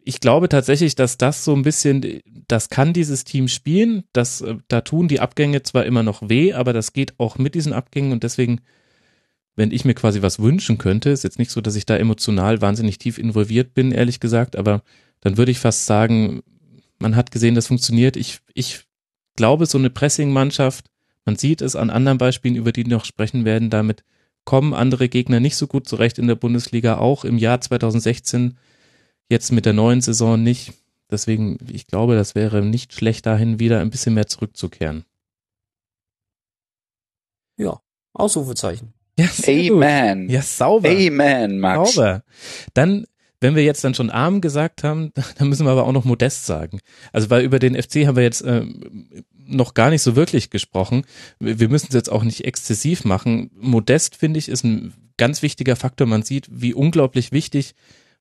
ich 0.04 0.20
glaube 0.20 0.48
tatsächlich, 0.48 0.94
dass 0.94 1.18
das 1.18 1.44
so 1.44 1.54
ein 1.54 1.62
bisschen, 1.62 2.20
das 2.48 2.68
kann 2.68 2.92
dieses 2.92 3.24
Team 3.24 3.48
spielen. 3.48 4.04
Das, 4.12 4.40
äh, 4.40 4.56
da 4.68 4.80
tun 4.80 5.08
die 5.08 5.20
Abgänge 5.20 5.62
zwar 5.62 5.84
immer 5.84 6.02
noch 6.02 6.28
weh, 6.28 6.52
aber 6.52 6.72
das 6.72 6.92
geht 6.92 7.14
auch 7.18 7.38
mit 7.38 7.54
diesen 7.54 7.72
Abgängen 7.72 8.12
und 8.12 8.22
deswegen, 8.22 8.60
wenn 9.56 9.72
ich 9.72 9.84
mir 9.84 9.94
quasi 9.94 10.22
was 10.22 10.38
wünschen 10.38 10.78
könnte, 10.78 11.10
ist 11.10 11.24
jetzt 11.24 11.38
nicht 11.38 11.50
so, 11.50 11.60
dass 11.60 11.76
ich 11.76 11.86
da 11.86 11.96
emotional 11.96 12.60
wahnsinnig 12.60 12.98
tief 12.98 13.18
involviert 13.18 13.74
bin, 13.74 13.92
ehrlich 13.92 14.20
gesagt, 14.20 14.56
aber 14.56 14.82
dann 15.20 15.36
würde 15.36 15.50
ich 15.50 15.58
fast 15.58 15.86
sagen, 15.86 16.42
man 16.98 17.16
hat 17.16 17.30
gesehen, 17.30 17.54
das 17.54 17.66
funktioniert. 17.66 18.16
Ich, 18.16 18.40
ich 18.54 18.84
glaube, 19.36 19.66
so 19.66 19.78
eine 19.78 19.90
Pressing-Mannschaft, 19.90 20.86
man 21.24 21.36
sieht 21.36 21.62
es 21.62 21.76
an 21.76 21.90
anderen 21.90 22.18
Beispielen, 22.18 22.56
über 22.56 22.72
die 22.72 22.84
noch 22.84 23.04
sprechen 23.04 23.44
werden, 23.44 23.70
damit 23.70 24.04
kommen 24.44 24.74
andere 24.74 25.08
Gegner 25.08 25.40
nicht 25.40 25.56
so 25.56 25.66
gut 25.66 25.86
zurecht 25.88 26.18
in 26.18 26.26
der 26.26 26.34
Bundesliga, 26.34 26.98
auch 26.98 27.24
im 27.24 27.38
Jahr 27.38 27.60
2016 27.60 28.56
Jetzt 29.30 29.52
mit 29.52 29.64
der 29.64 29.72
neuen 29.72 30.00
Saison 30.00 30.42
nicht. 30.42 30.72
Deswegen, 31.08 31.56
ich 31.70 31.86
glaube, 31.86 32.16
das 32.16 32.34
wäre 32.34 32.62
nicht 32.62 32.92
schlecht, 32.92 33.26
dahin 33.26 33.60
wieder 33.60 33.80
ein 33.80 33.90
bisschen 33.90 34.14
mehr 34.14 34.26
zurückzukehren. 34.26 35.04
Ja, 37.56 37.80
Ausrufezeichen. 38.12 38.92
Ja, 39.18 39.28
Amen. 39.46 40.28
Ja, 40.28 40.42
sauber. 40.42 40.88
Amen, 40.88 41.60
Max. 41.60 41.94
Sauber. 41.94 42.24
Dann, 42.74 43.06
wenn 43.40 43.54
wir 43.54 43.62
jetzt 43.62 43.84
dann 43.84 43.94
schon 43.94 44.10
arm 44.10 44.40
gesagt 44.40 44.82
haben, 44.82 45.12
dann 45.38 45.48
müssen 45.48 45.64
wir 45.64 45.70
aber 45.70 45.86
auch 45.86 45.92
noch 45.92 46.04
modest 46.04 46.46
sagen. 46.46 46.80
Also, 47.12 47.30
weil 47.30 47.44
über 47.44 47.60
den 47.60 47.80
FC 47.80 48.06
haben 48.06 48.16
wir 48.16 48.24
jetzt 48.24 48.42
äh, 48.42 48.64
noch 49.46 49.74
gar 49.74 49.90
nicht 49.90 50.02
so 50.02 50.16
wirklich 50.16 50.50
gesprochen. 50.50 51.04
Wir 51.38 51.68
müssen 51.68 51.88
es 51.88 51.94
jetzt 51.94 52.10
auch 52.10 52.24
nicht 52.24 52.44
exzessiv 52.44 53.04
machen. 53.04 53.50
Modest, 53.54 54.16
finde 54.16 54.38
ich, 54.38 54.48
ist 54.48 54.64
ein 54.64 54.92
ganz 55.16 55.42
wichtiger 55.42 55.76
Faktor. 55.76 56.08
Man 56.08 56.22
sieht, 56.22 56.48
wie 56.50 56.74
unglaublich 56.74 57.30
wichtig 57.30 57.74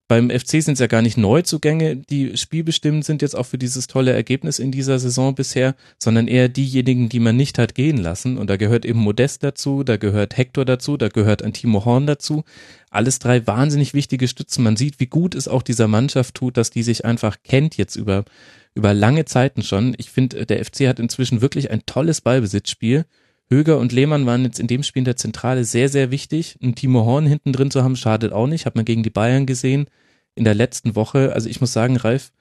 beim 0.10 0.32
FC 0.32 0.64
sind 0.64 0.74
es 0.74 0.80
ja 0.80 0.88
gar 0.88 1.04
nicht 1.04 1.20
Neuzugänge, 1.20 1.96
die 1.96 2.36
spielbestimmend 2.36 3.06
sind 3.06 3.22
jetzt 3.22 3.36
auch 3.36 3.46
für 3.46 3.60
dieses 3.60 3.86
tolle 3.86 4.12
Ergebnis 4.12 4.58
in 4.58 4.72
dieser 4.72 4.98
Saison 4.98 5.36
bisher, 5.36 5.76
sondern 6.00 6.28
eher 6.28 6.50
diejenigen, 6.50 7.10
die 7.10 7.20
man 7.20 7.38
nicht 7.38 7.60
hat 7.60 7.76
gehen 7.76 7.98
lassen. 7.98 8.40
Und 8.40 8.50
da 8.50 8.58
gehört 8.58 8.86
eben 8.86 8.98
Modest 8.98 9.44
dazu, 9.44 9.84
da 9.84 9.98
gehört 9.98 10.36
Hector 10.36 10.66
dazu, 10.66 10.98
da 10.98 11.10
gehört 11.10 11.44
Antimo 11.44 11.86
Horn 11.86 12.08
dazu. 12.08 12.44
Alles 12.90 13.20
drei 13.20 13.46
wahnsinnig 13.46 13.94
wichtige 13.94 14.28
Stützen. 14.28 14.64
Man 14.64 14.78
sieht, 14.78 15.00
wie 15.00 15.06
gut 15.06 15.36
es 15.36 15.48
auch 15.48 15.62
dieser 15.62 15.88
Mannschaft 15.88 16.34
tut, 16.34 16.58
dass 16.58 16.72
die 16.72 16.82
sich 16.82 17.06
einfach 17.06 17.38
kennt 17.44 17.78
jetzt 17.78 17.96
über, 17.96 18.26
über 18.74 18.96
lange 18.96 19.26
Zeiten 19.26 19.62
schon. 19.62 19.94
Ich 20.00 20.10
finde, 20.10 20.48
der 20.48 20.66
FC 20.66 20.88
hat 20.88 21.00
inzwischen 21.00 21.42
wirklich 21.42 21.70
ein 21.70 21.84
tolles 21.86 22.22
Ballbesitzspiel. 22.22 23.06
Höger 23.50 23.78
und 23.80 23.92
Lehmann 23.92 24.26
waren 24.26 24.44
jetzt 24.44 24.60
in 24.60 24.68
dem 24.68 24.84
Spiel 24.84 25.02
in 25.02 25.06
der 25.06 25.16
Zentrale 25.16 25.64
sehr, 25.64 25.90
sehr 25.90 26.12
wichtig. 26.12 26.58
Ein 26.62 26.76
Timo 26.76 27.06
Horn 27.06 27.26
hinten 27.26 27.52
drin 27.52 27.72
zu 27.72 27.84
haben, 27.84 27.96
schadet 27.96 28.32
auch 28.32 28.48
nicht. 28.48 28.66
Hat 28.66 28.76
man 28.76 28.86
gegen 28.86 29.02
die 29.02 29.10
Bayern 29.10 29.48
gesehen 29.48 29.90
in 30.36 30.44
der 30.44 30.54
letzten 30.54 30.96
Woche. 30.96 31.34
Also 31.34 31.50
ich 31.50 31.60
muss 31.60 31.74
sagen, 31.74 31.98
Ralf, 31.98 32.32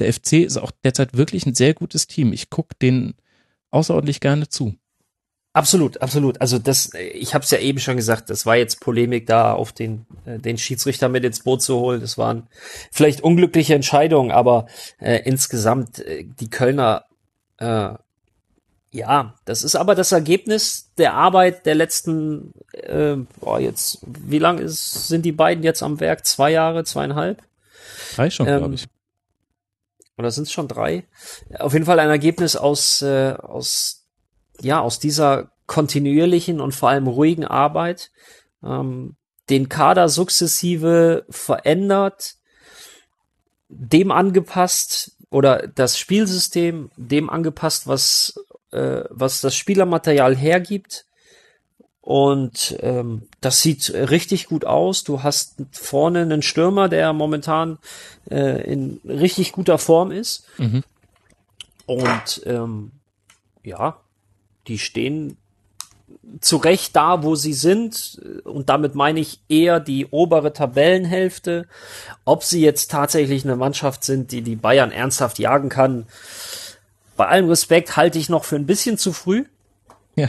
der 0.00 0.12
FC 0.12 0.34
ist 0.44 0.56
auch 0.56 0.72
derzeit 0.84 1.16
wirklich 1.16 1.46
ein 1.46 1.54
sehr 1.54 1.72
gutes 1.72 2.08
Team. 2.08 2.32
Ich 2.32 2.50
gucke 2.50 2.74
denen 2.82 3.14
außerordentlich 3.70 4.20
gerne 4.20 4.48
zu. 4.48 4.74
Absolut, 5.52 6.02
absolut. 6.02 6.40
Also 6.42 6.58
das, 6.58 6.90
ich 7.14 7.32
habe 7.32 7.44
es 7.44 7.50
ja 7.50 7.58
eben 7.58 7.78
schon 7.78 7.96
gesagt, 7.96 8.28
das 8.28 8.44
war 8.44 8.56
jetzt 8.56 8.80
Polemik 8.80 9.26
da, 9.26 9.54
auf 9.54 9.72
den 9.72 10.04
äh, 10.26 10.38
den 10.38 10.58
Schiedsrichter 10.58 11.08
mit 11.08 11.24
ins 11.24 11.44
Boot 11.44 11.62
zu 11.62 11.76
holen. 11.78 12.02
Das 12.02 12.18
waren 12.18 12.48
vielleicht 12.92 13.22
unglückliche 13.22 13.74
Entscheidungen, 13.74 14.32
aber 14.32 14.66
äh, 14.98 15.22
insgesamt 15.24 16.00
äh, 16.00 16.24
die 16.24 16.50
Kölner 16.50 17.06
äh, 17.56 17.94
ja, 18.96 19.34
das 19.44 19.62
ist 19.62 19.76
aber 19.76 19.94
das 19.94 20.12
Ergebnis 20.12 20.90
der 20.96 21.12
Arbeit 21.12 21.66
der 21.66 21.74
letzten, 21.74 22.54
äh, 22.72 23.16
boah, 23.40 23.60
jetzt, 23.60 23.98
wie 24.06 24.38
lang 24.38 24.58
ist, 24.58 25.08
sind 25.08 25.26
die 25.26 25.32
beiden 25.32 25.62
jetzt 25.62 25.82
am 25.82 26.00
Werk? 26.00 26.24
Zwei 26.24 26.50
Jahre, 26.50 26.82
zweieinhalb? 26.82 27.42
Drei 28.14 28.30
schon, 28.30 28.48
ähm, 28.48 28.58
glaube 28.58 28.74
ich. 28.74 28.86
Oder 30.16 30.30
sind 30.30 30.44
es 30.44 30.52
schon 30.52 30.66
drei? 30.66 31.04
Auf 31.58 31.74
jeden 31.74 31.84
Fall 31.84 32.00
ein 32.00 32.08
Ergebnis 32.08 32.56
aus, 32.56 33.02
äh, 33.02 33.34
aus, 33.34 34.06
ja, 34.62 34.80
aus 34.80 34.98
dieser 34.98 35.50
kontinuierlichen 35.66 36.62
und 36.62 36.74
vor 36.74 36.88
allem 36.88 37.06
ruhigen 37.06 37.44
Arbeit, 37.44 38.10
ähm, 38.64 39.16
den 39.50 39.68
Kader 39.68 40.08
sukzessive 40.08 41.26
verändert, 41.28 42.36
dem 43.68 44.10
angepasst 44.10 45.16
oder 45.30 45.66
das 45.68 45.98
Spielsystem 45.98 46.90
dem 46.96 47.28
angepasst, 47.28 47.86
was 47.86 48.45
äh, 48.72 49.04
was 49.10 49.40
das 49.40 49.54
Spielermaterial 49.54 50.36
hergibt. 50.36 51.06
Und 52.00 52.76
ähm, 52.82 53.22
das 53.40 53.62
sieht 53.62 53.92
richtig 53.92 54.46
gut 54.46 54.64
aus. 54.64 55.02
Du 55.02 55.24
hast 55.24 55.56
vorne 55.72 56.22
einen 56.22 56.42
Stürmer, 56.42 56.88
der 56.88 57.12
momentan 57.12 57.78
äh, 58.30 58.62
in 58.70 59.00
richtig 59.04 59.50
guter 59.50 59.78
Form 59.78 60.12
ist. 60.12 60.46
Mhm. 60.58 60.84
Und 61.86 62.42
ähm, 62.46 62.92
ja, 63.64 63.96
die 64.68 64.78
stehen 64.78 65.36
zu 66.40 66.56
Recht 66.56 66.94
da, 66.94 67.22
wo 67.22 67.34
sie 67.34 67.52
sind. 67.52 68.20
Und 68.44 68.68
damit 68.68 68.94
meine 68.94 69.20
ich 69.20 69.40
eher 69.48 69.80
die 69.80 70.06
obere 70.06 70.52
Tabellenhälfte. 70.52 71.66
Ob 72.24 72.44
sie 72.44 72.60
jetzt 72.60 72.90
tatsächlich 72.90 73.44
eine 73.44 73.56
Mannschaft 73.56 74.04
sind, 74.04 74.32
die 74.32 74.42
die 74.42 74.56
Bayern 74.56 74.92
ernsthaft 74.92 75.38
jagen 75.38 75.68
kann, 75.68 76.06
bei 77.16 77.26
allem 77.26 77.48
Respekt 77.48 77.96
halte 77.96 78.18
ich 78.18 78.28
noch 78.28 78.44
für 78.44 78.56
ein 78.56 78.66
bisschen 78.66 78.98
zu 78.98 79.12
früh. 79.12 79.44
Ja. 80.16 80.28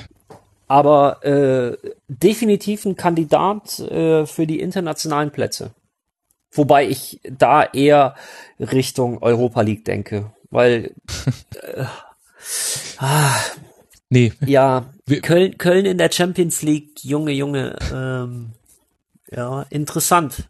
Aber 0.67 1.23
äh, 1.23 1.77
definitiv 2.07 2.85
ein 2.85 2.97
Kandidat 2.97 3.79
äh, 3.79 4.25
für 4.25 4.45
die 4.47 4.59
internationalen 4.59 5.31
Plätze. 5.31 5.71
Wobei 6.51 6.87
ich 6.87 7.19
da 7.23 7.63
eher 7.63 8.15
Richtung 8.59 9.21
Europa 9.21 9.61
League 9.61 9.85
denke, 9.85 10.31
weil 10.49 10.91
äh, 11.61 11.85
ah, 12.97 13.35
nee. 14.09 14.33
ja 14.45 14.85
Köln 15.21 15.57
Köln 15.57 15.85
in 15.85 15.97
der 15.97 16.11
Champions 16.11 16.61
League, 16.63 17.03
Junge 17.03 17.31
Junge, 17.31 17.77
ähm, 17.93 18.51
ja 19.29 19.65
interessant. 19.69 20.47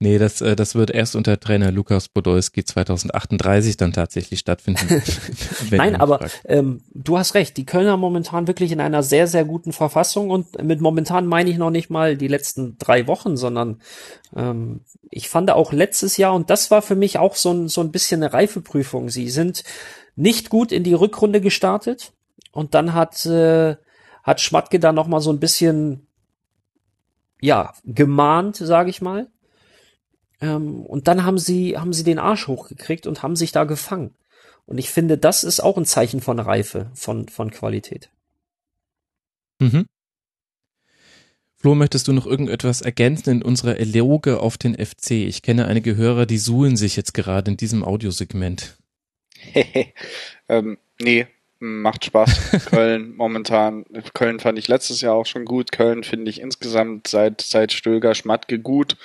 Nee, 0.00 0.18
das, 0.18 0.40
äh, 0.40 0.56
das 0.56 0.74
wird 0.74 0.90
erst 0.90 1.14
unter 1.14 1.38
Trainer 1.38 1.70
Lukas 1.70 2.08
Podolski 2.08 2.64
2038 2.64 3.76
dann 3.76 3.92
tatsächlich 3.92 4.40
stattfinden. 4.40 5.02
Nein, 5.70 5.96
aber 5.96 6.28
ähm, 6.44 6.82
du 6.92 7.16
hast 7.16 7.34
recht, 7.34 7.56
die 7.56 7.64
Kölner 7.64 7.96
momentan 7.96 8.46
wirklich 8.48 8.72
in 8.72 8.80
einer 8.80 9.02
sehr, 9.02 9.28
sehr 9.28 9.44
guten 9.44 9.72
Verfassung 9.72 10.30
und 10.30 10.62
mit 10.62 10.80
momentan 10.80 11.26
meine 11.26 11.48
ich 11.48 11.58
noch 11.58 11.70
nicht 11.70 11.90
mal 11.90 12.16
die 12.16 12.28
letzten 12.28 12.76
drei 12.78 13.06
Wochen, 13.06 13.36
sondern 13.36 13.80
ähm, 14.34 14.80
ich 15.10 15.28
fand 15.28 15.50
auch 15.52 15.72
letztes 15.72 16.16
Jahr, 16.16 16.34
und 16.34 16.50
das 16.50 16.70
war 16.70 16.82
für 16.82 16.96
mich 16.96 17.18
auch 17.18 17.36
so 17.36 17.52
ein, 17.52 17.68
so 17.68 17.80
ein 17.80 17.92
bisschen 17.92 18.22
eine 18.22 18.32
Reifeprüfung. 18.32 19.10
Sie 19.10 19.30
sind 19.30 19.62
nicht 20.16 20.50
gut 20.50 20.72
in 20.72 20.82
die 20.82 20.94
Rückrunde 20.94 21.40
gestartet 21.40 22.12
und 22.50 22.74
dann 22.74 22.94
hat, 22.94 23.24
äh, 23.26 23.76
hat 24.24 24.40
Schmatke 24.40 24.80
da 24.80 24.92
noch 24.92 25.06
mal 25.06 25.20
so 25.20 25.32
ein 25.32 25.40
bisschen 25.40 26.08
ja, 27.40 27.74
gemahnt, 27.84 28.56
sage 28.56 28.90
ich 28.90 29.02
mal. 29.02 29.28
Ähm, 30.40 30.84
und 30.84 31.08
dann 31.08 31.24
haben 31.24 31.38
sie, 31.38 31.76
haben 31.78 31.92
sie 31.92 32.04
den 32.04 32.18
Arsch 32.18 32.48
hochgekriegt 32.48 33.06
und 33.06 33.22
haben 33.22 33.36
sich 33.36 33.52
da 33.52 33.64
gefangen. 33.64 34.14
Und 34.66 34.78
ich 34.78 34.90
finde, 34.90 35.18
das 35.18 35.44
ist 35.44 35.60
auch 35.60 35.76
ein 35.76 35.84
Zeichen 35.84 36.20
von 36.20 36.38
Reife, 36.38 36.90
von, 36.94 37.28
von 37.28 37.50
Qualität. 37.50 38.10
Mhm. 39.60 39.86
Flo, 41.56 41.74
möchtest 41.74 42.08
du 42.08 42.12
noch 42.12 42.26
irgendetwas 42.26 42.82
ergänzen 42.82 43.30
in 43.30 43.42
unserer 43.42 43.78
Eloge 43.78 44.40
auf 44.40 44.58
den 44.58 44.74
FC? 44.74 45.12
Ich 45.12 45.42
kenne 45.42 45.66
einige 45.66 45.96
Hörer, 45.96 46.26
die 46.26 46.38
suhlen 46.38 46.76
sich 46.76 46.96
jetzt 46.96 47.14
gerade 47.14 47.50
in 47.50 47.56
diesem 47.56 47.82
Audiosegment. 47.82 48.76
ähm, 50.48 50.78
nee, 51.00 51.26
macht 51.60 52.04
Spaß. 52.04 52.66
Köln 52.66 53.14
momentan, 53.16 53.86
Köln 54.12 54.40
fand 54.40 54.58
ich 54.58 54.68
letztes 54.68 55.00
Jahr 55.00 55.14
auch 55.14 55.26
schon 55.26 55.46
gut. 55.46 55.72
Köln 55.72 56.04
finde 56.04 56.30
ich 56.30 56.40
insgesamt 56.40 57.08
seit, 57.08 57.40
seit 57.40 57.72
Stöger 57.72 58.14
Schmatke 58.14 58.58
gut 58.58 58.96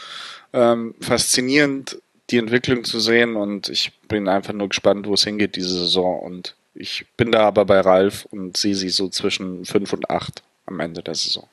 ähm, 0.53 0.95
faszinierend, 0.99 2.01
die 2.29 2.37
Entwicklung 2.37 2.83
zu 2.83 2.99
sehen 2.99 3.35
und 3.35 3.69
ich 3.69 3.91
bin 4.07 4.27
einfach 4.27 4.53
nur 4.53 4.69
gespannt, 4.69 5.07
wo 5.07 5.13
es 5.13 5.23
hingeht 5.23 5.55
diese 5.55 5.69
Saison 5.69 6.19
und 6.19 6.55
ich 6.73 7.05
bin 7.17 7.31
da 7.31 7.41
aber 7.41 7.65
bei 7.65 7.79
Ralf 7.79 8.25
und 8.25 8.55
sehe 8.55 8.75
sie 8.75 8.89
so 8.89 9.09
zwischen 9.09 9.65
fünf 9.65 9.91
und 9.93 10.09
acht 10.09 10.43
am 10.65 10.79
Ende 10.79 11.01
der 11.01 11.15
Saison. 11.15 11.47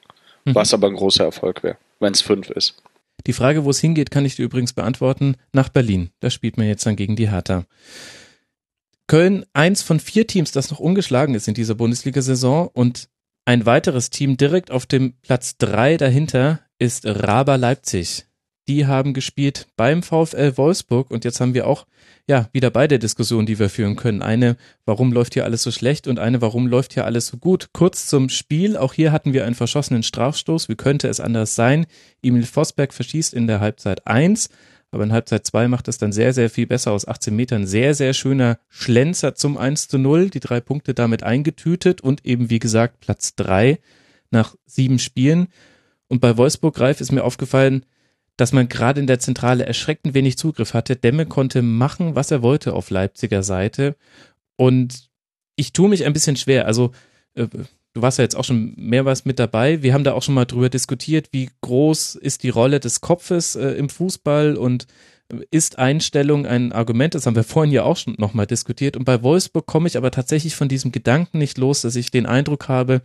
Mhm. 0.44 0.54
Was 0.54 0.74
aber 0.74 0.88
ein 0.88 0.94
großer 0.94 1.24
Erfolg 1.24 1.62
wäre, 1.62 1.78
wenn 2.00 2.12
es 2.12 2.20
fünf 2.20 2.50
ist. 2.50 2.74
Die 3.26 3.32
Frage, 3.32 3.64
wo 3.64 3.70
es 3.70 3.80
hingeht, 3.80 4.10
kann 4.10 4.24
ich 4.24 4.36
dir 4.36 4.44
übrigens 4.44 4.72
beantworten. 4.72 5.36
Nach 5.52 5.68
Berlin. 5.68 6.10
Da 6.20 6.30
spielt 6.30 6.58
man 6.58 6.68
jetzt 6.68 6.86
dann 6.86 6.96
gegen 6.96 7.16
die 7.16 7.30
Hertha. 7.30 7.64
Köln, 9.08 9.44
eins 9.52 9.82
von 9.82 9.98
vier 9.98 10.26
Teams, 10.26 10.52
das 10.52 10.70
noch 10.70 10.78
ungeschlagen 10.78 11.34
ist 11.34 11.48
in 11.48 11.54
dieser 11.54 11.74
Bundesliga-Saison 11.74 12.68
und 12.72 13.08
ein 13.44 13.64
weiteres 13.64 14.10
Team 14.10 14.36
direkt 14.36 14.70
auf 14.70 14.86
dem 14.86 15.14
Platz 15.22 15.56
drei 15.56 15.96
dahinter 15.96 16.60
ist 16.78 17.06
Raber 17.06 17.56
Leipzig 17.56 18.26
die 18.68 18.86
haben 18.86 19.14
gespielt 19.14 19.68
beim 19.76 20.02
VfL 20.02 20.56
Wolfsburg 20.56 21.10
und 21.10 21.24
jetzt 21.24 21.40
haben 21.40 21.54
wir 21.54 21.66
auch 21.66 21.86
ja 22.28 22.48
wieder 22.52 22.70
beide 22.70 22.98
Diskussionen, 22.98 23.46
die 23.46 23.58
wir 23.58 23.68
führen 23.68 23.96
können. 23.96 24.22
Eine, 24.22 24.56
warum 24.84 25.12
läuft 25.12 25.34
hier 25.34 25.44
alles 25.44 25.62
so 25.62 25.70
schlecht 25.70 26.08
und 26.08 26.18
eine, 26.18 26.40
warum 26.40 26.66
läuft 26.66 26.94
hier 26.94 27.04
alles 27.04 27.28
so 27.28 27.36
gut. 27.36 27.68
Kurz 27.72 28.06
zum 28.06 28.28
Spiel, 28.28 28.76
auch 28.76 28.92
hier 28.92 29.12
hatten 29.12 29.32
wir 29.32 29.44
einen 29.44 29.54
verschossenen 29.54 30.02
Strafstoß. 30.02 30.68
Wie 30.68 30.74
könnte 30.74 31.08
es 31.08 31.20
anders 31.20 31.54
sein? 31.54 31.86
Emil 32.22 32.44
Vosberg 32.44 32.92
verschießt 32.92 33.34
in 33.34 33.46
der 33.46 33.60
Halbzeit 33.60 34.06
eins. 34.06 34.50
Aber 34.92 35.02
in 35.04 35.12
Halbzeit 35.12 35.44
2 35.46 35.68
macht 35.68 35.88
es 35.88 35.98
dann 35.98 36.12
sehr, 36.12 36.32
sehr 36.32 36.48
viel 36.48 36.66
besser 36.66 36.92
aus 36.92 37.06
18 37.06 37.34
Metern. 37.34 37.66
Sehr, 37.66 37.94
sehr 37.94 38.14
schöner 38.14 38.58
Schlenzer 38.68 39.34
zum 39.34 39.58
1 39.58 39.88
zu 39.88 39.98
0. 39.98 40.30
Die 40.30 40.40
drei 40.40 40.60
Punkte 40.60 40.94
damit 40.94 41.22
eingetütet 41.22 42.00
und 42.00 42.24
eben, 42.24 42.50
wie 42.50 42.60
gesagt, 42.60 43.00
Platz 43.00 43.34
3 43.34 43.78
nach 44.30 44.54
sieben 44.64 44.98
Spielen. 44.98 45.48
Und 46.08 46.20
bei 46.20 46.36
Wolfsburg-Greif 46.36 47.00
ist 47.00 47.12
mir 47.12 47.24
aufgefallen, 47.24 47.84
dass 48.36 48.52
man 48.52 48.68
gerade 48.68 49.00
in 49.00 49.06
der 49.06 49.18
Zentrale 49.18 49.64
erschreckend 49.64 50.14
wenig 50.14 50.36
Zugriff 50.36 50.74
hatte. 50.74 50.96
Demme 50.96 51.26
konnte 51.26 51.62
machen, 51.62 52.14
was 52.14 52.30
er 52.30 52.42
wollte 52.42 52.74
auf 52.74 52.90
Leipziger 52.90 53.42
Seite. 53.42 53.96
Und 54.56 55.08
ich 55.56 55.72
tue 55.72 55.88
mich 55.88 56.04
ein 56.04 56.12
bisschen 56.12 56.36
schwer. 56.36 56.66
Also, 56.66 56.92
äh, 57.34 57.46
du 57.94 58.02
warst 58.02 58.18
ja 58.18 58.24
jetzt 58.24 58.36
auch 58.36 58.44
schon 58.44 58.74
mehrmals 58.76 59.24
mit 59.24 59.38
dabei. 59.38 59.82
Wir 59.82 59.94
haben 59.94 60.04
da 60.04 60.12
auch 60.12 60.22
schon 60.22 60.34
mal 60.34 60.44
drüber 60.44 60.68
diskutiert, 60.68 61.28
wie 61.32 61.48
groß 61.62 62.14
ist 62.16 62.42
die 62.42 62.50
Rolle 62.50 62.78
des 62.78 63.00
Kopfes 63.00 63.56
äh, 63.56 63.70
im 63.70 63.88
Fußball 63.88 64.56
und 64.56 64.86
äh, 65.32 65.38
ist 65.50 65.78
Einstellung 65.78 66.44
ein 66.44 66.72
Argument? 66.72 67.14
Das 67.14 67.24
haben 67.24 67.36
wir 67.36 67.44
vorhin 67.44 67.72
ja 67.72 67.84
auch 67.84 67.96
schon 67.96 68.16
nochmal 68.18 68.46
diskutiert. 68.46 68.98
Und 68.98 69.06
bei 69.06 69.22
Wolfsburg 69.22 69.64
komme 69.64 69.88
ich 69.88 69.96
aber 69.96 70.10
tatsächlich 70.10 70.56
von 70.56 70.68
diesem 70.68 70.92
Gedanken 70.92 71.38
nicht 71.38 71.56
los, 71.56 71.80
dass 71.80 71.96
ich 71.96 72.10
den 72.10 72.26
Eindruck 72.26 72.68
habe, 72.68 73.00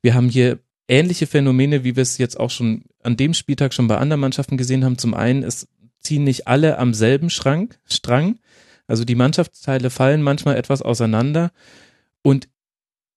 wir 0.00 0.14
haben 0.14 0.28
hier 0.28 0.60
ähnliche 0.88 1.26
Phänomene, 1.26 1.84
wie 1.84 1.96
wir 1.96 2.02
es 2.02 2.18
jetzt 2.18 2.38
auch 2.38 2.50
schon 2.50 2.84
an 3.02 3.16
dem 3.16 3.34
Spieltag 3.34 3.74
schon 3.74 3.88
bei 3.88 3.98
anderen 3.98 4.20
Mannschaften 4.20 4.56
gesehen 4.56 4.84
haben. 4.84 4.98
Zum 4.98 5.14
einen, 5.14 5.42
es 5.42 5.68
ziehen 6.00 6.24
nicht 6.24 6.46
alle 6.46 6.78
am 6.78 6.94
selben 6.94 7.30
Schrank, 7.30 7.78
Strang. 7.84 8.38
Also 8.86 9.04
die 9.04 9.16
Mannschaftsteile 9.16 9.90
fallen 9.90 10.22
manchmal 10.22 10.56
etwas 10.56 10.82
auseinander 10.82 11.50
und 12.22 12.48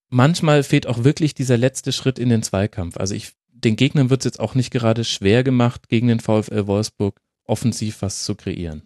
manchmal 0.10 0.64
fehlt 0.64 0.88
auch 0.88 1.04
wirklich 1.04 1.36
dieser 1.36 1.58
letzte 1.58 1.92
Schritt 1.92 2.18
in 2.18 2.30
den 2.30 2.42
Zweikampf. 2.42 2.98
Also 2.98 3.14
ich, 3.14 3.34
den 3.52 3.76
Gegnern 3.76 4.10
wird 4.10 4.22
es 4.22 4.26
jetzt 4.26 4.40
auch 4.40 4.56
nicht 4.56 4.72
gerade 4.72 5.04
schwer 5.04 5.44
gemacht, 5.44 5.88
gegen 5.88 6.08
den 6.08 6.20
VfL 6.20 6.66
Wolfsburg 6.66 7.22
offensiv 7.46 8.02
was 8.02 8.24
zu 8.24 8.36
kreieren. 8.36 8.84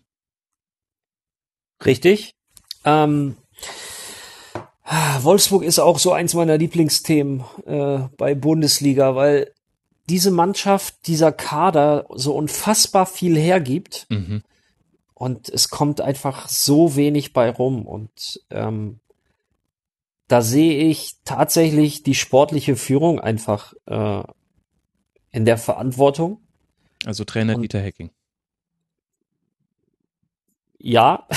Richtig. 1.86 2.36
Ähm, 2.86 3.38
Wolfsburg 4.86 5.64
ist 5.64 5.80
auch 5.80 5.98
so 5.98 6.12
eins 6.12 6.34
meiner 6.34 6.58
Lieblingsthemen 6.58 7.44
äh, 7.66 8.00
bei 8.18 8.36
Bundesliga, 8.36 9.16
weil 9.16 9.54
diese 10.10 10.32
Mannschaft, 10.32 11.08
dieser 11.08 11.32
Kader 11.32 12.06
so 12.14 12.36
unfassbar 12.36 13.06
viel 13.06 13.38
hergibt 13.38 14.06
mhm. 14.10 14.44
und 15.14 15.48
es 15.48 15.70
kommt 15.70 16.02
einfach 16.02 16.50
so 16.50 16.98
wenig 16.98 17.32
bei 17.32 17.50
rum 17.50 17.88
und 17.88 18.42
ähm, 18.50 19.00
da 20.28 20.42
sehe 20.42 20.84
ich 20.90 21.18
tatsächlich 21.24 22.04
die 22.04 22.16
sportliche 22.16 22.76
Führung 22.76 23.20
einfach 23.20 23.74
äh, 23.86 24.24
in 25.32 25.46
der 25.46 25.58
Verantwortung. 25.58 26.42
Also 27.06 27.24
Trainer 27.24 27.56
und, 27.56 27.62
Dieter 27.62 27.80
Hecking. 27.80 28.10
Ja. 30.80 31.28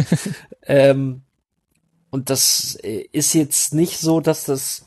ähm, 0.66 1.22
und 2.12 2.28
das 2.28 2.74
äh, 2.82 3.08
ist 3.10 3.32
jetzt 3.32 3.72
nicht 3.72 3.98
so, 3.98 4.20
dass 4.20 4.44
das 4.44 4.84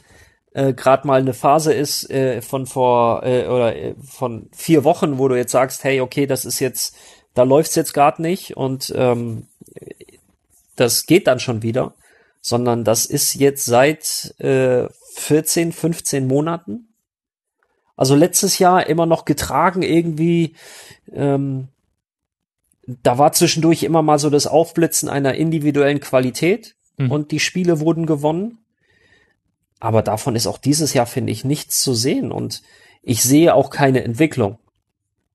äh, 0.53 0.73
gerade 0.73 1.07
mal 1.07 1.19
eine 1.19 1.33
Phase 1.33 1.73
ist 1.73 2.07
äh, 2.11 2.43
von 2.43 2.67
vor 2.67 3.23
äh, 3.23 3.47
oder 3.47 3.75
äh, 3.75 3.95
von 4.07 4.47
vier 4.53 4.83
Wochen, 4.83 5.17
wo 5.17 5.27
du 5.27 5.35
jetzt 5.35 5.51
sagst, 5.51 5.83
hey, 5.83 6.01
okay, 6.01 6.27
das 6.27 6.45
ist 6.45 6.59
jetzt, 6.59 6.95
da 7.33 7.41
läuft's 7.41 7.73
jetzt 7.73 7.93
gerade 7.95 8.21
nicht 8.21 8.55
und 8.55 8.93
ähm, 8.95 9.47
das 10.75 11.07
geht 11.07 11.25
dann 11.25 11.39
schon 11.39 11.63
wieder, 11.63 11.95
sondern 12.41 12.83
das 12.83 13.07
ist 13.07 13.33
jetzt 13.33 13.65
seit 13.65 14.35
äh, 14.37 14.87
14, 15.15 15.71
15 15.71 16.27
Monaten. 16.27 16.93
Also 17.95 18.13
letztes 18.15 18.59
Jahr 18.59 18.85
immer 18.85 19.07
noch 19.07 19.25
getragen 19.25 19.81
irgendwie. 19.81 20.55
Ähm, 21.11 21.69
da 22.85 23.17
war 23.17 23.31
zwischendurch 23.31 23.81
immer 23.81 24.03
mal 24.03 24.19
so 24.19 24.29
das 24.29 24.45
Aufblitzen 24.45 25.09
einer 25.09 25.33
individuellen 25.33 26.01
Qualität 26.01 26.75
mhm. 26.97 27.11
und 27.11 27.31
die 27.31 27.39
Spiele 27.39 27.79
wurden 27.79 28.05
gewonnen. 28.05 28.59
Aber 29.79 30.01
davon 30.01 30.35
ist 30.35 30.47
auch 30.47 30.57
dieses 30.57 30.93
Jahr, 30.93 31.05
finde 31.05 31.31
ich, 31.31 31.43
nichts 31.43 31.81
zu 31.81 31.93
sehen 31.93 32.31
und 32.31 32.61
ich 33.01 33.21
sehe 33.23 33.53
auch 33.53 33.69
keine 33.69 34.03
Entwicklung. 34.03 34.57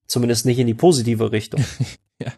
Zumindest 0.07 0.45
nicht 0.45 0.59
in 0.59 0.67
die 0.67 0.75
positive 0.75 1.31
Richtung. 1.31 1.65
ja. 2.19 2.33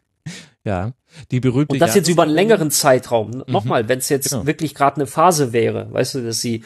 Ja, 0.65 0.93
die 1.31 1.41
berühmte. 1.41 1.73
Und 1.73 1.81
das 1.81 1.95
jetzt 1.95 2.09
über 2.09 2.23
einen 2.23 2.33
längeren 2.33 2.71
Zeitraum. 2.71 3.31
Mhm. 3.31 3.45
Nochmal, 3.49 3.89
wenn 3.89 3.99
es 3.99 4.09
jetzt 4.09 4.31
genau. 4.31 4.47
wirklich 4.47 4.75
gerade 4.75 4.97
eine 4.97 5.07
Phase 5.07 5.53
wäre, 5.53 5.93
weißt 5.93 6.17
du, 6.17 6.25
dass 6.25 6.41
sie 6.41 6.65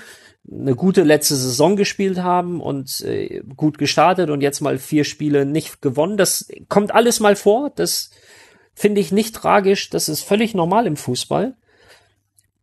eine 0.50 0.74
gute 0.74 1.02
letzte 1.02 1.34
Saison 1.34 1.76
gespielt 1.76 2.18
haben 2.18 2.60
und 2.60 3.00
äh, 3.00 3.42
gut 3.56 3.78
gestartet 3.78 4.30
und 4.30 4.42
jetzt 4.42 4.60
mal 4.60 4.78
vier 4.78 5.04
Spiele 5.04 5.46
nicht 5.46 5.82
gewonnen. 5.82 6.16
Das 6.16 6.48
kommt 6.68 6.94
alles 6.94 7.20
mal 7.20 7.36
vor. 7.36 7.70
Das 7.74 8.10
finde 8.74 9.00
ich 9.00 9.12
nicht 9.12 9.34
tragisch. 9.34 9.90
Das 9.90 10.08
ist 10.08 10.22
völlig 10.22 10.54
normal 10.54 10.86
im 10.86 10.96
Fußball. 10.96 11.56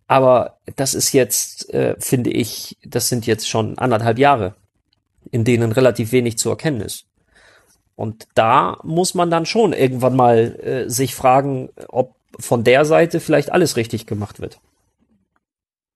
Aber 0.08 0.58
das 0.76 0.94
ist 0.94 1.14
jetzt, 1.14 1.74
äh, 1.74 1.96
finde 2.00 2.30
ich, 2.30 2.78
das 2.86 3.10
sind 3.10 3.26
jetzt 3.26 3.48
schon 3.48 3.78
anderthalb 3.78 4.20
Jahre, 4.20 4.56
in 5.32 5.44
denen 5.44 5.72
relativ 5.72 6.12
wenig 6.12 6.38
zu 6.38 6.50
erkennen 6.50 6.82
ist. 6.82 7.06
Und 7.96 8.28
da 8.34 8.78
muss 8.84 9.14
man 9.14 9.30
dann 9.30 9.46
schon 9.46 9.74
irgendwann 9.74 10.16
mal 10.16 10.60
äh, 10.60 10.90
sich 10.90 11.16
fragen, 11.16 11.70
ob 11.88 12.16
von 12.40 12.64
der 12.64 12.86
Seite 12.86 13.20
vielleicht 13.20 13.52
alles 13.52 13.78
richtig 13.78 14.08
gemacht 14.08 14.40
wird. 14.40 14.60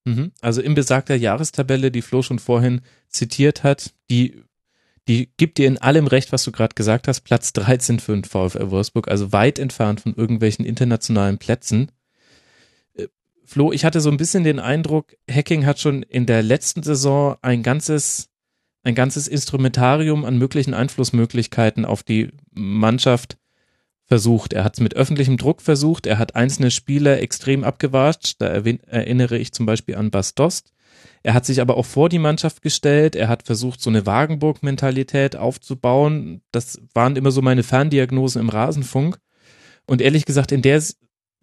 Mhm. 0.05 0.31
Also 0.41 0.61
in 0.61 0.75
besagter 0.75 1.15
Jahrestabelle, 1.15 1.91
die 1.91 2.01
Flo 2.01 2.21
schon 2.21 2.39
vorhin 2.39 2.81
zitiert 3.09 3.63
hat, 3.63 3.93
die, 4.09 4.43
die 5.07 5.29
gibt 5.37 5.57
dir 5.57 5.67
in 5.67 5.79
allem 5.79 6.07
recht, 6.07 6.31
was 6.31 6.43
du 6.43 6.51
gerade 6.51 6.75
gesagt 6.75 7.07
hast, 7.07 7.21
Platz 7.21 7.51
13 7.53 7.99
für 7.99 8.13
den 8.13 8.23
VfL 8.23 8.69
Wolfsburg, 8.71 9.09
also 9.09 9.33
weit 9.33 9.59
entfernt 9.59 10.01
von 10.01 10.13
irgendwelchen 10.15 10.65
internationalen 10.65 11.39
Plätzen. 11.39 11.91
Flo, 13.49 13.71
ich 13.71 13.85
hatte 13.85 14.01
so 14.01 14.09
ein 14.11 14.17
bisschen 14.17 14.43
den 14.43 14.59
Eindruck, 14.59 15.15
Hacking 15.31 15.65
hat 15.65 15.79
schon 15.79 16.03
in 16.03 16.25
der 16.25 16.43
letzten 16.43 16.83
Saison 16.83 17.37
ein 17.41 17.63
ganzes, 17.63 18.27
ein 18.83 18.93
ganzes 18.93 19.29
Instrumentarium 19.29 20.25
an 20.25 20.37
möglichen 20.37 20.73
Einflussmöglichkeiten 20.73 21.85
auf 21.85 22.03
die 22.03 22.31
Mannschaft 22.51 23.37
versucht. 24.03 24.51
Er 24.51 24.65
hat 24.65 24.73
es 24.73 24.81
mit 24.81 24.97
öffentlichem 24.97 25.37
Druck 25.37 25.61
versucht, 25.61 26.07
er 26.07 26.19
hat 26.19 26.35
einzelne 26.35 26.71
Spieler 26.71 27.21
extrem 27.21 27.63
abgewatscht, 27.63 28.35
da 28.39 28.47
erinnere 28.47 29.37
ich 29.37 29.53
zum 29.53 29.65
Beispiel 29.65 29.95
an 29.95 30.11
Bastost. 30.11 30.73
Er 31.23 31.33
hat 31.33 31.45
sich 31.45 31.61
aber 31.61 31.77
auch 31.77 31.85
vor 31.85 32.09
die 32.09 32.19
Mannschaft 32.19 32.61
gestellt, 32.61 33.15
er 33.15 33.29
hat 33.29 33.43
versucht, 33.43 33.79
so 33.79 33.89
eine 33.89 34.05
Wagenburg-Mentalität 34.05 35.37
aufzubauen. 35.37 36.41
Das 36.51 36.81
waren 36.93 37.15
immer 37.15 37.31
so 37.31 37.41
meine 37.41 37.63
Ferndiagnosen 37.63 38.41
im 38.41 38.49
Rasenfunk. 38.49 39.19
Und 39.85 40.01
ehrlich 40.01 40.25
gesagt, 40.25 40.51
in 40.51 40.61
der 40.61 40.83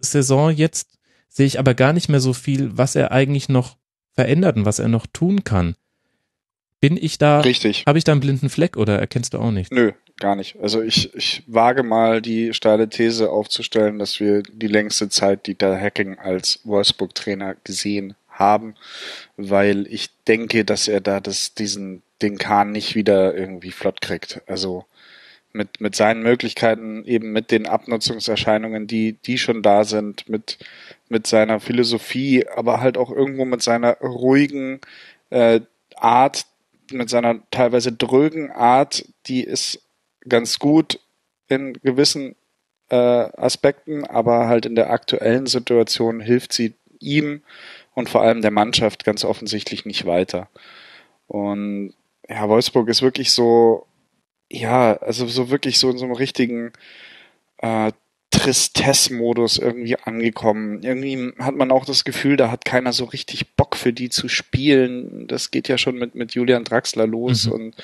Saison 0.00 0.50
jetzt 0.50 0.93
sehe 1.34 1.46
ich 1.46 1.58
aber 1.58 1.74
gar 1.74 1.92
nicht 1.92 2.08
mehr 2.08 2.20
so 2.20 2.32
viel, 2.32 2.78
was 2.78 2.94
er 2.94 3.10
eigentlich 3.10 3.48
noch 3.48 3.76
verändert 4.12 4.56
und 4.56 4.64
was 4.64 4.78
er 4.78 4.88
noch 4.88 5.06
tun 5.12 5.42
kann. 5.42 5.74
Bin 6.80 6.96
ich 6.96 7.18
da, 7.18 7.40
Richtig. 7.40 7.84
habe 7.86 7.98
ich 7.98 8.04
da 8.04 8.12
einen 8.12 8.20
blinden 8.20 8.48
Fleck 8.48 8.76
oder 8.76 8.98
erkennst 8.98 9.34
du 9.34 9.38
auch 9.38 9.50
nicht? 9.50 9.72
Nö, 9.72 9.92
gar 10.20 10.36
nicht. 10.36 10.56
Also 10.62 10.80
ich, 10.80 11.12
ich 11.14 11.42
wage 11.48 11.82
mal 11.82 12.22
die 12.22 12.54
steile 12.54 12.88
These 12.88 13.30
aufzustellen, 13.30 13.98
dass 13.98 14.20
wir 14.20 14.42
die 14.44 14.68
längste 14.68 15.08
Zeit 15.08 15.48
Dieter 15.48 15.76
Hacking 15.76 16.18
als 16.18 16.60
Wolfsburg-Trainer 16.64 17.56
gesehen 17.64 18.14
haben, 18.28 18.74
weil 19.36 19.88
ich 19.88 20.10
denke, 20.28 20.64
dass 20.64 20.86
er 20.86 21.00
da 21.00 21.18
das, 21.18 21.54
diesen, 21.54 22.02
den 22.22 22.38
Kahn 22.38 22.70
nicht 22.70 22.94
wieder 22.94 23.34
irgendwie 23.34 23.72
flott 23.72 24.00
kriegt. 24.00 24.40
Also 24.46 24.84
mit, 25.54 25.80
mit 25.80 25.94
seinen 25.94 26.22
Möglichkeiten, 26.22 27.04
eben 27.04 27.32
mit 27.32 27.50
den 27.50 27.66
Abnutzungserscheinungen, 27.66 28.86
die, 28.86 29.12
die 29.12 29.38
schon 29.38 29.62
da 29.62 29.84
sind, 29.84 30.28
mit, 30.28 30.58
mit 31.08 31.26
seiner 31.26 31.60
Philosophie, 31.60 32.46
aber 32.48 32.80
halt 32.80 32.98
auch 32.98 33.10
irgendwo 33.10 33.44
mit 33.44 33.62
seiner 33.62 33.96
ruhigen 33.98 34.80
äh, 35.30 35.60
Art, 35.96 36.46
mit 36.90 37.08
seiner 37.08 37.38
teilweise 37.50 37.92
drögen 37.92 38.50
Art, 38.50 39.06
die 39.26 39.44
ist 39.44 39.80
ganz 40.28 40.58
gut 40.58 40.98
in 41.48 41.74
gewissen 41.74 42.34
äh, 42.90 42.96
Aspekten, 42.96 44.04
aber 44.04 44.48
halt 44.48 44.66
in 44.66 44.74
der 44.74 44.90
aktuellen 44.90 45.46
Situation 45.46 46.20
hilft 46.20 46.52
sie 46.52 46.74
ihm 46.98 47.42
und 47.94 48.08
vor 48.08 48.22
allem 48.22 48.42
der 48.42 48.50
Mannschaft 48.50 49.04
ganz 49.04 49.24
offensichtlich 49.24 49.86
nicht 49.86 50.04
weiter. 50.04 50.48
Und 51.28 51.94
ja, 52.28 52.48
Wolfsburg 52.48 52.88
ist 52.88 53.02
wirklich 53.02 53.32
so 53.32 53.86
ja, 54.54 54.96
also 54.96 55.26
so 55.26 55.50
wirklich 55.50 55.78
so 55.78 55.90
in 55.90 55.98
so 55.98 56.04
einem 56.04 56.14
richtigen 56.14 56.72
äh, 57.58 57.92
Tristesse-Modus 58.30 59.58
irgendwie 59.58 59.96
angekommen. 59.96 60.82
Irgendwie 60.82 61.32
hat 61.38 61.54
man 61.54 61.70
auch 61.70 61.84
das 61.84 62.04
Gefühl, 62.04 62.36
da 62.36 62.50
hat 62.50 62.64
keiner 62.64 62.92
so 62.92 63.04
richtig 63.04 63.54
Bock 63.54 63.76
für 63.76 63.92
die 63.92 64.10
zu 64.10 64.28
spielen. 64.28 65.26
Das 65.28 65.52
geht 65.52 65.68
ja 65.68 65.78
schon 65.78 65.96
mit, 65.96 66.14
mit 66.16 66.34
Julian 66.34 66.64
Draxler 66.64 67.06
los 67.06 67.46
mhm. 67.46 67.52
und 67.52 67.74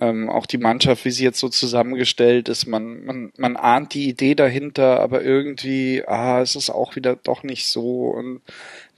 ähm, 0.00 0.30
auch 0.30 0.46
die 0.46 0.58
Mannschaft, 0.58 1.04
wie 1.04 1.10
sie 1.10 1.24
jetzt 1.24 1.40
so 1.40 1.48
zusammengestellt 1.48 2.48
ist. 2.48 2.66
Man, 2.66 3.04
man, 3.04 3.32
man 3.36 3.56
ahnt 3.56 3.94
die 3.94 4.08
Idee 4.08 4.36
dahinter, 4.36 5.00
aber 5.00 5.22
irgendwie, 5.22 6.04
ah, 6.06 6.40
es 6.40 6.54
ist 6.54 6.70
auch 6.70 6.94
wieder 6.94 7.16
doch 7.16 7.42
nicht 7.42 7.66
so 7.66 8.10
und 8.10 8.42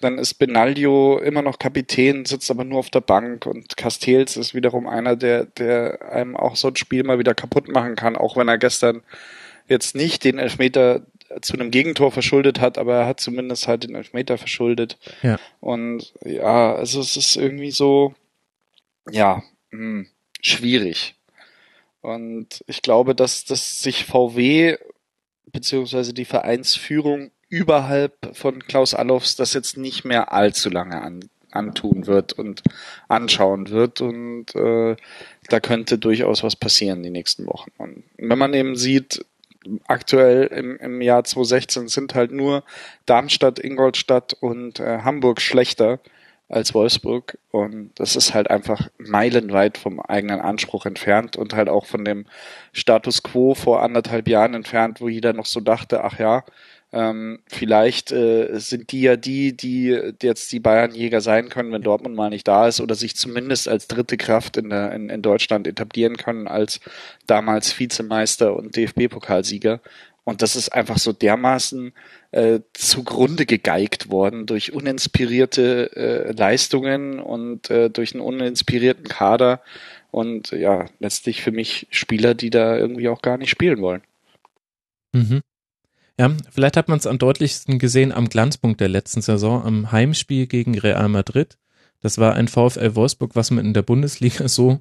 dann 0.02 0.18
ist 0.18 0.34
Benaglio 0.34 1.18
immer 1.18 1.42
noch 1.42 1.58
Kapitän, 1.58 2.24
sitzt 2.24 2.50
aber 2.50 2.64
nur 2.64 2.80
auf 2.80 2.90
der 2.90 3.00
Bank 3.00 3.46
und 3.46 3.76
Castells 3.76 4.36
ist 4.36 4.54
wiederum 4.54 4.86
einer, 4.86 5.16
der, 5.16 5.46
der 5.46 6.12
einem 6.12 6.36
auch 6.36 6.56
so 6.56 6.68
ein 6.68 6.76
Spiel 6.76 7.04
mal 7.04 7.18
wieder 7.18 7.34
kaputt 7.34 7.68
machen 7.68 7.96
kann, 7.96 8.16
auch 8.16 8.36
wenn 8.36 8.48
er 8.48 8.58
gestern 8.58 9.02
jetzt 9.68 9.94
nicht 9.94 10.24
den 10.24 10.38
Elfmeter 10.38 11.06
zu 11.40 11.54
einem 11.54 11.70
Gegentor 11.70 12.12
verschuldet 12.12 12.60
hat, 12.60 12.78
aber 12.78 12.94
er 12.94 13.06
hat 13.06 13.20
zumindest 13.20 13.66
halt 13.66 13.84
den 13.84 13.94
Elfmeter 13.94 14.38
verschuldet. 14.38 14.98
Ja. 15.22 15.38
Und 15.60 16.12
ja, 16.24 16.74
also 16.74 17.00
es 17.00 17.16
ist 17.16 17.36
irgendwie 17.36 17.70
so, 17.70 18.14
ja, 19.10 19.42
mh, 19.70 19.78
hm, 19.78 20.06
schwierig. 20.42 21.14
Und 22.00 22.62
ich 22.66 22.82
glaube, 22.82 23.14
dass, 23.14 23.44
dass 23.44 23.82
sich 23.82 24.04
VW 24.04 24.76
beziehungsweise 25.46 26.14
die 26.14 26.24
Vereinsführung 26.24 27.30
überhalb 27.52 28.34
von 28.34 28.60
Klaus 28.66 28.94
Allofs 28.94 29.36
das 29.36 29.52
jetzt 29.52 29.76
nicht 29.76 30.06
mehr 30.06 30.32
allzu 30.32 30.70
lange 30.70 31.02
an, 31.02 31.28
antun 31.50 32.06
wird 32.06 32.32
und 32.32 32.62
anschauen 33.08 33.68
wird. 33.68 34.00
Und 34.00 34.54
äh, 34.54 34.96
da 35.50 35.60
könnte 35.60 35.98
durchaus 35.98 36.42
was 36.42 36.56
passieren 36.56 37.02
die 37.02 37.10
nächsten 37.10 37.46
Wochen. 37.46 37.70
Und 37.76 38.04
wenn 38.16 38.38
man 38.38 38.54
eben 38.54 38.74
sieht, 38.74 39.26
aktuell 39.86 40.46
im, 40.46 40.78
im 40.78 41.02
Jahr 41.02 41.24
2016 41.24 41.88
sind 41.88 42.14
halt 42.14 42.32
nur 42.32 42.64
Darmstadt, 43.04 43.58
Ingolstadt 43.58 44.32
und 44.40 44.80
äh, 44.80 45.00
Hamburg 45.00 45.42
schlechter 45.42 46.00
als 46.48 46.74
Wolfsburg 46.74 47.38
und 47.50 47.92
das 47.94 48.14
ist 48.14 48.34
halt 48.34 48.50
einfach 48.50 48.90
meilenweit 48.98 49.78
vom 49.78 50.00
eigenen 50.00 50.40
Anspruch 50.40 50.84
entfernt 50.84 51.36
und 51.36 51.54
halt 51.54 51.70
auch 51.70 51.86
von 51.86 52.04
dem 52.04 52.26
Status 52.72 53.22
quo 53.22 53.54
vor 53.54 53.82
anderthalb 53.82 54.28
Jahren 54.28 54.52
entfernt, 54.52 55.00
wo 55.00 55.08
jeder 55.08 55.32
noch 55.32 55.46
so 55.46 55.60
dachte, 55.60 56.04
ach 56.04 56.18
ja, 56.18 56.44
ähm, 56.92 57.40
vielleicht 57.46 58.12
äh, 58.12 58.58
sind 58.58 58.92
die 58.92 59.00
ja 59.00 59.16
die, 59.16 59.56
die 59.56 59.98
jetzt 60.22 60.52
die 60.52 60.60
Bayernjäger 60.60 61.22
sein 61.22 61.48
können, 61.48 61.72
wenn 61.72 61.82
Dortmund 61.82 62.14
mal 62.14 62.28
nicht 62.28 62.46
da 62.46 62.68
ist 62.68 62.80
oder 62.80 62.94
sich 62.94 63.16
zumindest 63.16 63.66
als 63.66 63.88
dritte 63.88 64.18
Kraft 64.18 64.58
in, 64.58 64.68
der, 64.68 64.92
in, 64.92 65.08
in 65.08 65.22
Deutschland 65.22 65.66
etablieren 65.66 66.18
können 66.18 66.46
als 66.46 66.80
damals 67.26 67.78
Vizemeister 67.78 68.54
und 68.54 68.76
DFB-Pokalsieger. 68.76 69.80
Und 70.24 70.42
das 70.42 70.54
ist 70.54 70.68
einfach 70.68 70.98
so 70.98 71.12
dermaßen 71.12 71.92
äh, 72.30 72.60
zugrunde 72.74 73.46
gegeigt 73.46 74.10
worden 74.10 74.46
durch 74.46 74.72
uninspirierte 74.72 75.96
äh, 75.96 76.32
Leistungen 76.32 77.18
und 77.18 77.70
äh, 77.70 77.90
durch 77.90 78.14
einen 78.14 78.20
uninspirierten 78.20 79.04
Kader 79.04 79.62
und 80.10 80.52
ja, 80.52 80.86
letztlich 81.00 81.42
für 81.42 81.50
mich 81.50 81.88
Spieler, 81.90 82.34
die 82.34 82.50
da 82.50 82.76
irgendwie 82.76 83.08
auch 83.08 83.22
gar 83.22 83.38
nicht 83.38 83.50
spielen 83.50 83.80
wollen. 83.80 84.02
Mhm. 85.12 85.40
Ja, 86.18 86.30
vielleicht 86.50 86.76
hat 86.76 86.88
man 86.88 86.98
es 86.98 87.06
am 87.06 87.18
deutlichsten 87.18 87.78
gesehen 87.78 88.12
am 88.12 88.28
Glanzpunkt 88.28 88.80
der 88.80 88.88
letzten 88.88 89.22
Saison, 89.22 89.64
am 89.64 89.92
Heimspiel 89.92 90.46
gegen 90.46 90.78
Real 90.78 91.08
Madrid. 91.08 91.58
Das 92.00 92.18
war 92.18 92.34
ein 92.34 92.48
VfL 92.48 92.94
Wolfsburg, 92.94 93.34
was 93.34 93.50
man 93.50 93.64
in 93.64 93.74
der 93.74 93.82
Bundesliga 93.82 94.48
so 94.48 94.80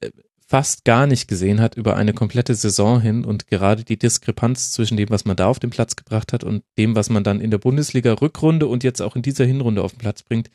äh, 0.00 0.10
fast 0.46 0.84
gar 0.84 1.06
nicht 1.06 1.28
gesehen 1.28 1.60
hat 1.60 1.76
über 1.76 1.96
eine 1.96 2.14
komplette 2.14 2.54
Saison 2.54 3.00
hin 3.00 3.24
und 3.24 3.46
gerade 3.48 3.84
die 3.84 3.98
Diskrepanz 3.98 4.72
zwischen 4.72 4.96
dem, 4.96 5.10
was 5.10 5.24
man 5.24 5.36
da 5.36 5.46
auf 5.46 5.58
den 5.58 5.70
Platz 5.70 5.94
gebracht 5.94 6.32
hat 6.32 6.42
und 6.42 6.64
dem, 6.78 6.96
was 6.96 7.10
man 7.10 7.22
dann 7.22 7.40
in 7.40 7.50
der 7.50 7.58
Bundesliga 7.58 8.14
Rückrunde 8.14 8.66
und 8.66 8.82
jetzt 8.82 9.02
auch 9.02 9.14
in 9.14 9.22
dieser 9.22 9.44
Hinrunde 9.44 9.82
auf 9.82 9.92
den 9.92 9.98
Platz 9.98 10.22
bringt, 10.22 10.50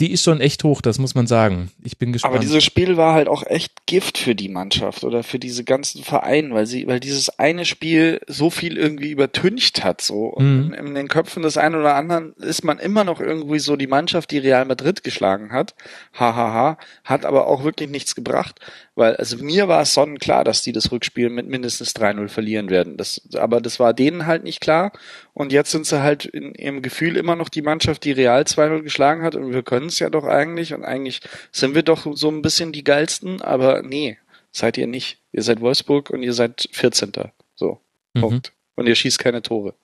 die 0.00 0.10
ist 0.10 0.24
schon 0.24 0.40
echt 0.40 0.64
hoch, 0.64 0.80
das 0.80 0.98
muss 0.98 1.14
man 1.14 1.28
sagen. 1.28 1.70
Ich 1.84 1.98
bin 1.98 2.12
gespannt. 2.12 2.34
Aber 2.34 2.40
dieses 2.40 2.64
Spiel 2.64 2.96
war 2.96 3.14
halt 3.14 3.28
auch 3.28 3.46
echt 3.46 3.86
Gift 3.86 4.18
für 4.18 4.34
die 4.34 4.48
Mannschaft 4.48 5.04
oder 5.04 5.22
für 5.22 5.38
diese 5.38 5.62
ganzen 5.62 6.02
Vereine, 6.02 6.52
weil 6.52 6.66
sie, 6.66 6.88
weil 6.88 6.98
dieses 6.98 7.38
eine 7.38 7.64
Spiel 7.64 8.20
so 8.26 8.50
viel 8.50 8.76
irgendwie 8.76 9.12
übertüncht 9.12 9.84
hat, 9.84 10.00
so. 10.00 10.26
Und 10.26 10.66
mhm. 10.66 10.74
in, 10.74 10.86
in, 10.86 10.94
den 10.96 11.08
Köpfen 11.08 11.44
des 11.44 11.56
einen 11.56 11.76
oder 11.76 11.94
anderen 11.94 12.32
ist 12.38 12.64
man 12.64 12.80
immer 12.80 13.04
noch 13.04 13.20
irgendwie 13.20 13.60
so 13.60 13.76
die 13.76 13.86
Mannschaft, 13.86 14.32
die 14.32 14.38
Real 14.38 14.64
Madrid 14.64 15.04
geschlagen 15.04 15.52
hat. 15.52 15.76
Hahaha. 16.12 16.76
Hat 17.04 17.24
aber 17.24 17.46
auch 17.46 17.62
wirklich 17.62 17.88
nichts 17.88 18.16
gebracht, 18.16 18.58
weil, 18.96 19.16
also 19.16 19.36
mir 19.38 19.66
war 19.66 19.82
es 19.82 19.94
sonnenklar, 19.94 20.44
dass 20.44 20.62
die 20.62 20.72
das 20.72 20.92
Rückspiel 20.92 21.28
mit 21.28 21.48
mindestens 21.48 21.94
3-0 21.96 22.28
verlieren 22.28 22.70
werden. 22.70 22.96
Das, 22.96 23.20
aber 23.34 23.60
das 23.60 23.80
war 23.80 23.92
denen 23.92 24.26
halt 24.26 24.44
nicht 24.44 24.60
klar. 24.60 24.92
Und 25.32 25.52
jetzt 25.52 25.72
sind 25.72 25.86
sie 25.86 26.02
halt 26.02 26.24
in 26.24 26.54
ihrem 26.54 26.80
Gefühl 26.80 27.16
immer 27.16 27.34
noch 27.34 27.48
die 27.48 27.62
Mannschaft, 27.62 28.04
die 28.04 28.12
Real 28.12 28.42
2-0 28.42 28.82
geschlagen 28.82 29.22
hat 29.22 29.34
und 29.34 29.52
wir 29.52 29.62
können 29.62 29.86
es 29.86 29.98
ja 29.98 30.10
doch 30.10 30.24
eigentlich 30.24 30.74
und 30.74 30.84
eigentlich 30.84 31.20
sind 31.50 31.74
wir 31.74 31.82
doch 31.82 32.06
so 32.14 32.28
ein 32.28 32.42
bisschen 32.42 32.72
die 32.72 32.84
geilsten, 32.84 33.42
aber 33.42 33.82
nee, 33.82 34.18
seid 34.52 34.78
ihr 34.78 34.86
nicht. 34.86 35.18
Ihr 35.32 35.42
seid 35.42 35.60
Wolfsburg 35.60 36.10
und 36.10 36.22
ihr 36.22 36.32
seid 36.32 36.68
14. 36.70 37.12
So, 37.56 37.80
mhm. 38.14 38.20
Punkt. 38.20 38.52
Und 38.76 38.86
ihr 38.86 38.94
schießt 38.94 39.18
keine 39.18 39.42
Tore. 39.42 39.74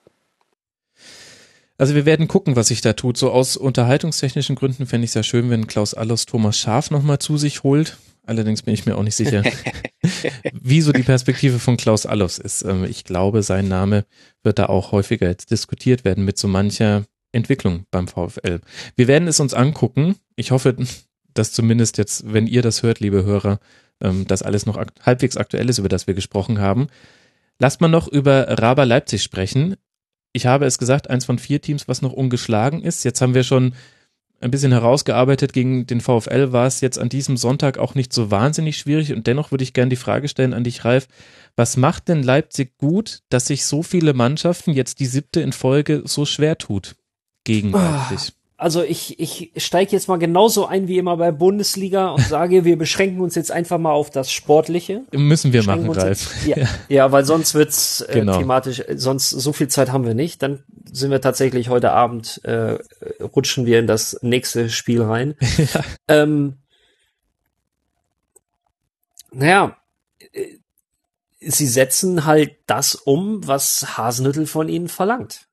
Also 1.78 1.94
wir 1.94 2.04
werden 2.04 2.28
gucken, 2.28 2.56
was 2.56 2.68
sich 2.68 2.82
da 2.82 2.92
tut. 2.92 3.16
So 3.16 3.30
aus 3.30 3.56
unterhaltungstechnischen 3.56 4.54
Gründen 4.54 4.86
fände 4.86 5.04
ich 5.04 5.10
es 5.10 5.14
ja 5.14 5.22
schön, 5.22 5.48
wenn 5.50 5.66
Klaus 5.66 5.94
Allers 5.94 6.26
Thomas 6.26 6.58
Schaf 6.58 6.90
nochmal 6.90 7.18
zu 7.18 7.38
sich 7.38 7.62
holt. 7.62 7.96
Allerdings 8.26 8.62
bin 8.62 8.74
ich 8.74 8.86
mir 8.86 8.96
auch 8.96 9.02
nicht 9.02 9.16
sicher, 9.16 9.42
wie 10.52 10.80
so 10.80 10.92
die 10.92 11.02
Perspektive 11.02 11.58
von 11.58 11.76
Klaus 11.76 12.06
Allofs 12.06 12.38
ist. 12.38 12.62
Ähm, 12.62 12.84
ich 12.84 13.04
glaube, 13.04 13.42
sein 13.42 13.68
Name 13.68 14.04
wird 14.42 14.58
da 14.58 14.66
auch 14.66 14.92
häufiger 14.92 15.28
jetzt 15.28 15.50
diskutiert 15.50 16.04
werden 16.04 16.24
mit 16.24 16.38
so 16.38 16.48
mancher 16.48 17.04
Entwicklung 17.32 17.84
beim 17.90 18.08
VfL. 18.08 18.60
Wir 18.96 19.08
werden 19.08 19.28
es 19.28 19.40
uns 19.40 19.54
angucken. 19.54 20.16
Ich 20.36 20.50
hoffe, 20.50 20.76
dass 21.34 21.52
zumindest 21.52 21.98
jetzt, 21.98 22.32
wenn 22.32 22.46
ihr 22.46 22.62
das 22.62 22.82
hört, 22.82 23.00
liebe 23.00 23.24
Hörer, 23.24 23.58
ähm, 24.00 24.26
das 24.26 24.42
alles 24.42 24.66
noch 24.66 24.82
halbwegs 25.02 25.36
aktuell 25.36 25.68
ist, 25.68 25.78
über 25.78 25.88
das 25.88 26.06
wir 26.06 26.14
gesprochen 26.14 26.58
haben. 26.58 26.88
Lasst 27.58 27.80
mal 27.80 27.88
noch 27.88 28.08
über 28.08 28.58
Raber 28.58 28.86
Leipzig 28.86 29.22
sprechen. 29.22 29.76
Ich 30.32 30.46
habe 30.46 30.66
es 30.66 30.78
gesagt, 30.78 31.10
eins 31.10 31.24
von 31.24 31.38
vier 31.38 31.60
Teams, 31.60 31.88
was 31.88 32.02
noch 32.02 32.12
ungeschlagen 32.12 32.82
ist. 32.82 33.04
Jetzt 33.04 33.20
haben 33.20 33.34
wir 33.34 33.42
schon 33.42 33.74
ein 34.40 34.50
bisschen 34.50 34.72
herausgearbeitet. 34.72 35.52
Gegen 35.52 35.86
den 35.86 36.00
VfL 36.00 36.52
war 36.52 36.66
es 36.66 36.80
jetzt 36.80 36.98
an 36.98 37.08
diesem 37.08 37.36
Sonntag 37.36 37.78
auch 37.78 37.94
nicht 37.94 38.12
so 38.12 38.30
wahnsinnig 38.30 38.78
schwierig. 38.78 39.12
Und 39.12 39.26
dennoch 39.26 39.50
würde 39.50 39.64
ich 39.64 39.72
gerne 39.72 39.90
die 39.90 39.96
Frage 39.96 40.28
stellen 40.28 40.54
an 40.54 40.64
dich, 40.64 40.84
Ralf. 40.84 41.06
Was 41.56 41.76
macht 41.76 42.08
denn 42.08 42.22
Leipzig 42.22 42.76
gut, 42.78 43.20
dass 43.28 43.46
sich 43.46 43.66
so 43.66 43.82
viele 43.82 44.14
Mannschaften 44.14 44.72
jetzt 44.72 45.00
die 45.00 45.06
siebte 45.06 45.40
in 45.40 45.52
Folge 45.52 46.02
so 46.04 46.24
schwer 46.24 46.58
tut? 46.58 46.96
gegen 47.44 47.74
ah, 47.74 48.06
Leipzig? 48.08 48.34
Also 48.60 48.82
ich, 48.82 49.18
ich 49.18 49.52
steige 49.56 49.92
jetzt 49.92 50.06
mal 50.06 50.18
genauso 50.18 50.66
ein 50.66 50.86
wie 50.86 50.98
immer 50.98 51.16
bei 51.16 51.32
Bundesliga 51.32 52.10
und 52.10 52.20
sage, 52.20 52.66
wir 52.66 52.76
beschränken 52.76 53.22
uns 53.22 53.34
jetzt 53.34 53.50
einfach 53.50 53.78
mal 53.78 53.92
auf 53.92 54.10
das 54.10 54.30
Sportliche. 54.30 55.00
Müssen 55.12 55.54
wir 55.54 55.62
machen, 55.64 55.90
Ralf. 55.90 56.44
Jetzt, 56.44 56.46
ja, 56.58 56.68
ja, 56.90 57.10
weil 57.10 57.24
sonst 57.24 57.54
wird's 57.54 58.02
äh, 58.02 58.20
genau. 58.20 58.36
thematisch, 58.36 58.82
sonst 58.96 59.30
so 59.30 59.54
viel 59.54 59.68
Zeit 59.68 59.92
haben 59.92 60.04
wir 60.04 60.12
nicht. 60.12 60.42
Dann 60.42 60.62
sind 60.92 61.10
wir 61.10 61.22
tatsächlich 61.22 61.70
heute 61.70 61.92
Abend, 61.92 62.44
äh, 62.44 62.76
rutschen 63.22 63.64
wir 63.64 63.78
in 63.78 63.86
das 63.86 64.18
nächste 64.20 64.68
Spiel 64.68 65.00
rein. 65.00 65.36
ja. 65.56 65.84
Ähm, 66.08 66.58
naja, 69.32 69.78
äh, 70.32 70.58
sie 71.40 71.66
setzen 71.66 72.26
halt 72.26 72.56
das 72.66 72.94
um, 72.94 73.40
was 73.46 73.96
Hasenhüttel 73.96 74.46
von 74.46 74.68
ihnen 74.68 74.88
verlangt. 74.88 75.46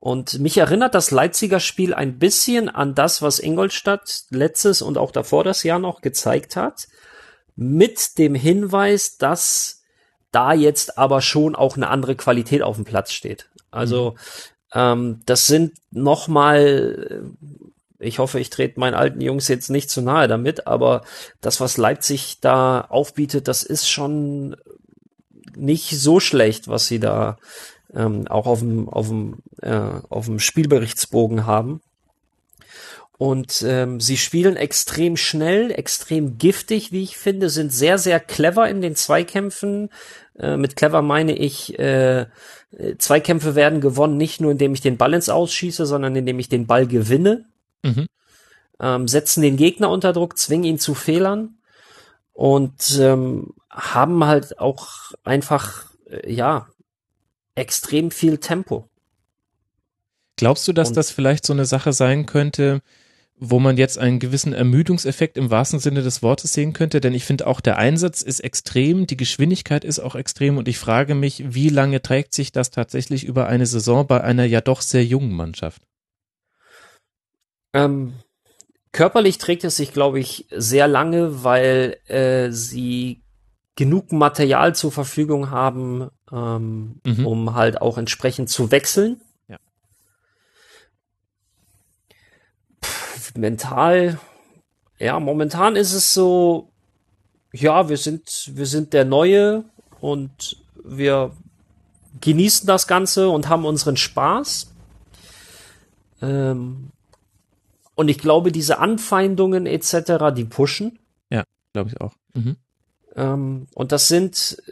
Und 0.00 0.38
mich 0.38 0.56
erinnert 0.56 0.94
das 0.94 1.10
Leipziger 1.10 1.60
Spiel 1.60 1.92
ein 1.92 2.18
bisschen 2.18 2.70
an 2.70 2.94
das, 2.94 3.20
was 3.20 3.38
Ingolstadt 3.38 4.24
letztes 4.30 4.80
und 4.80 4.96
auch 4.96 5.12
davor 5.12 5.44
das 5.44 5.62
Jahr 5.62 5.78
noch 5.78 6.00
gezeigt 6.00 6.56
hat. 6.56 6.88
Mit 7.54 8.16
dem 8.16 8.34
Hinweis, 8.34 9.18
dass 9.18 9.82
da 10.32 10.54
jetzt 10.54 10.96
aber 10.96 11.20
schon 11.20 11.54
auch 11.54 11.76
eine 11.76 11.88
andere 11.88 12.16
Qualität 12.16 12.62
auf 12.62 12.76
dem 12.76 12.86
Platz 12.86 13.12
steht. 13.12 13.50
Also, 13.70 14.12
mhm. 14.12 14.80
ähm, 14.80 15.20
das 15.26 15.46
sind 15.46 15.74
nochmal, 15.90 17.30
ich 17.98 18.18
hoffe, 18.18 18.40
ich 18.40 18.48
trete 18.48 18.80
meinen 18.80 18.94
alten 18.94 19.20
Jungs 19.20 19.48
jetzt 19.48 19.68
nicht 19.68 19.90
zu 19.90 20.00
nahe 20.00 20.28
damit, 20.28 20.66
aber 20.66 21.02
das, 21.42 21.60
was 21.60 21.76
Leipzig 21.76 22.38
da 22.40 22.80
aufbietet, 22.80 23.48
das 23.48 23.64
ist 23.64 23.86
schon 23.90 24.56
nicht 25.56 25.90
so 25.90 26.20
schlecht, 26.20 26.68
was 26.68 26.86
sie 26.86 27.00
da 27.00 27.36
ähm, 27.94 28.26
auch 28.28 28.46
auf 28.46 28.60
dem, 28.60 28.88
auf 28.88 29.08
dem, 29.08 29.38
äh, 29.62 30.00
auf 30.08 30.26
dem 30.26 30.38
Spielberichtsbogen 30.38 31.46
haben. 31.46 31.80
Und 33.18 33.62
ähm, 33.66 34.00
sie 34.00 34.16
spielen 34.16 34.56
extrem 34.56 35.18
schnell, 35.18 35.70
extrem 35.70 36.38
giftig, 36.38 36.90
wie 36.90 37.02
ich 37.02 37.18
finde, 37.18 37.50
sind 37.50 37.70
sehr, 37.70 37.98
sehr 37.98 38.18
clever 38.18 38.66
in 38.68 38.80
den 38.80 38.96
Zweikämpfen. 38.96 39.90
Äh, 40.38 40.56
mit 40.56 40.74
clever 40.74 41.02
meine 41.02 41.36
ich, 41.36 41.78
äh, 41.78 42.26
Zweikämpfe 42.96 43.54
werden 43.54 43.82
gewonnen, 43.82 44.16
nicht 44.16 44.40
nur 44.40 44.52
indem 44.52 44.72
ich 44.72 44.80
den 44.80 44.96
Ball 44.96 45.12
ins 45.12 45.28
Ausschieße, 45.28 45.84
sondern 45.84 46.16
indem 46.16 46.38
ich 46.38 46.48
den 46.48 46.66
Ball 46.66 46.86
gewinne. 46.86 47.44
Mhm. 47.82 48.06
Ähm, 48.80 49.06
setzen 49.06 49.42
den 49.42 49.58
Gegner 49.58 49.90
unter 49.90 50.14
Druck, 50.14 50.38
zwingen 50.38 50.64
ihn 50.64 50.78
zu 50.78 50.94
Fehlern 50.94 51.58
und 52.32 52.98
ähm, 52.98 53.52
haben 53.68 54.24
halt 54.24 54.58
auch 54.58 55.12
einfach, 55.24 55.84
äh, 56.08 56.32
ja, 56.32 56.68
extrem 57.60 58.10
viel 58.10 58.38
Tempo. 58.38 58.88
Glaubst 60.36 60.66
du, 60.66 60.72
dass 60.72 60.88
Und 60.88 60.96
das 60.96 61.10
vielleicht 61.10 61.44
so 61.44 61.52
eine 61.52 61.66
Sache 61.66 61.92
sein 61.92 62.24
könnte, 62.24 62.80
wo 63.36 63.58
man 63.58 63.76
jetzt 63.76 63.98
einen 63.98 64.18
gewissen 64.18 64.54
Ermüdungseffekt 64.54 65.36
im 65.36 65.50
wahrsten 65.50 65.78
Sinne 65.78 66.02
des 66.02 66.22
Wortes 66.22 66.54
sehen 66.54 66.72
könnte? 66.72 67.00
Denn 67.00 67.14
ich 67.14 67.24
finde 67.24 67.46
auch 67.46 67.60
der 67.60 67.76
Einsatz 67.76 68.22
ist 68.22 68.40
extrem, 68.40 69.06
die 69.06 69.18
Geschwindigkeit 69.18 69.84
ist 69.84 69.98
auch 69.98 70.14
extrem 70.14 70.56
und 70.56 70.68
ich 70.68 70.78
frage 70.78 71.14
mich, 71.14 71.54
wie 71.54 71.68
lange 71.68 72.00
trägt 72.00 72.32
sich 72.32 72.52
das 72.52 72.70
tatsächlich 72.70 73.24
über 73.24 73.46
eine 73.46 73.66
Saison 73.66 74.06
bei 74.06 74.22
einer 74.22 74.44
ja 74.46 74.62
doch 74.62 74.80
sehr 74.80 75.04
jungen 75.04 75.32
Mannschaft? 75.32 75.82
Ähm, 77.74 78.14
körperlich 78.92 79.36
trägt 79.36 79.64
es 79.64 79.76
sich, 79.76 79.92
glaube 79.92 80.20
ich, 80.20 80.46
sehr 80.50 80.88
lange, 80.88 81.44
weil 81.44 81.98
äh, 82.06 82.50
sie 82.50 83.22
genug 83.76 84.12
Material 84.12 84.74
zur 84.74 84.92
Verfügung 84.92 85.50
haben, 85.50 86.10
ähm, 86.32 87.00
mhm. 87.04 87.26
um 87.26 87.54
halt 87.54 87.80
auch 87.80 87.98
entsprechend 87.98 88.48
zu 88.48 88.70
wechseln. 88.70 89.20
Ja. 89.48 89.58
Pff, 92.82 93.34
mental, 93.36 94.18
ja, 95.00 95.18
momentan 95.18 95.76
ist 95.76 95.94
es 95.94 96.12
so, 96.12 96.70
ja, 97.52 97.88
wir 97.88 97.96
sind, 97.96 98.50
wir 98.54 98.66
sind 98.66 98.92
der 98.92 99.06
Neue 99.06 99.64
und 100.00 100.58
wir 100.84 101.32
genießen 102.20 102.66
das 102.66 102.86
Ganze 102.86 103.30
und 103.30 103.48
haben 103.48 103.64
unseren 103.64 103.96
Spaß. 103.96 104.72
Ähm, 106.20 106.90
und 107.94 108.08
ich 108.08 108.18
glaube, 108.18 108.52
diese 108.52 108.78
Anfeindungen 108.78 109.66
etc., 109.66 110.34
die 110.36 110.44
pushen. 110.44 110.98
Ja, 111.30 111.44
glaube 111.72 111.90
ich 111.90 112.00
auch. 112.00 112.12
Mhm. 112.34 112.56
Ähm, 113.16 113.66
und 113.74 113.92
das 113.92 114.08
sind, 114.08 114.62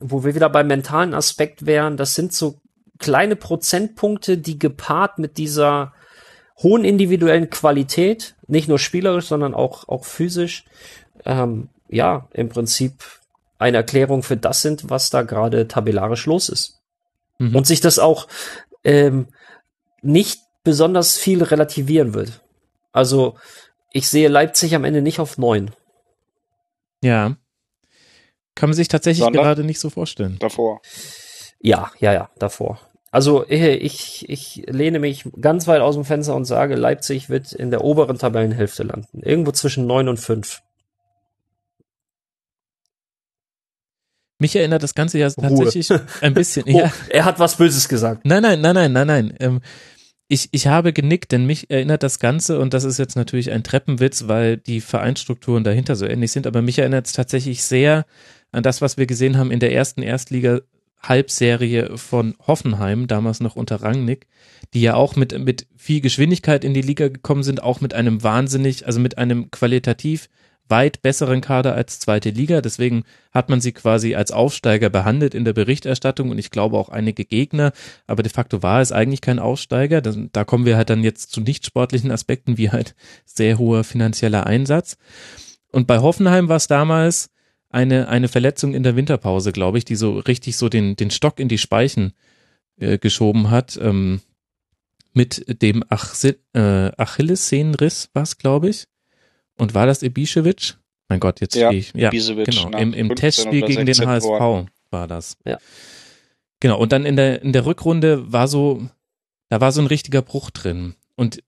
wo 0.00 0.24
wir 0.24 0.34
wieder 0.34 0.48
beim 0.48 0.68
mentalen 0.68 1.14
Aspekt 1.14 1.66
wären, 1.66 1.96
das 1.96 2.14
sind 2.14 2.32
so 2.32 2.60
kleine 2.98 3.36
Prozentpunkte, 3.36 4.38
die 4.38 4.58
gepaart 4.58 5.18
mit 5.18 5.38
dieser 5.38 5.92
hohen 6.62 6.84
individuellen 6.84 7.50
Qualität, 7.50 8.34
nicht 8.46 8.68
nur 8.68 8.78
spielerisch, 8.78 9.26
sondern 9.26 9.54
auch, 9.54 9.88
auch 9.88 10.04
physisch, 10.04 10.64
ähm, 11.24 11.68
ja, 11.88 12.28
im 12.32 12.48
Prinzip 12.48 12.94
eine 13.58 13.78
Erklärung 13.78 14.22
für 14.22 14.36
das 14.36 14.62
sind, 14.62 14.90
was 14.90 15.10
da 15.10 15.22
gerade 15.22 15.68
tabellarisch 15.68 16.26
los 16.26 16.48
ist. 16.48 16.80
Mhm. 17.38 17.54
Und 17.54 17.66
sich 17.66 17.80
das 17.80 17.98
auch 17.98 18.28
ähm, 18.84 19.28
nicht 20.02 20.40
besonders 20.64 21.16
viel 21.16 21.42
relativieren 21.42 22.14
wird. 22.14 22.42
Also 22.92 23.36
ich 23.92 24.08
sehe 24.08 24.28
Leipzig 24.28 24.74
am 24.74 24.84
Ende 24.84 25.02
nicht 25.02 25.20
auf 25.20 25.38
neun. 25.38 25.70
Ja. 27.02 27.36
Kann 28.58 28.70
man 28.70 28.74
sich 28.76 28.88
tatsächlich 28.88 29.22
Sondern 29.22 29.44
gerade 29.44 29.62
nicht 29.62 29.78
so 29.78 29.88
vorstellen. 29.88 30.36
Davor. 30.40 30.80
Ja, 31.60 31.92
ja, 32.00 32.12
ja, 32.12 32.28
davor. 32.40 32.80
Also 33.12 33.46
ich, 33.48 34.28
ich 34.28 34.64
lehne 34.66 34.98
mich 34.98 35.26
ganz 35.40 35.68
weit 35.68 35.80
aus 35.80 35.94
dem 35.94 36.04
Fenster 36.04 36.34
und 36.34 36.44
sage, 36.44 36.74
Leipzig 36.74 37.30
wird 37.30 37.52
in 37.52 37.70
der 37.70 37.84
oberen 37.84 38.18
Tabellenhälfte 38.18 38.82
landen. 38.82 39.20
Irgendwo 39.22 39.52
zwischen 39.52 39.86
neun 39.86 40.08
und 40.08 40.18
fünf. 40.18 40.60
Mich 44.40 44.56
erinnert 44.56 44.82
das 44.82 44.96
Ganze 44.96 45.18
ja 45.20 45.30
tatsächlich 45.30 45.88
Ruhe. 45.92 46.04
ein 46.20 46.34
bisschen. 46.34 46.64
oh, 46.66 46.78
ja. 46.80 46.92
Er 47.10 47.26
hat 47.26 47.38
was 47.38 47.58
Böses 47.58 47.88
gesagt. 47.88 48.24
Nein, 48.24 48.42
nein, 48.42 48.60
nein, 48.60 48.74
nein, 48.74 48.92
nein, 48.92 49.06
nein. 49.06 49.34
Ähm, 49.38 49.60
ich, 50.26 50.48
ich 50.50 50.66
habe 50.66 50.92
genickt, 50.92 51.30
denn 51.30 51.46
mich 51.46 51.70
erinnert 51.70 52.02
das 52.02 52.18
Ganze, 52.18 52.58
und 52.58 52.74
das 52.74 52.82
ist 52.82 52.98
jetzt 52.98 53.14
natürlich 53.14 53.52
ein 53.52 53.62
Treppenwitz, 53.62 54.26
weil 54.26 54.56
die 54.56 54.80
Vereinsstrukturen 54.80 55.62
dahinter 55.62 55.94
so 55.94 56.06
ähnlich 56.06 56.32
sind, 56.32 56.48
aber 56.48 56.60
mich 56.60 56.80
erinnert 56.80 57.06
es 57.06 57.12
tatsächlich 57.12 57.62
sehr 57.62 58.04
an 58.52 58.62
das, 58.62 58.80
was 58.80 58.96
wir 58.96 59.06
gesehen 59.06 59.36
haben 59.36 59.50
in 59.50 59.60
der 59.60 59.72
ersten 59.72 60.02
Erstliga 60.02 60.60
Halbserie 61.00 61.96
von 61.96 62.34
Hoffenheim, 62.46 63.06
damals 63.06 63.40
noch 63.40 63.56
unter 63.56 63.82
Rangnick, 63.82 64.26
die 64.74 64.80
ja 64.82 64.94
auch 64.94 65.16
mit, 65.16 65.38
mit 65.38 65.66
viel 65.76 66.00
Geschwindigkeit 66.00 66.64
in 66.64 66.74
die 66.74 66.82
Liga 66.82 67.08
gekommen 67.08 67.42
sind, 67.42 67.62
auch 67.62 67.80
mit 67.80 67.94
einem 67.94 68.22
wahnsinnig, 68.22 68.86
also 68.86 68.98
mit 69.00 69.16
einem 69.16 69.50
qualitativ 69.50 70.28
weit 70.68 71.00
besseren 71.00 71.40
Kader 71.40 71.74
als 71.74 71.98
zweite 71.98 72.30
Liga. 72.30 72.60
Deswegen 72.60 73.04
hat 73.32 73.48
man 73.48 73.60
sie 73.60 73.72
quasi 73.72 74.14
als 74.14 74.32
Aufsteiger 74.32 74.90
behandelt 74.90 75.34
in 75.34 75.44
der 75.44 75.52
Berichterstattung 75.52 76.30
und 76.30 76.38
ich 76.38 76.50
glaube 76.50 76.76
auch 76.76 76.88
einige 76.88 77.24
Gegner. 77.24 77.72
Aber 78.06 78.22
de 78.22 78.32
facto 78.32 78.62
war 78.62 78.80
es 78.80 78.92
eigentlich 78.92 79.20
kein 79.20 79.38
Aufsteiger. 79.38 80.02
Da 80.02 80.44
kommen 80.44 80.66
wir 80.66 80.76
halt 80.76 80.90
dann 80.90 81.04
jetzt 81.04 81.30
zu 81.30 81.40
nicht 81.40 81.64
sportlichen 81.64 82.10
Aspekten 82.10 82.58
wie 82.58 82.70
halt 82.70 82.94
sehr 83.24 83.58
hoher 83.58 83.84
finanzieller 83.84 84.46
Einsatz. 84.46 84.98
Und 85.72 85.86
bei 85.86 85.98
Hoffenheim 85.98 86.48
war 86.48 86.56
es 86.56 86.66
damals 86.66 87.30
eine, 87.70 88.08
eine 88.08 88.28
Verletzung 88.28 88.74
in 88.74 88.82
der 88.82 88.96
Winterpause, 88.96 89.52
glaube 89.52 89.78
ich, 89.78 89.84
die 89.84 89.96
so 89.96 90.18
richtig 90.18 90.56
so 90.56 90.68
den, 90.68 90.96
den 90.96 91.10
Stock 91.10 91.38
in 91.38 91.48
die 91.48 91.58
Speichen 91.58 92.12
äh, 92.78 92.98
geschoben 92.98 93.50
hat. 93.50 93.78
Ähm, 93.80 94.20
mit 95.12 95.62
dem 95.62 95.84
Ach 95.88 96.14
äh, 96.24 96.92
Achillessehnenriss 96.96 98.10
war 98.12 98.22
es, 98.22 98.38
glaube 98.38 98.68
ich. 98.68 98.86
Und 99.58 99.74
war 99.74 99.86
das 99.86 100.02
Ibišević? 100.02 100.76
Mein 101.08 101.20
Gott, 101.20 101.40
jetzt 101.40 101.56
ja, 101.56 101.68
stehe 101.68 101.80
ich. 101.80 101.92
Ja, 101.94 102.10
genau. 102.10 102.70
Im, 102.78 102.92
im 102.92 103.14
Testspiel 103.14 103.62
gegen 103.62 103.86
den 103.86 104.06
HSV 104.06 104.26
Worden. 104.26 104.70
war 104.90 105.08
das. 105.08 105.36
Ja. 105.44 105.58
Genau. 106.60 106.78
Und 106.78 106.92
dann 106.92 107.04
in 107.04 107.16
der, 107.16 107.42
in 107.42 107.52
der 107.52 107.66
Rückrunde 107.66 108.30
war 108.32 108.46
so, 108.46 108.86
da 109.48 109.60
war 109.60 109.72
so 109.72 109.80
ein 109.80 109.86
richtiger 109.86 110.22
Bruch 110.22 110.50
drin. 110.50 110.94
Und 111.16 111.42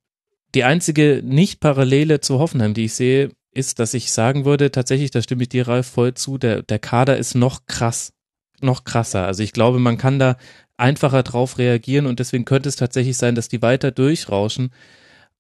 die 0.55 0.65
einzige 0.65 1.23
Nicht-Parallele 1.25 2.21
zu 2.21 2.39
Hoffenheim, 2.39 2.75
die 2.75 2.87
ich 2.87 2.95
sehe, 2.95 3.31
ist, 3.53 3.79
dass 3.79 3.95
ich 3.95 4.13
sagen 4.13 4.45
würde, 4.45 4.71
tatsächlich, 4.71 5.11
da 5.11 5.23
stimme 5.23 5.43
ich 5.43 5.49
dir, 5.49 5.69
Ralf, 5.69 5.87
voll 5.87 6.15
zu, 6.15 6.39
der, 6.39 6.63
der 6.63 6.79
Kader 6.79 7.17
ist 7.17 7.35
noch 7.35 7.67
krass, 7.67 8.13
noch 8.61 8.85
krasser. 8.85 9.27
Also 9.27 9.43
ich 9.43 9.53
glaube, 9.53 9.79
man 9.79 9.99
kann 9.99 10.19
da 10.19 10.37
einfacher 10.77 11.23
drauf 11.23 11.59
reagieren 11.59 12.07
und 12.07 12.21
deswegen 12.21 12.45
könnte 12.45 12.69
es 12.69 12.77
tatsächlich 12.77 13.17
sein, 13.17 13.35
dass 13.35 13.49
die 13.49 13.63
weiter 13.63 13.91
durchrauschen. 13.91 14.71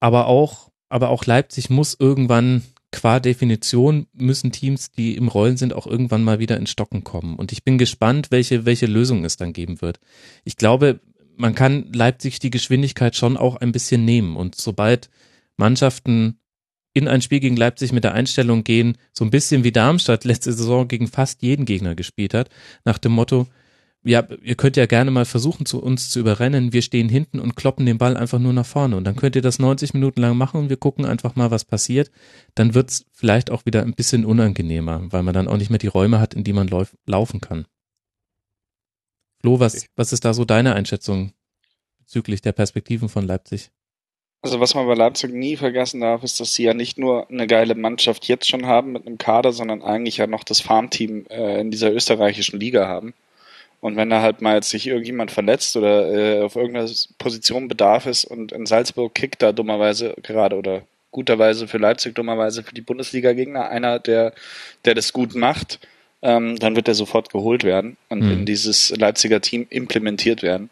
Aber 0.00 0.26
auch 0.26 0.70
aber 0.90 1.08
auch 1.08 1.24
Leipzig 1.24 1.70
muss 1.70 1.96
irgendwann 1.98 2.62
qua 2.92 3.20
Definition 3.20 4.08
müssen 4.12 4.50
Teams, 4.50 4.90
die 4.90 5.16
im 5.16 5.28
Rollen 5.28 5.56
sind, 5.56 5.72
auch 5.72 5.86
irgendwann 5.86 6.24
mal 6.24 6.40
wieder 6.40 6.56
in 6.56 6.66
Stocken 6.66 7.04
kommen. 7.04 7.36
Und 7.36 7.52
ich 7.52 7.62
bin 7.62 7.78
gespannt, 7.78 8.32
welche, 8.32 8.66
welche 8.66 8.86
Lösung 8.86 9.24
es 9.24 9.36
dann 9.36 9.52
geben 9.52 9.80
wird. 9.80 10.00
Ich 10.44 10.56
glaube, 10.56 11.00
man 11.36 11.54
kann 11.54 11.92
Leipzig 11.92 12.40
die 12.40 12.50
Geschwindigkeit 12.50 13.14
schon 13.14 13.36
auch 13.36 13.56
ein 13.56 13.70
bisschen 13.70 14.04
nehmen. 14.04 14.36
Und 14.36 14.56
sobald 14.56 15.08
Mannschaften 15.56 16.39
in 16.92 17.08
ein 17.08 17.22
Spiel 17.22 17.40
gegen 17.40 17.56
Leipzig 17.56 17.92
mit 17.92 18.04
der 18.04 18.14
Einstellung 18.14 18.64
gehen, 18.64 18.96
so 19.12 19.24
ein 19.24 19.30
bisschen 19.30 19.64
wie 19.64 19.72
Darmstadt 19.72 20.24
letzte 20.24 20.52
Saison 20.52 20.88
gegen 20.88 21.06
fast 21.06 21.42
jeden 21.42 21.64
Gegner 21.64 21.94
gespielt 21.94 22.34
hat, 22.34 22.50
nach 22.84 22.98
dem 22.98 23.12
Motto, 23.12 23.46
ja, 24.02 24.26
ihr 24.42 24.54
könnt 24.54 24.78
ja 24.78 24.86
gerne 24.86 25.10
mal 25.10 25.26
versuchen, 25.26 25.66
zu 25.66 25.82
uns 25.82 26.08
zu 26.08 26.20
überrennen. 26.20 26.72
Wir 26.72 26.80
stehen 26.80 27.10
hinten 27.10 27.38
und 27.38 27.54
kloppen 27.54 27.84
den 27.84 27.98
Ball 27.98 28.16
einfach 28.16 28.38
nur 28.38 28.54
nach 28.54 28.64
vorne. 28.64 28.96
Und 28.96 29.04
dann 29.04 29.16
könnt 29.16 29.36
ihr 29.36 29.42
das 29.42 29.58
90 29.58 29.92
Minuten 29.92 30.22
lang 30.22 30.38
machen 30.38 30.58
und 30.58 30.70
wir 30.70 30.78
gucken 30.78 31.04
einfach 31.04 31.36
mal, 31.36 31.50
was 31.50 31.66
passiert. 31.66 32.10
Dann 32.54 32.74
wird's 32.74 33.04
vielleicht 33.12 33.50
auch 33.50 33.66
wieder 33.66 33.82
ein 33.82 33.94
bisschen 33.94 34.24
unangenehmer, 34.24 35.12
weil 35.12 35.22
man 35.22 35.34
dann 35.34 35.48
auch 35.48 35.58
nicht 35.58 35.68
mehr 35.68 35.78
die 35.78 35.86
Räume 35.86 36.18
hat, 36.18 36.32
in 36.32 36.44
die 36.44 36.54
man 36.54 36.68
lauf 36.68 36.96
laufen 37.04 37.40
kann. 37.42 37.66
Flo, 39.40 39.60
was, 39.60 39.86
was 39.96 40.12
ist 40.14 40.24
da 40.24 40.32
so 40.32 40.46
deine 40.46 40.74
Einschätzung 40.74 41.32
bezüglich 41.98 42.40
der 42.40 42.52
Perspektiven 42.52 43.10
von 43.10 43.26
Leipzig? 43.26 43.70
Also 44.42 44.58
was 44.58 44.74
man 44.74 44.86
bei 44.86 44.94
Leipzig 44.94 45.32
nie 45.32 45.56
vergessen 45.56 46.00
darf, 46.00 46.22
ist, 46.22 46.40
dass 46.40 46.54
sie 46.54 46.62
ja 46.62 46.72
nicht 46.72 46.96
nur 46.96 47.28
eine 47.28 47.46
geile 47.46 47.74
Mannschaft 47.74 48.26
jetzt 48.26 48.48
schon 48.48 48.66
haben 48.66 48.92
mit 48.92 49.06
einem 49.06 49.18
Kader, 49.18 49.52
sondern 49.52 49.82
eigentlich 49.82 50.16
ja 50.16 50.26
noch 50.26 50.44
das 50.44 50.62
Farmteam 50.62 51.26
äh, 51.28 51.60
in 51.60 51.70
dieser 51.70 51.92
österreichischen 51.92 52.58
Liga 52.58 52.88
haben. 52.88 53.12
Und 53.82 53.96
wenn 53.96 54.10
da 54.10 54.22
halt 54.22 54.40
mal 54.40 54.56
jetzt 54.56 54.70
sich 54.70 54.86
irgendjemand 54.86 55.30
verletzt 55.30 55.76
oder 55.76 56.10
äh, 56.12 56.42
auf 56.42 56.56
irgendeiner 56.56 56.90
Position 57.18 57.68
Bedarf 57.68 58.06
ist 58.06 58.24
und 58.24 58.52
in 58.52 58.66
Salzburg 58.66 59.14
kickt 59.14 59.42
da 59.42 59.52
dummerweise 59.52 60.14
gerade 60.22 60.56
oder 60.56 60.82
guterweise 61.12 61.66
für 61.66 61.78
Leipzig, 61.78 62.14
dummerweise 62.14 62.62
für 62.62 62.74
die 62.74 62.82
Bundesliga-Gegner 62.82 63.68
einer, 63.68 63.98
der, 63.98 64.32
der 64.84 64.94
das 64.94 65.12
gut 65.12 65.34
macht, 65.34 65.80
ähm, 66.22 66.58
dann 66.58 66.76
wird 66.76 66.88
er 66.88 66.94
sofort 66.94 67.30
geholt 67.30 67.64
werden 67.64 67.96
und 68.08 68.22
mhm. 68.22 68.32
in 68.32 68.46
dieses 68.46 68.90
Leipziger 68.96 69.40
Team 69.40 69.66
implementiert 69.70 70.42
werden. 70.42 70.70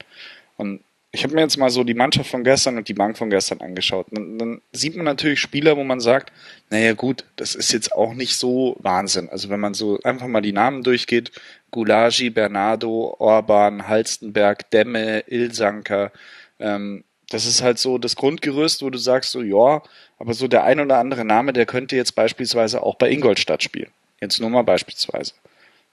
Und 0.56 0.80
ich 1.10 1.24
habe 1.24 1.34
mir 1.34 1.40
jetzt 1.40 1.56
mal 1.56 1.70
so 1.70 1.84
die 1.84 1.94
Mannschaft 1.94 2.30
von 2.30 2.44
gestern 2.44 2.76
und 2.76 2.88
die 2.88 2.94
Bank 2.94 3.16
von 3.16 3.30
gestern 3.30 3.60
angeschaut. 3.60 4.08
Dann, 4.10 4.38
dann 4.38 4.60
sieht 4.72 4.94
man 4.94 5.06
natürlich 5.06 5.40
Spieler, 5.40 5.76
wo 5.76 5.84
man 5.84 6.00
sagt, 6.00 6.32
naja 6.68 6.92
gut, 6.92 7.24
das 7.36 7.54
ist 7.54 7.72
jetzt 7.72 7.92
auch 7.92 8.12
nicht 8.12 8.36
so 8.36 8.76
Wahnsinn. 8.80 9.28
Also 9.30 9.48
wenn 9.48 9.60
man 9.60 9.72
so 9.72 9.98
einfach 10.04 10.26
mal 10.26 10.42
die 10.42 10.52
Namen 10.52 10.82
durchgeht, 10.82 11.32
Gulagi, 11.70 12.28
Bernardo, 12.28 13.16
Orban, 13.18 13.88
Halstenberg, 13.88 14.70
Demme, 14.70 15.20
Ilsanker, 15.28 16.12
ähm, 16.58 17.04
das 17.30 17.46
ist 17.46 17.62
halt 17.62 17.78
so 17.78 17.98
das 17.98 18.16
Grundgerüst, 18.16 18.82
wo 18.82 18.90
du 18.90 18.98
sagst 18.98 19.32
so, 19.32 19.42
ja, 19.42 19.82
aber 20.18 20.34
so 20.34 20.48
der 20.48 20.64
ein 20.64 20.80
oder 20.80 20.98
andere 20.98 21.24
Name, 21.24 21.52
der 21.52 21.66
könnte 21.66 21.96
jetzt 21.96 22.14
beispielsweise 22.14 22.82
auch 22.82 22.96
bei 22.96 23.10
Ingolstadt 23.10 23.62
spielen. 23.62 23.90
Jetzt 24.20 24.40
nur 24.40 24.50
mal 24.50 24.62
beispielsweise. 24.62 25.34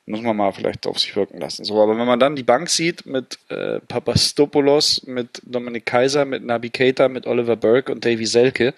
Muss 0.07 0.22
man 0.22 0.38
mal 0.38 0.52
vielleicht 0.52 0.86
auf 0.86 0.99
sich 0.99 1.15
wirken 1.15 1.40
lassen. 1.40 1.65
So, 1.65 1.82
aber 1.82 1.98
wenn 1.98 2.06
man 2.06 2.19
dann 2.19 2.36
die 2.36 2.44
Bank 2.44 2.69
sieht 2.69 3.07
mit 3.07 3.40
äh, 3.49 3.80
Papastopoulos, 3.80 5.07
mit 5.07 5.41
Dominik 5.44 5.88
Kaiser, 5.88 6.26
mit 6.26 6.44
Nabi 6.45 6.69
Keita, 6.69 7.10
mit 7.10 7.26
Oliver 7.26 7.56
Burke 7.56 7.91
und 7.91 8.06
Davy 8.06 8.27
Selke, 8.27 8.76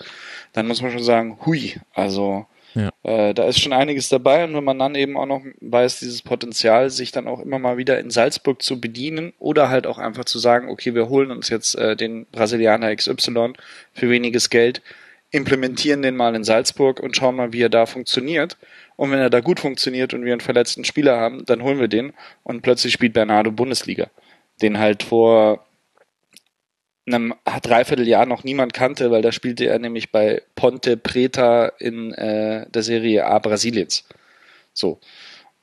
dann 0.54 0.68
muss 0.68 0.82
man 0.82 0.92
schon 0.92 1.04
sagen, 1.04 1.38
hui, 1.46 1.76
also 1.94 2.46
ja. 2.76 2.92
äh, 3.04 3.34
da 3.34 3.44
ist 3.44 3.60
schon 3.60 3.74
einiges 3.74 4.08
dabei 4.08 4.46
und 4.46 4.54
wenn 4.54 4.64
man 4.64 4.80
dann 4.80 4.96
eben 4.96 5.18
auch 5.18 5.26
noch 5.26 5.42
weiß, 5.60 6.00
dieses 6.00 6.22
Potenzial, 6.22 6.90
sich 6.90 7.12
dann 7.12 7.28
auch 7.28 7.42
immer 7.42 7.60
mal 7.60 7.78
wieder 7.78 8.00
in 8.00 8.10
Salzburg 8.10 8.62
zu 8.62 8.80
bedienen 8.80 9.34
oder 9.38 9.68
halt 9.70 9.86
auch 9.86 9.98
einfach 9.98 10.26
zu 10.26 10.40
sagen, 10.40 10.70
okay, 10.70 10.96
wir 10.96 11.10
holen 11.10 11.32
uns 11.32 11.50
jetzt 11.50 11.76
äh, 11.76 11.98
den 11.98 12.26
Brasilianer 12.28 12.96
XY 12.96 13.54
für 13.94 14.10
weniges 14.10 14.50
Geld, 14.50 14.82
implementieren 15.32 16.02
den 16.02 16.16
mal 16.16 16.36
in 16.36 16.46
Salzburg 16.46 17.02
und 17.02 17.18
schauen 17.18 17.36
mal, 17.36 17.52
wie 17.52 17.62
er 17.62 17.70
da 17.70 17.86
funktioniert 17.86 18.58
und 18.98 19.12
wenn 19.12 19.20
er 19.20 19.30
da 19.30 19.40
gut 19.40 19.62
funktioniert 19.62 20.14
und 20.14 20.26
wir 20.26 20.34
einen 20.34 20.42
verletzten 20.42 20.84
Spieler 20.84 21.18
haben, 21.18 21.46
dann 21.46 21.64
holen 21.64 21.80
wir 21.80 21.88
den 21.88 22.14
und 22.44 22.64
plötzlich 22.64 22.92
spielt 22.92 23.14
Bernardo 23.14 23.52
Bundesliga. 23.52 24.10
Den 24.62 24.80
halt 24.80 25.04
vor 25.04 25.66
einem 27.06 27.34
Dreivierteljahr 27.62 28.26
noch 28.26 28.44
niemand 28.44 28.74
kannte, 28.74 29.12
weil 29.12 29.22
da 29.22 29.32
spielte 29.32 29.66
er 29.66 29.80
nämlich 29.80 30.12
bei 30.12 30.42
Ponte 30.56 30.98
Preta 30.98 31.68
in 31.80 32.12
äh, 32.14 32.70
der 32.70 32.84
Serie 32.84 33.26
A 33.28 33.40
Brasiliens. 33.40 34.04
So. 34.74 35.00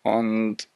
Und 0.02 0.68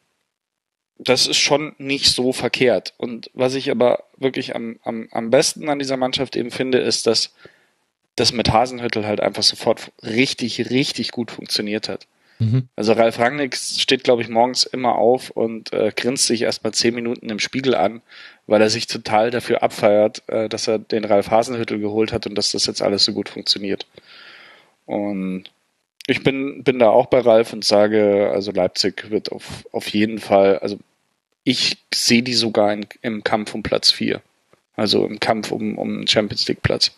das 0.98 1.28
ist 1.28 1.38
schon 1.38 1.76
nicht 1.78 2.06
so 2.06 2.32
verkehrt. 2.32 2.92
Und 2.98 3.30
was 3.34 3.54
ich 3.54 3.70
aber 3.70 4.04
wirklich 4.16 4.56
am, 4.56 4.80
am, 4.82 5.08
am 5.12 5.30
besten 5.30 5.68
an 5.68 5.78
dieser 5.78 5.96
Mannschaft 5.96 6.34
eben 6.34 6.50
finde, 6.50 6.78
ist, 6.78 7.06
dass 7.06 7.32
das 8.16 8.32
mit 8.32 8.52
Hasenhüttel 8.52 9.06
halt 9.06 9.20
einfach 9.20 9.44
sofort 9.44 9.92
richtig, 10.02 10.70
richtig 10.70 11.12
gut 11.12 11.30
funktioniert 11.30 11.88
hat. 11.88 12.08
Mhm. 12.38 12.68
Also 12.76 12.92
Ralf 12.92 13.18
Rangnick 13.18 13.56
steht, 13.56 14.04
glaube 14.04 14.22
ich, 14.22 14.28
morgens 14.28 14.64
immer 14.64 14.94
auf 14.94 15.30
und 15.30 15.72
äh, 15.72 15.92
grinst 15.94 16.26
sich 16.26 16.42
erstmal 16.42 16.72
zehn 16.72 16.94
Minuten 16.94 17.28
im 17.30 17.40
Spiegel 17.40 17.74
an, 17.74 18.00
weil 18.46 18.62
er 18.62 18.70
sich 18.70 18.86
total 18.86 19.30
dafür 19.30 19.62
abfeiert, 19.62 20.22
äh, 20.28 20.48
dass 20.48 20.68
er 20.68 20.78
den 20.78 21.04
Ralf 21.04 21.30
Hasenhüttel 21.30 21.80
geholt 21.80 22.12
hat 22.12 22.26
und 22.26 22.36
dass 22.36 22.52
das 22.52 22.66
jetzt 22.66 22.82
alles 22.82 23.04
so 23.04 23.12
gut 23.12 23.28
funktioniert. 23.28 23.86
Und 24.86 25.44
ich 26.06 26.22
bin, 26.22 26.62
bin 26.64 26.78
da 26.78 26.88
auch 26.88 27.06
bei 27.06 27.20
Ralf 27.20 27.52
und 27.52 27.64
sage, 27.64 28.30
also 28.32 28.52
Leipzig 28.52 29.10
wird 29.10 29.30
auf, 29.32 29.66
auf 29.72 29.88
jeden 29.88 30.18
Fall, 30.18 30.58
also 30.60 30.78
ich 31.44 31.78
sehe 31.92 32.22
die 32.22 32.34
sogar 32.34 32.72
in, 32.72 32.86
im 33.02 33.24
Kampf 33.24 33.54
um 33.54 33.62
Platz 33.62 33.90
4. 33.90 34.22
Also 34.76 35.04
im 35.06 35.18
Kampf 35.18 35.50
um, 35.50 35.76
um 35.76 36.06
Champions 36.06 36.46
League 36.46 36.62
Platz. 36.62 36.92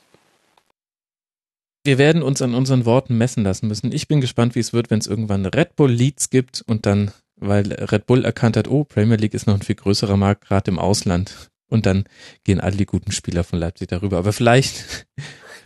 Wir 1.83 1.97
werden 1.97 2.23
uns 2.23 2.43
an 2.43 2.55
unseren 2.55 2.85
Worten 2.85 3.17
messen 3.17 3.43
lassen 3.43 3.67
müssen. 3.67 3.93
Ich 3.93 4.07
bin 4.07 4.21
gespannt, 4.21 4.55
wie 4.55 4.61
es 4.61 4.73
wird, 4.73 4.91
wenn 4.91 4.99
es 4.99 5.07
irgendwann 5.07 5.47
Red 5.47 5.77
Bull 5.77 5.91
Leads 5.91 6.29
gibt 6.29 6.63
und 6.67 6.85
dann, 6.85 7.11
weil 7.37 7.73
Red 7.73 8.07
Bull 8.07 8.25
erkannt 8.25 8.57
hat, 8.59 8.69
oh, 8.69 8.85
Premier 8.85 9.17
League 9.17 9.35
ist 9.35 9.47
noch 9.47 9.55
ein 9.55 9.63
viel 9.63 9.77
größerer 9.77 10.17
Markt, 10.17 10.47
gerade 10.47 10.71
im 10.71 10.79
Ausland. 10.79 11.51
Und 11.69 11.87
dann 11.87 12.05
gehen 12.45 12.61
alle 12.61 12.77
die 12.77 12.87
guten 12.87 13.13
Spieler 13.13 13.45
von 13.45 13.59
Leipzig 13.59 13.89
darüber. 13.89 14.19
Aber 14.19 14.33
vielleicht. 14.33 15.07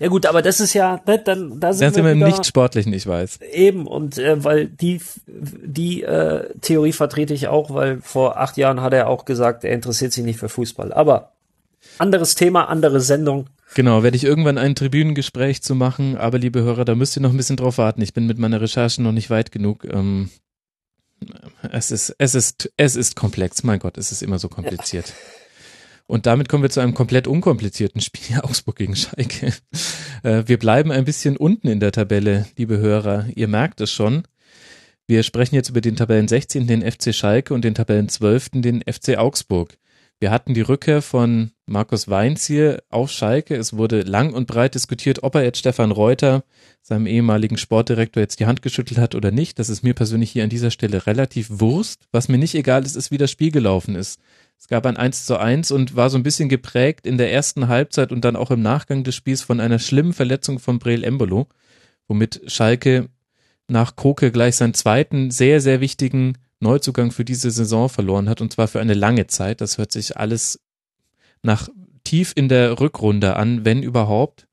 Ja 0.01 0.09
gut, 0.09 0.27
aber 0.27 0.43
das 0.43 0.59
ist 0.59 0.75
ja, 0.75 1.01
ne, 1.07 1.21
dann 1.21 1.61
da 1.61 1.73
sind, 1.73 1.95
sind 1.95 2.05
wir, 2.05 2.17
wir 2.17 2.21
im 2.21 2.29
nicht 2.29 2.45
sportlichen, 2.45 2.93
ich 2.93 3.07
weiß. 3.07 3.39
Eben 3.53 3.87
und 3.87 4.19
äh, 4.19 4.43
weil 4.43 4.67
die 4.67 5.01
die 5.27 6.03
äh, 6.03 6.53
Theorie 6.61 6.91
vertrete 6.91 7.33
ich 7.33 7.47
auch, 7.47 7.73
weil 7.73 8.01
vor 8.01 8.41
acht 8.41 8.57
Jahren 8.57 8.81
hat 8.81 8.93
er 8.93 9.09
auch 9.09 9.25
gesagt, 9.25 9.63
er 9.63 9.73
interessiert 9.73 10.13
sich 10.13 10.25
nicht 10.25 10.41
für 10.41 10.49
Fußball. 10.49 10.93
Aber 10.93 11.35
anderes 11.99 12.35
Thema, 12.35 12.69
andere 12.69 13.01
Sendung. 13.01 13.49
Genau, 13.75 14.03
werde 14.03 14.17
ich 14.17 14.25
irgendwann 14.25 14.59
ein 14.59 14.75
Tribünengespräch 14.75 15.63
zu 15.63 15.75
machen, 15.75 16.17
aber 16.17 16.39
liebe 16.39 16.63
Hörer, 16.63 16.85
da 16.85 16.95
müsst 16.95 17.17
ihr 17.17 17.23
noch 17.23 17.31
ein 17.31 17.37
bisschen 17.37 17.57
drauf 17.57 17.79
warten. 17.79 18.03
Ich 18.03 18.15
bin 18.15 18.27
mit 18.27 18.39
meiner 18.39 18.61
Recherche 18.61 19.03
noch 19.03 19.13
nicht 19.13 19.31
weit 19.31 19.51
genug. 19.51 19.85
Ähm, 19.85 20.31
es 21.73 21.91
ist, 21.91 22.15
es 22.19 22.35
ist, 22.35 22.73
es 22.77 22.97
ist 22.97 23.17
komplex. 23.17 23.65
Mein 23.65 23.79
Gott, 23.79 23.99
es 23.99 24.13
ist 24.13 24.23
immer 24.23 24.39
so 24.39 24.49
kompliziert. 24.49 25.09
Ja. 25.09 25.15
Und 26.07 26.27
damit 26.27 26.49
kommen 26.49 26.63
wir 26.63 26.71
zu 26.71 26.81
einem 26.81 26.95
komplett 26.95 27.27
unkomplizierten 27.27 28.01
Spiel 28.01 28.39
Augsburg 28.43 28.77
gegen 28.77 28.97
Schalke. 28.97 29.53
Äh, 30.23 30.45
wir 30.47 30.59
bleiben 30.59 30.93
ein 30.93 31.05
bisschen 31.05 31.37
unten 31.37 31.69
in 31.69 31.81
der 31.81 31.93
Tabelle, 31.93 32.47
liebe 32.57 32.79
Hörer. 32.79 33.27
Ihr 33.35 33.49
merkt 33.49 33.81
es 33.81 33.91
schon. 33.91 34.23
Wir 35.07 35.23
sprechen 35.23 35.55
jetzt 35.55 35.69
über 35.69 35.81
den 35.81 35.97
Tabellen 35.97 36.29
16. 36.29 36.67
den 36.67 36.81
FC 36.83 37.15
Schalke 37.15 37.53
und 37.53 37.63
den 37.63 37.75
Tabellen 37.75 38.09
12. 38.09 38.51
den 38.55 38.83
FC 38.83 39.19
Augsburg. 39.19 39.77
Wir 40.25 40.31
hatten 40.31 40.55
die 40.55 40.63
Rückkehr 40.63 41.03
von 41.03 41.51
Markus 41.67 42.09
Weinz 42.09 42.47
hier 42.47 42.83
auf 42.89 43.11
Schalke. 43.11 43.57
Es 43.57 43.77
wurde 43.77 44.01
lang 44.01 44.33
und 44.33 44.47
breit 44.47 44.75
diskutiert, 44.75 45.23
ob 45.23 45.35
er 45.35 45.45
jetzt 45.45 45.59
Stefan 45.59 45.91
Reuter, 45.91 46.45
seinem 46.81 47.07
ehemaligen 47.07 47.59
Sportdirektor, 47.59 48.23
jetzt 48.23 48.41
die 48.41 48.47
Hand 48.47 48.63
geschüttelt 48.63 48.99
hat 48.99 49.15
oder 49.15 49.31
nicht. 49.31 49.59
Das 49.59 49.69
ist 49.69 49.83
mir 49.83 49.93
persönlich 49.93 50.31
hier 50.31 50.43
an 50.43 50.49
dieser 50.49 50.71
Stelle 50.71 51.07
relativ 51.07 51.49
Wurst. 51.51 52.09
Was 52.11 52.29
mir 52.29 52.39
nicht 52.39 52.55
egal 52.55 52.87
ist, 52.87 52.97
ist, 52.97 53.11
wie 53.11 53.19
das 53.19 53.31
Spiel 53.31 53.51
gelaufen 53.51 53.97
ist. 53.97 54.19
Es 54.59 54.67
gab 54.67 54.87
ein 54.87 54.97
1 54.97 55.27
zu 55.27 55.39
1 55.39 55.71
und 55.73 55.95
war 55.95 56.09
so 56.09 56.17
ein 56.17 56.23
bisschen 56.23 56.49
geprägt 56.49 57.07
in 57.07 57.19
der 57.19 57.31
ersten 57.31 57.69
Halbzeit 57.69 58.11
und 58.11 58.25
dann 58.25 58.37
auch 58.37 58.51
im 58.51 58.63
Nachgang 58.63 59.05
des 59.05 59.15
Spiels 59.15 59.43
von 59.43 59.61
einer 59.61 59.79
schlimmen 59.79 60.15
Verletzung 60.15 60.59
von 60.59 60.79
Breel 60.79 61.05
Embolo, 61.05 61.49
womit 62.09 62.41
Schalke 62.47 63.11
nach 63.69 63.95
Koke 63.95 64.33
gleich 64.33 64.57
seinen 64.57 64.73
zweiten 64.73 65.31
sehr, 65.31 65.61
sehr 65.61 65.83
wichtigen 65.83 66.39
Neuzugang 66.65 67.13
für 67.13 67.25
diese 67.25 67.53
Saison 67.53 67.89
verloren 67.89 68.29
hat 68.29 68.41
und 68.41 68.53
zwar 68.53 68.67
für 68.67 68.81
eine 68.81 68.95
lange 68.95 69.29
Zeit. 69.29 69.61
Das 69.61 69.79
hört 69.79 69.93
sich 69.93 70.17
alles 70.17 70.61
nach 71.43 71.69
tief 72.03 72.33
in 72.35 72.49
der 72.49 72.81
Rückrunde 72.81 73.37
an, 73.37 73.65
wenn 73.65 73.83
überhaupt. 73.83 74.49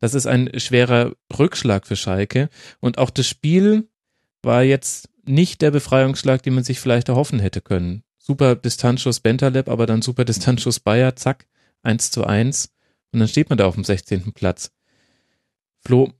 Das 0.00 0.14
ist 0.14 0.26
ein 0.26 0.50
schwerer 0.58 1.12
Rückschlag 1.38 1.86
für 1.86 1.96
Schalke 1.96 2.48
und 2.80 2.98
auch 2.98 3.10
das 3.10 3.26
Spiel 3.26 3.88
war 4.42 4.62
jetzt 4.62 5.08
nicht 5.24 5.62
der 5.62 5.70
Befreiungsschlag, 5.70 6.42
den 6.42 6.54
man 6.54 6.64
sich 6.64 6.80
vielleicht 6.80 7.08
erhoffen 7.08 7.38
hätte 7.38 7.60
können. 7.60 8.02
Super 8.18 8.56
Distanzschuss 8.56 9.20
Bentaleb, 9.20 9.68
aber 9.68 9.86
dann 9.86 10.02
super 10.02 10.24
Distanzschuss 10.24 10.80
Bayer, 10.80 11.14
zack, 11.16 11.46
1 11.82 12.10
zu 12.10 12.24
1 12.24 12.70
und 13.12 13.20
dann 13.20 13.28
steht 13.28 13.48
man 13.48 13.58
da 13.58 13.66
auf 13.66 13.74
dem 13.74 13.84
16. 13.84 14.32
Platz. 14.32 14.72
Flo, 15.80 16.12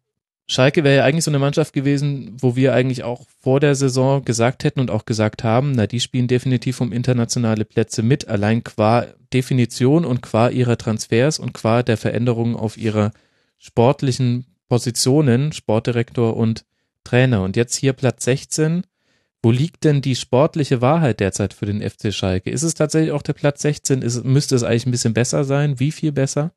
Schalke 0.47 0.85
wäre 0.85 0.97
ja 0.97 1.05
eigentlich 1.05 1.25
so 1.25 1.31
eine 1.31 1.39
Mannschaft 1.39 1.73
gewesen, 1.73 2.37
wo 2.39 2.55
wir 2.55 2.75
eigentlich 2.75 3.03
auch 3.03 3.27
vor 3.41 3.61
der 3.61 3.75
Saison 3.75 4.25
gesagt 4.25 4.65
hätten 4.65 4.81
und 4.81 4.91
auch 4.91 5.07
gesagt 5.07 5.43
haben, 5.43 5.73
na, 5.73 5.87
die 5.87 6.01
spielen 6.01 6.29
definitiv 6.29 6.83
um 6.83 6.93
internationale 6.93 7.65
Plätze 7.65 8.03
mit, 8.03 8.29
allein 8.29 8.63
qua 8.63 9.07
Definition 9.33 10.05
und 10.05 10.21
qua 10.21 10.49
ihrer 10.49 10.77
Transfers 10.77 11.39
und 11.39 11.55
qua 11.55 11.83
der 11.83 11.97
Veränderungen 11.97 12.57
auf 12.57 12.77
ihrer 12.77 13.13
sportlichen 13.59 14.45
Positionen, 14.69 15.53
Sportdirektor 15.53 16.37
und 16.37 16.67
Trainer. 17.05 17.43
Und 17.43 17.57
jetzt 17.57 17.77
hier 17.77 17.95
Platz 17.95 18.25
16. 18.25 18.83
Wo 19.43 19.51
liegt 19.51 19.85
denn 19.85 20.03
die 20.03 20.15
sportliche 20.15 20.81
Wahrheit 20.81 21.21
derzeit 21.21 21.55
für 21.55 21.67
den 21.67 21.83
FC 21.83 22.13
Schalke? 22.13 22.51
Ist 22.51 22.63
es 22.63 22.75
tatsächlich 22.75 23.13
auch 23.13 23.23
der 23.23 23.35
Platz 23.35 23.63
16? 23.63 24.03
Ist, 24.03 24.25
müsste 24.25 24.57
es 24.57 24.63
eigentlich 24.63 24.87
ein 24.87 24.91
bisschen 24.91 25.15
besser 25.15 25.45
sein? 25.45 25.81
Wie 25.81 25.93
viel 25.93 26.13
besser? 26.13 26.53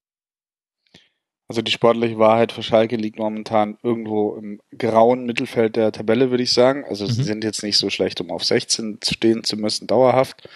Also 1.47 1.61
die 1.61 1.71
sportliche 1.71 2.19
Wahrheit 2.19 2.51
für 2.51 2.61
Schalke 2.61 2.97
liegt 2.97 3.19
momentan 3.19 3.77
irgendwo 3.81 4.35
im 4.35 4.59
grauen 4.77 5.25
Mittelfeld 5.25 5.77
der 5.77 5.93
Tabelle, 5.93 6.29
würde 6.29 6.43
ich 6.43 6.51
sagen. 6.51 6.83
Also 6.83 7.05
mhm. 7.05 7.11
sie 7.11 7.23
sind 7.23 7.43
jetzt 7.43 7.63
nicht 7.63 7.77
so 7.77 7.89
schlecht, 7.89 8.19
um 8.19 8.31
auf 8.31 8.43
16 8.43 8.99
stehen 9.03 9.43
zu 9.43 9.55
müssen, 9.55 9.87
dauerhaft. 9.87 10.49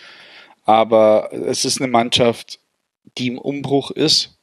Aber 0.65 1.31
es 1.31 1.63
ist 1.63 1.81
eine 1.81 1.89
Mannschaft, 1.89 2.59
die 3.17 3.27
im 3.27 3.37
Umbruch 3.37 3.91
ist 3.91 4.37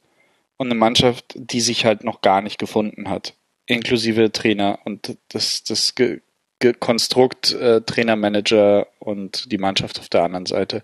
und 0.57 0.67
eine 0.67 0.75
Mannschaft, 0.75 1.35
die 1.35 1.61
sich 1.61 1.85
halt 1.85 2.03
noch 2.03 2.21
gar 2.21 2.41
nicht 2.41 2.57
gefunden 2.57 3.09
hat. 3.09 3.35
Inklusive 3.67 4.31
Trainer 4.31 4.79
und 4.85 5.17
das, 5.29 5.63
das 5.63 5.95
Ge 5.95 6.21
Ge 6.61 6.73
Konstrukt 6.73 7.53
äh, 7.53 7.79
Trainermanager 7.79 8.87
und 8.99 9.49
die 9.49 9.57
Mannschaft 9.57 9.97
auf 9.97 10.09
der 10.09 10.23
anderen 10.23 10.45
Seite. 10.45 10.83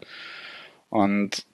Und 0.88 1.46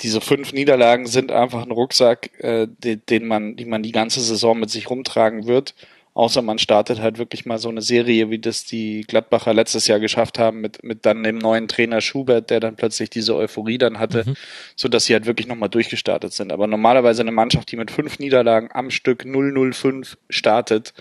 diese 0.00 0.20
fünf 0.20 0.52
Niederlagen 0.52 1.06
sind 1.06 1.30
einfach 1.30 1.62
ein 1.62 1.70
Rucksack, 1.70 2.30
äh, 2.42 2.66
den, 2.68 3.02
den 3.08 3.26
man, 3.26 3.56
die 3.56 3.64
man 3.64 3.82
die 3.82 3.92
ganze 3.92 4.20
Saison 4.20 4.58
mit 4.58 4.70
sich 4.70 4.90
rumtragen 4.90 5.46
wird. 5.46 5.74
Außer 6.14 6.42
man 6.42 6.60
startet 6.60 7.00
halt 7.00 7.18
wirklich 7.18 7.44
mal 7.44 7.58
so 7.58 7.68
eine 7.68 7.82
Serie, 7.82 8.30
wie 8.30 8.38
das 8.38 8.64
die 8.64 9.00
Gladbacher 9.02 9.52
letztes 9.52 9.88
Jahr 9.88 9.98
geschafft 9.98 10.38
haben, 10.38 10.60
mit, 10.60 10.84
mit 10.84 11.04
dann 11.04 11.24
dem 11.24 11.38
neuen 11.38 11.66
Trainer 11.66 12.00
Schubert, 12.00 12.50
der 12.50 12.60
dann 12.60 12.76
plötzlich 12.76 13.10
diese 13.10 13.34
Euphorie 13.34 13.78
dann 13.78 13.98
hatte, 13.98 14.22
mhm. 14.24 14.36
so 14.76 14.86
dass 14.86 15.06
sie 15.06 15.14
halt 15.14 15.26
wirklich 15.26 15.48
nochmal 15.48 15.68
durchgestartet 15.68 16.32
sind. 16.32 16.52
Aber 16.52 16.68
normalerweise 16.68 17.22
eine 17.22 17.32
Mannschaft, 17.32 17.72
die 17.72 17.76
mit 17.76 17.90
fünf 17.90 18.20
Niederlagen 18.20 18.70
am 18.72 18.90
Stück 18.90 19.24
005 19.24 20.16
startet, 20.30 20.94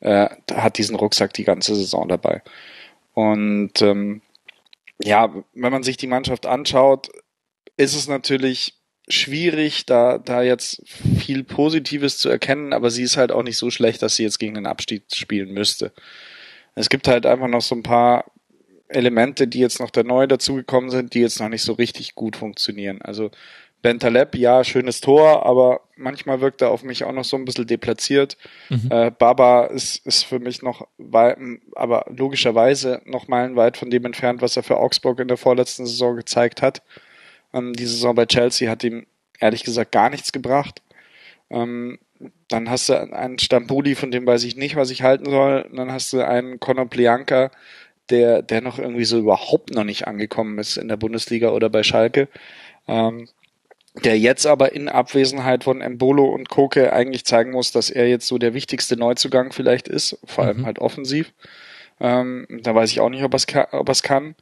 äh, 0.00 0.28
hat 0.52 0.78
diesen 0.78 0.96
Rucksack 0.96 1.32
die 1.32 1.44
ganze 1.44 1.76
Saison 1.76 2.08
dabei. 2.08 2.42
Und 3.14 3.80
ähm, 3.82 4.20
ja, 5.00 5.32
wenn 5.54 5.72
man 5.72 5.84
sich 5.84 5.96
die 5.96 6.08
Mannschaft 6.08 6.44
anschaut, 6.44 7.08
ist 7.76 7.94
es 7.94 8.08
natürlich 8.08 8.74
schwierig, 9.08 9.86
da, 9.86 10.18
da 10.18 10.42
jetzt 10.42 10.82
viel 11.18 11.44
Positives 11.44 12.18
zu 12.18 12.28
erkennen, 12.28 12.72
aber 12.72 12.90
sie 12.90 13.04
ist 13.04 13.16
halt 13.16 13.30
auch 13.30 13.42
nicht 13.42 13.56
so 13.56 13.70
schlecht, 13.70 14.02
dass 14.02 14.16
sie 14.16 14.24
jetzt 14.24 14.38
gegen 14.38 14.54
den 14.54 14.66
Abstieg 14.66 15.04
spielen 15.14 15.52
müsste. 15.52 15.92
Es 16.74 16.88
gibt 16.88 17.06
halt 17.06 17.24
einfach 17.24 17.48
noch 17.48 17.62
so 17.62 17.74
ein 17.74 17.82
paar 17.82 18.24
Elemente, 18.88 19.48
die 19.48 19.60
jetzt 19.60 19.80
noch 19.80 19.90
da 19.90 20.02
neu 20.02 20.26
dazugekommen 20.26 20.90
sind, 20.90 21.14
die 21.14 21.20
jetzt 21.20 21.40
noch 21.40 21.48
nicht 21.48 21.62
so 21.62 21.72
richtig 21.72 22.14
gut 22.14 22.36
funktionieren. 22.36 23.00
Also 23.02 23.30
Bentaleb, 23.82 24.34
ja, 24.34 24.64
schönes 24.64 25.00
Tor, 25.00 25.46
aber 25.46 25.82
manchmal 25.96 26.40
wirkt 26.40 26.60
er 26.62 26.70
auf 26.70 26.82
mich 26.82 27.04
auch 27.04 27.12
noch 27.12 27.24
so 27.24 27.36
ein 27.36 27.44
bisschen 27.44 27.66
deplatziert. 27.66 28.36
Mhm. 28.68 28.88
Äh, 28.90 29.10
Baba 29.12 29.66
ist, 29.66 30.04
ist 30.06 30.24
für 30.24 30.40
mich 30.40 30.62
noch, 30.62 30.88
weit, 30.98 31.38
aber 31.74 32.06
logischerweise 32.08 33.00
noch 33.04 33.28
meilenweit 33.28 33.76
von 33.76 33.90
dem 33.90 34.04
entfernt, 34.04 34.42
was 34.42 34.56
er 34.56 34.62
für 34.62 34.78
Augsburg 34.78 35.20
in 35.20 35.28
der 35.28 35.36
vorletzten 35.36 35.86
Saison 35.86 36.16
gezeigt 36.16 36.62
hat. 36.62 36.82
Ähm, 37.56 37.72
die 37.72 37.86
Saison 37.86 38.14
bei 38.14 38.26
Chelsea 38.26 38.70
hat 38.70 38.84
ihm 38.84 39.06
ehrlich 39.40 39.64
gesagt 39.64 39.92
gar 39.92 40.10
nichts 40.10 40.32
gebracht. 40.32 40.82
Ähm, 41.50 41.98
dann 42.48 42.70
hast 42.70 42.88
du 42.88 42.94
einen 42.94 43.38
Stambuli, 43.38 43.94
von 43.94 44.10
dem 44.10 44.26
weiß 44.26 44.44
ich 44.44 44.56
nicht, 44.56 44.76
was 44.76 44.90
ich 44.90 45.02
halten 45.02 45.30
soll. 45.30 45.66
Und 45.70 45.76
dann 45.76 45.92
hast 45.92 46.12
du 46.12 46.20
einen 46.20 46.60
Conor 46.60 46.88
Plianka, 46.88 47.50
der, 48.10 48.42
der 48.42 48.60
noch 48.60 48.78
irgendwie 48.78 49.04
so 49.04 49.18
überhaupt 49.18 49.74
noch 49.74 49.84
nicht 49.84 50.06
angekommen 50.06 50.58
ist 50.58 50.76
in 50.76 50.88
der 50.88 50.96
Bundesliga 50.96 51.50
oder 51.50 51.68
bei 51.68 51.82
Schalke. 51.82 52.28
Ähm, 52.88 53.28
der 54.04 54.18
jetzt 54.18 54.46
aber 54.46 54.72
in 54.72 54.88
Abwesenheit 54.88 55.64
von 55.64 55.80
Embolo 55.80 56.26
und 56.26 56.50
Koke 56.50 56.92
eigentlich 56.92 57.24
zeigen 57.24 57.52
muss, 57.52 57.72
dass 57.72 57.88
er 57.88 58.06
jetzt 58.08 58.26
so 58.26 58.36
der 58.36 58.52
wichtigste 58.52 58.96
Neuzugang 58.96 59.52
vielleicht 59.52 59.88
ist, 59.88 60.18
vor 60.24 60.44
allem 60.44 60.58
mhm. 60.58 60.66
halt 60.66 60.78
offensiv. 60.78 61.32
Ähm, 61.98 62.46
da 62.62 62.74
weiß 62.74 62.90
ich 62.90 63.00
auch 63.00 63.08
nicht, 63.08 63.22
ob 63.24 63.32
er 63.32 63.90
es 63.90 64.02
kann. 64.02 64.34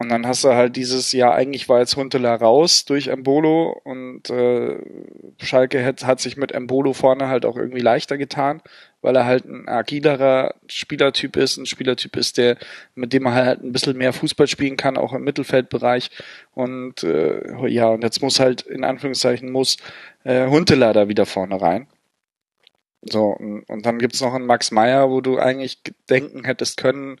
Und 0.00 0.10
dann 0.10 0.28
hast 0.28 0.44
du 0.44 0.50
halt 0.50 0.76
dieses, 0.76 1.10
ja, 1.10 1.32
eigentlich 1.32 1.68
war 1.68 1.80
jetzt 1.80 1.96
Huntela 1.96 2.36
raus 2.36 2.84
durch 2.84 3.08
Embolo 3.08 3.80
und 3.82 4.30
äh, 4.30 4.78
Schalke 5.42 5.84
hat, 5.84 6.06
hat 6.06 6.20
sich 6.20 6.36
mit 6.36 6.52
Embolo 6.52 6.92
vorne 6.92 7.26
halt 7.26 7.44
auch 7.44 7.56
irgendwie 7.56 7.80
leichter 7.80 8.16
getan, 8.16 8.62
weil 9.02 9.16
er 9.16 9.26
halt 9.26 9.46
ein 9.46 9.68
agilerer 9.68 10.54
Spielertyp 10.68 11.36
ist, 11.36 11.56
ein 11.56 11.66
Spielertyp 11.66 12.16
ist, 12.16 12.38
der, 12.38 12.58
mit 12.94 13.12
dem 13.12 13.26
er 13.26 13.34
halt 13.34 13.64
ein 13.64 13.72
bisschen 13.72 13.98
mehr 13.98 14.12
Fußball 14.12 14.46
spielen 14.46 14.76
kann, 14.76 14.96
auch 14.96 15.12
im 15.14 15.24
Mittelfeldbereich. 15.24 16.10
Und 16.54 17.02
äh, 17.02 17.66
ja, 17.66 17.88
und 17.88 18.04
jetzt 18.04 18.22
muss 18.22 18.38
halt, 18.38 18.62
in 18.62 18.84
Anführungszeichen, 18.84 19.50
muss 19.50 19.78
äh, 20.22 20.46
Huntelaar 20.48 20.92
da 20.94 21.08
wieder 21.08 21.26
vorne 21.26 21.60
rein. 21.60 21.88
So, 23.02 23.30
und, 23.30 23.62
und 23.68 23.84
dann 23.84 23.98
gibt's 23.98 24.20
noch 24.20 24.34
einen 24.34 24.46
Max 24.46 24.70
Meyer, 24.70 25.10
wo 25.10 25.20
du 25.20 25.38
eigentlich 25.38 25.82
denken 26.08 26.44
hättest 26.44 26.76
können, 26.76 27.20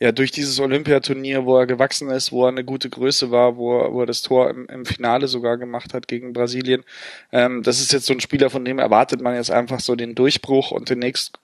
ja, 0.00 0.12
durch 0.12 0.30
dieses 0.30 0.60
Olympiaturnier, 0.60 1.44
wo 1.44 1.58
er 1.58 1.66
gewachsen 1.66 2.08
ist, 2.10 2.30
wo 2.30 2.44
er 2.44 2.50
eine 2.50 2.64
gute 2.64 2.88
Größe 2.88 3.30
war, 3.30 3.56
wo 3.56 3.80
er, 3.80 3.92
wo 3.92 4.00
er 4.00 4.06
das 4.06 4.22
Tor 4.22 4.48
im, 4.50 4.66
im 4.66 4.86
Finale 4.86 5.26
sogar 5.26 5.58
gemacht 5.58 5.92
hat 5.92 6.06
gegen 6.06 6.32
Brasilien. 6.32 6.84
Ähm, 7.32 7.62
das 7.62 7.80
ist 7.80 7.92
jetzt 7.92 8.06
so 8.06 8.12
ein 8.12 8.20
Spieler, 8.20 8.48
von 8.50 8.64
dem 8.64 8.78
erwartet 8.78 9.20
man 9.20 9.34
jetzt 9.34 9.50
einfach 9.50 9.80
so 9.80 9.96
den 9.96 10.14
Durchbruch 10.14 10.70
und 10.70 10.88
den 10.88 11.00
nächsten 11.00 11.38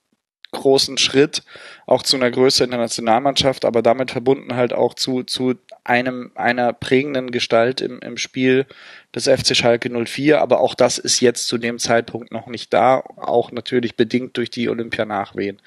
großen 0.52 0.98
Schritt 0.98 1.42
auch 1.84 2.04
zu 2.04 2.16
einer 2.16 2.30
Größe 2.30 2.64
in 2.64 2.70
der 2.70 2.78
Nationalmannschaft, 2.78 3.64
aber 3.64 3.82
damit 3.82 4.12
verbunden 4.12 4.54
halt 4.54 4.72
auch 4.72 4.94
zu, 4.94 5.24
zu 5.24 5.54
einem, 5.82 6.30
einer 6.36 6.72
prägenden 6.72 7.32
Gestalt 7.32 7.80
im, 7.80 7.98
im 7.98 8.16
Spiel 8.16 8.66
des 9.14 9.24
FC 9.24 9.56
Schalke 9.56 9.90
04. 9.90 10.40
Aber 10.40 10.60
auch 10.60 10.74
das 10.74 10.98
ist 10.98 11.20
jetzt 11.20 11.48
zu 11.48 11.58
dem 11.58 11.78
Zeitpunkt 11.78 12.30
noch 12.30 12.46
nicht 12.46 12.72
da, 12.72 13.00
auch 13.16 13.50
natürlich 13.50 13.96
bedingt 13.96 14.36
durch 14.36 14.48
die 14.48 14.68
Olympianachwehen. 14.68 15.60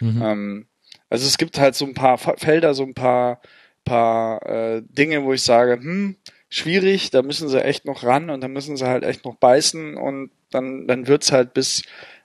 Mhm. 0.00 0.22
Ähm, 0.22 0.66
also 1.14 1.28
es 1.28 1.38
gibt 1.38 1.60
halt 1.60 1.76
so 1.76 1.84
ein 1.84 1.94
paar 1.94 2.18
Felder, 2.18 2.74
so 2.74 2.82
ein 2.82 2.94
paar, 2.94 3.40
paar 3.84 4.44
äh, 4.46 4.82
Dinge, 4.82 5.22
wo 5.22 5.32
ich 5.32 5.44
sage, 5.44 5.74
hm, 5.74 6.16
schwierig, 6.48 7.10
da 7.10 7.22
müssen 7.22 7.48
sie 7.48 7.62
echt 7.62 7.84
noch 7.84 8.02
ran 8.02 8.30
und 8.30 8.40
da 8.40 8.48
müssen 8.48 8.76
sie 8.76 8.88
halt 8.88 9.04
echt 9.04 9.24
noch 9.24 9.36
beißen 9.36 9.96
und 9.96 10.32
dann, 10.50 10.88
dann 10.88 11.06
wird's 11.06 11.30
halt 11.30 11.54
bis 11.54 11.82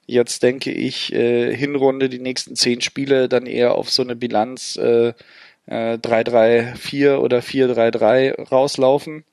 jetzt, 0.07 0.41
denke 0.41 0.71
ich, 0.71 1.13
äh, 1.13 1.55
Hinrunde, 1.55 2.09
die 2.09 2.17
nächsten 2.17 2.55
zehn 2.55 2.81
Spiele 2.81 3.29
dann 3.29 3.45
eher 3.45 3.75
auf 3.75 3.91
so 3.91 4.01
eine 4.01 4.15
Bilanz 4.15 4.75
äh, 4.77 5.13
äh, 5.67 5.99
3-3-4 5.99 7.17
oder 7.17 7.41
4-3-3 7.41 8.49
rauslaufen. 8.49 9.23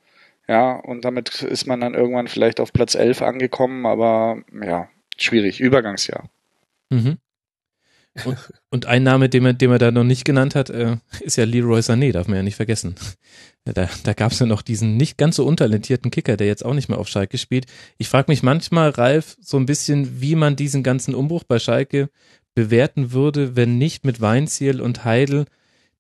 Ja, 0.49 0.73
und 0.73 1.07
damit 1.07 1.43
ist 1.45 1.67
man 1.67 1.81
dann 1.81 1.95
irgendwann 1.95 2.29
vielleicht 2.29 2.61
auf 2.61 2.75
Platz 2.75 2.95
11 2.95 3.23
angekommen, 3.23 3.87
aber 3.87 4.43
ja, 4.63 4.91
schwierig, 5.17 5.61
Übergangsjahr. 5.61 6.29
Mhm. 6.91 7.17
Und, 8.25 8.39
und 8.71 8.87
ein 8.87 9.03
Name, 9.03 9.29
den 9.29 9.43
man, 9.43 9.59
den 9.59 9.71
man 9.71 9.79
da 9.79 9.91
noch 9.91 10.05
nicht 10.05 10.25
genannt 10.25 10.55
hat, 10.55 10.71
äh, 10.71 10.97
ist 11.21 11.37
ja 11.37 11.45
Leroy 11.45 11.81
Sané, 11.81 12.13
darf 12.13 12.29
man 12.29 12.37
ja 12.37 12.43
nicht 12.43 12.57
vergessen. 12.57 12.95
Da, 13.65 13.89
da 14.05 14.13
gab 14.13 14.31
es 14.31 14.39
ja 14.39 14.47
noch 14.47 14.63
diesen 14.63 14.97
nicht 14.97 15.19
ganz 15.19 15.37
so 15.37 15.45
untalentierten 15.45 16.13
Kicker, 16.13 16.37
der 16.37 16.47
jetzt 16.47 16.65
auch 16.65 16.75
nicht 16.75 16.89
mehr 16.89 16.99
auf 16.99 17.09
Schalke 17.09 17.37
spielt. 17.37 17.67
Ich 17.99 18.09
frage 18.09 18.31
mich 18.31 18.45
manchmal, 18.45 18.91
Ralf, 18.91 19.37
so 19.41 19.57
ein 19.57 19.67
bisschen, 19.67 20.21
wie 20.21 20.37
man 20.37 20.55
diesen 20.55 20.85
ganzen 20.85 21.17
Umbruch 21.17 21.43
bei 21.43 21.59
Schalke 21.59 22.09
bewerten 22.55 23.11
würde, 23.11 23.57
wenn 23.57 23.77
nicht 23.77 24.05
mit 24.05 24.21
Weinziel 24.21 24.81
und 24.81 25.05
Heidel 25.05 25.47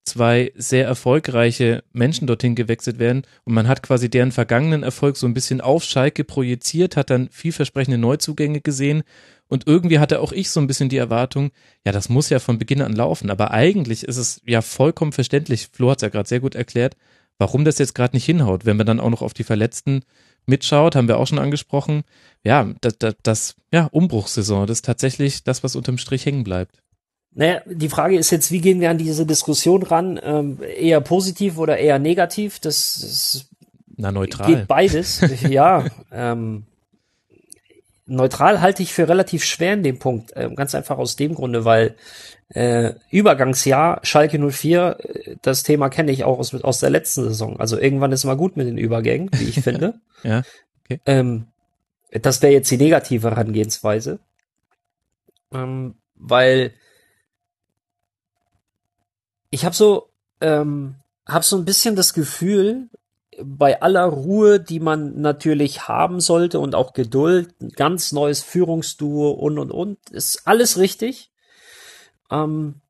zwei 0.06 0.52
sehr 0.54 0.86
erfolgreiche 0.86 1.82
Menschen 1.92 2.26
dorthin 2.26 2.54
gewechselt 2.54 2.98
werden 2.98 3.22
und 3.44 3.54
man 3.54 3.68
hat 3.68 3.82
quasi 3.82 4.08
deren 4.08 4.32
vergangenen 4.32 4.82
Erfolg 4.82 5.16
so 5.16 5.26
ein 5.26 5.34
bisschen 5.34 5.60
auf 5.60 5.82
Schalke 5.82 6.24
projiziert, 6.24 6.96
hat 6.96 7.10
dann 7.10 7.28
vielversprechende 7.30 7.98
Neuzugänge 7.98 8.60
gesehen 8.60 9.02
und 9.48 9.66
irgendwie 9.66 9.98
hatte 9.98 10.20
auch 10.20 10.32
ich 10.32 10.50
so 10.50 10.60
ein 10.60 10.66
bisschen 10.66 10.88
die 10.88 10.96
Erwartung, 10.96 11.50
ja, 11.84 11.92
das 11.92 12.08
muss 12.08 12.30
ja 12.30 12.38
von 12.38 12.58
Beginn 12.58 12.82
an 12.82 12.94
laufen. 12.94 13.30
Aber 13.30 13.52
eigentlich 13.52 14.04
ist 14.04 14.16
es 14.16 14.40
ja 14.44 14.60
vollkommen 14.60 15.12
verständlich, 15.12 15.68
Flo 15.72 15.90
hat 15.90 15.98
es 15.98 16.02
ja 16.02 16.08
gerade 16.08 16.28
sehr 16.28 16.40
gut 16.40 16.54
erklärt, 16.54 16.96
warum 17.38 17.64
das 17.64 17.78
jetzt 17.78 17.94
gerade 17.94 18.16
nicht 18.16 18.24
hinhaut. 18.24 18.66
Wenn 18.66 18.76
man 18.76 18.86
dann 18.86 19.00
auch 19.00 19.10
noch 19.10 19.22
auf 19.22 19.34
die 19.34 19.44
Verletzten 19.44 20.02
mitschaut, 20.46 20.96
haben 20.96 21.08
wir 21.08 21.18
auch 21.18 21.26
schon 21.26 21.38
angesprochen, 21.38 22.02
ja, 22.44 22.72
das, 22.80 22.98
das, 22.98 23.14
das 23.22 23.54
ja, 23.72 23.86
Umbruchssaison, 23.86 24.66
das 24.66 24.78
ist 24.78 24.84
tatsächlich 24.84 25.44
das, 25.44 25.62
was 25.62 25.76
unterm 25.76 25.98
Strich 25.98 26.26
hängen 26.26 26.44
bleibt. 26.44 26.78
Naja, 27.32 27.60
die 27.66 27.90
Frage 27.90 28.16
ist 28.16 28.30
jetzt, 28.30 28.50
wie 28.50 28.60
gehen 28.62 28.80
wir 28.80 28.88
an 28.90 28.98
diese 28.98 29.26
Diskussion 29.26 29.82
ran? 29.82 30.18
Ähm, 30.22 30.58
eher 30.62 31.02
positiv 31.02 31.58
oder 31.58 31.76
eher 31.76 31.98
negativ? 31.98 32.60
Das, 32.60 32.98
das 33.00 33.48
Na, 33.96 34.10
neutral. 34.10 34.46
geht 34.46 34.66
beides. 34.66 35.20
ja, 35.48 35.84
ähm, 36.10 36.64
neutral 38.06 38.60
halte 38.60 38.82
ich 38.82 38.92
für 38.92 39.08
relativ 39.08 39.44
schwer 39.44 39.74
in 39.74 39.82
dem 39.82 39.98
Punkt. 39.98 40.34
Äh, 40.36 40.50
ganz 40.54 40.74
einfach 40.74 40.98
aus 40.98 41.16
dem 41.16 41.34
Grunde, 41.34 41.64
weil 41.64 41.96
äh, 42.48 42.94
Übergangsjahr 43.10 44.00
Schalke 44.04 44.38
04, 44.38 44.96
äh, 45.00 45.36
das 45.42 45.64
Thema 45.64 45.88
kenne 45.88 46.12
ich 46.12 46.24
auch 46.24 46.38
aus, 46.38 46.54
aus 46.54 46.80
der 46.80 46.90
letzten 46.90 47.24
Saison. 47.24 47.58
Also 47.58 47.78
irgendwann 47.78 48.12
ist 48.12 48.24
mal 48.24 48.36
gut 48.36 48.56
mit 48.56 48.66
den 48.66 48.78
Übergängen, 48.78 49.30
wie 49.34 49.48
ich 49.48 49.60
finde. 49.60 50.00
ja, 50.22 50.42
okay. 50.84 51.00
Ähm, 51.06 51.48
das 52.10 52.40
wäre 52.40 52.52
jetzt 52.52 52.70
die 52.70 52.78
negative 52.78 53.30
Herangehensweise. 53.30 54.20
Ähm, 55.52 55.96
weil 56.14 56.72
ich 59.50 59.64
habe 59.64 59.74
so, 59.74 60.08
ähm, 60.40 60.96
hab 61.26 61.44
so 61.44 61.56
ein 61.56 61.64
bisschen 61.64 61.96
das 61.96 62.14
Gefühl, 62.14 62.88
bei 63.42 63.80
aller 63.82 64.04
Ruhe, 64.04 64.60
die 64.60 64.80
man 64.80 65.20
natürlich 65.20 65.88
haben 65.88 66.20
sollte 66.20 66.60
und 66.60 66.74
auch 66.74 66.92
Geduld, 66.92 67.54
ein 67.60 67.70
ganz 67.70 68.12
neues 68.12 68.42
Führungsduo 68.42 69.30
und 69.30 69.58
und 69.58 69.70
und, 69.70 70.10
ist 70.10 70.46
alles 70.46 70.78
richtig. 70.78 71.30
Ähm, 72.30 72.80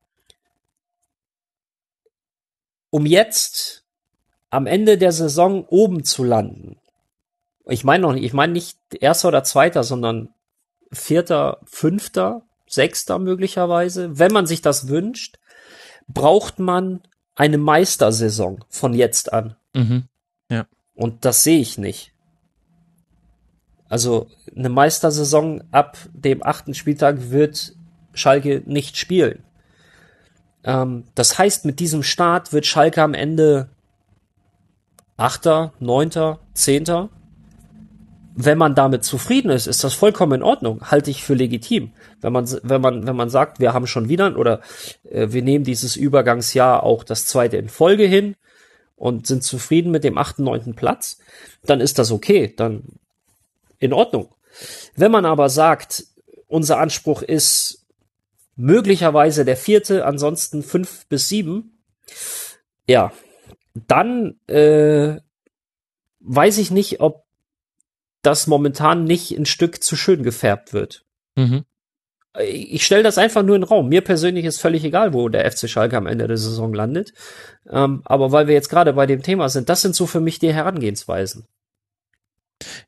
um 2.91 3.07
jetzt 3.07 3.85
am 4.51 4.67
Ende 4.67 4.97
der 4.97 5.13
Saison 5.13 5.67
oben 5.67 6.05
zu 6.05 6.25
landen. 6.25 6.79
Ich 7.67 7.85
meine 7.85 8.03
noch 8.03 8.13
nicht, 8.13 8.25
ich 8.25 8.33
meine 8.33 8.53
nicht 8.53 8.79
erster 9.01 9.29
oder 9.29 9.45
zweiter, 9.45 9.83
sondern 9.83 10.31
vierter, 10.93 11.59
fünfter, 11.65 12.43
sechster 12.67 13.19
möglicherweise. 13.19 14.19
Wenn 14.19 14.33
man 14.33 14.47
sich 14.47 14.63
das 14.63 14.89
wünscht, 14.89 15.39
braucht 16.09 16.59
man 16.59 17.03
eine 17.35 17.59
Meistersaison 17.59 18.65
von 18.69 18.95
jetzt 18.95 19.33
an. 19.33 19.57
Mhm. 19.75 20.05
Und 20.97 21.25
das 21.25 21.45
sehe 21.45 21.61
ich 21.61 21.79
nicht. 21.79 22.13
Also 23.89 24.29
eine 24.57 24.71
Meistersaison 24.71 25.63
ab 25.71 25.97
dem 26.13 26.45
achten 26.45 26.75
Spieltag 26.75 27.31
wird 27.31 27.77
Schalke 28.15 28.63
nicht 28.67 28.97
spielen. 28.97 29.45
Ähm, 30.65 31.05
das 31.15 31.39
heißt, 31.39 31.65
mit 31.67 31.79
diesem 31.79 32.03
Start 32.03 32.53
wird 32.53 32.67
Schalke 32.67 33.03
am 33.03 33.15
Ende 33.15 33.69
Achter, 35.19 35.73
Neunter, 35.79 36.41
Zehnter. 36.55 37.11
Wenn 38.35 38.59
man 38.59 38.75
damit 38.75 39.05
zufrieden 39.05 39.51
ist, 39.51 39.67
ist 39.67 39.85
das 39.85 39.95
vollkommen 39.95 40.41
in 40.41 40.43
Ordnung. 40.43 40.91
Halte 40.91 41.11
ich 41.11 41.23
für 41.23 41.33
legitim. 41.35 41.93
Wenn 42.21 42.33
man, 42.33 42.47
wenn 42.63 42.81
man, 42.83 43.07
wenn 43.07 43.17
man 43.17 43.31
sagt, 43.31 43.61
wir 43.61 43.73
haben 43.73 43.87
schon 43.87 44.09
wieder 44.09 44.37
oder 44.37 44.61
äh, 45.05 45.29
wir 45.31 45.43
nehmen 45.43 45.65
dieses 45.65 45.97
Übergangsjahr 45.97 46.83
auch 46.83 47.05
das 47.05 47.27
zweite 47.27 47.57
in 47.57 47.69
Folge 47.69 48.05
hin, 48.05 48.35
und 48.97 49.27
sind 49.27 49.45
zufrieden 49.45 49.91
mit 49.91 50.05
dem 50.05 50.19
achten, 50.19 50.45
neunten 50.45 50.75
Platz, 50.75 51.19
dann 51.65 51.81
ist 51.81 51.99
das 51.99 52.11
okay, 52.11 52.53
dann 52.57 52.83
in 53.79 53.93
Ordnung. 53.93 54.35
Wenn 54.95 55.13
man 55.13 55.27
aber 55.27 55.49
sagt, 55.49 56.07
unser 56.49 56.79
Anspruch 56.79 57.23
ist 57.23 57.87
möglicherweise 58.57 59.45
der 59.45 59.57
vierte, 59.57 60.07
ansonsten 60.07 60.63
fünf 60.63 61.07
bis 61.07 61.29
sieben, 61.29 61.79
ja, 62.89 63.13
dann 63.75 64.41
äh, 64.47 65.21
weiß 66.21 66.59
ich 66.59 66.71
nicht, 66.71 67.01
ob 67.01 67.27
das 68.23 68.47
momentan 68.47 69.05
nicht 69.05 69.33
ein 69.33 69.47
Stück 69.47 69.83
zu 69.83 69.95
schön 69.95 70.23
gefärbt 70.23 70.73
wird. 70.73 71.05
Mhm 71.37 71.65
ich 72.45 72.85
stelle 72.85 73.03
das 73.03 73.19
einfach 73.19 73.43
nur 73.43 73.57
in 73.57 73.63
den 73.63 73.69
Raum. 73.69 73.89
Mir 73.89 74.01
persönlich 74.01 74.45
ist 74.45 74.61
völlig 74.61 74.85
egal, 74.85 75.13
wo 75.13 75.29
der 75.29 75.51
FC 75.51 75.69
Schalke 75.69 75.97
am 75.97 76.07
Ende 76.07 76.27
der 76.27 76.37
Saison 76.37 76.73
landet. 76.75 77.13
Ähm, 77.71 78.03
aber 78.05 78.33
weil 78.33 78.47
wir 78.47 78.55
jetzt 78.55 78.69
gerade 78.69 78.93
bei 78.93 79.07
dem 79.07 79.23
Thema 79.23 79.49
sind, 79.49 79.69
das 79.69 79.83
sind 79.83 79.95
so 79.95 80.07
für 80.07 80.21
mich 80.21 80.39
die 80.39 80.53
Herangehensweisen. 80.53 81.47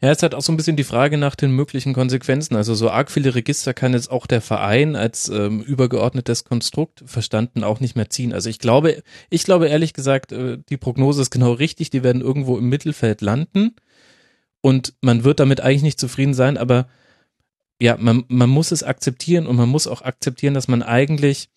Ja, 0.01 0.11
es 0.11 0.23
hat 0.23 0.35
auch 0.35 0.41
so 0.41 0.51
ein 0.51 0.57
bisschen 0.57 0.77
die 0.77 0.85
Frage 0.85 1.19
nach 1.19 1.35
den 1.35 1.51
möglichen 1.51 1.93
Konsequenzen. 1.93 2.57
Also 2.57 2.75
so 2.75 2.91
arg 2.91 3.11
viele 3.11 3.35
Register 3.35 3.75
kann 3.75 3.93
jetzt 3.93 4.11
auch 4.11 4.27
der 4.27 4.41
Verein 4.41 4.97
als 4.97 5.29
ähm, 5.29 5.61
übergeordnetes 5.61 6.45
Konstrukt 6.45 7.03
verstanden 7.05 7.65
auch 7.65 7.81
nicht 7.81 7.95
mehr 7.95 8.09
ziehen. 8.09 8.33
Also 8.33 8.49
ich 8.49 8.59
glaube, 8.59 9.03
ich 9.29 9.45
glaube 9.45 9.69
ehrlich 9.69 9.93
gesagt, 9.93 10.33
äh, 10.33 10.59
die 10.69 10.79
Prognose 10.79 11.20
ist 11.20 11.31
genau 11.31 11.53
richtig. 11.53 11.91
Die 11.91 12.03
werden 12.03 12.23
irgendwo 12.23 12.57
im 12.57 12.69
Mittelfeld 12.69 13.20
landen 13.20 13.77
und 14.62 14.95
man 15.03 15.25
wird 15.25 15.41
damit 15.41 15.61
eigentlich 15.61 15.83
nicht 15.83 16.01
zufrieden 16.01 16.35
sein, 16.35 16.57
aber 16.57 16.89
ja, 17.81 17.97
man, 17.99 18.25
man 18.29 18.51
muss 18.51 18.73
es 18.73 18.83
akzeptieren 18.83 19.47
und 19.47 19.57
man 19.57 19.69
muss 19.69 19.87
auch 19.87 20.03
akzeptieren, 20.03 20.55
dass 20.55 20.69
man 20.69 20.83
eigentlich 20.83 21.49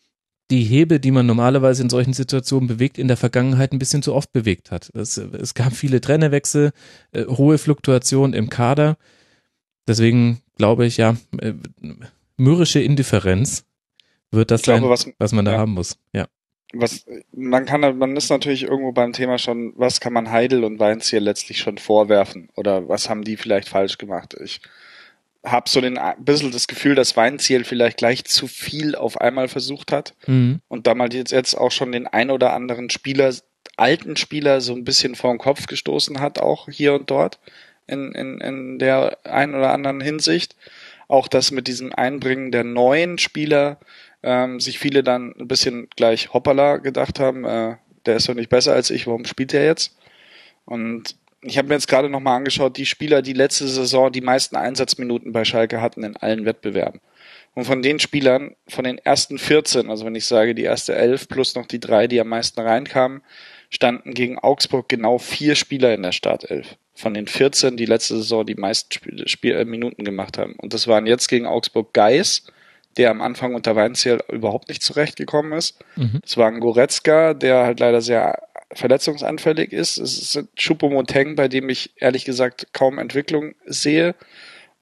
die 0.52 0.64
Hebel, 0.64 1.00
die 1.00 1.12
man 1.12 1.26
normalerweise 1.26 1.82
in 1.82 1.90
solchen 1.90 2.14
Situationen 2.14 2.68
bewegt, 2.68 2.98
in 2.98 3.08
der 3.08 3.18
Vergangenheit 3.18 3.72
ein 3.72 3.80
bisschen 3.80 4.04
zu 4.04 4.14
oft 4.14 4.34
bewegt 4.34 4.70
hat. 4.70 4.92
Es, 4.94 5.18
es 5.18 5.54
gab 5.54 5.74
viele 5.74 6.02
Trainerwechsel, 6.02 6.72
äh, 7.14 7.26
hohe 7.26 7.58
Fluktuation 7.58 8.34
im 8.34 8.50
Kader. 8.50 8.98
Deswegen 9.88 10.42
glaube 10.58 10.86
ich, 10.86 10.98
ja, 10.98 11.16
äh, 11.40 11.54
mürrische 12.38 12.82
Indifferenz 12.82 13.66
wird 14.30 14.52
das 14.52 14.62
glaube, 14.64 14.82
sein, 14.82 14.90
was, 14.90 15.10
was, 15.18 15.32
man 15.32 15.46
da 15.46 15.54
ja. 15.54 15.58
haben 15.58 15.74
muss. 15.74 15.98
Ja. 16.14 16.28
Was 16.74 17.06
man 17.34 17.66
kann, 17.66 17.98
man 17.98 18.16
ist 18.16 18.30
natürlich 18.30 18.64
irgendwo 18.64 18.92
beim 18.92 19.14
Thema 19.14 19.38
schon, 19.38 19.74
was 19.76 20.00
kann 20.00 20.14
man 20.14 20.32
Heidel 20.32 20.64
und 20.64 20.80
Weinz 20.80 21.10
hier 21.10 21.20
letztlich 21.20 21.58
schon 21.60 21.78
vorwerfen 21.78 22.50
oder 22.56 22.88
was 22.88 23.10
haben 23.10 23.24
die 23.24 23.38
vielleicht 23.38 23.68
falsch 23.68 23.98
gemacht? 23.98 24.36
Ich 24.42 24.62
habe 25.44 25.70
so 25.70 25.82
den, 25.82 25.98
ein 25.98 26.24
bisschen 26.24 26.52
das 26.52 26.68
Gefühl, 26.68 26.96
dass 26.96 27.18
Weinziel 27.18 27.64
vielleicht 27.64 27.98
gleich 27.98 28.26
zu 28.26 28.48
viel 28.48 28.96
auf 28.96 29.20
einmal 29.20 29.48
versucht 29.48 29.92
hat 29.92 30.14
Mhm. 30.28 30.62
und 30.68 30.88
damals 30.88 31.16
jetzt, 31.16 31.32
jetzt 31.32 31.56
auch 31.56 31.72
schon 31.72 31.92
den 31.92 32.08
ein 32.08 32.30
oder 32.30 32.54
anderen 32.54 32.90
Spieler, 32.90 33.34
alten 33.78 34.16
Spieler 34.18 34.62
so 34.62 34.74
ein 34.74 34.84
bisschen 34.84 35.16
vor 35.16 35.32
den 35.34 35.40
Kopf 35.40 35.66
gestoßen 35.66 36.20
hat, 36.20 36.40
auch 36.40 36.70
hier 36.70 36.94
und 36.94 37.10
dort 37.10 37.40
in, 37.88 38.12
in, 38.14 38.40
in 38.40 38.80
der 38.80 39.18
ein 39.24 39.56
oder 39.56 39.72
anderen 39.74 40.02
Hinsicht. 40.02 40.56
Auch 41.08 41.28
das 41.28 41.52
mit 41.52 41.68
diesem 41.68 41.92
Einbringen 41.94 42.52
der 42.52 42.64
neuen 42.64 43.18
Spieler 43.18 43.80
ähm, 44.24 44.60
sich 44.60 44.78
viele 44.80 45.04
dann 45.04 45.34
ein 45.38 45.48
bisschen 45.48 45.90
gleich 45.96 46.32
hoppala 46.34 46.78
gedacht 46.78 47.20
haben, 47.20 47.44
äh, 47.44 47.78
der 48.06 48.16
ist 48.18 48.30
doch 48.30 48.34
nicht 48.36 48.50
besser 48.50 48.74
als 48.74 48.90
ich, 48.92 49.08
warum 49.08 49.26
spielt 49.26 49.52
der 49.54 49.66
jetzt? 49.66 49.98
Und 50.66 51.16
ich 51.42 51.58
habe 51.58 51.68
mir 51.68 51.76
jetzt 51.76 51.88
gerade 51.88 52.10
nochmal 52.10 52.38
angeschaut, 52.38 52.78
die 52.78 52.86
Spieler, 52.86 53.22
die 53.22 53.34
letzte 53.34 53.68
Saison 53.68 54.12
die 54.12 54.22
meisten 54.22 54.56
Einsatzminuten 54.56 55.32
bei 55.32 55.44
Schalke 55.44 55.82
hatten 55.82 56.04
in 56.04 56.16
allen 56.18 56.46
Wettbewerben. 56.46 57.02
Und 57.54 57.66
von 57.66 57.82
den 57.82 58.00
Spielern, 58.00 58.56
von 58.68 58.86
den 58.86 58.98
ersten 58.98 59.38
14, 59.38 59.90
also 59.90 60.06
wenn 60.06 60.16
ich 60.16 60.26
sage 60.26 60.56
die 60.56 60.64
erste 60.64 60.96
11 60.96 61.28
plus 61.28 61.56
noch 61.56 61.66
die 61.66 61.80
drei, 61.80 62.08
die 62.08 62.22
am 62.22 62.30
meisten 62.30 62.62
reinkamen, 62.62 63.22
standen 63.70 64.14
gegen 64.14 64.38
Augsburg 64.38 64.88
genau 64.88 65.18
vier 65.18 65.56
Spieler 65.56 65.94
in 65.94 66.04
der 66.04 66.12
Startelf. 66.12 66.78
Von 66.94 67.14
den 67.14 67.28
14, 67.28 67.76
die 67.76 67.86
letzte 67.86 68.18
Saison 68.18 68.46
die 68.46 68.56
meisten 68.56 68.92
Spiel, 68.92 69.28
Spiel, 69.28 69.56
äh, 69.56 69.66
Minuten 69.66 70.06
gemacht 70.06 70.38
haben. 70.38 70.56
Und 70.58 70.74
das 70.74 70.88
waren 70.88 71.08
jetzt 71.08 71.28
gegen 71.28 71.46
Augsburg 71.46 71.94
Geis, 71.94 72.46
der 72.98 73.10
am 73.10 73.22
Anfang 73.22 73.56
unter 73.56 73.76
Weinziel 73.76 74.20
überhaupt 74.32 74.70
nicht 74.70 74.84
zurechtgekommen 74.84 75.54
ist. 75.54 75.80
Mhm. 75.96 76.22
Es 76.26 76.38
war 76.38 76.48
ein 76.48 76.60
Goretzka, 76.60 77.34
der 77.34 77.64
halt 77.64 77.80
leider 77.80 78.02
sehr 78.02 78.44
verletzungsanfällig 78.74 79.74
ist. 79.74 79.98
Es 79.98 80.36
ist 80.36 80.48
Choupo-Moteng, 80.56 81.36
bei 81.36 81.48
dem 81.48 81.70
ich 81.70 81.92
ehrlich 81.98 82.26
gesagt 82.26 82.74
kaum 82.74 83.00
Entwicklung 83.00 83.56
sehe. 83.66 84.16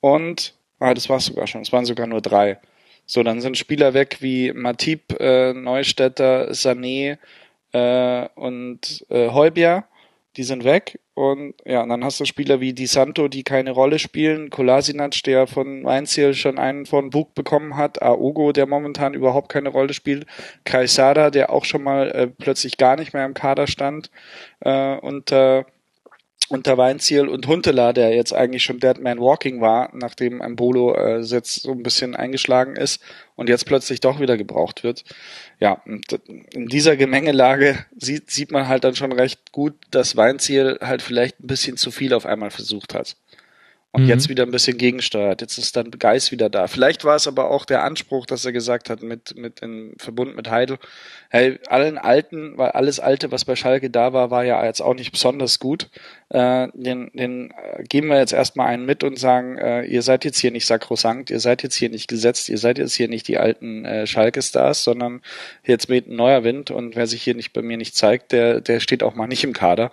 Und, 0.02 0.54
ah, 0.80 0.94
das 0.94 1.10
war's 1.10 1.26
sogar 1.26 1.48
schon, 1.48 1.62
es 1.62 1.72
waren 1.72 1.86
sogar 1.86 2.08
nur 2.08 2.22
drei. 2.22 2.60
So, 3.06 3.24
dann 3.24 3.42
sind 3.42 3.58
Spieler 3.58 3.94
weg 3.94 4.18
wie 4.20 4.54
Matip, 4.54 5.20
äh, 5.20 5.54
Neustädter, 5.54 6.52
Sané 6.52 7.18
äh, 7.74 8.28
und 8.36 9.06
äh, 9.10 9.30
Heubier. 9.30 9.86
Die 10.38 10.44
sind 10.44 10.64
weg. 10.64 11.00
Und 11.16 11.56
ja, 11.66 11.84
und 11.84 11.90
dann 11.90 12.04
hast 12.04 12.20
du 12.20 12.26
Spieler 12.26 12.60
wie 12.62 12.74
Di 12.74 12.86
Santo, 12.86 13.28
die 13.28 13.44
keine 13.44 13.72
Rolle 13.72 14.00
spielen. 14.00 14.50
Kolasinac, 14.50 15.22
der 15.24 15.48
von 15.48 15.84
Weinziel 15.84 16.34
schon 16.34 16.58
einen 16.58 16.86
von 16.86 17.10
Bug 17.10 17.34
bekommen 17.34 17.76
hat. 17.76 18.02
Aogo, 18.02 18.52
der 18.52 18.68
momentan 18.68 19.14
überhaupt 19.14 19.50
keine 19.50 19.70
Rolle 19.70 19.94
spielt. 19.94 20.26
Kaisada, 20.64 21.30
der 21.30 21.52
auch 21.52 21.66
schon 21.66 21.84
mal 21.84 22.12
äh, 22.12 22.28
plötzlich 22.28 22.78
gar 22.78 22.96
nicht 22.96 23.14
mehr 23.14 23.26
im 23.26 23.34
Kader 23.34 23.68
stand. 23.68 24.12
Äh, 24.62 24.98
unter 24.98 25.66
unter 26.50 26.78
Weinziel 26.78 27.28
und 27.28 27.48
Huntela, 27.48 27.94
der 27.94 28.14
jetzt 28.16 28.34
eigentlich 28.34 28.64
schon 28.64 28.80
Dead 28.80 29.00
Man 29.00 29.20
Walking 29.20 29.62
war, 29.62 29.90
nachdem 29.94 30.42
Ambolo 30.42 30.96
äh, 30.96 31.22
jetzt 31.22 31.62
so 31.62 31.72
ein 31.72 31.84
bisschen 31.84 32.16
eingeschlagen 32.16 32.76
ist 32.76 33.02
und 33.36 33.50
jetzt 33.50 33.66
plötzlich 33.66 34.00
doch 34.00 34.20
wieder 34.20 34.36
gebraucht 34.36 34.84
wird. 34.84 35.04
Ja, 35.60 35.82
in 35.86 36.68
dieser 36.68 36.98
Gemengelage 36.98 37.86
sieht, 37.98 38.32
sieht 38.32 38.52
man 38.52 38.68
halt 38.68 38.84
dann 38.84 38.96
schon 38.96 39.12
recht 39.12 39.52
gut, 39.52 39.76
dass 39.92 40.16
Weinziel 40.16 40.80
halt 40.82 41.02
vielleicht 41.02 41.40
ein 41.40 41.48
bisschen 41.48 41.78
zu 41.78 41.92
viel 41.92 42.14
auf 42.14 42.26
einmal 42.26 42.52
versucht 42.52 42.94
hat. 42.94 43.16
Und 43.92 44.04
Mhm. 44.04 44.10
jetzt 44.10 44.30
wieder 44.30 44.44
ein 44.44 44.52
bisschen 44.52 44.78
gegensteuert. 44.78 45.42
Jetzt 45.42 45.58
ist 45.58 45.76
dann 45.76 45.90
Geist 45.90 46.32
wieder 46.32 46.48
da. 46.48 46.68
Vielleicht 46.68 47.06
war 47.06 47.16
es 47.16 47.28
aber 47.28 47.50
auch 47.50 47.66
der 47.66 47.84
Anspruch, 47.84 48.28
dass 48.28 48.46
er 48.46 48.52
gesagt 48.52 48.88
hat, 48.92 49.02
mit, 49.02 49.36
mit 49.36 49.62
im 49.62 49.96
Verbund 49.98 50.36
mit 50.36 50.52
Heidel, 50.52 50.78
hey, 51.30 51.58
allen 51.68 51.98
Alten, 51.98 52.56
weil 52.56 52.70
alles 52.70 53.00
Alte, 53.00 53.32
was 53.32 53.46
bei 53.46 53.56
Schalke 53.56 53.90
da 53.90 54.14
war, 54.14 54.30
war 54.30 54.44
ja 54.46 54.64
jetzt 54.64 54.82
auch 54.82 54.94
nicht 54.94 55.12
besonders 55.12 55.58
gut. 55.58 55.90
Äh, 56.30 56.68
den, 56.76 57.10
den 57.16 57.50
äh, 57.50 57.82
geben 57.84 58.10
wir 58.10 58.20
jetzt 58.20 58.32
erstmal 58.34 58.68
einen 58.68 58.86
mit 58.86 59.04
und 59.04 59.18
sagen, 59.18 59.58
äh, 59.58 59.84
ihr 59.86 60.04
seid 60.04 60.24
jetzt 60.24 60.38
hier 60.38 60.52
nicht 60.52 60.68
sakrosankt, 60.68 61.32
ihr 61.32 61.40
seid 61.40 61.64
jetzt 61.64 61.76
hier 61.76 61.90
nicht 61.90 62.08
gesetzt, 62.08 62.48
ihr 62.50 62.60
seid 62.60 62.78
jetzt 62.78 62.94
hier 62.94 63.08
nicht 63.08 63.28
die 63.28 63.40
alten 63.40 63.86
äh, 63.86 64.06
Schalke-Stars, 64.06 64.84
sondern 64.84 65.22
jetzt 65.64 65.90
weht 65.90 66.08
ein 66.08 66.16
neuer 66.16 66.44
Wind 66.44 66.70
und 66.70 66.96
wer 66.96 67.08
sich 67.08 67.24
hier 67.24 67.34
nicht 67.34 67.54
bei 67.54 67.64
mir 67.64 67.78
nicht 67.78 67.96
zeigt, 67.96 68.34
der, 68.34 68.62
der 68.62 68.82
steht 68.82 69.02
auch 69.02 69.16
mal 69.16 69.26
nicht 69.26 69.44
im 69.44 69.54
Kader. 69.54 69.90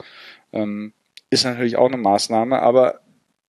Ähm, 0.52 0.92
ist 1.30 1.44
natürlich 1.46 1.76
auch 1.76 1.86
eine 1.86 1.96
Maßnahme, 1.96 2.60
aber 2.60 3.00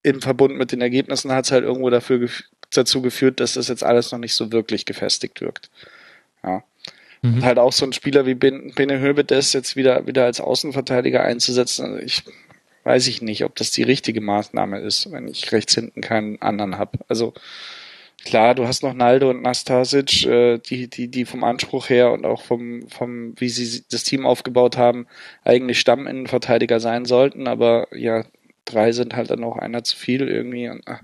im 0.04 0.22
Verbund 0.22 0.56
mit 0.58 0.72
den 0.72 0.82
Ergebnissen 0.82 1.32
hat 1.32 1.46
es 1.46 1.52
halt 1.52 1.64
irgendwo 1.64 1.90
dafür 1.90 2.20
gef 2.20 2.44
dazu 2.72 3.02
geführt, 3.02 3.40
dass 3.40 3.54
das 3.54 3.70
jetzt 3.70 3.84
alles 3.84 4.12
noch 4.12 4.20
nicht 4.20 4.36
so 4.36 4.52
wirklich 4.52 4.86
gefestigt 4.86 5.40
wirkt. 5.40 5.70
Ja. 6.44 6.64
Mhm. 7.22 7.36
Und 7.36 7.46
halt 7.46 7.60
auch 7.60 7.72
so 7.72 7.86
ein 7.86 7.94
Spieler 7.94 8.26
wie 8.26 8.36
Ben, 8.36 8.74
Bene 8.76 9.00
Hövedes 9.00 9.54
jetzt 9.54 9.78
wieder, 9.78 10.06
wieder 10.06 10.26
als 10.26 10.42
Außenverteidiger 10.42 11.24
einzusetzen, 11.24 11.86
also 11.86 12.00
ich 12.00 12.24
weiß 12.88 13.08
ich 13.08 13.22
nicht, 13.22 13.44
ob 13.44 13.56
das 13.56 13.72
die 13.72 13.84
richtige 13.84 14.22
Maßnahme 14.22 14.80
ist, 14.80 15.12
wenn 15.12 15.28
ich 15.28 15.52
rechts 15.52 15.76
hinten 15.76 16.00
keinen 16.00 16.42
anderen 16.42 16.78
habe. 16.78 17.00
Also 17.10 17.34
klar, 18.24 18.56
du 18.56 18.66
hast 18.66 18.82
noch 18.82 18.94
Naldo 18.94 19.30
und 19.30 19.42
Nastasic, 19.42 20.26
äh, 20.26 20.58
die, 20.58 20.90
die, 20.90 21.10
die 21.10 21.26
vom 21.26 21.44
Anspruch 21.44 21.90
her 21.90 22.14
und 22.14 22.26
auch 22.26 22.44
vom, 22.44 22.88
vom, 22.88 23.34
wie 23.40 23.50
sie 23.50 23.84
das 23.92 24.04
Team 24.06 24.26
aufgebaut 24.26 24.78
haben, 24.78 25.06
eigentlich 25.44 25.82
Stamminnenverteidiger 25.82 26.80
sein 26.80 27.04
sollten, 27.04 27.48
aber 27.48 27.88
ja, 27.92 28.24
drei 28.68 28.92
sind 28.92 29.16
halt 29.16 29.30
dann 29.30 29.44
auch 29.44 29.58
einer 29.58 29.84
zu 29.84 29.98
viel 29.98 30.28
irgendwie 30.28 30.70
und 30.70 30.86
äh, 30.88 30.98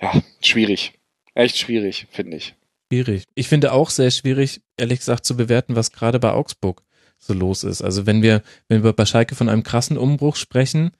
ja, 0.00 0.22
schwierig. 0.42 0.92
Echt 1.34 1.58
schwierig, 1.58 2.06
finde 2.10 2.36
ich. 2.36 2.54
Schwierig. 2.90 3.24
Ich 3.34 3.48
finde 3.48 3.72
auch 3.72 3.90
sehr 3.90 4.10
schwierig, 4.10 4.62
ehrlich 4.76 5.00
gesagt, 5.00 5.24
zu 5.24 5.36
bewerten, 5.36 5.76
was 5.76 5.92
gerade 5.92 6.18
bei 6.18 6.32
Augsburg 6.32 6.82
so 7.18 7.34
los 7.34 7.64
ist. 7.64 7.82
Also 7.82 8.06
wenn 8.06 8.22
wir, 8.22 8.42
wenn 8.68 8.82
wir 8.82 8.92
bei 8.92 9.04
Schalke 9.04 9.34
von 9.34 9.48
einem 9.48 9.62
krassen 9.62 9.98
Umbruch 9.98 10.36
sprechen, 10.36 10.92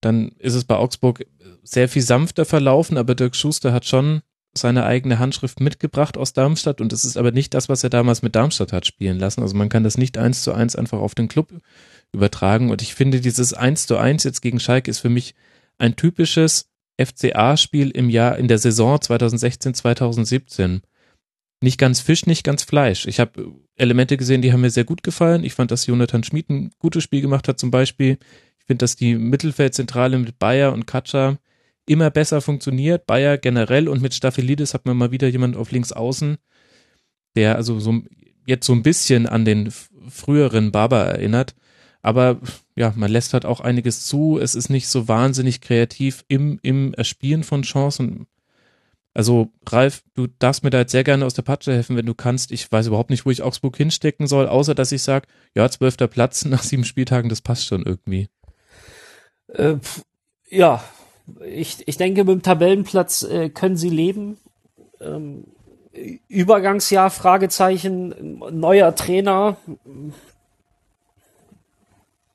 dann 0.00 0.32
ist 0.38 0.54
es 0.54 0.64
bei 0.64 0.76
Augsburg 0.76 1.24
sehr 1.62 1.88
viel 1.88 2.02
sanfter 2.02 2.44
verlaufen, 2.44 2.96
aber 2.96 3.14
Dirk 3.14 3.36
Schuster 3.36 3.72
hat 3.72 3.84
schon 3.84 4.22
seine 4.60 4.84
eigene 4.84 5.18
Handschrift 5.18 5.60
mitgebracht 5.60 6.16
aus 6.16 6.32
Darmstadt 6.32 6.80
und 6.80 6.92
es 6.92 7.04
ist 7.04 7.16
aber 7.16 7.32
nicht 7.32 7.54
das, 7.54 7.68
was 7.68 7.84
er 7.84 7.90
damals 7.90 8.22
mit 8.22 8.34
Darmstadt 8.34 8.72
hat 8.72 8.86
spielen 8.86 9.18
lassen. 9.18 9.42
Also 9.42 9.56
man 9.56 9.68
kann 9.68 9.84
das 9.84 9.98
nicht 9.98 10.18
eins 10.18 10.42
zu 10.42 10.52
eins 10.52 10.76
einfach 10.76 10.98
auf 10.98 11.14
den 11.14 11.28
Club 11.28 11.52
übertragen 12.12 12.70
und 12.70 12.82
ich 12.82 12.94
finde 12.94 13.20
dieses 13.20 13.54
eins 13.54 13.86
zu 13.86 13.96
eins 13.96 14.24
jetzt 14.24 14.40
gegen 14.40 14.60
Schalke 14.60 14.90
ist 14.90 15.00
für 15.00 15.10
mich 15.10 15.34
ein 15.78 15.96
typisches 15.96 16.68
FCA-Spiel 17.00 17.90
im 17.90 18.10
Jahr, 18.10 18.36
in 18.36 18.48
der 18.48 18.58
Saison 18.58 19.00
2016, 19.00 19.74
2017. 19.74 20.82
Nicht 21.60 21.78
ganz 21.78 22.00
Fisch, 22.00 22.26
nicht 22.26 22.44
ganz 22.44 22.62
Fleisch. 22.62 23.06
Ich 23.06 23.20
habe 23.20 23.52
Elemente 23.76 24.16
gesehen, 24.16 24.42
die 24.42 24.52
haben 24.52 24.60
mir 24.60 24.70
sehr 24.70 24.84
gut 24.84 25.02
gefallen. 25.02 25.44
Ich 25.44 25.54
fand, 25.54 25.70
dass 25.70 25.86
Jonathan 25.86 26.24
Schmid 26.24 26.50
ein 26.50 26.70
gutes 26.78 27.02
Spiel 27.02 27.20
gemacht 27.20 27.48
hat 27.48 27.58
zum 27.58 27.70
Beispiel. 27.70 28.18
Ich 28.58 28.64
finde, 28.66 28.82
dass 28.82 28.96
die 28.96 29.14
Mittelfeldzentrale 29.14 30.18
mit 30.18 30.38
Bayer 30.38 30.72
und 30.72 30.86
Katscha 30.86 31.38
immer 31.88 32.10
besser 32.10 32.40
funktioniert. 32.40 33.06
Bayer 33.06 33.38
generell 33.38 33.88
und 33.88 34.02
mit 34.02 34.14
Staphylides 34.14 34.74
hat 34.74 34.86
man 34.86 34.96
mal 34.96 35.10
wieder 35.10 35.28
jemand 35.28 35.56
auf 35.56 35.70
links 35.70 35.92
außen, 35.92 36.38
der 37.36 37.56
also 37.56 37.80
so 37.80 38.02
jetzt 38.46 38.66
so 38.66 38.72
ein 38.72 38.82
bisschen 38.82 39.26
an 39.26 39.44
den 39.44 39.72
früheren 40.08 40.72
Barber 40.72 41.04
erinnert. 41.04 41.54
Aber 42.00 42.40
ja, 42.76 42.92
man 42.96 43.10
lässt 43.10 43.34
halt 43.34 43.44
auch 43.44 43.60
einiges 43.60 44.06
zu. 44.06 44.38
Es 44.40 44.54
ist 44.54 44.70
nicht 44.70 44.88
so 44.88 45.08
wahnsinnig 45.08 45.60
kreativ 45.60 46.24
im, 46.28 46.58
im 46.62 46.94
Erspielen 46.94 47.44
von 47.44 47.62
Chancen. 47.62 48.26
Also, 49.14 49.50
Ralf, 49.66 50.04
du 50.14 50.28
darfst 50.38 50.62
mir 50.62 50.70
da 50.70 50.78
jetzt 50.78 50.92
sehr 50.92 51.02
gerne 51.02 51.26
aus 51.26 51.34
der 51.34 51.42
Patsche 51.42 51.72
helfen, 51.72 51.96
wenn 51.96 52.06
du 52.06 52.14
kannst. 52.14 52.52
Ich 52.52 52.70
weiß 52.70 52.86
überhaupt 52.86 53.10
nicht, 53.10 53.26
wo 53.26 53.30
ich 53.30 53.42
Augsburg 53.42 53.76
hinstecken 53.76 54.28
soll, 54.28 54.46
außer 54.46 54.74
dass 54.76 54.92
ich 54.92 55.02
sage, 55.02 55.26
ja, 55.54 55.68
zwölfter 55.68 56.06
Platz 56.06 56.44
nach 56.46 56.62
sieben 56.62 56.84
Spieltagen, 56.84 57.28
das 57.28 57.40
passt 57.40 57.66
schon 57.66 57.84
irgendwie. 57.84 58.28
Äh, 59.48 59.76
ja, 60.48 60.84
ich, 61.44 61.86
ich 61.86 61.96
denke, 61.96 62.24
mit 62.24 62.32
dem 62.32 62.42
Tabellenplatz 62.42 63.22
äh, 63.22 63.50
können 63.50 63.76
sie 63.76 63.90
leben. 63.90 64.38
Ähm, 65.00 65.44
Übergangsjahr, 66.28 67.10
Fragezeichen, 67.10 68.40
neuer 68.50 68.94
Trainer. 68.94 69.56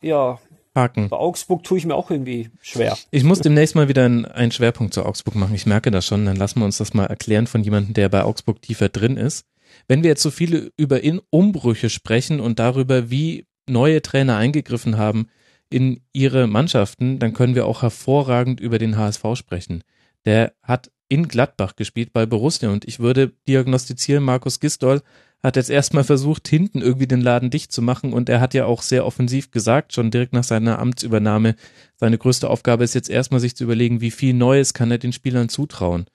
Ja, 0.02 0.40
Haken. 0.76 1.10
bei 1.10 1.18
Augsburg 1.18 1.64
tue 1.64 1.78
ich 1.78 1.86
mir 1.86 1.95
auch 1.95 2.10
irgendwie 2.11 2.49
schwer. 2.61 2.98
Ich 3.11 3.24
muss 3.24 3.40
demnächst 3.40 3.76
mal 3.76 3.88
wieder 3.88 4.06
einen, 4.06 4.26
einen 4.26 4.52
Schwerpunkt 4.52 4.94
zu 4.94 5.06
Augsburg 5.06 5.36
machen. 5.36 5.56
Ich 5.56 5.65
merke 5.65 5.91
das 5.91 6.06
schon. 6.06 6.26
Dann 6.26 6.36
lassen 6.36 6.60
wir 6.60 6.65
uns 6.65 6.78
das 6.78 6.94
mal 6.94 7.06
erklären 7.06 7.48
von 7.48 7.64
jemandem, 7.64 7.94
der 7.94 8.10
bei 8.10 8.24
Augsburg 8.24 8.61
tiefer 8.61 8.90
drin 8.90 9.18
ist. 9.18 9.45
Wenn 9.88 10.03
wir 10.03 10.10
jetzt 10.10 10.24
so 10.24 10.32
viele 10.32 10.72
über 10.78 11.02
In 11.02 11.22
Umbrüche 11.30 11.90
sprechen 11.90 12.40
und 12.40 12.60
darüber, 12.60 13.10
wie 13.10 13.45
neue 13.68 14.02
Trainer 14.02 14.38
eingegriffen 14.38 14.98
haben 14.98 15.30
in 15.74 16.02
ihre 16.14 16.48
Mannschaften, 16.48 17.20
dann 17.20 17.34
können 17.34 17.56
wir 17.56 17.66
auch 17.66 17.82
hervorragend 17.82 18.60
über 18.60 18.78
den 18.78 18.95
HSV 18.95 19.24
sprechen. 19.34 19.84
Der 20.26 20.54
hat 20.62 20.91
in 21.10 21.28
Gladbach 21.28 21.76
gespielt 21.76 22.14
bei 22.14 22.26
Borussia 22.26 22.70
und 22.70 22.86
ich 22.86 23.00
würde 23.00 23.34
diagnostizieren, 23.48 24.24
Markus 24.24 24.60
Gistol 24.60 25.02
hat 25.41 25.58
jetzt 25.58 25.70
erstmal 25.70 26.06
versucht, 26.06 26.48
hinten 26.48 26.82
irgendwie 26.82 27.08
den 27.08 27.22
Laden 27.22 27.50
dicht 27.50 27.72
zu 27.72 27.82
machen 27.82 28.14
und 28.14 28.30
er 28.30 28.40
hat 28.40 28.54
ja 28.54 28.66
auch 28.66 28.82
sehr 28.82 29.06
offensiv 29.06 29.52
gesagt, 29.52 29.94
schon 29.94 30.10
direkt 30.10 30.32
nach 30.32 30.45
seiner 30.45 30.80
Amtsübernahme, 30.80 31.56
seine 31.98 32.18
größte 32.18 32.50
Aufgabe 32.50 32.84
ist 32.84 32.94
jetzt 32.94 33.10
erstmal 33.10 33.41
sich 33.41 33.56
zu 33.56 33.66
überlegen, 33.66 34.00
wie 34.00 34.12
viel 34.12 34.34
Neues 34.34 34.74
kann 34.74 34.91
er 34.91 35.00
den 35.00 35.12
Spielern 35.12 35.50
zutrauen. 35.50 36.06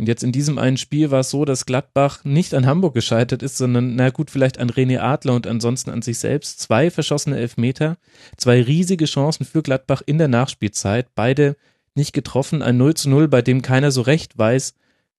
Und 0.00 0.06
jetzt 0.06 0.24
in 0.24 0.32
diesem 0.32 0.56
einen 0.56 0.78
Spiel 0.78 1.10
war 1.10 1.20
es 1.20 1.28
so, 1.28 1.44
dass 1.44 1.66
Gladbach 1.66 2.24
nicht 2.24 2.54
an 2.54 2.64
Hamburg 2.64 2.94
gescheitert 2.94 3.42
ist, 3.42 3.58
sondern, 3.58 3.96
na 3.96 4.08
gut, 4.08 4.30
vielleicht 4.30 4.56
an 4.56 4.70
René 4.70 4.98
Adler 4.98 5.34
und 5.34 5.46
ansonsten 5.46 5.90
an 5.90 6.00
sich 6.00 6.18
selbst. 6.18 6.58
Zwei 6.58 6.90
verschossene 6.90 7.36
Elfmeter, 7.36 7.98
zwei 8.38 8.62
riesige 8.62 9.04
Chancen 9.04 9.44
für 9.44 9.62
Gladbach 9.62 10.00
in 10.06 10.16
der 10.16 10.28
Nachspielzeit, 10.28 11.14
beide 11.14 11.54
nicht 11.94 12.14
getroffen. 12.14 12.62
Ein 12.62 12.78
0 12.78 12.94
zu 12.94 13.10
0, 13.10 13.28
bei 13.28 13.42
dem 13.42 13.60
keiner 13.60 13.90
so 13.90 14.00
recht 14.00 14.38
weiß, 14.38 14.72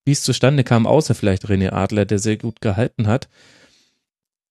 wie 0.04 0.14
es 0.14 0.24
zustande 0.24 0.64
kam, 0.64 0.88
außer 0.88 1.14
vielleicht 1.14 1.46
René 1.46 1.70
Adler, 1.74 2.06
der 2.06 2.18
sehr 2.18 2.38
gut 2.38 2.60
gehalten 2.60 3.06
hat. 3.06 3.30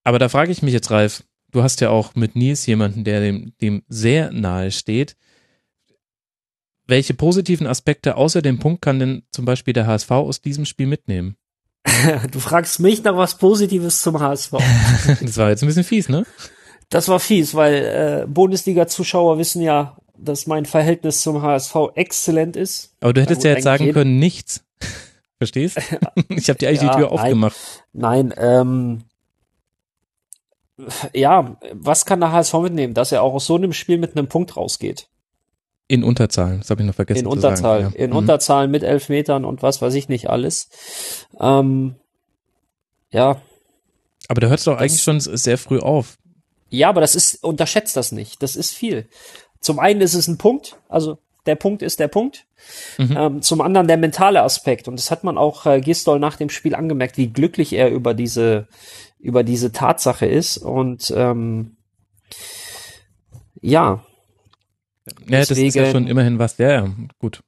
Aber 0.04 0.20
da 0.20 0.28
frage 0.28 0.52
ich 0.52 0.62
mich 0.62 0.74
jetzt, 0.74 0.92
Ralf, 0.92 1.24
du 1.50 1.64
hast 1.64 1.80
ja 1.80 1.90
auch 1.90 2.14
mit 2.14 2.36
Nils 2.36 2.66
jemanden, 2.66 3.02
der 3.02 3.18
dem, 3.18 3.52
dem 3.60 3.82
sehr 3.88 4.30
nahe 4.30 4.70
steht. 4.70 5.16
Welche 6.90 7.14
positiven 7.14 7.68
Aspekte 7.68 8.16
außer 8.16 8.42
dem 8.42 8.58
Punkt 8.58 8.82
kann 8.82 8.98
denn 8.98 9.22
zum 9.30 9.44
Beispiel 9.44 9.72
der 9.72 9.86
HSV 9.86 10.10
aus 10.10 10.40
diesem 10.40 10.64
Spiel 10.64 10.88
mitnehmen? 10.88 11.36
Du 12.32 12.40
fragst 12.40 12.80
mich 12.80 13.04
nach 13.04 13.16
was 13.16 13.38
Positives 13.38 14.00
zum 14.00 14.18
HSV. 14.18 14.54
das 15.20 15.36
war 15.36 15.50
jetzt 15.50 15.62
ein 15.62 15.68
bisschen 15.68 15.84
fies, 15.84 16.08
ne? 16.08 16.26
Das 16.88 17.06
war 17.06 17.20
fies, 17.20 17.54
weil 17.54 17.74
äh, 17.74 18.26
Bundesliga-Zuschauer 18.26 19.38
wissen 19.38 19.62
ja, 19.62 19.98
dass 20.18 20.48
mein 20.48 20.66
Verhältnis 20.66 21.20
zum 21.22 21.40
HSV 21.40 21.76
exzellent 21.94 22.56
ist. 22.56 22.96
Aber 23.00 23.12
du 23.12 23.20
hättest 23.22 23.44
ja 23.44 23.52
jetzt 23.52 23.62
sagen 23.62 23.92
können, 23.92 24.18
nichts. 24.18 24.64
Verstehst? 25.38 25.78
ich 26.28 26.48
habe 26.48 26.58
dir 26.58 26.70
eigentlich 26.70 26.82
ja, 26.82 26.90
die 26.90 26.96
Tür 26.98 27.12
aufgemacht. 27.12 27.56
Nein, 27.92 28.34
ähm, 28.36 29.04
ja, 31.14 31.56
was 31.72 32.04
kann 32.04 32.18
der 32.18 32.32
HSV 32.32 32.54
mitnehmen, 32.54 32.94
dass 32.94 33.12
er 33.12 33.22
auch 33.22 33.34
aus 33.34 33.46
so 33.46 33.54
einem 33.54 33.72
Spiel 33.72 33.98
mit 33.98 34.16
einem 34.16 34.26
Punkt 34.26 34.56
rausgeht? 34.56 35.08
In 35.90 36.04
Unterzahlen, 36.04 36.60
das 36.60 36.70
habe 36.70 36.82
ich 36.82 36.86
noch 36.86 36.94
vergessen. 36.94 37.22
In 37.22 37.26
Unterzahl, 37.26 37.80
sagen, 37.82 37.94
ja. 37.98 38.04
in 38.04 38.10
mhm. 38.10 38.16
Unterzahlen 38.18 38.70
mit 38.70 38.84
elf 38.84 39.08
Metern 39.08 39.44
und 39.44 39.60
was 39.60 39.82
weiß 39.82 39.92
ich 39.94 40.08
nicht 40.08 40.30
alles. 40.30 40.68
Ähm, 41.40 41.96
ja. 43.10 43.42
Aber 44.28 44.40
da 44.40 44.46
hört 44.46 44.60
es 44.60 44.66
doch 44.66 44.78
eigentlich 44.78 45.02
schon 45.02 45.18
sehr 45.18 45.58
früh 45.58 45.80
auf. 45.80 46.16
Ja, 46.68 46.90
aber 46.90 47.00
das 47.00 47.16
ist, 47.16 47.42
unterschätzt 47.42 47.96
das 47.96 48.12
nicht. 48.12 48.40
Das 48.40 48.54
ist 48.54 48.70
viel. 48.70 49.08
Zum 49.58 49.80
einen 49.80 50.00
ist 50.00 50.14
es 50.14 50.28
ein 50.28 50.38
Punkt, 50.38 50.76
also 50.88 51.18
der 51.46 51.56
Punkt 51.56 51.82
ist 51.82 51.98
der 51.98 52.06
Punkt. 52.06 52.46
Mhm. 52.96 53.16
Ähm, 53.18 53.42
zum 53.42 53.60
anderen 53.60 53.88
der 53.88 53.96
mentale 53.96 54.44
Aspekt. 54.44 54.86
Und 54.86 54.96
das 54.96 55.10
hat 55.10 55.24
man 55.24 55.38
auch 55.38 55.66
äh, 55.66 55.80
Gistol 55.80 56.20
nach 56.20 56.36
dem 56.36 56.50
Spiel 56.50 56.76
angemerkt, 56.76 57.16
wie 57.16 57.32
glücklich 57.32 57.72
er 57.72 57.90
über 57.90 58.14
diese, 58.14 58.68
über 59.18 59.42
diese 59.42 59.72
Tatsache 59.72 60.26
ist. 60.26 60.56
Und 60.56 61.12
ähm, 61.16 61.78
ja, 63.60 64.04
ja, 65.06 65.12
Deswegen, 65.38 65.38
das 65.38 65.50
ist 65.50 65.74
ja 65.74 65.90
schon 65.90 66.06
immerhin 66.06 66.38
was. 66.38 66.58
Ja, 66.58 66.70
ja, 66.70 66.94
gut. 67.18 67.42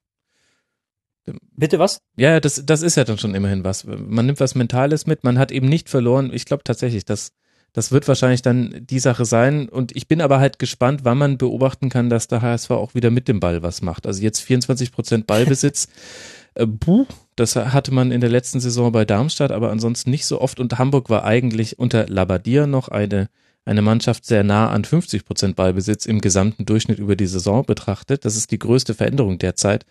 Bitte 1.54 1.78
was? 1.78 2.00
Ja, 2.16 2.40
das, 2.40 2.62
das 2.66 2.82
ist 2.82 2.96
ja 2.96 3.04
dann 3.04 3.18
schon 3.18 3.34
immerhin 3.34 3.62
was. 3.62 3.84
Man 3.84 4.26
nimmt 4.26 4.40
was 4.40 4.54
Mentales 4.54 5.06
mit, 5.06 5.22
man 5.22 5.38
hat 5.38 5.52
eben 5.52 5.68
nicht 5.68 5.88
verloren. 5.88 6.30
Ich 6.32 6.46
glaube 6.46 6.64
tatsächlich, 6.64 7.04
das, 7.04 7.32
das 7.72 7.92
wird 7.92 8.08
wahrscheinlich 8.08 8.42
dann 8.42 8.84
die 8.90 8.98
Sache 8.98 9.24
sein. 9.24 9.68
Und 9.68 9.94
ich 9.94 10.08
bin 10.08 10.20
aber 10.20 10.40
halt 10.40 10.58
gespannt, 10.58 11.02
wann 11.04 11.18
man 11.18 11.38
beobachten 11.38 11.90
kann, 11.90 12.10
dass 12.10 12.26
der 12.26 12.42
HSV 12.42 12.70
auch 12.72 12.94
wieder 12.94 13.10
mit 13.10 13.28
dem 13.28 13.38
Ball 13.38 13.62
was 13.62 13.82
macht. 13.82 14.06
Also 14.06 14.22
jetzt 14.22 14.40
24 14.40 14.90
Prozent 14.90 15.26
Ballbesitz. 15.28 15.86
äh, 16.54 16.66
buh, 16.66 17.06
das 17.36 17.54
hatte 17.54 17.94
man 17.94 18.10
in 18.10 18.20
der 18.20 18.30
letzten 18.30 18.58
Saison 18.58 18.90
bei 18.90 19.04
Darmstadt, 19.04 19.52
aber 19.52 19.70
ansonsten 19.70 20.10
nicht 20.10 20.26
so 20.26 20.40
oft. 20.40 20.58
Und 20.58 20.78
Hamburg 20.78 21.08
war 21.08 21.24
eigentlich 21.24 21.78
unter 21.78 22.08
Labadia 22.08 22.66
noch 22.66 22.88
eine 22.88 23.28
eine 23.64 23.82
Mannschaft 23.82 24.24
sehr 24.24 24.42
nah 24.42 24.70
an 24.70 24.84
50 24.84 25.24
Prozent 25.24 25.56
Ballbesitz 25.56 26.06
im 26.06 26.20
gesamten 26.20 26.66
Durchschnitt 26.66 26.98
über 26.98 27.16
die 27.16 27.26
Saison 27.26 27.64
betrachtet. 27.64 28.24
Das 28.24 28.36
ist 28.36 28.50
die 28.50 28.58
größte 28.58 28.94
Veränderung 28.94 29.38
derzeit. 29.38 29.86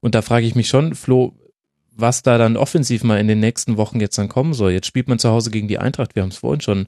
Und 0.00 0.14
da 0.14 0.22
frage 0.22 0.46
ich 0.46 0.54
mich 0.54 0.68
schon, 0.68 0.94
Flo, 0.94 1.34
was 1.90 2.22
da 2.22 2.38
dann 2.38 2.56
offensiv 2.56 3.02
mal 3.02 3.18
in 3.18 3.28
den 3.28 3.40
nächsten 3.40 3.76
Wochen 3.76 4.00
jetzt 4.00 4.18
dann 4.18 4.28
kommen 4.28 4.54
soll. 4.54 4.72
Jetzt 4.72 4.86
spielt 4.86 5.08
man 5.08 5.18
zu 5.18 5.30
Hause 5.30 5.50
gegen 5.50 5.68
die 5.68 5.78
Eintracht, 5.78 6.14
wir 6.14 6.22
haben 6.22 6.30
es 6.30 6.38
vorhin 6.38 6.60
schon 6.60 6.86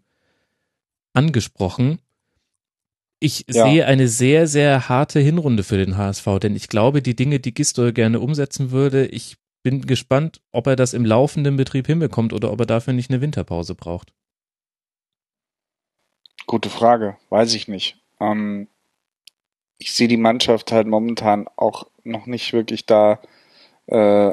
angesprochen. 1.12 1.98
Ich 3.18 3.44
ja. 3.50 3.66
sehe 3.66 3.86
eine 3.86 4.08
sehr, 4.08 4.46
sehr 4.46 4.88
harte 4.88 5.20
Hinrunde 5.20 5.62
für 5.62 5.76
den 5.76 5.96
HSV, 5.96 6.26
denn 6.40 6.56
ich 6.56 6.68
glaube, 6.68 7.02
die 7.02 7.16
Dinge, 7.16 7.40
die 7.40 7.52
Gistol 7.52 7.92
gerne 7.92 8.20
umsetzen 8.20 8.70
würde, 8.70 9.06
ich 9.06 9.36
bin 9.62 9.82
gespannt, 9.82 10.40
ob 10.52 10.66
er 10.66 10.76
das 10.76 10.94
im 10.94 11.04
laufenden 11.04 11.56
Betrieb 11.56 11.86
hinbekommt 11.86 12.32
oder 12.32 12.50
ob 12.50 12.60
er 12.60 12.66
dafür 12.66 12.94
nicht 12.94 13.10
eine 13.10 13.20
Winterpause 13.20 13.74
braucht. 13.74 14.12
Gute 16.50 16.68
Frage, 16.68 17.16
weiß 17.28 17.54
ich 17.54 17.68
nicht. 17.68 17.96
Ähm, 18.18 18.66
ich 19.78 19.92
sehe 19.92 20.08
die 20.08 20.16
Mannschaft 20.16 20.72
halt 20.72 20.88
momentan 20.88 21.46
auch 21.54 21.86
noch 22.02 22.26
nicht 22.26 22.52
wirklich 22.52 22.86
da, 22.86 23.20
äh, 23.86 24.32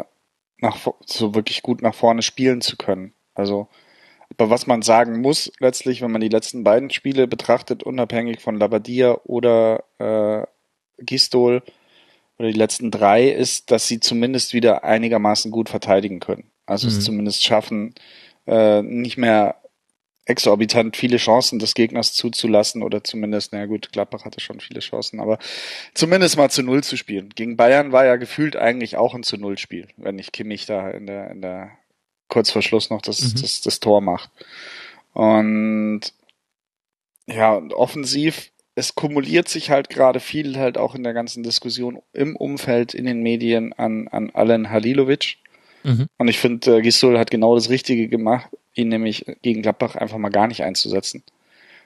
nach, 0.57 0.87
so 1.05 1.35
wirklich 1.35 1.61
gut 1.61 1.83
nach 1.83 1.93
vorne 1.93 2.23
spielen 2.23 2.61
zu 2.61 2.75
können. 2.75 3.13
Also, 3.35 3.67
aber 4.31 4.49
was 4.49 4.65
man 4.65 4.81
sagen 4.81 5.21
muss, 5.21 5.51
letztlich, 5.59 6.01
wenn 6.01 6.09
man 6.09 6.21
die 6.21 6.29
letzten 6.29 6.63
beiden 6.63 6.89
Spiele 6.89 7.27
betrachtet, 7.27 7.83
unabhängig 7.83 8.41
von 8.41 8.57
Labadia 8.57 9.19
oder 9.25 9.83
äh, 9.99 10.47
Gistol, 10.97 11.61
oder 12.39 12.47
die 12.47 12.57
letzten 12.57 12.89
drei, 12.89 13.29
ist, 13.29 13.69
dass 13.69 13.87
sie 13.87 13.99
zumindest 13.99 14.55
wieder 14.55 14.83
einigermaßen 14.83 15.51
gut 15.51 15.69
verteidigen 15.69 16.19
können. 16.19 16.49
Also 16.65 16.87
mhm. 16.87 16.93
es 16.93 17.05
zumindest 17.05 17.43
schaffen, 17.43 17.93
äh, 18.47 18.81
nicht 18.81 19.17
mehr 19.17 19.61
exorbitant 20.27 20.97
viele 20.97 21.17
Chancen 21.17 21.57
des 21.57 21.73
Gegners 21.73 22.13
zuzulassen 22.13 22.83
oder 22.83 23.03
zumindest, 23.03 23.53
na 23.53 23.65
gut, 23.65 23.91
Gladbach 23.91 24.25
hatte 24.25 24.39
schon 24.41 24.59
viele 24.59 24.81
Chancen, 24.81 25.19
aber 25.19 25.39
zumindest 25.93 26.37
mal 26.37 26.49
zu 26.49 26.63
Null 26.63 26.83
zu 26.83 26.97
spielen. 26.97 27.29
Gegen 27.35 27.55
Bayern 27.55 27.91
war 27.91 28.05
ja 28.05 28.17
gefühlt 28.17 28.55
eigentlich 28.55 28.97
auch 28.97 29.15
ein 29.15 29.23
zu 29.23 29.37
Null 29.37 29.57
Spiel, 29.57 29.87
wenn 29.95 30.15
nicht 30.15 30.33
Kimmich 30.33 30.65
da 30.65 30.89
in 30.89 31.07
der, 31.07 31.31
in 31.31 31.41
der 31.41 31.71
kurz 32.27 32.51
vor 32.51 32.61
Schluss 32.61 32.89
noch 32.89 33.01
das, 33.01 33.21
mhm. 33.21 33.41
das, 33.41 33.61
das 33.61 33.79
Tor 33.79 34.01
macht. 34.01 34.29
Und 35.13 36.01
ja, 37.25 37.55
und 37.55 37.73
offensiv, 37.73 38.51
es 38.75 38.95
kumuliert 38.95 39.47
sich 39.47 39.69
halt 39.69 39.89
gerade 39.89 40.19
viel 40.19 40.57
halt 40.57 40.77
auch 40.77 40.93
in 40.93 41.03
der 41.03 41.13
ganzen 41.13 41.41
Diskussion 41.41 42.01
im 42.13 42.35
Umfeld, 42.35 42.93
in 42.93 43.05
den 43.05 43.21
Medien 43.21 43.73
an, 43.73 44.07
an 44.09 44.29
Alan 44.33 44.69
Halilovic. 44.69 45.37
Mhm. 45.83 46.07
Und 46.17 46.27
ich 46.27 46.37
finde, 46.37 46.77
äh, 46.77 46.81
Gisol 46.81 47.17
hat 47.17 47.31
genau 47.31 47.55
das 47.55 47.69
Richtige 47.69 48.07
gemacht, 48.07 48.49
ihn 48.77 48.89
nämlich 48.89 49.25
gegen 49.41 49.61
Gladbach 49.61 49.95
einfach 49.95 50.17
mal 50.17 50.29
gar 50.29 50.47
nicht 50.47 50.63
einzusetzen. 50.63 51.23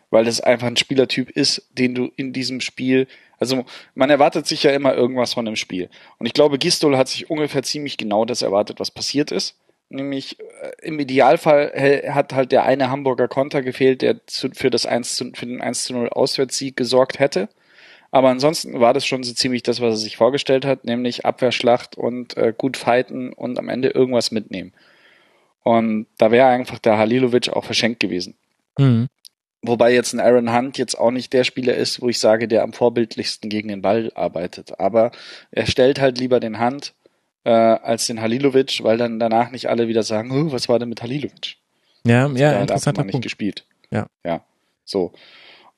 Weil 0.09 0.25
das 0.25 0.41
einfach 0.41 0.67
ein 0.67 0.77
Spielertyp 0.77 1.29
ist, 1.29 1.69
den 1.71 1.95
du 1.95 2.11
in 2.17 2.33
diesem 2.33 2.59
Spiel, 2.59 3.07
also 3.39 3.65
man 3.95 4.09
erwartet 4.09 4.45
sich 4.45 4.63
ja 4.63 4.71
immer 4.71 4.93
irgendwas 4.93 5.33
von 5.33 5.45
dem 5.45 5.55
Spiel. 5.55 5.89
Und 6.19 6.25
ich 6.25 6.33
glaube, 6.33 6.57
Gistol 6.57 6.97
hat 6.97 7.07
sich 7.07 7.29
ungefähr 7.29 7.63
ziemlich 7.63 7.97
genau 7.97 8.25
das 8.25 8.41
erwartet, 8.41 8.79
was 8.79 8.91
passiert 8.91 9.31
ist. 9.31 9.55
Nämlich 9.89 10.39
äh, 10.39 10.71
im 10.81 10.99
Idealfall 10.99 12.03
hat 12.09 12.33
halt 12.33 12.51
der 12.51 12.63
eine 12.63 12.89
Hamburger 12.89 13.27
Konter 13.27 13.61
gefehlt, 13.61 14.01
der 14.01 14.19
für, 14.27 14.69
das 14.69 14.85
1 14.85 15.15
zu, 15.15 15.31
für 15.33 15.45
den 15.45 15.61
1 15.61 15.85
zu 15.85 15.93
0 15.93 16.09
Auswärtssieg 16.09 16.75
gesorgt 16.75 17.19
hätte. 17.19 17.49
Aber 18.11 18.29
ansonsten 18.29 18.79
war 18.79 18.93
das 18.93 19.05
schon 19.05 19.23
so 19.23 19.33
ziemlich 19.33 19.63
das, 19.63 19.79
was 19.79 19.93
er 19.93 19.97
sich 19.97 20.17
vorgestellt 20.17 20.65
hat, 20.65 20.83
nämlich 20.83 21.25
Abwehrschlacht 21.25 21.97
und 21.97 22.35
äh, 22.35 22.53
gut 22.55 22.75
fighten 22.75 23.31
und 23.31 23.57
am 23.57 23.69
Ende 23.69 23.89
irgendwas 23.89 24.31
mitnehmen. 24.31 24.73
Und 25.63 26.07
da 26.17 26.31
wäre 26.31 26.47
einfach 26.47 26.79
der 26.79 26.97
Halilovic 26.97 27.49
auch 27.49 27.65
verschenkt 27.65 27.99
gewesen. 27.99 28.35
Mhm. 28.77 29.07
Wobei 29.63 29.93
jetzt 29.93 30.13
ein 30.13 30.19
Aaron 30.19 30.55
Hunt 30.55 30.79
jetzt 30.79 30.95
auch 30.95 31.11
nicht 31.11 31.33
der 31.33 31.43
Spieler 31.43 31.75
ist, 31.75 32.01
wo 32.01 32.09
ich 32.09 32.17
sage, 32.17 32.47
der 32.47 32.63
am 32.63 32.73
vorbildlichsten 32.73 33.49
gegen 33.49 33.67
den 33.67 33.83
Ball 33.83 34.11
arbeitet. 34.15 34.79
Aber 34.79 35.11
er 35.51 35.67
stellt 35.67 36.01
halt 36.01 36.17
lieber 36.17 36.39
den 36.39 36.59
Hunt 36.59 36.95
äh, 37.43 37.51
als 37.51 38.07
den 38.07 38.21
Halilovic, 38.21 38.83
weil 38.83 38.97
dann 38.97 39.19
danach 39.19 39.51
nicht 39.51 39.69
alle 39.69 39.87
wieder 39.87 40.01
sagen, 40.01 40.31
oh, 40.31 40.51
was 40.51 40.67
war 40.67 40.79
denn 40.79 40.89
mit 40.89 41.03
Halilovic? 41.03 41.57
Ja, 42.05 42.23
also 42.23 42.35
ja, 42.37 42.65
da 42.65 42.73
hat 42.75 42.97
man 42.97 43.05
nicht 43.05 43.11
Punkt. 43.11 43.23
gespielt. 43.23 43.65
Ja. 43.91 44.07
Ja. 44.25 44.43
So. 44.83 45.11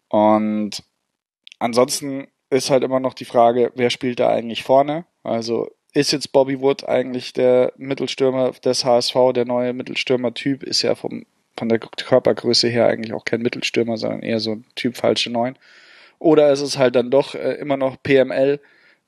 Und 0.08 0.82
ansonsten 1.60 2.28
ist 2.50 2.70
halt 2.70 2.84
immer 2.84 3.02
noch 3.02 3.14
die 3.14 3.26
Frage, 3.26 3.72
wer 3.76 3.90
spielt 3.90 4.20
da 4.20 4.30
eigentlich 4.30 4.64
vorne? 4.64 5.06
Also 5.24 5.72
ist 5.94 6.12
jetzt 6.12 6.32
Bobby 6.32 6.60
Wood 6.60 6.88
eigentlich 6.88 7.34
der 7.34 7.72
Mittelstürmer 7.78 8.52
des 8.52 8.84
HSV, 8.84 9.16
der 9.34 9.46
neue 9.46 9.74
Mittelstürmer-Typ, 9.74 10.64
ist 10.64 10.82
ja 10.82 10.96
vom, 10.96 11.26
von 11.56 11.70
der 11.70 11.80
Körpergröße 11.80 12.68
her 12.68 12.88
eigentlich 12.88 13.14
auch 13.14 13.26
kein 13.26 13.44
Mittelstürmer, 13.44 13.98
sondern 13.98 14.24
eher 14.24 14.40
so 14.40 14.54
ein 14.54 14.66
Typ 14.76 14.98
falsche 14.98 15.30
Neun. 15.30 15.56
Oder 16.18 16.52
ist 16.52 16.62
es 16.62 16.78
halt 16.78 16.96
dann 16.96 17.12
doch 17.12 17.36
äh, 17.36 17.54
immer 17.54 17.78
noch 17.78 18.02
PML, 18.02 18.60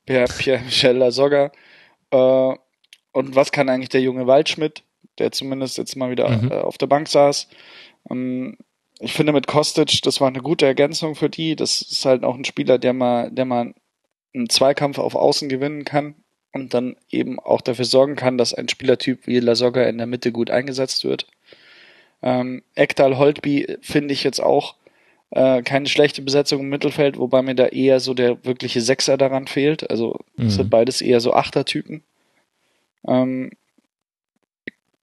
Pierre, 0.06 0.32
Pierre 0.38 0.64
Michel 0.64 0.98
Lasogga. 0.98 1.52
Äh, 2.12 2.54
und 3.12 3.36
was 3.36 3.52
kann 3.52 3.70
eigentlich 3.70 3.90
der 3.90 4.02
junge 4.02 4.28
Waldschmidt, 4.28 4.84
der 5.18 5.32
zumindest 5.32 5.78
jetzt 5.78 5.96
mal 5.96 6.12
wieder 6.12 6.30
mhm. 6.30 6.52
äh, 6.52 6.56
auf 6.56 6.78
der 6.78 6.88
Bank 6.88 7.08
saß? 7.08 7.48
Ähm, 8.12 8.58
ich 9.00 9.14
finde 9.14 9.34
mit 9.34 9.48
Kostic, 9.48 10.02
das 10.04 10.22
war 10.22 10.28
eine 10.28 10.42
gute 10.42 10.68
Ergänzung 10.68 11.16
für 11.16 11.30
die. 11.30 11.56
Das 11.56 11.82
ist 11.82 12.06
halt 12.06 12.24
auch 12.24 12.36
ein 12.36 12.46
Spieler, 12.46 12.78
der 12.78 12.94
mal, 12.94 13.32
der 13.32 13.46
mal 13.46 13.74
einen 14.36 14.50
Zweikampf 14.50 15.00
auf 15.00 15.16
Außen 15.16 15.50
gewinnen 15.50 15.84
kann 15.84 16.16
und 16.56 16.74
dann 16.74 16.96
eben 17.12 17.38
auch 17.38 17.60
dafür 17.60 17.84
sorgen 17.84 18.16
kann, 18.16 18.38
dass 18.38 18.54
ein 18.54 18.70
Spielertyp 18.70 19.28
wie 19.28 19.40
Lasogga 19.40 19.84
in 19.84 19.98
der 19.98 20.08
Mitte 20.08 20.32
gut 20.32 20.50
eingesetzt 20.50 21.04
wird. 21.04 21.28
Ähm, 22.24 22.64
Ekdal 22.76 23.18
Holtby 23.18 23.78
finde 23.82 24.14
ich 24.14 24.24
jetzt 24.24 24.42
auch 24.42 24.76
äh, 25.32 25.62
keine 25.64 25.88
schlechte 25.88 26.22
Besetzung 26.22 26.62
im 26.62 26.70
Mittelfeld, 26.70 27.18
wobei 27.18 27.42
mir 27.42 27.56
da 27.56 27.66
eher 27.66 28.00
so 28.00 28.14
der 28.14 28.46
wirkliche 28.46 28.80
Sechser 28.80 29.18
daran 29.18 29.48
fehlt. 29.48 29.90
Also 29.90 30.18
mhm. 30.38 30.50
sind 30.50 30.70
beides 30.70 31.02
eher 31.02 31.20
so 31.20 31.34
Achtertypen. 31.34 32.04
Ähm, 33.06 33.52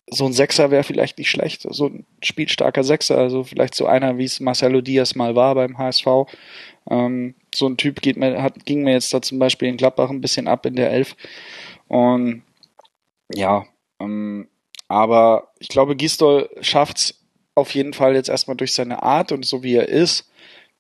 so 0.09 0.25
ein 0.25 0.33
Sechser 0.33 0.71
wäre 0.71 0.85
vielleicht 0.85 1.19
nicht 1.19 1.31
schlecht, 1.31 1.67
so 1.69 1.87
ein 1.87 2.07
spielstarker 2.23 2.85
Sechser, 2.85 3.19
also 3.19 3.45
vielleicht 3.45 3.75
so 3.75 3.87
einer, 3.87 4.19
wie 4.19 4.25
es 4.25 4.41
Marcelo 4.41 4.81
Diaz 4.81 5.15
mal 5.15 5.35
war 5.35 5.55
beim 5.55 5.77
HSV. 5.77 6.07
Ähm, 6.91 7.35
so 7.55 7.67
ein 7.67 7.77
Typ 7.77 8.01
geht 8.01 8.17
mir, 8.17 8.43
hat, 8.43 8.65
ging 8.65 8.83
mir 8.83 8.93
jetzt 8.93 9.13
da 9.13 9.23
zum 9.23 9.39
Beispiel 9.39 9.69
in 9.69 9.77
Gladbach 9.77 10.11
ein 10.11 10.21
bisschen 10.21 10.49
ab 10.49 10.67
in 10.67 10.77
der 10.77 10.91
Elf. 10.91 11.17
Und 11.89 12.43
ja, 13.35 13.65
ähm, 14.01 14.49
aber 14.89 15.49
ich 15.59 15.69
glaube, 15.69 15.97
Gisdol 15.97 16.51
schafft's 16.61 17.21
auf 17.55 17.75
jeden 17.75 17.93
Fall 17.93 18.15
jetzt 18.15 18.29
erstmal 18.29 18.57
durch 18.57 18.73
seine 18.73 19.03
Art 19.03 19.33
und 19.33 19.45
so 19.45 19.63
wie 19.63 19.75
er 19.75 19.89
ist, 19.89 20.31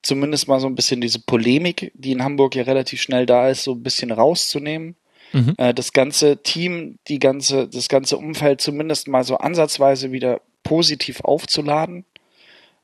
zumindest 0.02 0.48
mal 0.48 0.60
so 0.60 0.66
ein 0.66 0.74
bisschen 0.74 1.00
diese 1.00 1.20
Polemik, 1.20 1.92
die 1.94 2.12
in 2.12 2.24
Hamburg 2.24 2.54
ja 2.54 2.64
relativ 2.64 3.00
schnell 3.00 3.26
da 3.26 3.48
ist, 3.48 3.64
so 3.64 3.72
ein 3.72 3.82
bisschen 3.82 4.10
rauszunehmen. 4.10 4.96
Mhm. 5.32 5.54
Äh, 5.58 5.74
das 5.74 5.92
ganze 5.92 6.42
Team, 6.42 6.98
die 7.08 7.18
ganze, 7.18 7.68
das 7.68 7.88
ganze 7.88 8.16
Umfeld 8.16 8.60
zumindest 8.60 9.08
mal 9.08 9.24
so 9.24 9.38
ansatzweise 9.38 10.12
wieder 10.12 10.40
positiv 10.62 11.20
aufzuladen. 11.22 12.04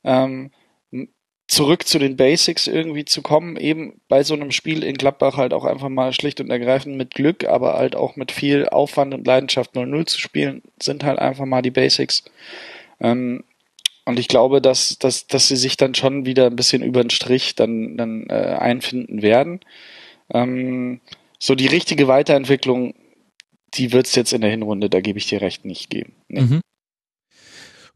Ähm, 0.03 0.51
zurück 1.49 1.87
zu 1.87 1.97
den 1.97 2.15
Basics 2.15 2.67
irgendwie 2.67 3.05
zu 3.05 3.23
kommen, 3.23 3.57
eben 3.57 3.99
bei 4.07 4.23
so 4.23 4.35
einem 4.35 4.51
Spiel 4.51 4.83
in 4.83 4.95
Gladbach 4.95 5.35
halt 5.35 5.51
auch 5.51 5.65
einfach 5.65 5.89
mal 5.89 6.13
schlicht 6.13 6.39
und 6.39 6.51
ergreifend 6.51 6.95
mit 6.95 7.15
Glück, 7.15 7.43
aber 7.43 7.73
halt 7.73 7.95
auch 7.95 8.15
mit 8.15 8.31
viel 8.31 8.69
Aufwand 8.69 9.15
und 9.15 9.25
Leidenschaft 9.25 9.73
0-0 9.73 10.05
zu 10.05 10.19
spielen, 10.19 10.61
sind 10.79 11.03
halt 11.03 11.17
einfach 11.17 11.45
mal 11.45 11.63
die 11.63 11.71
Basics. 11.71 12.23
Ähm, 12.99 13.43
und 14.05 14.19
ich 14.19 14.27
glaube, 14.27 14.61
dass, 14.61 14.99
dass, 14.99 15.25
dass 15.25 15.47
sie 15.47 15.55
sich 15.55 15.75
dann 15.75 15.95
schon 15.95 16.27
wieder 16.27 16.45
ein 16.45 16.55
bisschen 16.55 16.83
über 16.83 17.03
den 17.03 17.09
Strich 17.09 17.55
dann, 17.55 17.97
dann 17.97 18.27
äh, 18.29 18.55
einfinden 18.59 19.23
werden. 19.23 19.59
Ähm, 20.31 21.01
so 21.39 21.55
die 21.55 21.67
richtige 21.67 22.07
Weiterentwicklung, 22.07 22.93
die 23.73 23.91
wird 23.91 24.05
es 24.05 24.13
jetzt 24.13 24.33
in 24.33 24.41
der 24.41 24.51
Hinrunde, 24.51 24.87
da 24.87 25.01
gebe 25.01 25.17
ich 25.17 25.25
dir 25.25 25.41
recht, 25.41 25.65
nicht 25.65 25.89
geben. 25.89 26.13
Nee. 26.27 26.41
Mhm. 26.41 26.61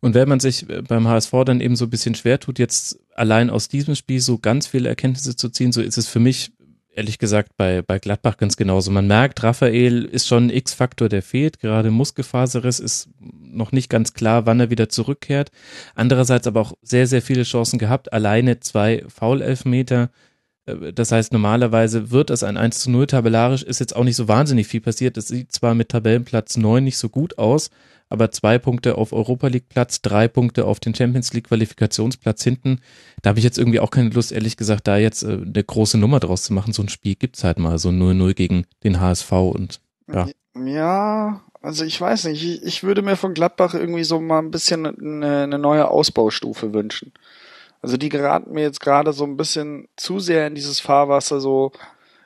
Und 0.04 0.16
wenn 0.16 0.28
man 0.28 0.42
sich 0.42 0.70
äh, 0.70 0.82
beim 0.82 1.08
HSV 1.08 1.32
dann 1.46 1.62
eben 1.62 1.78
so 1.78 1.86
ein 1.86 1.90
bisschen 1.90 2.14
schwer 2.14 2.38
tut, 2.38 2.60
jetzt 2.60 3.00
allein 3.16 3.50
aus 3.50 3.70
diesem 3.70 3.96
Spiel 3.96 4.20
so 4.20 4.38
ganz 4.38 4.68
viele 4.68 4.90
Erkenntnisse 4.90 5.38
zu 5.38 5.48
ziehen, 5.48 5.72
so 5.72 5.82
ist 5.82 5.98
es 5.98 6.10
für 6.10 6.20
mich 6.20 6.52
ehrlich 6.94 7.20
gesagt 7.20 7.54
bei, 7.56 7.82
bei 7.82 8.00
Gladbach 8.00 8.36
ganz 8.36 8.58
genauso. 8.58 8.92
Man 8.92 9.08
merkt, 9.08 9.42
Raphael 9.44 10.04
ist 10.04 10.28
schon 10.28 10.48
ein 10.48 10.50
X-Faktor, 10.50 11.08
der 11.08 11.22
fehlt. 11.22 11.62
Gerade 11.62 11.90
Muskelfaserriss 11.90 12.82
ist 12.82 13.12
noch 13.22 13.72
nicht 13.72 13.90
ganz 13.90 14.14
klar, 14.14 14.46
wann 14.46 14.60
er 14.60 14.70
wieder 14.70 14.90
zurückkehrt. 14.90 15.52
Andererseits 15.96 16.48
aber 16.48 16.60
auch 16.60 16.74
sehr, 16.82 17.08
sehr 17.08 17.22
viele 17.22 17.44
Chancen 17.44 17.80
gehabt. 17.80 18.12
Alleine 18.12 18.60
zwei 18.60 19.06
Foul-Elfmeter. 19.08 20.12
Äh, 20.66 20.92
das 20.92 21.14
heißt, 21.14 21.32
normalerweise 21.32 22.12
wird 22.12 22.30
es 22.30 22.44
ein 22.44 22.58
1 22.58 22.78
zu 22.82 22.92
0 22.92 23.08
tabellarisch, 23.08 23.64
ist 23.64 23.80
jetzt 23.80 23.96
auch 23.96 24.04
nicht 24.04 24.18
so 24.18 24.28
wahnsinnig 24.28 24.68
viel 24.68 24.82
passiert. 24.82 25.16
Es 25.16 25.30
sieht 25.30 25.54
zwar 25.54 25.76
mit 25.76 25.88
Tabellenplatz 25.88 26.58
9 26.58 26.84
nicht 26.84 26.98
so 26.98 27.08
gut 27.08 27.38
aus, 27.38 27.70
aber 28.10 28.32
zwei 28.32 28.60
Punkte 28.60 28.98
auf 28.98 29.14
Europa 29.14 29.48
League 29.48 29.70
Platz, 29.70 30.02
drei 30.02 30.28
Punkte 30.28 30.66
auf 30.66 30.80
den 30.80 30.94
Champions 30.94 31.34
League 31.34 31.48
Qualifikationsplatz 31.48 32.44
hinten. 32.44 32.80
Da 33.22 33.30
habe 33.30 33.40
ich 33.40 33.46
jetzt 33.46 33.58
irgendwie 33.58 33.80
auch 33.80 33.92
keine 33.92 34.10
Lust, 34.10 34.32
ehrlich 34.32 34.58
gesagt, 34.58 34.88
da 34.88 34.98
jetzt 34.98 35.24
äh, 35.24 35.40
eine 35.44 35.64
große 35.64 35.98
Nummer 35.98 36.20
draus 36.20 36.44
zu 36.44 36.54
machen. 36.54 36.74
So 36.74 36.84
ein 36.84 36.90
Spiel 36.90 37.16
gibt's 37.16 37.44
halt 37.44 37.60
mal, 37.60 37.78
so 37.80 37.90
0-0 37.90 38.34
gegen 38.34 38.66
den 38.84 39.00
HSV 39.00 39.32
und 39.32 39.82
ja. 40.12 40.28
Ja, 40.56 41.42
also 41.62 41.86
ich 41.86 42.00
weiß 42.00 42.26
nicht, 42.26 42.44
ich, 42.44 42.64
ich 42.64 42.84
würde 42.84 43.02
mir 43.02 43.16
von 43.16 43.34
Gladbach 43.34 43.74
irgendwie 43.74 44.04
so 44.04 44.20
mal 44.20 44.40
ein 44.40 44.52
bisschen 44.52 44.86
eine, 44.86 45.44
eine 45.44 45.58
neue 45.58 45.88
Ausbaustufe 45.88 46.74
wünschen. 46.74 47.14
Also 47.82 47.98
die 47.98 48.10
geraten 48.10 48.54
mir 48.54 48.62
jetzt 48.62 48.80
gerade 48.80 49.14
so 49.14 49.24
ein 49.26 49.38
bisschen 49.38 49.88
zu 49.96 50.20
sehr 50.20 50.48
in 50.48 50.56
dieses 50.56 50.80
Fahrwasser 50.80 51.40
so, 51.40 51.72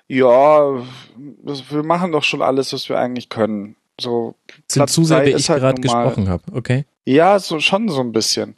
ja, 0.07 0.83
wir 1.15 1.83
machen 1.83 2.11
doch 2.11 2.23
schon 2.23 2.41
alles, 2.41 2.73
was 2.73 2.89
wir 2.89 2.99
eigentlich 2.99 3.29
können. 3.29 3.75
So 3.99 4.35
sind 4.67 4.79
Platz 4.79 4.93
zu 4.93 5.03
sehr, 5.03 5.25
wie 5.25 5.31
ich 5.31 5.49
halt 5.49 5.61
gerade 5.61 5.81
gesprochen 5.81 6.29
habe, 6.29 6.43
okay? 6.53 6.85
Ja, 7.05 7.39
so 7.39 7.59
schon 7.59 7.89
so 7.89 8.01
ein 8.01 8.11
bisschen. 8.11 8.55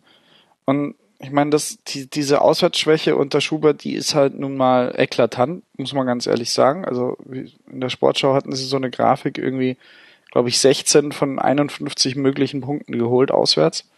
Und 0.65 0.95
ich 1.19 1.31
meine, 1.31 1.49
das, 1.49 1.77
die, 1.87 2.09
diese 2.09 2.41
Auswärtsschwäche 2.41 3.15
unter 3.15 3.41
Schubert, 3.41 3.83
die 3.83 3.93
ist 3.93 4.15
halt 4.15 4.39
nun 4.39 4.55
mal 4.55 4.93
eklatant, 4.97 5.63
muss 5.77 5.93
man 5.93 6.07
ganz 6.07 6.27
ehrlich 6.27 6.51
sagen. 6.51 6.85
Also 6.85 7.17
in 7.29 7.81
der 7.81 7.89
Sportschau 7.89 8.33
hatten 8.33 8.55
sie 8.55 8.65
so 8.65 8.77
eine 8.77 8.89
Grafik 8.89 9.37
irgendwie, 9.37 9.77
glaube 10.31 10.47
ich, 10.47 10.59
16 10.59 11.11
von 11.11 11.37
51 11.37 12.15
möglichen 12.15 12.61
Punkten 12.61 12.97
geholt 12.97 13.31
auswärts. 13.31 13.89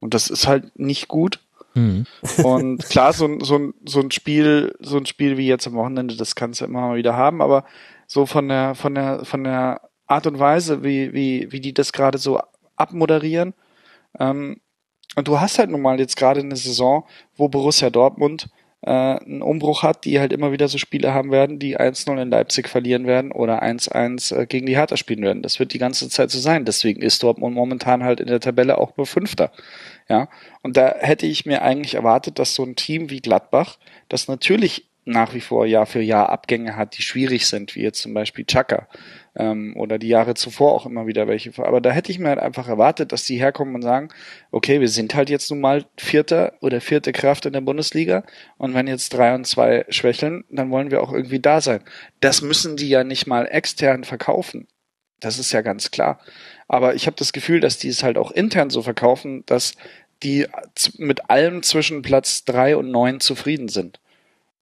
Und 0.00 0.14
das 0.14 0.30
ist 0.30 0.46
halt 0.46 0.78
nicht 0.78 1.08
gut. 1.08 1.40
Mhm. 1.74 2.06
Und 2.42 2.84
klar, 2.88 3.12
so, 3.12 3.38
so, 3.40 3.72
so 3.84 4.00
ein 4.00 4.10
Spiel, 4.10 4.74
so 4.80 4.96
ein 4.96 5.06
Spiel 5.06 5.36
wie 5.36 5.46
jetzt 5.46 5.66
am 5.66 5.74
Wochenende, 5.74 6.16
das 6.16 6.34
kannst 6.34 6.60
du 6.60 6.64
immer 6.64 6.80
mal 6.80 6.96
wieder 6.96 7.14
haben, 7.14 7.42
aber 7.42 7.64
so 8.06 8.24
von 8.26 8.48
der, 8.48 8.74
von 8.74 8.94
der, 8.94 9.24
von 9.24 9.44
der 9.44 9.80
Art 10.06 10.26
und 10.26 10.38
Weise, 10.38 10.82
wie, 10.84 11.12
wie, 11.12 11.50
wie 11.50 11.60
die 11.60 11.74
das 11.74 11.92
gerade 11.92 12.18
so 12.18 12.40
abmoderieren. 12.76 13.54
Ähm, 14.18 14.60
und 15.16 15.28
du 15.28 15.40
hast 15.40 15.58
halt 15.58 15.70
nun 15.70 15.82
mal 15.82 15.98
jetzt 15.98 16.16
gerade 16.16 16.40
eine 16.40 16.56
Saison, 16.56 17.06
wo 17.36 17.48
Borussia 17.48 17.90
Dortmund 17.90 18.48
äh, 18.82 18.90
einen 18.90 19.42
Umbruch 19.42 19.82
hat, 19.82 20.04
die 20.04 20.20
halt 20.20 20.32
immer 20.32 20.52
wieder 20.52 20.68
so 20.68 20.76
Spiele 20.76 21.14
haben 21.14 21.30
werden, 21.30 21.58
die 21.58 21.78
1-0 21.78 22.20
in 22.20 22.30
Leipzig 22.30 22.68
verlieren 22.68 23.06
werden 23.06 23.32
oder 23.32 23.62
1-1 23.62 24.36
äh, 24.36 24.46
gegen 24.46 24.66
die 24.66 24.76
Hertha 24.76 24.96
spielen 24.96 25.22
werden. 25.22 25.42
Das 25.42 25.58
wird 25.58 25.72
die 25.72 25.78
ganze 25.78 26.08
Zeit 26.08 26.30
so 26.30 26.38
sein. 26.38 26.64
Deswegen 26.64 27.00
ist 27.00 27.22
Dortmund 27.22 27.54
momentan 27.54 28.02
halt 28.04 28.20
in 28.20 28.26
der 28.26 28.40
Tabelle 28.40 28.78
auch 28.78 28.96
nur 28.96 29.06
Fünfter. 29.06 29.52
Ja, 30.08 30.28
und 30.62 30.76
da 30.76 30.94
hätte 30.98 31.26
ich 31.26 31.46
mir 31.46 31.62
eigentlich 31.62 31.94
erwartet, 31.94 32.38
dass 32.38 32.54
so 32.54 32.62
ein 32.62 32.76
Team 32.76 33.08
wie 33.08 33.20
Gladbach, 33.20 33.78
das 34.08 34.28
natürlich 34.28 34.90
nach 35.06 35.34
wie 35.34 35.40
vor 35.40 35.66
Jahr 35.66 35.86
für 35.86 36.00
Jahr 36.00 36.30
Abgänge 36.30 36.76
hat, 36.76 36.96
die 36.96 37.02
schwierig 37.02 37.46
sind, 37.46 37.74
wie 37.74 37.82
jetzt 37.82 38.00
zum 38.00 38.14
Beispiel 38.14 38.44
Chaka, 38.44 38.88
ähm, 39.36 39.74
oder 39.76 39.98
die 39.98 40.08
Jahre 40.08 40.34
zuvor 40.34 40.72
auch 40.72 40.86
immer 40.86 41.06
wieder 41.06 41.26
welche. 41.26 41.52
Aber 41.64 41.80
da 41.80 41.90
hätte 41.90 42.12
ich 42.12 42.18
mir 42.18 42.28
halt 42.28 42.38
einfach 42.38 42.68
erwartet, 42.68 43.12
dass 43.12 43.24
die 43.24 43.38
herkommen 43.38 43.74
und 43.74 43.82
sagen, 43.82 44.08
okay, 44.50 44.80
wir 44.80 44.88
sind 44.88 45.14
halt 45.14 45.30
jetzt 45.30 45.50
nun 45.50 45.60
mal 45.60 45.84
Vierter 45.96 46.54
oder 46.60 46.80
vierte 46.80 47.12
Kraft 47.12 47.46
in 47.46 47.52
der 47.52 47.60
Bundesliga 47.60 48.24
und 48.58 48.74
wenn 48.74 48.86
jetzt 48.86 49.10
drei 49.14 49.34
und 49.34 49.46
zwei 49.46 49.84
schwächeln, 49.88 50.44
dann 50.50 50.70
wollen 50.70 50.90
wir 50.90 51.02
auch 51.02 51.12
irgendwie 51.12 51.40
da 51.40 51.60
sein. 51.60 51.80
Das 52.20 52.42
müssen 52.42 52.76
die 52.76 52.88
ja 52.88 53.04
nicht 53.04 53.26
mal 53.26 53.46
extern 53.46 54.04
verkaufen. 54.04 54.68
Das 55.20 55.38
ist 55.38 55.52
ja 55.52 55.62
ganz 55.62 55.90
klar. 55.90 56.20
Aber 56.68 56.94
ich 56.94 57.06
habe 57.06 57.16
das 57.16 57.32
Gefühl, 57.32 57.60
dass 57.60 57.78
die 57.78 57.88
es 57.88 58.02
halt 58.02 58.18
auch 58.18 58.30
intern 58.30 58.70
so 58.70 58.82
verkaufen, 58.82 59.44
dass 59.46 59.74
die 60.22 60.46
mit 60.96 61.30
allem 61.30 61.62
zwischen 61.62 62.02
Platz 62.02 62.44
drei 62.44 62.76
und 62.76 62.90
neun 62.90 63.20
zufrieden 63.20 63.68
sind. 63.68 64.00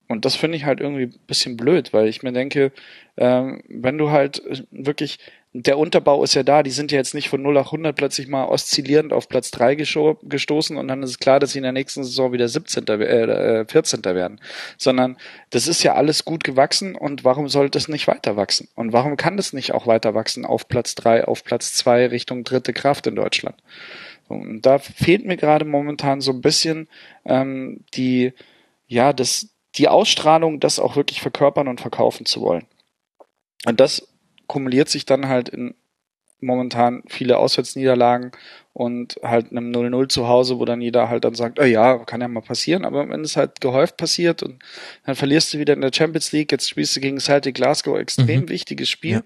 Und 0.09 0.25
das 0.25 0.37
finde 0.37 0.57
ich 0.57 0.65
halt 0.65 0.81
irgendwie 0.81 1.05
ein 1.05 1.27
bisschen 1.27 1.57
blöd, 1.57 1.93
weil 1.93 2.07
ich 2.07 2.23
mir 2.23 2.33
denke, 2.33 2.73
ähm, 3.17 3.63
wenn 3.69 3.99
du 3.99 4.11
halt 4.11 4.43
wirklich, 4.71 5.19
der 5.55 5.79
Unterbau 5.79 6.23
ist 6.25 6.35
ja 6.35 6.43
da, 6.43 6.63
die 6.63 6.71
sind 6.71 6.93
ja 6.93 6.99
jetzt 6.99 7.15
nicht 7.15 7.29
von 7.29 7.43
0 7.43 7.55
nach 7.55 7.67
100 7.67 7.95
plötzlich 7.97 8.29
mal 8.29 8.47
oszillierend 8.47 9.13
auf 9.13 9.29
Platz 9.29 9.51
3 9.51 9.75
gestoßen 9.75 10.77
und 10.77 10.89
dann 10.89 11.03
ist 11.03 11.11
es 11.11 11.19
klar, 11.19 11.41
dass 11.41 11.53
sie 11.53 11.59
in 11.59 11.65
der 11.65 11.73
nächsten 11.73 12.05
Saison 12.05 12.33
wieder 12.33 12.49
17. 12.49 12.87
Äh, 12.87 13.65
14. 13.67 14.01
Äh, 14.05 14.15
werden, 14.15 14.41
sondern 14.77 15.17
das 15.51 15.67
ist 15.67 15.83
ja 15.83 15.95
alles 15.95 16.25
gut 16.25 16.45
gewachsen 16.45 16.95
und 16.95 17.25
warum 17.25 17.49
sollte 17.49 17.79
es 17.79 17.89
nicht 17.89 18.09
weiter 18.09 18.37
wachsen? 18.37 18.69
Und 18.75 18.93
warum 18.93 19.17
kann 19.17 19.37
das 19.37 19.53
nicht 19.53 19.73
auch 19.73 19.87
weiter 19.87 20.15
wachsen 20.15 20.45
auf 20.45 20.69
Platz 20.69 20.95
3, 20.95 21.25
auf 21.25 21.45
Platz 21.45 21.75
2 21.75 22.09
Richtung 22.09 22.45
dritte 22.45 22.73
Kraft 22.73 23.07
in 23.07 23.17
Deutschland? 23.17 23.57
Und 24.29 24.63
da 24.63 24.79
fehlt 24.79 25.27
mir 25.27 25.37
gerade 25.37 25.65
momentan 25.65 26.21
so 26.21 26.33
ein 26.33 26.41
bisschen 26.41 26.89
ähm, 27.25 27.85
die, 27.95 28.33
ja, 28.87 29.13
das, 29.13 29.49
die 29.77 29.89
Ausstrahlung, 29.89 30.61
das 30.61 30.79
auch 30.79 30.97
wirklich 30.97 31.21
verkörpern 31.21 31.69
und 31.69 31.81
verkaufen 31.81 32.27
zu 32.27 32.41
wollen. 32.41 32.67
Und 33.65 33.81
das 33.81 34.09
kumuliert 34.47 34.89
sich 34.89 35.07
dann 35.07 35.29
halt 35.29 35.49
in 35.49 35.75
momentan 36.41 37.05
viele 37.07 37.39
Auswärtsniederlagen 37.39 38.33
und 38.73 39.21
halt 39.23 39.53
einem 39.53 39.71
0-0 39.71 40.09
zu 40.09 40.27
Hause, 40.27 40.59
wo 40.59 40.65
dann 40.65 40.81
jeder 40.81 41.09
halt 41.09 41.25
dann 41.25 41.37
sagt, 41.37 41.61
oh 41.61 41.65
ja, 41.65 41.99
kann 41.99 42.21
ja 42.21 42.27
mal 42.27 42.41
passieren, 42.41 42.85
aber 42.85 43.09
wenn 43.09 43.21
es 43.21 43.37
halt 43.37 43.61
gehäuft 43.61 43.97
passiert 43.97 44.43
und 44.43 44.59
dann 45.07 45.15
verlierst 45.15 45.55
du 45.55 45.59
wieder 45.59 45.73
in 45.75 45.83
der 45.83 45.93
Champions 45.95 46.33
League, 46.33 46.51
jetzt 46.51 46.69
spielst 46.69 46.97
du 46.97 47.01
gegen 47.01 47.21
Celtic 47.21 47.55
Glasgow, 47.55 47.97
extrem 47.97 48.43
mhm. 48.43 48.49
wichtiges 48.49 48.91
Spiel. 48.91 49.13
Ja 49.13 49.23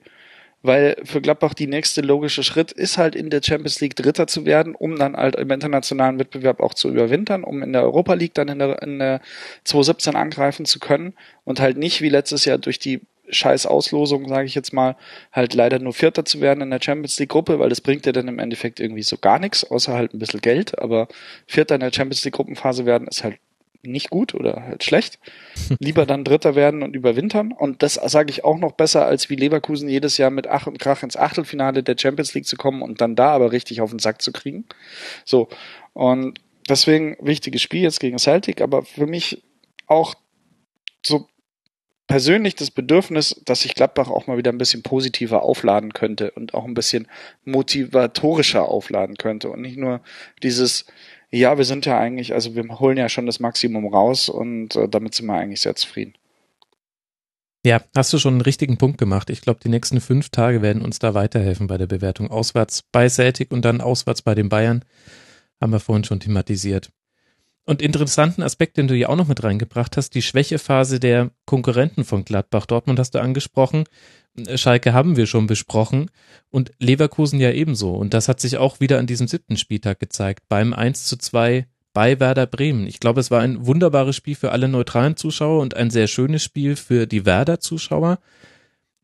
weil 0.62 0.96
für 1.04 1.20
Gladbach 1.20 1.54
die 1.54 1.66
nächste 1.66 2.00
logische 2.00 2.42
Schritt 2.42 2.72
ist 2.72 2.98
halt 2.98 3.14
in 3.14 3.30
der 3.30 3.42
Champions 3.42 3.80
League 3.80 3.96
Dritter 3.96 4.26
zu 4.26 4.44
werden, 4.44 4.74
um 4.74 4.98
dann 4.98 5.16
halt 5.16 5.36
im 5.36 5.50
internationalen 5.50 6.18
Wettbewerb 6.18 6.60
auch 6.60 6.74
zu 6.74 6.88
überwintern, 6.88 7.44
um 7.44 7.62
in 7.62 7.72
der 7.72 7.82
Europa 7.82 8.14
League 8.14 8.34
dann 8.34 8.48
in 8.48 8.58
der, 8.58 8.82
in 8.82 8.98
der 8.98 9.20
2017 9.64 10.16
angreifen 10.16 10.66
zu 10.66 10.78
können 10.78 11.14
und 11.44 11.60
halt 11.60 11.76
nicht 11.76 12.02
wie 12.02 12.08
letztes 12.08 12.44
Jahr 12.44 12.58
durch 12.58 12.78
die 12.78 13.00
scheiß 13.28 13.66
Auslosung, 13.66 14.28
sage 14.28 14.46
ich 14.46 14.54
jetzt 14.54 14.72
mal, 14.72 14.96
halt 15.32 15.54
leider 15.54 15.78
nur 15.78 15.92
Vierter 15.92 16.24
zu 16.24 16.40
werden 16.40 16.60
in 16.60 16.70
der 16.70 16.80
Champions 16.80 17.18
League 17.18 17.30
Gruppe, 17.30 17.58
weil 17.58 17.68
das 17.68 17.80
bringt 17.80 18.06
dir 18.06 18.12
dann 18.12 18.28
im 18.28 18.38
Endeffekt 18.38 18.80
irgendwie 18.80 19.02
so 19.02 19.18
gar 19.18 19.38
nichts, 19.38 19.64
außer 19.64 19.94
halt 19.94 20.14
ein 20.14 20.18
bisschen 20.18 20.40
Geld, 20.40 20.78
aber 20.78 21.08
Vierter 21.46 21.74
in 21.74 21.80
der 21.80 21.92
Champions 21.92 22.24
League 22.24 22.34
Gruppenphase 22.34 22.86
werden 22.86 23.08
ist 23.08 23.24
halt 23.24 23.38
nicht 23.86 24.10
gut 24.10 24.34
oder 24.34 24.62
halt 24.62 24.84
schlecht. 24.84 25.18
Lieber 25.78 26.06
dann 26.06 26.24
Dritter 26.24 26.54
werden 26.54 26.82
und 26.82 26.94
überwintern. 26.94 27.52
Und 27.52 27.82
das 27.82 27.94
sage 27.94 28.30
ich 28.30 28.44
auch 28.44 28.58
noch 28.58 28.72
besser, 28.72 29.06
als 29.06 29.30
wie 29.30 29.36
Leverkusen 29.36 29.88
jedes 29.88 30.18
Jahr 30.18 30.30
mit 30.30 30.46
Ach 30.46 30.66
und 30.66 30.78
Krach 30.78 31.02
ins 31.02 31.16
Achtelfinale 31.16 31.82
der 31.82 31.96
Champions 31.98 32.34
League 32.34 32.46
zu 32.46 32.56
kommen 32.56 32.82
und 32.82 33.00
dann 33.00 33.16
da 33.16 33.30
aber 33.30 33.52
richtig 33.52 33.80
auf 33.80 33.90
den 33.90 33.98
Sack 33.98 34.22
zu 34.22 34.32
kriegen. 34.32 34.64
So. 35.24 35.48
Und 35.92 36.40
deswegen 36.68 37.16
wichtiges 37.20 37.62
Spiel 37.62 37.82
jetzt 37.82 38.00
gegen 38.00 38.18
Celtic, 38.18 38.60
aber 38.60 38.82
für 38.82 39.06
mich 39.06 39.42
auch 39.86 40.14
so 41.04 41.28
persönlich 42.06 42.54
das 42.54 42.70
Bedürfnis, 42.70 43.40
dass 43.44 43.62
sich 43.62 43.74
Gladbach 43.74 44.08
auch 44.08 44.26
mal 44.26 44.38
wieder 44.38 44.52
ein 44.52 44.58
bisschen 44.58 44.82
positiver 44.82 45.42
aufladen 45.42 45.92
könnte 45.92 46.30
und 46.32 46.54
auch 46.54 46.64
ein 46.64 46.74
bisschen 46.74 47.08
motivatorischer 47.44 48.68
aufladen 48.68 49.16
könnte 49.16 49.50
und 49.50 49.60
nicht 49.60 49.76
nur 49.76 50.00
dieses 50.42 50.86
ja, 51.30 51.58
wir 51.58 51.64
sind 51.64 51.86
ja 51.86 51.98
eigentlich, 51.98 52.34
also 52.34 52.54
wir 52.54 52.64
holen 52.78 52.96
ja 52.96 53.08
schon 53.08 53.26
das 53.26 53.40
Maximum 53.40 53.86
raus 53.86 54.28
und 54.28 54.76
äh, 54.76 54.88
damit 54.88 55.14
sind 55.14 55.26
wir 55.26 55.34
eigentlich 55.34 55.60
sehr 55.60 55.74
zufrieden. 55.74 56.14
Ja, 57.64 57.82
hast 57.96 58.12
du 58.12 58.18
schon 58.18 58.34
einen 58.34 58.42
richtigen 58.42 58.78
Punkt 58.78 58.96
gemacht. 58.96 59.28
Ich 59.28 59.40
glaube, 59.40 59.58
die 59.60 59.68
nächsten 59.68 60.00
fünf 60.00 60.28
Tage 60.28 60.62
werden 60.62 60.82
uns 60.82 61.00
da 61.00 61.14
weiterhelfen 61.14 61.66
bei 61.66 61.76
der 61.76 61.88
Bewertung. 61.88 62.30
Auswärts 62.30 62.84
bei 62.92 63.08
Celtic 63.08 63.50
und 63.50 63.64
dann 63.64 63.80
auswärts 63.80 64.22
bei 64.22 64.36
den 64.36 64.48
Bayern. 64.48 64.84
Haben 65.60 65.72
wir 65.72 65.80
vorhin 65.80 66.04
schon 66.04 66.20
thematisiert. 66.20 66.90
Und 67.68 67.82
interessanten 67.82 68.42
Aspekt, 68.42 68.76
den 68.76 68.86
du 68.86 68.94
ja 68.94 69.08
auch 69.08 69.16
noch 69.16 69.26
mit 69.26 69.42
reingebracht 69.42 69.96
hast, 69.96 70.14
die 70.14 70.22
Schwächephase 70.22 71.00
der 71.00 71.32
Konkurrenten 71.46 72.04
von 72.04 72.24
Gladbach. 72.24 72.64
Dortmund 72.64 73.00
hast 73.00 73.16
du 73.16 73.20
angesprochen. 73.20 73.84
Schalke 74.54 74.92
haben 74.92 75.16
wir 75.16 75.26
schon 75.26 75.48
besprochen 75.48 76.10
und 76.50 76.70
Leverkusen 76.78 77.40
ja 77.40 77.50
ebenso. 77.50 77.94
Und 77.94 78.14
das 78.14 78.28
hat 78.28 78.40
sich 78.40 78.58
auch 78.58 78.78
wieder 78.78 78.98
an 78.98 79.08
diesem 79.08 79.26
siebten 79.26 79.56
Spieltag 79.56 79.98
gezeigt, 79.98 80.44
beim 80.48 80.74
1 80.74 81.06
zu 81.06 81.16
2 81.16 81.66
bei 81.92 82.20
Werder 82.20 82.46
Bremen. 82.46 82.86
Ich 82.86 83.00
glaube, 83.00 83.18
es 83.18 83.30
war 83.30 83.40
ein 83.40 83.66
wunderbares 83.66 84.14
Spiel 84.14 84.36
für 84.36 84.52
alle 84.52 84.68
neutralen 84.68 85.16
Zuschauer 85.16 85.60
und 85.60 85.74
ein 85.74 85.90
sehr 85.90 86.06
schönes 86.06 86.44
Spiel 86.44 86.76
für 86.76 87.06
die 87.06 87.24
Werder-Zuschauer. 87.24 88.20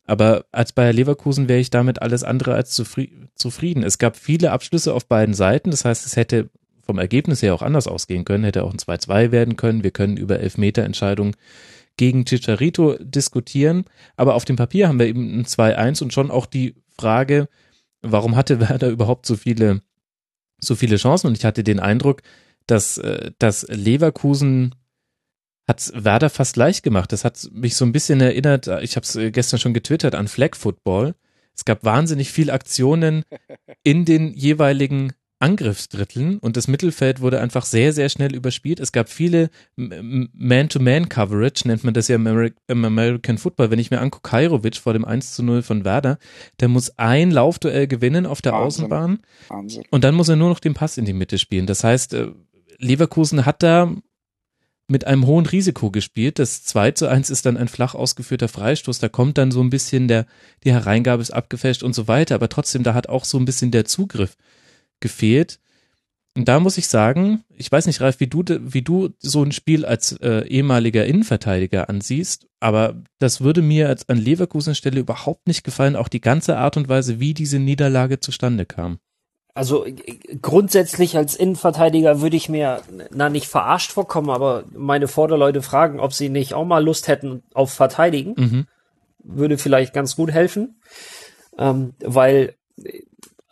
Aber 0.05 0.45
als 0.51 0.73
Bayer 0.73 0.93
Leverkusen 0.93 1.49
wäre 1.49 1.59
ich 1.59 1.69
damit 1.69 2.01
alles 2.01 2.23
andere 2.23 2.53
als 2.53 2.71
zufrieden. 2.71 3.83
Es 3.83 3.97
gab 3.97 4.15
viele 4.15 4.51
Abschlüsse 4.51 4.93
auf 4.93 5.07
beiden 5.07 5.33
Seiten. 5.33 5.71
Das 5.71 5.85
heißt, 5.85 6.05
es 6.05 6.15
hätte 6.15 6.49
vom 6.85 6.99
Ergebnis 6.99 7.41
her 7.41 7.53
auch 7.53 7.61
anders 7.61 7.87
ausgehen 7.87 8.25
können, 8.25 8.43
hätte 8.43 8.63
auch 8.63 8.71
ein 8.71 8.77
2-2 8.77 9.31
werden 9.31 9.55
können. 9.55 9.83
Wir 9.83 9.91
können 9.91 10.17
über 10.17 10.39
Elfmeterentscheidungen 10.39 11.35
gegen 11.97 12.25
Chicharito 12.25 12.97
diskutieren. 12.99 13.85
Aber 14.15 14.35
auf 14.35 14.45
dem 14.45 14.55
Papier 14.55 14.87
haben 14.87 14.99
wir 14.99 15.07
eben 15.07 15.39
ein 15.39 15.45
2-1 15.45 16.03
und 16.03 16.13
schon 16.13 16.31
auch 16.31 16.45
die 16.45 16.75
Frage, 16.97 17.47
warum 18.01 18.35
hatte 18.35 18.59
Werder 18.59 18.89
überhaupt 18.89 19.25
so 19.25 19.35
viele, 19.35 19.81
so 20.59 20.75
viele 20.75 20.97
Chancen? 20.97 21.27
Und 21.27 21.37
ich 21.37 21.45
hatte 21.45 21.63
den 21.63 21.79
Eindruck, 21.79 22.21
dass, 22.67 22.97
äh, 22.97 23.31
dass 23.39 23.65
Leverkusen 23.69 24.75
hat 25.67 25.91
Werder 25.95 26.29
fast 26.29 26.57
leicht 26.57 26.83
gemacht. 26.83 27.11
Das 27.11 27.23
hat 27.23 27.49
mich 27.53 27.75
so 27.75 27.85
ein 27.85 27.93
bisschen 27.93 28.19
erinnert, 28.19 28.67
ich 28.81 28.95
habe 28.95 29.05
es 29.05 29.15
äh, 29.15 29.31
gestern 29.31 29.59
schon 29.59 29.73
getwittert, 29.73 30.15
an 30.15 30.27
Flag 30.27 30.55
Football. 30.55 31.15
Es 31.55 31.65
gab 31.65 31.83
wahnsinnig 31.83 32.31
viel 32.31 32.49
Aktionen 32.49 33.23
in 33.83 34.05
den 34.05 34.33
jeweiligen 34.33 35.13
Angriffsdritteln 35.43 36.37
und 36.37 36.55
das 36.55 36.69
Mittelfeld 36.69 37.19
wurde 37.19 37.41
einfach 37.41 37.65
sehr, 37.65 37.91
sehr 37.91 38.07
schnell 38.07 38.33
überspielt. 38.33 38.79
Es 38.79 38.93
gab 38.93 39.09
viele 39.09 39.49
Man-to-Man-Coverage, 39.75 41.67
nennt 41.67 41.83
man 41.83 41.93
das 41.93 42.07
ja 42.07 42.15
im, 42.15 42.85
American 42.85 43.37
Football. 43.37 43.69
Wenn 43.69 43.79
ich 43.79 43.91
mir 43.91 43.99
angucke, 43.99 44.29
Kairovic 44.29 44.77
vor 44.77 44.93
dem 44.93 45.03
1 45.03 45.33
zu 45.33 45.43
0 45.43 45.61
von 45.61 45.83
Werder, 45.83 46.17
der 46.61 46.69
muss 46.69 46.97
ein 46.97 47.29
Laufduell 47.29 47.87
gewinnen 47.87 48.25
auf 48.25 48.41
der 48.41 48.53
Wahnsinn. 48.53 48.85
Außenbahn 48.85 49.19
Wahnsinn. 49.49 49.83
und 49.89 50.05
dann 50.05 50.15
muss 50.15 50.29
er 50.29 50.37
nur 50.37 50.47
noch 50.47 50.61
den 50.61 50.75
Pass 50.75 50.97
in 50.97 51.03
die 51.03 51.11
Mitte 51.11 51.37
spielen. 51.37 51.65
Das 51.65 51.83
heißt, 51.83 52.13
äh, 52.13 52.31
Leverkusen 52.77 53.45
hat 53.45 53.63
da 53.63 53.93
mit 54.87 55.05
einem 55.05 55.25
hohen 55.25 55.45
Risiko 55.45 55.91
gespielt. 55.91 56.39
Das 56.39 56.63
2 56.63 56.91
zu 56.91 57.07
1 57.09 57.29
ist 57.29 57.45
dann 57.45 57.57
ein 57.57 57.67
flach 57.67 57.95
ausgeführter 57.95 58.47
Freistoß. 58.47 58.99
Da 58.99 59.09
kommt 59.09 59.37
dann 59.37 59.51
so 59.51 59.61
ein 59.61 59.69
bisschen 59.69 60.07
der, 60.07 60.25
die 60.63 60.71
Hereingabe 60.71 61.21
ist 61.21 61.31
abgefälscht 61.31 61.83
und 61.83 61.93
so 61.93 62.07
weiter. 62.07 62.35
Aber 62.35 62.47
trotzdem, 62.47 62.83
da 62.83 62.93
hat 62.93 63.09
auch 63.09 63.25
so 63.25 63.37
ein 63.37 63.45
bisschen 63.45 63.71
der 63.71 63.83
Zugriff 63.83 64.37
gefehlt. 64.99 65.59
Und 66.35 66.47
da 66.47 66.59
muss 66.59 66.79
ich 66.79 66.87
sagen, 66.87 67.43
ich 67.55 67.71
weiß 67.71 67.85
nicht, 67.85 68.01
Ralf, 68.01 68.19
wie 68.19 68.27
du, 68.27 68.43
wie 68.59 68.81
du 68.81 69.09
so 69.19 69.43
ein 69.43 69.51
Spiel 69.51 69.85
als 69.85 70.13
äh, 70.13 70.47
ehemaliger 70.47 71.05
Innenverteidiger 71.05 71.89
ansiehst, 71.89 72.47
aber 72.59 73.03
das 73.19 73.41
würde 73.41 73.61
mir 73.61 73.87
als 73.87 74.09
an 74.09 74.17
Leverkusen 74.17 74.73
Stelle 74.73 74.99
überhaupt 74.99 75.47
nicht 75.47 75.63
gefallen, 75.63 75.95
auch 75.95 76.07
die 76.07 76.21
ganze 76.21 76.57
Art 76.57 76.75
und 76.75 76.89
Weise, 76.89 77.19
wie 77.19 77.35
diese 77.35 77.59
Niederlage 77.59 78.19
zustande 78.19 78.65
kam. 78.65 78.97
Also 79.55 79.85
grundsätzlich 80.41 81.15
als 81.15 81.35
Innenverteidiger 81.35 82.21
würde 82.21 82.35
ich 82.35 82.49
mir, 82.49 82.81
na 83.11 83.29
nicht 83.29 83.47
verarscht 83.47 83.91
vorkommen, 83.91 84.31
aber 84.31 84.63
meine 84.75 85.07
Vorderleute 85.07 85.61
fragen, 85.61 85.99
ob 85.99 86.13
sie 86.13 86.29
nicht 86.29 86.55
auch 86.55 86.65
mal 86.65 86.83
Lust 86.83 87.07
hätten 87.07 87.43
auf 87.53 87.71
Verteidigen. 87.71 88.33
Mhm. 88.35 88.67
Würde 89.19 89.59
vielleicht 89.59 89.93
ganz 89.93 90.15
gut 90.15 90.31
helfen. 90.31 90.81
Ähm, 91.59 91.93
weil 91.99 92.55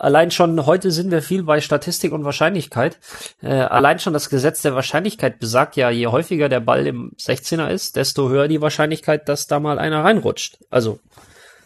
allein 0.02 0.32
schon 0.32 0.65
heute 0.65 0.91
sind 0.91 1.11
wir 1.11 1.22
viel 1.22 1.44
bei 1.44 1.61
Statistik 1.61 2.11
und 2.11 2.26
Wahrscheinlichkeit. 2.26 2.98
Äh, 3.41 3.49
allein 3.53 3.99
schon 3.99 4.14
das 4.14 4.30
Gesetz 4.30 4.61
der 4.61 4.76
Wahrscheinlichkeit 4.76 5.40
besagt 5.40 5.76
ja, 5.76 5.90
je 5.90 6.07
häufiger 6.07 6.49
der 6.49 6.60
Ball 6.60 6.88
im 6.88 7.11
16er 7.19 7.69
ist, 7.69 7.95
desto 7.95 8.30
höher 8.30 8.48
die 8.48 8.61
Wahrscheinlichkeit, 8.61 9.30
dass 9.30 9.48
da 9.48 9.60
mal 9.60 9.80
einer 9.80 10.03
reinrutscht. 10.03 10.57
Also 10.69 10.99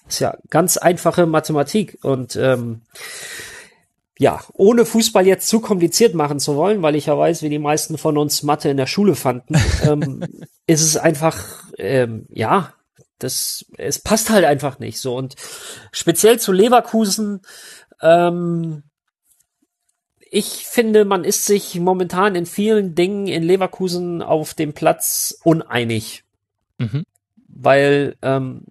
ist 0.07 0.19
ja 0.19 0.37
ganz 0.49 0.77
einfache 0.77 1.25
Mathematik 1.25 1.97
und 2.03 2.35
ähm, 2.35 2.81
ja, 4.17 4.41
ohne 4.53 4.85
Fußball 4.85 5.25
jetzt 5.25 5.47
zu 5.47 5.59
kompliziert 5.59 6.13
machen 6.13 6.39
zu 6.39 6.55
wollen, 6.55 6.81
weil 6.81 6.95
ich 6.95 7.07
ja 7.07 7.17
weiß, 7.17 7.41
wie 7.41 7.49
die 7.49 7.59
meisten 7.59 7.97
von 7.97 8.17
uns 8.17 8.43
Mathe 8.43 8.69
in 8.69 8.77
der 8.77 8.87
Schule 8.87 9.15
fanden, 9.15 9.55
ähm, 9.83 10.23
ist 10.67 10.81
es 10.81 10.97
einfach, 10.97 11.43
ähm, 11.77 12.25
ja, 12.29 12.73
das, 13.19 13.65
es 13.77 13.99
passt 13.99 14.29
halt 14.29 14.45
einfach 14.45 14.79
nicht 14.79 14.99
so. 14.99 15.15
Und 15.15 15.35
speziell 15.91 16.39
zu 16.39 16.51
Leverkusen 16.51 17.41
ähm, 18.05 18.83
ich 20.29 20.65
finde, 20.67 21.05
man 21.05 21.23
ist 21.23 21.45
sich 21.45 21.79
momentan 21.79 22.35
in 22.35 22.45
vielen 22.45 22.95
Dingen 22.95 23.27
in 23.27 23.43
Leverkusen 23.43 24.21
auf 24.21 24.53
dem 24.53 24.73
Platz 24.73 25.37
uneinig. 25.43 26.23
Mhm. 26.77 27.03
Weil 27.47 28.17
ähm, 28.21 28.65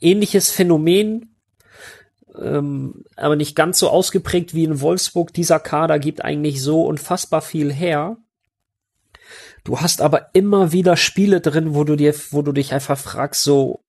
ähnliches 0.00 0.50
Phänomen, 0.50 1.34
ähm, 2.40 3.04
aber 3.16 3.36
nicht 3.36 3.56
ganz 3.56 3.78
so 3.78 3.90
ausgeprägt 3.90 4.54
wie 4.54 4.64
in 4.64 4.80
Wolfsburg, 4.80 5.32
dieser 5.32 5.60
Kader 5.60 5.98
gibt 5.98 6.24
eigentlich 6.24 6.62
so 6.62 6.84
unfassbar 6.84 7.42
viel 7.42 7.72
her. 7.72 8.16
Du 9.64 9.80
hast 9.80 10.00
aber 10.00 10.30
immer 10.34 10.72
wieder 10.72 10.96
Spiele 10.96 11.40
drin, 11.40 11.74
wo 11.74 11.84
du 11.84 11.96
dir, 11.96 12.14
wo 12.30 12.42
du 12.42 12.52
dich 12.52 12.72
einfach 12.72 12.98
fragst, 12.98 13.42
so, 13.42 13.80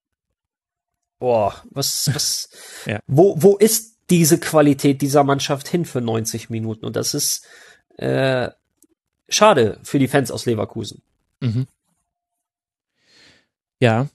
boah, 1.20 1.62
was, 1.70 2.10
was, 2.14 2.50
ja. 2.86 3.00
wo, 3.08 3.36
wo 3.42 3.58
ist 3.58 3.95
diese 4.10 4.40
Qualität 4.40 5.02
dieser 5.02 5.24
Mannschaft 5.24 5.68
hin 5.68 5.86
für 5.86 6.02
90 6.02 6.50
Minuten. 6.50 6.86
Und 6.86 6.96
das 6.96 7.14
ist 7.14 7.46
äh, 7.98 8.50
schade 9.30 9.80
für 9.84 10.00
die 10.00 10.08
Fans 10.08 10.32
aus 10.32 10.46
Leverkusen. 10.46 11.02
Mhm. 11.40 11.68
Ja. 13.80 14.08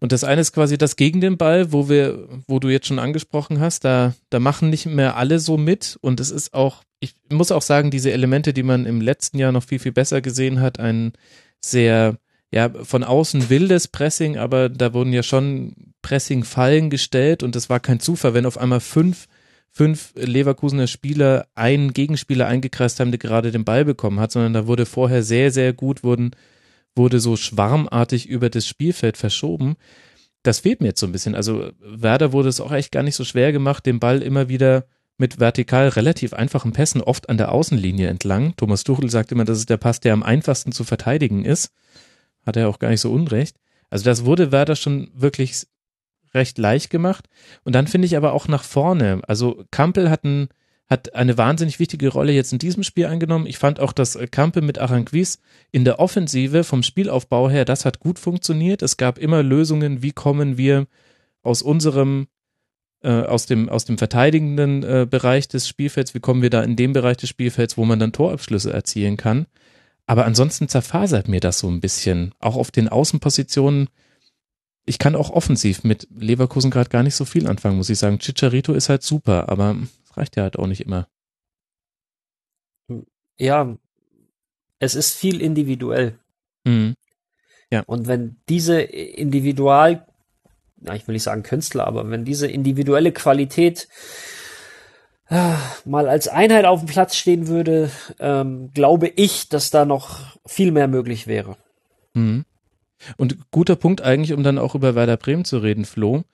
Und 0.00 0.10
das 0.10 0.24
eine 0.24 0.40
ist 0.40 0.52
quasi 0.52 0.78
das 0.78 0.96
gegen 0.96 1.20
den 1.20 1.38
Ball, 1.38 1.72
wo 1.72 1.88
wir, 1.88 2.28
wo 2.48 2.58
du 2.58 2.68
jetzt 2.68 2.88
schon 2.88 2.98
angesprochen 2.98 3.60
hast, 3.60 3.84
da, 3.84 4.14
da 4.30 4.40
machen 4.40 4.68
nicht 4.68 4.86
mehr 4.86 5.16
alle 5.16 5.38
so 5.38 5.56
mit. 5.56 5.96
Und 6.00 6.18
es 6.18 6.32
ist 6.32 6.54
auch, 6.54 6.82
ich 6.98 7.14
muss 7.30 7.52
auch 7.52 7.62
sagen, 7.62 7.92
diese 7.92 8.10
Elemente, 8.10 8.52
die 8.52 8.64
man 8.64 8.84
im 8.84 9.00
letzten 9.00 9.38
Jahr 9.38 9.52
noch 9.52 9.62
viel, 9.62 9.78
viel 9.78 9.92
besser 9.92 10.20
gesehen 10.20 10.60
hat, 10.60 10.80
ein 10.80 11.12
sehr, 11.60 12.16
ja, 12.50 12.68
von 12.82 13.04
außen 13.04 13.48
wildes 13.48 13.86
Pressing, 13.86 14.38
aber 14.38 14.68
da 14.68 14.92
wurden 14.92 15.12
ja 15.12 15.22
schon 15.22 15.94
Pressing-Fallen 16.02 16.90
gestellt 16.90 17.44
und 17.44 17.54
es 17.54 17.70
war 17.70 17.78
kein 17.78 18.00
Zufall, 18.00 18.34
wenn 18.34 18.46
auf 18.46 18.58
einmal 18.58 18.80
fünf 18.80 19.28
fünf 19.72 20.12
Leverkusener 20.14 20.86
Spieler 20.86 21.46
einen 21.54 21.94
Gegenspieler 21.94 22.46
eingekreist 22.46 23.00
haben, 23.00 23.10
der 23.10 23.18
gerade 23.18 23.50
den 23.50 23.64
Ball 23.64 23.84
bekommen 23.84 24.20
hat, 24.20 24.30
sondern 24.30 24.52
da 24.52 24.66
wurde 24.66 24.84
vorher 24.84 25.22
sehr, 25.22 25.50
sehr 25.50 25.72
gut, 25.72 26.04
wurden, 26.04 26.32
wurde 26.94 27.20
so 27.20 27.36
schwarmartig 27.36 28.28
über 28.28 28.50
das 28.50 28.66
Spielfeld 28.66 29.16
verschoben. 29.16 29.76
Das 30.42 30.60
fehlt 30.60 30.82
mir 30.82 30.88
jetzt 30.88 31.00
so 31.00 31.06
ein 31.06 31.12
bisschen. 31.12 31.34
Also 31.34 31.70
Werder 31.80 32.32
wurde 32.32 32.50
es 32.50 32.60
auch 32.60 32.70
echt 32.70 32.92
gar 32.92 33.02
nicht 33.02 33.16
so 33.16 33.24
schwer 33.24 33.50
gemacht, 33.50 33.86
den 33.86 33.98
Ball 33.98 34.20
immer 34.22 34.48
wieder 34.50 34.84
mit 35.16 35.40
vertikal 35.40 35.88
relativ 35.88 36.34
einfachen 36.34 36.72
Pässen, 36.72 37.00
oft 37.00 37.30
an 37.30 37.38
der 37.38 37.52
Außenlinie 37.52 38.08
entlang. 38.08 38.54
Thomas 38.56 38.84
Tuchel 38.84 39.08
sagt 39.08 39.32
immer, 39.32 39.44
das 39.44 39.58
ist 39.58 39.70
der 39.70 39.76
Pass, 39.78 40.00
der 40.00 40.12
am 40.12 40.22
einfachsten 40.22 40.72
zu 40.72 40.84
verteidigen 40.84 41.44
ist. 41.44 41.70
Hat 42.44 42.56
er 42.56 42.68
auch 42.68 42.78
gar 42.78 42.90
nicht 42.90 43.00
so 43.00 43.10
unrecht. 43.12 43.56
Also 43.88 44.04
das 44.04 44.24
wurde 44.24 44.52
Werder 44.52 44.76
schon 44.76 45.10
wirklich 45.14 45.66
recht 46.34 46.58
leicht 46.58 46.90
gemacht. 46.90 47.28
Und 47.64 47.74
dann 47.74 47.86
finde 47.86 48.06
ich 48.06 48.16
aber 48.16 48.32
auch 48.32 48.48
nach 48.48 48.64
vorne. 48.64 49.20
Also 49.26 49.64
Kampel 49.70 50.10
hat, 50.10 50.24
ein, 50.24 50.48
hat 50.88 51.14
eine 51.14 51.38
wahnsinnig 51.38 51.78
wichtige 51.78 52.08
Rolle 52.08 52.32
jetzt 52.32 52.52
in 52.52 52.58
diesem 52.58 52.82
Spiel 52.82 53.06
eingenommen. 53.06 53.46
Ich 53.46 53.58
fand 53.58 53.80
auch, 53.80 53.92
dass 53.92 54.18
Kampel 54.30 54.62
mit 54.62 54.78
Aranquis 54.78 55.40
in 55.70 55.84
der 55.84 55.98
Offensive 55.98 56.64
vom 56.64 56.82
Spielaufbau 56.82 57.50
her, 57.50 57.64
das 57.64 57.84
hat 57.84 58.00
gut 58.00 58.18
funktioniert. 58.18 58.82
Es 58.82 58.96
gab 58.96 59.18
immer 59.18 59.42
Lösungen, 59.42 60.02
wie 60.02 60.12
kommen 60.12 60.56
wir 60.56 60.86
aus 61.42 61.62
unserem 61.62 62.28
äh, 63.02 63.10
aus 63.10 63.46
dem 63.46 63.68
aus 63.68 63.84
dem 63.84 63.98
verteidigenden 63.98 64.82
äh, 64.84 65.06
Bereich 65.10 65.48
des 65.48 65.66
Spielfelds, 65.66 66.14
wie 66.14 66.20
kommen 66.20 66.40
wir 66.40 66.50
da 66.50 66.62
in 66.62 66.76
dem 66.76 66.92
Bereich 66.92 67.16
des 67.16 67.28
Spielfelds, 67.28 67.76
wo 67.76 67.84
man 67.84 67.98
dann 67.98 68.12
Torabschlüsse 68.12 68.72
erzielen 68.72 69.16
kann. 69.16 69.46
Aber 70.06 70.24
ansonsten 70.24 70.68
zerfasert 70.68 71.28
mir 71.28 71.40
das 71.40 71.58
so 71.58 71.68
ein 71.68 71.80
bisschen. 71.80 72.32
Auch 72.38 72.56
auf 72.56 72.70
den 72.70 72.88
Außenpositionen 72.88 73.88
ich 74.84 74.98
kann 74.98 75.14
auch 75.14 75.30
offensiv 75.30 75.84
mit 75.84 76.08
Leverkusen 76.14 76.70
gerade 76.70 76.90
gar 76.90 77.02
nicht 77.02 77.14
so 77.14 77.24
viel 77.24 77.46
anfangen, 77.46 77.76
muss 77.76 77.90
ich 77.90 77.98
sagen. 77.98 78.18
Chicharito 78.18 78.72
ist 78.72 78.88
halt 78.88 79.02
super, 79.02 79.48
aber 79.48 79.76
es 80.04 80.16
reicht 80.16 80.36
ja 80.36 80.42
halt 80.42 80.58
auch 80.58 80.66
nicht 80.66 80.80
immer. 80.80 81.08
Ja, 83.36 83.76
es 84.78 84.94
ist 84.94 85.16
viel 85.16 85.40
individuell. 85.40 86.18
Mhm. 86.64 86.94
Ja. 87.70 87.82
Und 87.86 88.06
wenn 88.06 88.36
diese 88.48 88.80
Individual, 88.80 90.06
na, 90.76 90.94
ich 90.94 91.06
will 91.06 91.14
nicht 91.14 91.22
sagen 91.22 91.42
Künstler, 91.42 91.86
aber 91.86 92.10
wenn 92.10 92.24
diese 92.24 92.48
individuelle 92.48 93.12
Qualität 93.12 93.88
äh, 95.28 95.54
mal 95.84 96.08
als 96.08 96.28
Einheit 96.28 96.64
auf 96.64 96.80
dem 96.80 96.88
Platz 96.88 97.16
stehen 97.16 97.46
würde, 97.46 97.90
ähm, 98.18 98.70
glaube 98.74 99.08
ich, 99.08 99.48
dass 99.48 99.70
da 99.70 99.84
noch 99.84 100.36
viel 100.44 100.72
mehr 100.72 100.88
möglich 100.88 101.26
wäre. 101.26 101.56
Mhm. 102.14 102.44
Und 103.16 103.50
guter 103.50 103.76
Punkt 103.76 104.02
eigentlich, 104.02 104.32
um 104.32 104.42
dann 104.42 104.58
auch 104.58 104.74
über 104.74 104.94
Werder 104.94 105.16
Bremen 105.16 105.44
zu 105.44 105.58
reden, 105.58 105.84
Flo. 105.84 106.24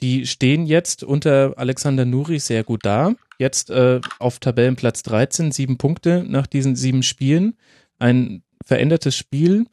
Die 0.00 0.26
stehen 0.26 0.66
jetzt 0.66 1.02
unter 1.04 1.54
Alexander 1.56 2.04
Nuri 2.04 2.38
sehr 2.38 2.64
gut 2.64 2.84
da. 2.84 3.14
Jetzt 3.38 3.70
äh, 3.70 4.00
auf 4.18 4.38
Tabellenplatz 4.38 5.02
13, 5.04 5.52
sieben 5.52 5.78
Punkte 5.78 6.24
nach 6.26 6.46
diesen 6.46 6.76
sieben 6.76 7.02
Spielen. 7.02 7.56
Ein 7.98 8.42
verändertes 8.64 9.16
Spiel. 9.16 9.66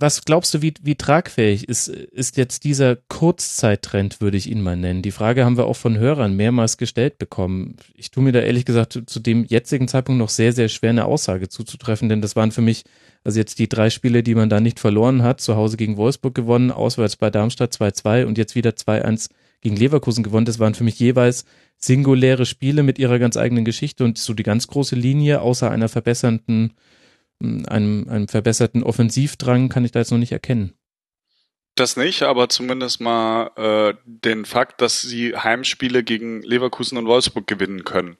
Was 0.00 0.24
glaubst 0.24 0.54
du, 0.54 0.62
wie, 0.62 0.74
wie 0.80 0.94
tragfähig 0.94 1.68
ist, 1.68 1.88
ist 1.88 2.36
jetzt 2.36 2.62
dieser 2.62 2.94
Kurzzeittrend, 2.94 4.20
würde 4.20 4.36
ich 4.36 4.48
ihn 4.48 4.62
mal 4.62 4.76
nennen? 4.76 5.02
Die 5.02 5.10
Frage 5.10 5.44
haben 5.44 5.56
wir 5.56 5.66
auch 5.66 5.74
von 5.74 5.98
Hörern 5.98 6.36
mehrmals 6.36 6.76
gestellt 6.76 7.18
bekommen. 7.18 7.74
Ich 7.94 8.12
tue 8.12 8.22
mir 8.22 8.30
da 8.30 8.38
ehrlich 8.38 8.64
gesagt 8.64 9.02
zu 9.06 9.18
dem 9.18 9.44
jetzigen 9.44 9.88
Zeitpunkt 9.88 10.20
noch 10.20 10.28
sehr, 10.28 10.52
sehr 10.52 10.68
schwer 10.68 10.90
eine 10.90 11.06
Aussage 11.06 11.48
zuzutreffen, 11.48 12.08
denn 12.08 12.22
das 12.22 12.36
waren 12.36 12.52
für 12.52 12.62
mich, 12.62 12.84
also 13.24 13.40
jetzt 13.40 13.58
die 13.58 13.68
drei 13.68 13.90
Spiele, 13.90 14.22
die 14.22 14.36
man 14.36 14.48
da 14.48 14.60
nicht 14.60 14.78
verloren 14.78 15.24
hat, 15.24 15.40
zu 15.40 15.56
Hause 15.56 15.76
gegen 15.76 15.96
Wolfsburg 15.96 16.34
gewonnen, 16.34 16.70
auswärts 16.70 17.16
bei 17.16 17.30
Darmstadt 17.30 17.72
2-2 17.72 18.24
und 18.24 18.38
jetzt 18.38 18.54
wieder 18.54 18.70
2-1 18.70 19.30
gegen 19.62 19.74
Leverkusen 19.74 20.22
gewonnen. 20.22 20.46
Das 20.46 20.60
waren 20.60 20.74
für 20.74 20.84
mich 20.84 21.00
jeweils 21.00 21.44
singuläre 21.76 22.46
Spiele 22.46 22.84
mit 22.84 23.00
ihrer 23.00 23.18
ganz 23.18 23.36
eigenen 23.36 23.64
Geschichte 23.64 24.04
und 24.04 24.16
so 24.16 24.32
die 24.32 24.44
ganz 24.44 24.68
große 24.68 24.94
Linie 24.94 25.40
außer 25.40 25.68
einer 25.68 25.88
verbessernden 25.88 26.74
einem, 27.40 28.08
einem 28.08 28.28
verbesserten 28.28 28.82
Offensivdrang 28.82 29.68
kann 29.68 29.84
ich 29.84 29.92
da 29.92 30.00
jetzt 30.00 30.10
noch 30.10 30.18
nicht 30.18 30.32
erkennen. 30.32 30.74
Das 31.74 31.96
nicht, 31.96 32.22
aber 32.22 32.48
zumindest 32.48 33.00
mal 33.00 33.52
äh, 33.56 33.94
den 34.04 34.44
Fakt, 34.44 34.80
dass 34.80 35.00
sie 35.00 35.36
Heimspiele 35.36 36.02
gegen 36.02 36.42
Leverkusen 36.42 36.98
und 36.98 37.06
Wolfsburg 37.06 37.46
gewinnen 37.46 37.84
können. 37.84 38.16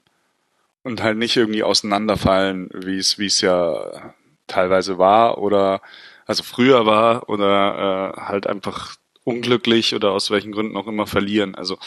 Und 0.83 1.03
halt 1.03 1.17
nicht 1.17 1.35
irgendwie 1.35 1.63
auseinanderfallen, 1.63 2.69
wie 2.73 2.97
es, 2.97 3.19
wie 3.19 3.25
es 3.25 3.41
ja 3.41 4.13
teilweise 4.47 4.97
war 4.97 5.39
oder 5.39 5.81
also 6.25 6.43
früher 6.43 6.85
war 6.85 7.27
oder 7.27 8.13
äh, 8.15 8.21
halt 8.21 8.47
einfach 8.47 8.95
unglücklich 9.25 9.93
oder 9.93 10.11
aus 10.11 10.31
welchen 10.31 10.51
Gründen 10.53 10.77
auch 10.77 10.87
immer 10.87 11.05
verlieren. 11.05 11.55
Also 11.55 11.77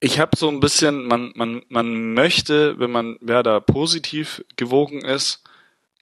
ich 0.00 0.18
habe 0.18 0.36
so 0.36 0.48
ein 0.48 0.58
bisschen, 0.58 1.06
man, 1.06 1.32
man, 1.36 1.62
man 1.68 2.14
möchte, 2.14 2.78
wenn 2.80 2.90
man 2.90 3.16
wer 3.20 3.44
da 3.44 3.60
positiv 3.60 4.44
gewogen 4.56 5.02
ist, 5.02 5.44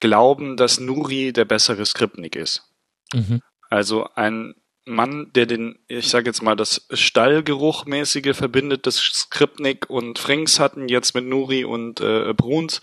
glauben, 0.01 0.57
dass 0.57 0.81
Nuri 0.81 1.31
der 1.31 1.45
bessere 1.45 1.85
Skripnik 1.85 2.35
ist. 2.35 2.69
Mhm. 3.13 3.41
Also 3.69 4.09
ein 4.15 4.55
Mann, 4.85 5.31
der 5.33 5.45
den, 5.45 5.79
ich 5.87 6.09
sage 6.09 6.25
jetzt 6.25 6.41
mal, 6.41 6.55
das 6.55 6.87
Stallgeruchmäßige 6.91 8.35
verbindet, 8.35 8.87
das 8.87 8.97
Skripnik 8.97 9.89
und 9.89 10.19
Frings 10.19 10.59
hatten 10.59 10.89
jetzt 10.89 11.15
mit 11.15 11.25
Nuri 11.25 11.63
und 11.63 12.01
äh, 12.01 12.33
Bruns, 12.33 12.81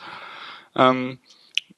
ähm, 0.75 1.19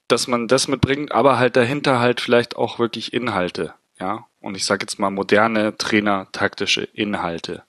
dass 0.08 0.28
man 0.28 0.46
das 0.46 0.68
mitbringt, 0.68 1.12
aber 1.12 1.38
halt 1.38 1.56
dahinter 1.56 2.00
halt 2.00 2.20
vielleicht 2.20 2.56
auch 2.56 2.78
wirklich 2.78 3.12
Inhalte, 3.12 3.74
ja. 3.98 4.26
Und 4.40 4.56
ich 4.56 4.64
sage 4.64 4.84
jetzt 4.84 4.98
mal 4.98 5.10
moderne 5.10 5.76
Trainer-taktische 5.76 6.82
Inhalte, 6.82 7.62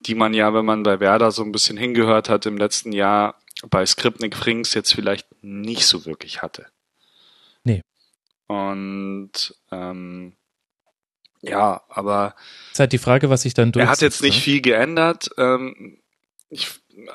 die 0.00 0.14
man 0.14 0.34
ja, 0.34 0.54
wenn 0.54 0.64
man 0.64 0.82
bei 0.82 1.00
Werder 1.00 1.30
so 1.30 1.42
ein 1.42 1.52
bisschen 1.52 1.76
hingehört 1.76 2.28
hat 2.28 2.46
im 2.46 2.56
letzten 2.56 2.92
Jahr, 2.92 3.40
bei 3.68 3.84
Skripnik 3.84 4.36
Frings 4.36 4.74
jetzt 4.74 4.94
vielleicht 4.94 5.26
nicht 5.42 5.86
so 5.86 6.06
wirklich 6.06 6.42
hatte. 6.42 6.66
Und 8.50 9.54
ähm, 9.70 10.32
ja, 11.40 11.82
aber 11.88 12.34
es 12.66 12.72
ist 12.72 12.80
halt 12.80 12.92
die 12.92 12.98
Frage, 12.98 13.30
was 13.30 13.42
sich 13.42 13.54
dann 13.54 13.70
durch. 13.70 13.84
Er 13.84 13.90
hat 13.90 14.00
jetzt 14.00 14.22
nicht 14.22 14.38
ne? 14.38 14.42
viel 14.42 14.60
geändert. 14.60 15.30
Ähm, 15.38 15.98
ich, 16.48 16.68
äh, 16.96 17.10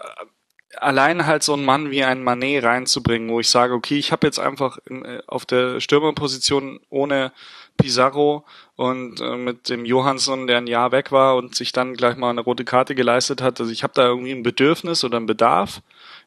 allein 0.77 1.25
halt 1.25 1.43
so 1.43 1.51
einen 1.51 1.65
Mann 1.65 1.91
wie 1.91 2.05
ein 2.05 2.23
Manet 2.23 2.63
reinzubringen, 2.63 3.29
wo 3.29 3.41
ich 3.41 3.49
sage, 3.49 3.73
okay, 3.73 3.97
ich 3.97 4.13
habe 4.13 4.25
jetzt 4.25 4.39
einfach 4.39 4.77
in, 4.85 5.03
äh, 5.03 5.21
auf 5.27 5.45
der 5.45 5.81
Stürmerposition 5.81 6.79
ohne 6.89 7.33
Pizarro 7.75 8.45
und 8.77 9.19
äh, 9.19 9.35
mit 9.35 9.67
dem 9.67 9.83
Johansson, 9.83 10.47
der 10.47 10.59
ein 10.59 10.67
Jahr 10.67 10.93
weg 10.93 11.11
war 11.11 11.35
und 11.35 11.53
sich 11.53 11.73
dann 11.73 11.95
gleich 11.95 12.15
mal 12.15 12.29
eine 12.29 12.41
rote 12.41 12.63
Karte 12.63 12.95
geleistet 12.95 13.41
hat. 13.41 13.59
Also 13.59 13.71
ich 13.73 13.83
habe 13.83 13.93
da 13.93 14.07
irgendwie 14.07 14.31
ein 14.31 14.43
Bedürfnis 14.43 15.03
oder 15.03 15.17
einen 15.17 15.25
Bedarf. 15.25 15.81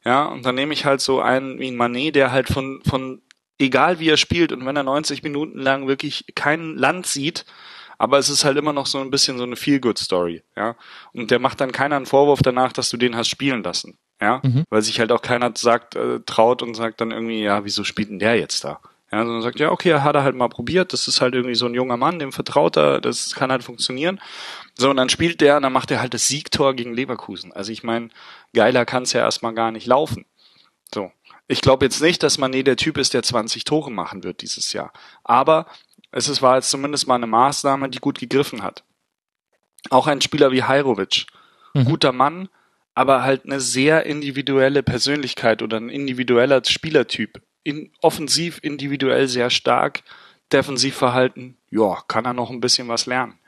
Ja, 0.05 0.27
und 0.27 0.45
dann 0.45 0.55
nehme 0.55 0.75
ich 0.75 0.85
halt 0.85 1.01
so 1.01 1.21
einen 1.21 1.59
wie 1.59 1.69
ein 1.69 1.77
Manet, 1.77 2.15
der 2.15 2.31
halt 2.31 2.49
von, 2.49 2.83
von 2.87 3.23
egal 3.59 3.99
wie 3.99 4.09
er 4.09 4.17
spielt 4.17 4.53
und 4.53 4.65
wenn 4.65 4.77
er 4.77 4.83
90 4.83 5.23
Minuten 5.23 5.59
lang 5.59 5.87
wirklich 5.87 6.25
kein 6.35 6.77
Land 6.77 7.07
sieht, 7.07 7.45
aber 7.99 8.19
es 8.19 8.31
ist 8.31 8.45
halt 8.45 8.57
immer 8.57 8.73
noch 8.73 8.87
so 8.87 9.01
ein 9.01 9.11
bisschen 9.11 9.39
so 9.39 9.45
eine 9.45 9.57
Feel-Good-Story, 9.57 10.43
ja. 10.57 10.77
Und 11.13 11.31
der 11.31 11.41
macht 11.41 11.61
dann 11.61 11.73
keiner 11.73 11.97
einen 11.97 12.07
Vorwurf 12.07 12.41
danach, 12.43 12.73
dass 12.73 12.91
du 12.91 12.97
den 12.97 13.17
hast 13.17 13.29
spielen 13.29 13.63
lassen, 13.63 13.99
ja. 14.21 14.41
Mhm. 14.45 14.65
Weil 14.71 14.83
sich 14.83 15.01
halt 15.01 15.11
auch 15.11 15.23
keiner 15.23 15.53
sagt, 15.57 15.97
äh, 15.97 16.21
traut 16.25 16.63
und 16.63 16.75
sagt 16.75 17.01
dann 17.01 17.11
irgendwie, 17.11 17.43
ja, 17.43 17.65
wieso 17.65 17.83
spielt 17.85 18.11
denn 18.11 18.21
der 18.21 18.37
jetzt 18.37 18.65
da? 18.65 18.81
Ja, 19.11 19.25
sondern 19.25 19.41
sagt, 19.41 19.59
ja, 19.59 19.71
okay, 19.71 19.95
hat 19.95 20.15
er 20.15 20.23
halt 20.23 20.37
mal 20.37 20.49
probiert, 20.49 20.93
das 20.93 21.09
ist 21.09 21.23
halt 21.23 21.35
irgendwie 21.35 21.55
so 21.55 21.65
ein 21.65 21.75
junger 21.75 21.97
Mann, 21.97 22.19
dem 22.19 22.31
vertraut 22.31 22.77
er, 22.77 23.01
das 23.01 23.35
kann 23.35 23.51
halt 23.51 23.65
funktionieren. 23.65 24.21
So, 24.77 24.91
und 24.91 24.97
dann 24.97 25.09
spielt 25.09 25.41
der 25.41 25.57
und 25.57 25.63
dann 25.63 25.73
macht 25.73 25.91
er 25.91 26.01
halt 26.01 26.13
das 26.13 26.29
Siegtor 26.29 26.75
gegen 26.75 26.93
Leverkusen. 26.93 27.53
Also 27.53 27.73
ich 27.73 27.83
meine, 27.83 28.11
geiler 28.53 28.85
kann 28.85 29.05
es 29.05 29.15
ja 29.15 29.23
erstmal 29.23 29.55
gar 29.55 29.73
nicht 29.73 29.87
laufen. 29.87 30.27
So. 30.95 31.11
Ich 31.49 31.63
glaube 31.63 31.87
jetzt 31.87 32.03
nicht, 32.03 32.23
dass 32.23 32.39
Mané 32.39 32.63
der 32.63 32.77
Typ 32.77 32.99
ist, 32.99 33.15
der 33.15 33.23
20 33.23 33.65
Tore 33.65 33.91
machen 33.91 34.23
wird 34.23 34.43
dieses 34.43 34.73
Jahr. 34.75 34.93
Aber 35.25 35.67
es 36.11 36.29
ist, 36.29 36.43
war 36.43 36.57
jetzt 36.57 36.71
zumindest 36.71 37.09
mal 37.09 37.17
eine 37.17 37.27
Maßnahme, 37.27 37.89
die 37.89 37.99
gut 37.99 38.19
gegriffen 38.19 38.63
hat. 38.63 38.85
Auch 39.91 40.07
ein 40.07 40.21
Spieler 40.21 40.53
wie 40.53 40.63
Hajrovic. 40.63 41.27
Mhm. 41.75 41.85
Guter 41.85 42.13
Mann, 42.13 42.49
aber 42.95 43.23
halt 43.23 43.45
eine 43.45 43.61
sehr 43.61 44.07
individuelle 44.07 44.83
Persönlichkeit 44.83 45.63
oder 45.63 45.79
ein 45.79 45.89
individueller 45.89 46.63
Spielertyp. 46.65 47.43
In, 47.63 47.93
offensiv 48.03 48.59
individuell 48.63 49.27
sehr 49.29 49.51
stark, 49.51 50.03
Defensivverhalten, 50.53 51.59
ja, 51.71 52.03
kann 52.09 52.25
er 52.25 52.33
noch 52.33 52.51
ein 52.51 52.61
bisschen 52.61 52.89
was 52.89 53.07
lernen. 53.07 53.39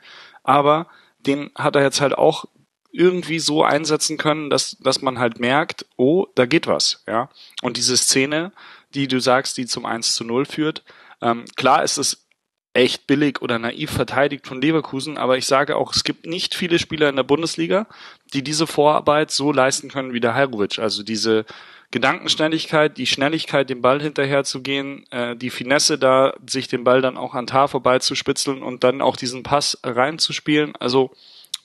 Aber 0.43 0.87
den 1.19 1.51
hat 1.55 1.75
er 1.75 1.83
jetzt 1.83 2.01
halt 2.01 2.17
auch 2.17 2.45
irgendwie 2.91 3.39
so 3.39 3.63
einsetzen 3.63 4.17
können, 4.17 4.49
dass, 4.49 4.77
dass 4.79 5.01
man 5.01 5.19
halt 5.19 5.39
merkt, 5.39 5.85
oh, 5.97 6.27
da 6.35 6.45
geht 6.45 6.67
was, 6.67 7.03
ja. 7.07 7.29
Und 7.61 7.77
diese 7.77 7.97
Szene, 7.97 8.51
die 8.93 9.07
du 9.07 9.19
sagst, 9.19 9.57
die 9.57 9.65
zum 9.65 9.85
1 9.85 10.15
zu 10.15 10.23
0 10.23 10.45
führt, 10.45 10.83
ähm, 11.21 11.45
klar 11.55 11.83
ist 11.83 11.97
es 11.97 12.25
echt 12.73 13.07
billig 13.07 13.41
oder 13.41 13.59
naiv 13.59 13.91
verteidigt 13.91 14.47
von 14.47 14.61
Leverkusen, 14.61 15.17
aber 15.17 15.37
ich 15.37 15.45
sage 15.45 15.75
auch, 15.75 15.93
es 15.93 16.03
gibt 16.03 16.25
nicht 16.25 16.55
viele 16.55 16.79
Spieler 16.79 17.09
in 17.09 17.17
der 17.17 17.23
Bundesliga, 17.23 17.87
die 18.33 18.43
diese 18.43 18.65
Vorarbeit 18.65 19.31
so 19.31 19.51
leisten 19.51 19.89
können 19.89 20.13
wie 20.13 20.21
der 20.21 20.35
Hajrovic. 20.35 20.79
Also 20.79 21.03
diese 21.03 21.45
Gedankenschnelligkeit, 21.91 22.97
die 22.97 23.07
Schnelligkeit, 23.07 23.69
dem 23.69 23.81
Ball 23.81 24.01
hinterher 24.01 24.45
zu 24.45 24.61
gehen, 24.61 25.05
äh, 25.11 25.35
die 25.35 25.49
Finesse 25.49 25.97
da, 25.97 26.33
sich 26.47 26.69
den 26.69 26.85
Ball 26.85 27.01
dann 27.01 27.17
auch 27.17 27.35
an 27.35 27.47
Tar 27.47 27.67
vorbei 27.67 27.99
zu 27.99 28.15
spitzeln 28.15 28.63
und 28.63 28.85
dann 28.85 29.01
auch 29.01 29.17
diesen 29.17 29.43
Pass 29.43 29.77
reinzuspielen. 29.83 30.73
Also 30.77 31.11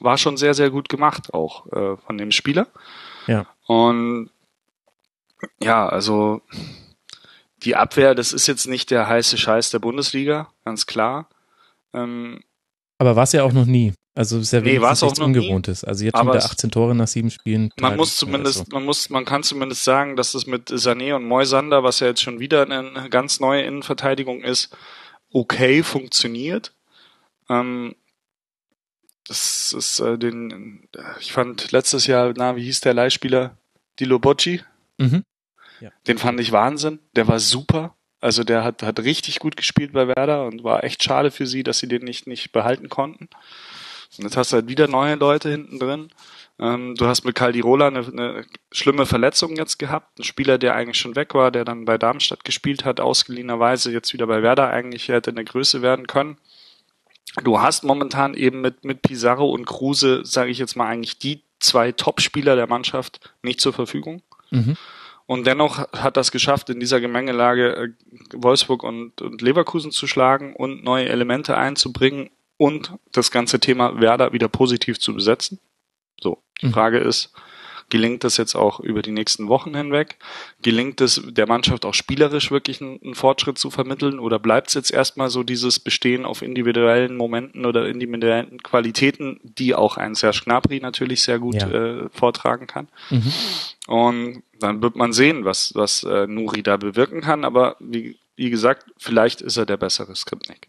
war 0.00 0.18
schon 0.18 0.36
sehr, 0.36 0.54
sehr 0.54 0.70
gut 0.70 0.88
gemacht 0.88 1.32
auch 1.32 1.66
äh, 1.72 1.96
von 1.96 2.18
dem 2.18 2.30
Spieler. 2.30 2.68
Ja. 3.26 3.46
Und 3.66 4.30
ja, 5.62 5.88
also 5.88 6.42
die 7.62 7.76
Abwehr, 7.76 8.14
das 8.14 8.32
ist 8.32 8.46
jetzt 8.46 8.66
nicht 8.66 8.90
der 8.90 9.08
heiße 9.08 9.38
Scheiß 9.38 9.70
der 9.70 9.78
Bundesliga, 9.78 10.48
ganz 10.64 10.86
klar. 10.86 11.28
Ähm, 11.92 12.40
aber 12.98 13.16
war 13.16 13.24
es 13.24 13.32
ja 13.32 13.42
auch 13.42 13.52
noch 13.52 13.66
nie. 13.66 13.92
Also 14.14 14.38
ist 14.38 14.52
ja 14.52 14.62
nee, 14.62 14.78
nichts 14.78 15.02
auch 15.02 15.18
Ungewohntes. 15.18 15.84
Also 15.84 16.04
jetzt 16.06 16.16
schon 16.16 16.26
wieder 16.26 16.42
18 16.42 16.70
Tore 16.70 16.94
nach 16.94 17.06
sieben 17.06 17.30
Spielen. 17.30 17.70
Man 17.78 17.96
muss 17.96 18.16
zumindest, 18.16 18.60
also. 18.60 18.70
man 18.72 18.84
muss, 18.84 19.10
man 19.10 19.26
kann 19.26 19.42
zumindest 19.42 19.84
sagen, 19.84 20.16
dass 20.16 20.32
das 20.32 20.46
mit 20.46 20.70
Sané 20.70 21.14
und 21.14 21.26
Moisander, 21.26 21.84
was 21.84 22.00
ja 22.00 22.06
jetzt 22.06 22.22
schon 22.22 22.40
wieder 22.40 22.62
eine 22.62 23.10
ganz 23.10 23.40
neue 23.40 23.62
Innenverteidigung 23.62 24.42
ist, 24.42 24.74
okay 25.30 25.82
funktioniert. 25.82 26.72
Ähm, 27.50 27.94
das 29.28 29.72
ist 29.72 30.00
äh, 30.00 30.18
den, 30.18 30.88
ich 31.20 31.32
fand 31.32 31.72
letztes 31.72 32.06
Jahr, 32.06 32.32
na, 32.36 32.56
wie 32.56 32.64
hieß 32.64 32.80
der 32.80 32.94
Leihspieler? 32.94 33.56
Dilo 33.98 34.18
Bocci. 34.18 34.62
Mhm. 34.98 35.24
Ja. 35.80 35.90
Den 36.06 36.18
fand 36.18 36.40
ich 36.40 36.52
Wahnsinn. 36.52 37.00
Der 37.16 37.28
war 37.28 37.40
super. 37.40 37.94
Also 38.20 38.44
der 38.44 38.64
hat, 38.64 38.82
hat 38.82 38.98
richtig 39.00 39.38
gut 39.38 39.56
gespielt 39.56 39.92
bei 39.92 40.08
Werder 40.08 40.46
und 40.46 40.64
war 40.64 40.84
echt 40.84 41.02
schade 41.02 41.30
für 41.30 41.46
sie, 41.46 41.62
dass 41.62 41.78
sie 41.78 41.88
den 41.88 42.02
nicht, 42.02 42.26
nicht 42.26 42.52
behalten 42.52 42.88
konnten. 42.88 43.28
Und 44.16 44.24
jetzt 44.24 44.36
hast 44.36 44.52
du 44.52 44.56
halt 44.56 44.68
wieder 44.68 44.88
neue 44.88 45.16
Leute 45.16 45.50
hinten 45.50 45.78
drin. 45.78 46.08
Ähm, 46.58 46.94
du 46.94 47.06
hast 47.06 47.24
mit 47.24 47.34
Caldirola 47.34 47.88
eine, 47.88 48.06
eine 48.06 48.46
schlimme 48.72 49.04
Verletzung 49.04 49.56
jetzt 49.56 49.78
gehabt. 49.78 50.18
Ein 50.18 50.24
Spieler, 50.24 50.56
der 50.56 50.74
eigentlich 50.74 50.98
schon 50.98 51.16
weg 51.16 51.34
war, 51.34 51.50
der 51.50 51.64
dann 51.64 51.84
bei 51.84 51.98
Darmstadt 51.98 52.44
gespielt 52.44 52.84
hat, 52.84 53.00
ausgeliehenerweise 53.00 53.92
jetzt 53.92 54.12
wieder 54.12 54.26
bei 54.26 54.42
Werder 54.42 54.70
eigentlich 54.70 55.08
hätte 55.08 55.30
in 55.30 55.36
der 55.36 55.44
Größe 55.44 55.82
werden 55.82 56.06
können. 56.06 56.38
Du 57.42 57.60
hast 57.60 57.84
momentan 57.84 58.34
eben 58.34 58.60
mit, 58.60 58.84
mit 58.84 59.02
Pizarro 59.02 59.50
und 59.50 59.66
Kruse, 59.66 60.24
sage 60.24 60.50
ich 60.50 60.58
jetzt 60.58 60.76
mal, 60.76 60.86
eigentlich 60.86 61.18
die 61.18 61.42
zwei 61.58 61.92
Top-Spieler 61.92 62.56
der 62.56 62.66
Mannschaft 62.66 63.34
nicht 63.42 63.60
zur 63.60 63.72
Verfügung. 63.72 64.22
Mhm. 64.50 64.76
Und 65.26 65.46
dennoch 65.46 65.78
hat 65.92 66.16
das 66.16 66.30
geschafft, 66.30 66.70
in 66.70 66.78
dieser 66.78 67.00
Gemengelage 67.00 67.74
äh, 67.74 67.88
Wolfsburg 68.32 68.84
und, 68.84 69.20
und 69.20 69.42
Leverkusen 69.42 69.90
zu 69.90 70.06
schlagen 70.06 70.54
und 70.54 70.84
neue 70.84 71.08
Elemente 71.08 71.56
einzubringen 71.56 72.30
und 72.58 72.92
das 73.12 73.30
ganze 73.30 73.58
Thema 73.58 74.00
Werder 74.00 74.32
wieder 74.32 74.48
positiv 74.48 74.98
zu 75.00 75.14
besetzen. 75.14 75.58
So, 76.20 76.42
die 76.62 76.66
mhm. 76.66 76.72
Frage 76.72 76.98
ist, 76.98 77.32
Gelingt 77.88 78.24
das 78.24 78.36
jetzt 78.36 78.56
auch 78.56 78.80
über 78.80 79.00
die 79.00 79.12
nächsten 79.12 79.48
Wochen 79.48 79.76
hinweg? 79.76 80.16
Gelingt 80.62 81.00
es 81.00 81.22
der 81.24 81.46
Mannschaft 81.46 81.84
auch 81.84 81.94
spielerisch 81.94 82.50
wirklich 82.50 82.80
einen, 82.80 83.00
einen 83.02 83.14
Fortschritt 83.14 83.58
zu 83.58 83.70
vermitteln? 83.70 84.18
Oder 84.18 84.40
bleibt 84.40 84.68
es 84.68 84.74
jetzt 84.74 84.90
erstmal 84.92 85.30
so 85.30 85.44
dieses 85.44 85.78
Bestehen 85.78 86.24
auf 86.24 86.42
individuellen 86.42 87.16
Momenten 87.16 87.64
oder 87.64 87.88
individuellen 87.88 88.60
Qualitäten, 88.62 89.38
die 89.44 89.74
auch 89.74 89.96
ein 89.98 90.16
Serge 90.16 90.40
Gnabry 90.44 90.80
natürlich 90.80 91.22
sehr 91.22 91.38
gut 91.38 91.54
Ja. 91.54 91.70
äh, 91.70 92.08
vortragen 92.10 92.66
kann? 92.66 92.88
Mhm. 93.10 93.32
Und 93.86 94.42
dann 94.58 94.82
wird 94.82 94.96
man 94.96 95.12
sehen, 95.12 95.44
was, 95.44 95.72
was 95.74 96.02
äh, 96.02 96.26
Nuri 96.26 96.62
da 96.62 96.76
bewirken 96.76 97.20
kann. 97.20 97.44
Aber 97.44 97.76
wie, 97.78 98.18
wie 98.34 98.50
gesagt, 98.50 98.86
vielleicht 98.98 99.42
ist 99.42 99.56
er 99.56 99.66
der 99.66 99.76
bessere 99.76 100.16
Skripnik. 100.16 100.68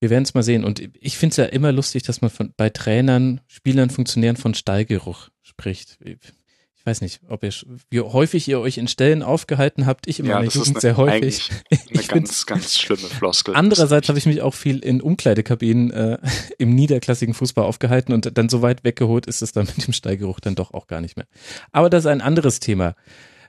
Wir 0.00 0.10
werden 0.10 0.24
es 0.24 0.34
mal 0.34 0.42
sehen. 0.42 0.64
Und 0.64 0.82
ich 1.00 1.16
finde 1.16 1.30
es 1.30 1.36
ja 1.36 1.44
immer 1.44 1.70
lustig, 1.70 2.02
dass 2.02 2.20
man 2.22 2.30
von, 2.30 2.52
bei 2.56 2.70
Trainern, 2.70 3.40
Spielern, 3.46 3.88
Funktionären 3.88 4.36
von 4.36 4.52
Stallgeruch 4.52 5.28
spricht. 5.62 5.98
Ich 6.02 6.86
weiß 6.86 7.00
nicht, 7.00 7.20
ob 7.28 7.44
ihr, 7.44 7.52
wie 7.90 8.00
häufig 8.00 8.48
ihr 8.48 8.58
euch 8.58 8.76
in 8.76 8.88
Stellen 8.88 9.22
aufgehalten 9.22 9.86
habt. 9.86 10.08
Ich 10.08 10.18
in 10.18 10.26
meiner 10.26 10.50
Jugend 10.50 10.80
sehr 10.80 10.96
häufig. 10.96 11.48
eine 11.70 12.02
ganz, 12.08 12.44
ganz 12.44 12.76
schlimme 12.76 13.02
Floskel. 13.02 13.54
Andererseits 13.54 14.08
habe 14.08 14.18
ich 14.18 14.26
mich 14.26 14.42
auch 14.42 14.54
viel 14.54 14.80
in 14.80 15.00
Umkleidekabinen 15.00 15.92
äh, 15.92 16.18
im 16.58 16.74
niederklassigen 16.74 17.34
Fußball 17.34 17.64
aufgehalten 17.64 18.12
und 18.12 18.36
dann 18.36 18.48
so 18.48 18.62
weit 18.62 18.82
weggeholt 18.82 19.26
ist 19.26 19.42
es 19.42 19.52
dann 19.52 19.66
mit 19.66 19.86
dem 19.86 19.92
Steigeruch 19.92 20.40
dann 20.40 20.56
doch 20.56 20.74
auch 20.74 20.88
gar 20.88 21.00
nicht 21.00 21.16
mehr. 21.16 21.26
Aber 21.70 21.88
das 21.88 22.04
ist 22.04 22.10
ein 22.10 22.20
anderes 22.20 22.58
Thema. 22.58 22.96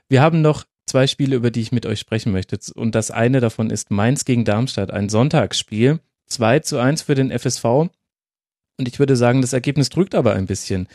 Wir 0.08 0.22
haben 0.22 0.40
noch 0.40 0.64
zwei 0.86 1.08
Spiele, 1.08 1.34
über 1.34 1.50
die 1.50 1.62
ich 1.62 1.72
mit 1.72 1.86
euch 1.86 1.98
sprechen 1.98 2.30
möchte. 2.30 2.56
Und 2.76 2.94
das 2.94 3.10
eine 3.10 3.40
davon 3.40 3.70
ist 3.70 3.90
Mainz 3.90 4.24
gegen 4.24 4.44
Darmstadt, 4.44 4.92
ein 4.92 5.08
Sonntagsspiel. 5.08 5.98
2 6.26 6.60
zu 6.60 6.78
1 6.78 7.02
für 7.02 7.14
den 7.16 7.36
FSV. 7.36 7.64
Und 7.64 8.88
ich 8.88 8.98
würde 8.98 9.16
sagen, 9.16 9.42
das 9.42 9.52
Ergebnis 9.52 9.88
drückt 9.88 10.14
aber 10.14 10.34
ein 10.34 10.46
bisschen. 10.46 10.88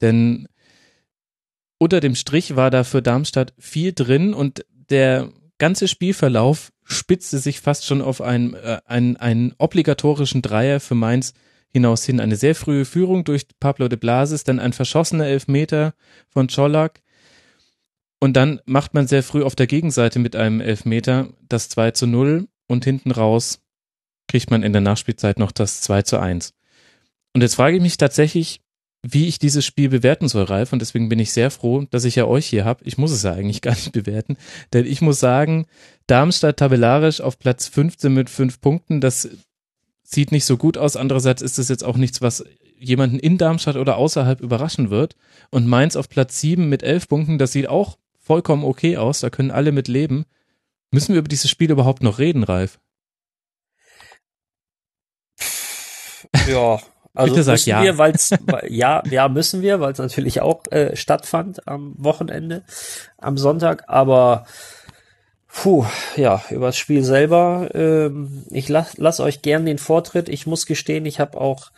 Denn 0.00 0.48
unter 1.84 2.00
dem 2.00 2.14
Strich 2.14 2.56
war 2.56 2.70
da 2.70 2.82
für 2.82 3.02
Darmstadt 3.02 3.52
viel 3.58 3.92
drin 3.92 4.32
und 4.32 4.64
der 4.88 5.28
ganze 5.58 5.86
Spielverlauf 5.86 6.72
spitzte 6.82 7.38
sich 7.38 7.60
fast 7.60 7.84
schon 7.84 8.00
auf 8.00 8.22
einen, 8.22 8.54
äh, 8.54 8.80
einen, 8.86 9.18
einen 9.18 9.52
obligatorischen 9.58 10.40
Dreier 10.40 10.80
für 10.80 10.94
Mainz 10.94 11.34
hinaus 11.68 12.06
hin. 12.06 12.20
Eine 12.20 12.36
sehr 12.36 12.54
frühe 12.54 12.86
Führung 12.86 13.24
durch 13.24 13.46
Pablo 13.60 13.88
de 13.88 13.98
Blasis, 13.98 14.44
dann 14.44 14.60
ein 14.60 14.72
verschossener 14.72 15.26
Elfmeter 15.26 15.92
von 16.30 16.48
Czolak. 16.48 17.02
Und 18.18 18.34
dann 18.34 18.62
macht 18.64 18.94
man 18.94 19.06
sehr 19.06 19.22
früh 19.22 19.42
auf 19.42 19.54
der 19.54 19.66
Gegenseite 19.66 20.18
mit 20.18 20.36
einem 20.36 20.62
Elfmeter 20.62 21.28
das 21.50 21.68
2 21.68 21.90
zu 21.90 22.06
0 22.06 22.48
und 22.66 22.84
hinten 22.86 23.10
raus 23.10 23.60
kriegt 24.26 24.50
man 24.50 24.62
in 24.62 24.72
der 24.72 24.80
Nachspielzeit 24.80 25.38
noch 25.38 25.52
das 25.52 25.82
2 25.82 26.00
zu 26.00 26.18
1. 26.18 26.54
Und 27.34 27.42
jetzt 27.42 27.56
frage 27.56 27.76
ich 27.76 27.82
mich 27.82 27.98
tatsächlich, 27.98 28.62
wie 29.06 29.28
ich 29.28 29.38
dieses 29.38 29.66
Spiel 29.66 29.90
bewerten 29.90 30.28
soll, 30.28 30.44
Ralf. 30.44 30.72
Und 30.72 30.80
deswegen 30.80 31.10
bin 31.10 31.18
ich 31.18 31.32
sehr 31.32 31.50
froh, 31.50 31.84
dass 31.90 32.04
ich 32.04 32.16
ja 32.16 32.24
euch 32.24 32.46
hier 32.46 32.64
habe. 32.64 32.82
Ich 32.84 32.96
muss 32.96 33.10
es 33.10 33.22
ja 33.22 33.32
eigentlich 33.32 33.60
gar 33.60 33.74
nicht 33.74 33.92
bewerten. 33.92 34.36
Denn 34.72 34.86
ich 34.86 35.02
muss 35.02 35.20
sagen, 35.20 35.66
Darmstadt 36.06 36.56
tabellarisch 36.56 37.20
auf 37.20 37.38
Platz 37.38 37.68
15 37.68 38.12
mit 38.12 38.30
fünf 38.30 38.60
Punkten, 38.60 39.00
das 39.00 39.28
sieht 40.02 40.32
nicht 40.32 40.46
so 40.46 40.56
gut 40.56 40.78
aus. 40.78 40.96
Andererseits 40.96 41.42
ist 41.42 41.58
es 41.58 41.68
jetzt 41.68 41.84
auch 41.84 41.96
nichts, 41.96 42.22
was 42.22 42.44
jemanden 42.78 43.18
in 43.18 43.36
Darmstadt 43.36 43.76
oder 43.76 43.96
außerhalb 43.96 44.40
überraschen 44.40 44.88
wird. 44.90 45.16
Und 45.50 45.66
Mainz 45.66 45.96
auf 45.96 46.08
Platz 46.08 46.40
7 46.40 46.68
mit 46.68 46.82
elf 46.82 47.06
Punkten, 47.06 47.38
das 47.38 47.52
sieht 47.52 47.68
auch 47.68 47.98
vollkommen 48.18 48.64
okay 48.64 48.96
aus. 48.96 49.20
Da 49.20 49.28
können 49.28 49.50
alle 49.50 49.70
mit 49.70 49.86
leben. 49.86 50.24
Müssen 50.90 51.12
wir 51.12 51.18
über 51.18 51.28
dieses 51.28 51.50
Spiel 51.50 51.70
überhaupt 51.70 52.02
noch 52.02 52.18
reden, 52.18 52.42
Ralf? 52.42 52.80
Ja, 56.48 56.80
also 57.14 57.32
Bitte 57.32 57.44
sag 57.44 57.52
müssen 57.52 57.70
ja. 57.70 57.82
wir, 57.82 57.98
weil's, 57.98 58.30
weil- 58.46 58.66
ja, 58.72 59.02
ja, 59.08 59.28
müssen 59.28 59.62
wir, 59.62 59.80
weil 59.80 59.92
es 59.92 59.98
natürlich 59.98 60.40
auch 60.40 60.62
äh, 60.70 60.96
stattfand 60.96 61.66
am 61.68 61.94
Wochenende, 61.96 62.64
am 63.18 63.38
Sonntag, 63.38 63.84
aber 63.86 64.46
puh, 65.46 65.86
ja, 66.16 66.42
über 66.50 66.66
das 66.66 66.76
Spiel 66.76 67.04
selber, 67.04 67.70
ähm, 67.74 68.44
ich 68.50 68.68
lass, 68.68 68.98
lass 68.98 69.20
euch 69.20 69.42
gern 69.42 69.64
den 69.64 69.78
Vortritt. 69.78 70.28
Ich 70.28 70.46
muss 70.46 70.66
gestehen, 70.66 71.06
ich 71.06 71.20
habe 71.20 71.40
auch, 71.40 71.70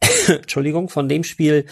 Entschuldigung, 0.28 0.90
von 0.90 1.08
dem 1.08 1.24
Spiel 1.24 1.64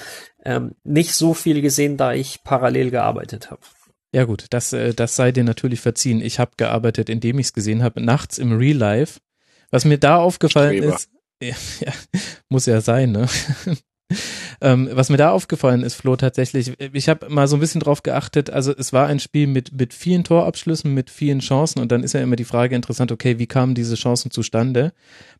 ähm, 0.44 0.72
nicht 0.82 1.12
so 1.14 1.34
viel 1.34 1.60
gesehen, 1.60 1.98
da 1.98 2.14
ich 2.14 2.42
parallel 2.44 2.90
gearbeitet 2.90 3.50
habe. 3.50 3.60
Ja 4.12 4.24
gut, 4.24 4.46
das, 4.50 4.72
äh, 4.72 4.94
das 4.94 5.16
sei 5.16 5.32
dir 5.32 5.44
natürlich 5.44 5.80
verziehen. 5.80 6.22
Ich 6.22 6.38
habe 6.38 6.52
gearbeitet, 6.56 7.10
indem 7.10 7.38
ich 7.38 7.48
es 7.48 7.52
gesehen 7.52 7.82
habe, 7.82 8.00
nachts 8.00 8.38
im 8.38 8.56
Real 8.56 8.76
Life. 8.76 9.20
Was 9.70 9.84
mir 9.84 9.98
da 9.98 10.16
aufgefallen 10.16 10.78
Streber. 10.78 10.94
ist, 10.94 11.10
ja, 11.42 11.54
ja, 11.80 11.92
muss 12.48 12.66
ja 12.66 12.80
sein, 12.80 13.12
ne? 13.12 13.28
ähm, 14.60 14.88
was 14.92 15.10
mir 15.10 15.16
da 15.16 15.30
aufgefallen 15.30 15.82
ist, 15.82 15.94
Flo, 15.94 16.16
tatsächlich, 16.16 16.72
ich 16.92 17.08
habe 17.08 17.28
mal 17.28 17.48
so 17.48 17.56
ein 17.56 17.60
bisschen 17.60 17.80
drauf 17.80 18.02
geachtet, 18.02 18.50
also 18.50 18.72
es 18.76 18.92
war 18.92 19.06
ein 19.06 19.20
Spiel 19.20 19.46
mit, 19.46 19.72
mit 19.72 19.92
vielen 19.94 20.24
Torabschlüssen, 20.24 20.94
mit 20.94 21.10
vielen 21.10 21.40
Chancen 21.40 21.80
und 21.80 21.92
dann 21.92 22.02
ist 22.02 22.12
ja 22.12 22.20
immer 22.20 22.36
die 22.36 22.44
Frage 22.44 22.76
interessant, 22.76 23.12
okay, 23.12 23.38
wie 23.38 23.46
kamen 23.46 23.74
diese 23.74 23.96
Chancen 23.96 24.30
zustande? 24.30 24.92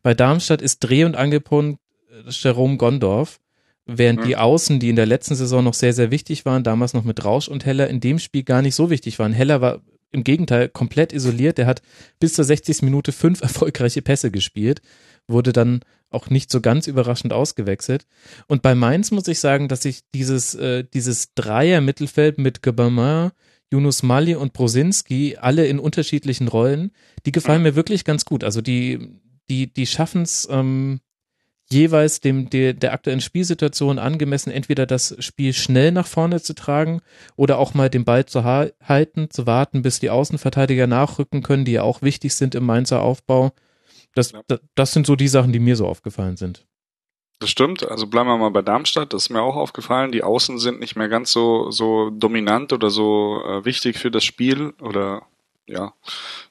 Bei 0.03 0.13
Darmstadt 0.13 0.61
ist 0.61 0.79
Dreh- 0.79 1.05
und 1.05 1.15
Angelpunkt 1.15 1.79
äh, 2.09 2.29
Jerome 2.29 2.77
Gondorf, 2.77 3.39
während 3.85 4.19
Mhm. 4.19 4.25
die 4.25 4.35
Außen, 4.35 4.79
die 4.79 4.89
in 4.89 4.97
der 4.97 5.05
letzten 5.05 5.35
Saison 5.35 5.63
noch 5.63 5.73
sehr, 5.73 5.93
sehr 5.93 6.11
wichtig 6.11 6.45
waren, 6.45 6.63
damals 6.63 6.93
noch 6.93 7.05
mit 7.05 7.23
Rausch 7.23 7.47
und 7.47 7.65
Heller, 7.65 7.87
in 7.87 8.01
dem 8.01 8.19
Spiel 8.19 8.43
gar 8.43 8.61
nicht 8.61 8.75
so 8.75 8.89
wichtig 8.89 9.17
waren. 9.17 9.33
Heller 9.33 9.61
war 9.61 9.81
im 10.11 10.23
Gegenteil 10.23 10.69
komplett 10.69 11.13
isoliert, 11.13 11.57
der 11.57 11.67
hat 11.67 11.81
bis 12.19 12.33
zur 12.33 12.45
60. 12.45 12.81
Minute 12.81 13.11
fünf 13.11 13.41
erfolgreiche 13.41 14.01
Pässe 14.01 14.29
gespielt, 14.29 14.81
wurde 15.27 15.53
dann 15.53 15.81
auch 16.09 16.29
nicht 16.29 16.51
so 16.51 16.61
ganz 16.61 16.87
überraschend 16.87 17.33
ausgewechselt. 17.33 18.05
Und 18.47 18.61
bei 18.61 18.75
Mainz 18.75 19.11
muss 19.11 19.27
ich 19.27 19.39
sagen, 19.39 19.67
dass 19.67 19.85
ich 19.85 20.01
dieses, 20.13 20.55
äh, 20.55 20.83
dieses 20.93 21.33
Dreier-Mittelfeld 21.35 22.37
mit 22.37 22.61
Gabamin, 22.61 23.31
Yunus 23.71 24.03
Mali 24.03 24.35
und 24.35 24.53
Brosinski, 24.53 25.37
alle 25.39 25.67
in 25.67 25.79
unterschiedlichen 25.79 26.47
Rollen, 26.47 26.91
die 27.25 27.33
gefallen 27.33 27.63
mir 27.63 27.75
wirklich 27.75 28.05
ganz 28.05 28.23
gut. 28.23 28.45
Also 28.45 28.61
die, 28.61 29.19
die, 29.49 29.73
die 29.73 29.85
schaffen 29.85 30.21
es 30.21 30.47
ähm, 30.49 31.01
jeweils 31.69 32.21
dem, 32.21 32.49
der, 32.49 32.73
der 32.73 32.93
aktuellen 32.93 33.19
Spielsituation 33.19 33.99
angemessen, 33.99 34.51
entweder 34.51 34.85
das 34.85 35.15
Spiel 35.19 35.53
schnell 35.53 35.91
nach 35.91 36.07
vorne 36.07 36.41
zu 36.41 36.55
tragen 36.55 37.01
oder 37.35 37.57
auch 37.57 37.73
mal 37.73 37.89
den 37.89 38.05
Ball 38.05 38.25
zu 38.25 38.43
ha 38.43 38.67
halten, 38.81 39.29
zu 39.29 39.45
warten, 39.45 39.81
bis 39.81 39.99
die 39.99 40.09
Außenverteidiger 40.09 40.87
nachrücken 40.87 41.43
können, 41.43 41.65
die 41.65 41.73
ja 41.73 41.83
auch 41.83 42.01
wichtig 42.01 42.35
sind 42.35 42.55
im 42.55 42.65
Mainzer 42.65 43.01
Aufbau. 43.01 43.51
Das, 44.15 44.31
Ja. 44.31 44.41
das, 44.75 44.93
sind 44.93 45.05
so 45.05 45.15
die 45.15 45.27
Sachen, 45.27 45.53
die 45.53 45.59
mir 45.59 45.75
so 45.75 45.87
aufgefallen 45.87 46.37
sind. 46.37 46.65
Das 47.39 47.49
stimmt. 47.51 47.87
Also 47.87 48.07
bleiben 48.07 48.29
wir 48.29 48.37
mal 48.37 48.49
bei 48.49 48.63
Darmstadt. 48.63 49.13
Das 49.13 49.23
ist 49.23 49.29
mir 49.29 49.41
auch 49.41 49.55
aufgefallen. 49.55 50.11
Die 50.11 50.23
Außen 50.23 50.57
sind 50.57 50.79
nicht 50.79 50.95
mehr 50.95 51.07
ganz 51.07 51.31
so, 51.31 51.69
so 51.69 52.09
dominant 52.09 52.73
oder 52.73 52.89
so 52.89 53.43
äh, 53.45 53.63
wichtig 53.63 53.99
für 53.99 54.09
das 54.09 54.23
Spiel 54.23 54.73
oder 54.81 55.23
ja, 55.67 55.93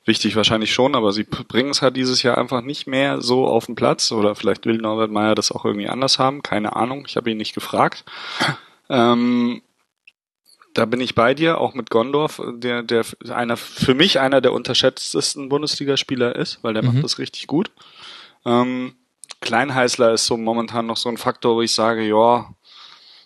wichtig 0.04 0.36
wahrscheinlich 0.36 0.74
schon, 0.74 0.94
aber 0.94 1.10
sie 1.10 1.24
bringen 1.24 1.70
es 1.70 1.80
halt 1.80 1.96
dieses 1.96 2.22
Jahr 2.22 2.36
einfach 2.36 2.60
nicht 2.60 2.86
mehr 2.86 3.22
so 3.22 3.46
auf 3.46 3.64
den 3.64 3.74
Platz 3.74 4.12
oder 4.12 4.34
vielleicht 4.34 4.66
will 4.66 4.76
Norbert 4.76 5.10
Meyer 5.10 5.34
das 5.34 5.50
auch 5.50 5.64
irgendwie 5.64 5.88
anders 5.88 6.18
haben. 6.18 6.42
Keine 6.42 6.76
Ahnung. 6.76 7.04
Ich 7.08 7.16
habe 7.16 7.30
ihn 7.30 7.36
nicht 7.36 7.54
gefragt. 7.54 8.04
Ähm, 8.88 9.62
da 10.76 10.84
bin 10.84 11.00
ich 11.00 11.14
bei 11.14 11.32
dir, 11.32 11.58
auch 11.58 11.72
mit 11.72 11.88
Gondorf, 11.88 12.40
der, 12.54 12.82
der 12.82 13.04
einer, 13.30 13.56
für 13.56 13.94
mich 13.94 14.20
einer 14.20 14.42
der 14.42 14.52
unterschätztesten 14.52 15.48
Bundesligaspieler 15.48 16.36
ist, 16.36 16.58
weil 16.62 16.74
der 16.74 16.82
Mhm. 16.82 16.94
macht 16.94 17.04
das 17.04 17.18
richtig 17.18 17.46
gut. 17.46 17.70
Ähm, 18.44 18.94
Kleinheißler 19.40 20.12
ist 20.12 20.26
so 20.26 20.36
momentan 20.36 20.86
noch 20.86 20.98
so 20.98 21.08
ein 21.08 21.16
Faktor, 21.16 21.56
wo 21.56 21.62
ich 21.62 21.72
sage, 21.72 22.06
ja, 22.06 22.52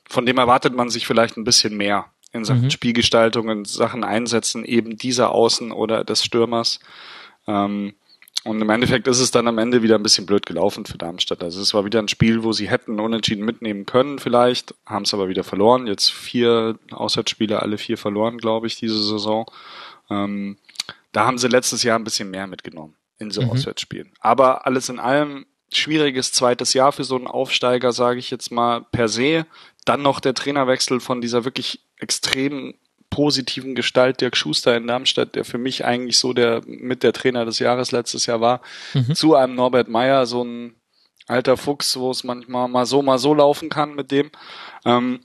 von 0.08 0.26
dem 0.26 0.38
erwartet 0.38 0.74
man 0.74 0.90
sich 0.90 1.06
vielleicht 1.06 1.36
ein 1.36 1.44
bisschen 1.44 1.76
mehr 1.76 2.06
in 2.32 2.44
Sachen 2.44 2.64
Mhm. 2.64 2.70
Spielgestaltung, 2.70 3.48
in 3.48 3.64
Sachen 3.64 4.04
Einsetzen 4.04 4.64
eben 4.64 4.96
dieser 4.96 5.32
Außen 5.32 5.72
oder 5.72 6.04
des 6.04 6.24
Stürmers. 6.24 6.78
Ähm, 7.48 7.94
und 8.44 8.60
im 8.60 8.70
Endeffekt 8.70 9.06
ist 9.06 9.20
es 9.20 9.30
dann 9.30 9.48
am 9.48 9.58
Ende 9.58 9.82
wieder 9.82 9.96
ein 9.96 10.02
bisschen 10.02 10.24
blöd 10.26 10.46
gelaufen 10.46 10.86
für 10.86 10.96
Darmstadt. 10.96 11.42
Also 11.42 11.60
es 11.60 11.74
war 11.74 11.84
wieder 11.84 11.98
ein 11.98 12.08
Spiel, 12.08 12.42
wo 12.42 12.52
sie 12.52 12.70
hätten 12.70 12.98
unentschieden 12.98 13.44
mitnehmen 13.44 13.84
können 13.84 14.18
vielleicht, 14.18 14.74
haben 14.86 15.04
es 15.04 15.12
aber 15.12 15.28
wieder 15.28 15.44
verloren. 15.44 15.86
Jetzt 15.86 16.10
vier 16.10 16.78
Auswärtsspiele, 16.90 17.60
alle 17.60 17.76
vier 17.76 17.98
verloren, 17.98 18.38
glaube 18.38 18.66
ich, 18.66 18.76
diese 18.76 19.02
Saison. 19.02 19.44
Ähm, 20.08 20.56
da 21.12 21.26
haben 21.26 21.38
sie 21.38 21.48
letztes 21.48 21.82
Jahr 21.82 21.98
ein 21.98 22.04
bisschen 22.04 22.30
mehr 22.30 22.46
mitgenommen 22.46 22.94
in 23.18 23.30
so 23.30 23.42
Mhm. 23.42 23.50
Auswärtsspielen. 23.50 24.12
Aber 24.20 24.66
alles 24.66 24.88
in 24.88 24.98
allem 24.98 25.44
schwieriges 25.72 26.32
zweites 26.32 26.72
Jahr 26.72 26.92
für 26.92 27.04
so 27.04 27.16
einen 27.16 27.26
Aufsteiger, 27.26 27.92
sage 27.92 28.18
ich 28.18 28.30
jetzt 28.30 28.50
mal 28.50 28.80
per 28.80 29.08
se. 29.08 29.46
Dann 29.84 30.02
noch 30.02 30.18
der 30.18 30.34
Trainerwechsel 30.34 31.00
von 31.00 31.20
dieser 31.20 31.44
wirklich 31.44 31.80
extrem 31.98 32.74
positiven 33.10 33.74
Gestalt 33.74 34.20
Dirk 34.20 34.36
Schuster 34.36 34.76
in 34.76 34.86
Darmstadt, 34.86 35.34
der 35.34 35.44
für 35.44 35.58
mich 35.58 35.84
eigentlich 35.84 36.18
so 36.18 36.32
der 36.32 36.62
mit 36.66 37.02
der 37.02 37.12
Trainer 37.12 37.44
des 37.44 37.58
Jahres 37.58 37.92
letztes 37.92 38.26
Jahr 38.26 38.40
war, 38.40 38.60
Mhm. 38.94 39.14
zu 39.14 39.34
einem 39.34 39.54
Norbert 39.56 39.88
Meyer, 39.88 40.26
so 40.26 40.44
ein 40.44 40.74
alter 41.26 41.56
Fuchs, 41.56 41.96
wo 41.98 42.10
es 42.10 42.24
manchmal 42.24 42.68
mal 42.68 42.86
so, 42.86 43.02
mal 43.02 43.18
so 43.18 43.34
laufen 43.34 43.68
kann 43.68 43.94
mit 43.94 44.10
dem. 44.10 44.30
Ähm, 44.84 45.20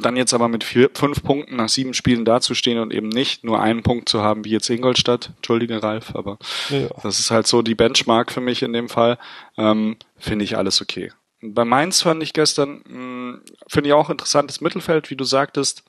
dann 0.00 0.16
jetzt 0.16 0.34
aber 0.34 0.48
mit 0.48 0.64
vier, 0.64 0.90
fünf 0.92 1.22
Punkten 1.22 1.56
nach 1.56 1.70
sieben 1.70 1.94
Spielen 1.94 2.26
dazustehen 2.26 2.78
und 2.78 2.92
eben 2.92 3.08
nicht 3.08 3.42
nur 3.42 3.60
einen 3.62 3.82
Punkt 3.82 4.08
zu 4.10 4.20
haben, 4.22 4.44
wie 4.44 4.50
jetzt 4.50 4.68
Ingolstadt. 4.68 5.30
Entschuldige, 5.36 5.82
Ralf, 5.82 6.14
aber 6.14 6.38
Ja. 6.68 6.88
das 7.02 7.18
ist 7.18 7.30
halt 7.30 7.46
so 7.46 7.62
die 7.62 7.74
Benchmark 7.74 8.30
für 8.30 8.42
mich 8.42 8.62
in 8.62 8.74
dem 8.74 8.90
Fall. 8.90 9.16
Ähm, 9.56 9.96
finde 10.18 10.44
ich 10.44 10.58
alles 10.58 10.82
okay. 10.82 11.10
Bei 11.40 11.64
Mainz 11.64 12.02
fand 12.02 12.22
ich 12.22 12.34
gestern, 12.34 12.82
mh, 12.86 13.38
finde 13.68 13.88
ich 13.88 13.94
auch 13.94 14.10
interessantes 14.10 14.60
Mittelfeld, 14.60 15.08
wie 15.08 15.16
du 15.16 15.24
sagtest. 15.24 15.84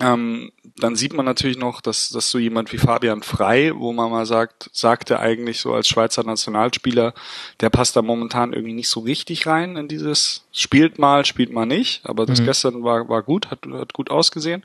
Ähm, 0.00 0.50
dann 0.78 0.96
sieht 0.96 1.12
man 1.12 1.26
natürlich 1.26 1.58
noch, 1.58 1.80
dass, 1.80 2.10
dass 2.10 2.30
so 2.30 2.38
jemand 2.38 2.72
wie 2.72 2.78
Fabian 2.78 3.22
Frei, 3.22 3.72
wo 3.74 3.92
man 3.92 4.10
mal 4.10 4.24
sagt, 4.24 4.70
sagte 4.72 5.20
eigentlich 5.20 5.60
so 5.60 5.74
als 5.74 5.88
Schweizer 5.88 6.24
Nationalspieler, 6.24 7.12
der 7.60 7.70
passt 7.70 7.96
da 7.96 8.02
momentan 8.02 8.52
irgendwie 8.52 8.72
nicht 8.72 8.88
so 8.88 9.00
richtig 9.00 9.46
rein 9.46 9.76
in 9.76 9.88
dieses, 9.88 10.44
spielt 10.52 10.98
mal, 10.98 11.24
spielt 11.24 11.52
mal 11.52 11.66
nicht, 11.66 12.00
aber 12.04 12.24
das 12.24 12.40
Mhm. 12.40 12.46
gestern 12.46 12.82
war, 12.82 13.08
war 13.08 13.22
gut, 13.22 13.50
hat, 13.50 13.60
hat 13.72 13.92
gut 13.92 14.10
ausgesehen. 14.10 14.64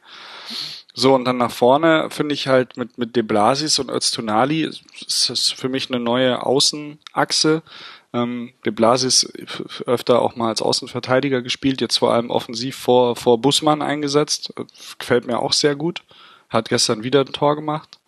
So, 0.98 1.14
und 1.14 1.26
dann 1.26 1.36
nach 1.38 1.52
vorne 1.52 2.07
finde 2.10 2.34
ich 2.34 2.48
halt 2.48 2.78
mit, 2.78 2.98
mit 2.98 3.18
De 3.18 3.24
Blasis 3.24 3.80
und 3.80 3.91
Öztunali 3.91 4.64
ist 5.06 5.30
das 5.30 5.52
für 5.52 5.68
mich 5.68 5.90
eine 5.90 5.99
neue 5.99 6.45
Außenachse. 6.45 7.64
Ähm, 8.16 8.54
De 8.66 8.72
Blasis 8.72 9.30
öfter 9.86 10.22
auch 10.22 10.38
mal 10.38 10.48
als 10.48 10.62
Außenverteidiger 10.62 11.42
gespielt, 11.42 11.82
jetzt 11.82 11.98
vor 11.98 12.14
allem 12.14 12.30
offensiv 12.30 12.78
vor, 12.78 13.18
vor 13.18 13.42
Bussmann 13.42 13.82
eingesetzt. 13.82 14.54
Gefällt 14.98 15.28
mir 15.28 15.40
auch 15.40 15.52
sehr 15.52 15.76
gut. 15.76 16.02
Hat 16.48 16.70
gestern 16.70 17.04
wieder 17.04 17.22
ein 17.22 17.34
Tor 17.34 17.56
gemacht. 17.58 18.00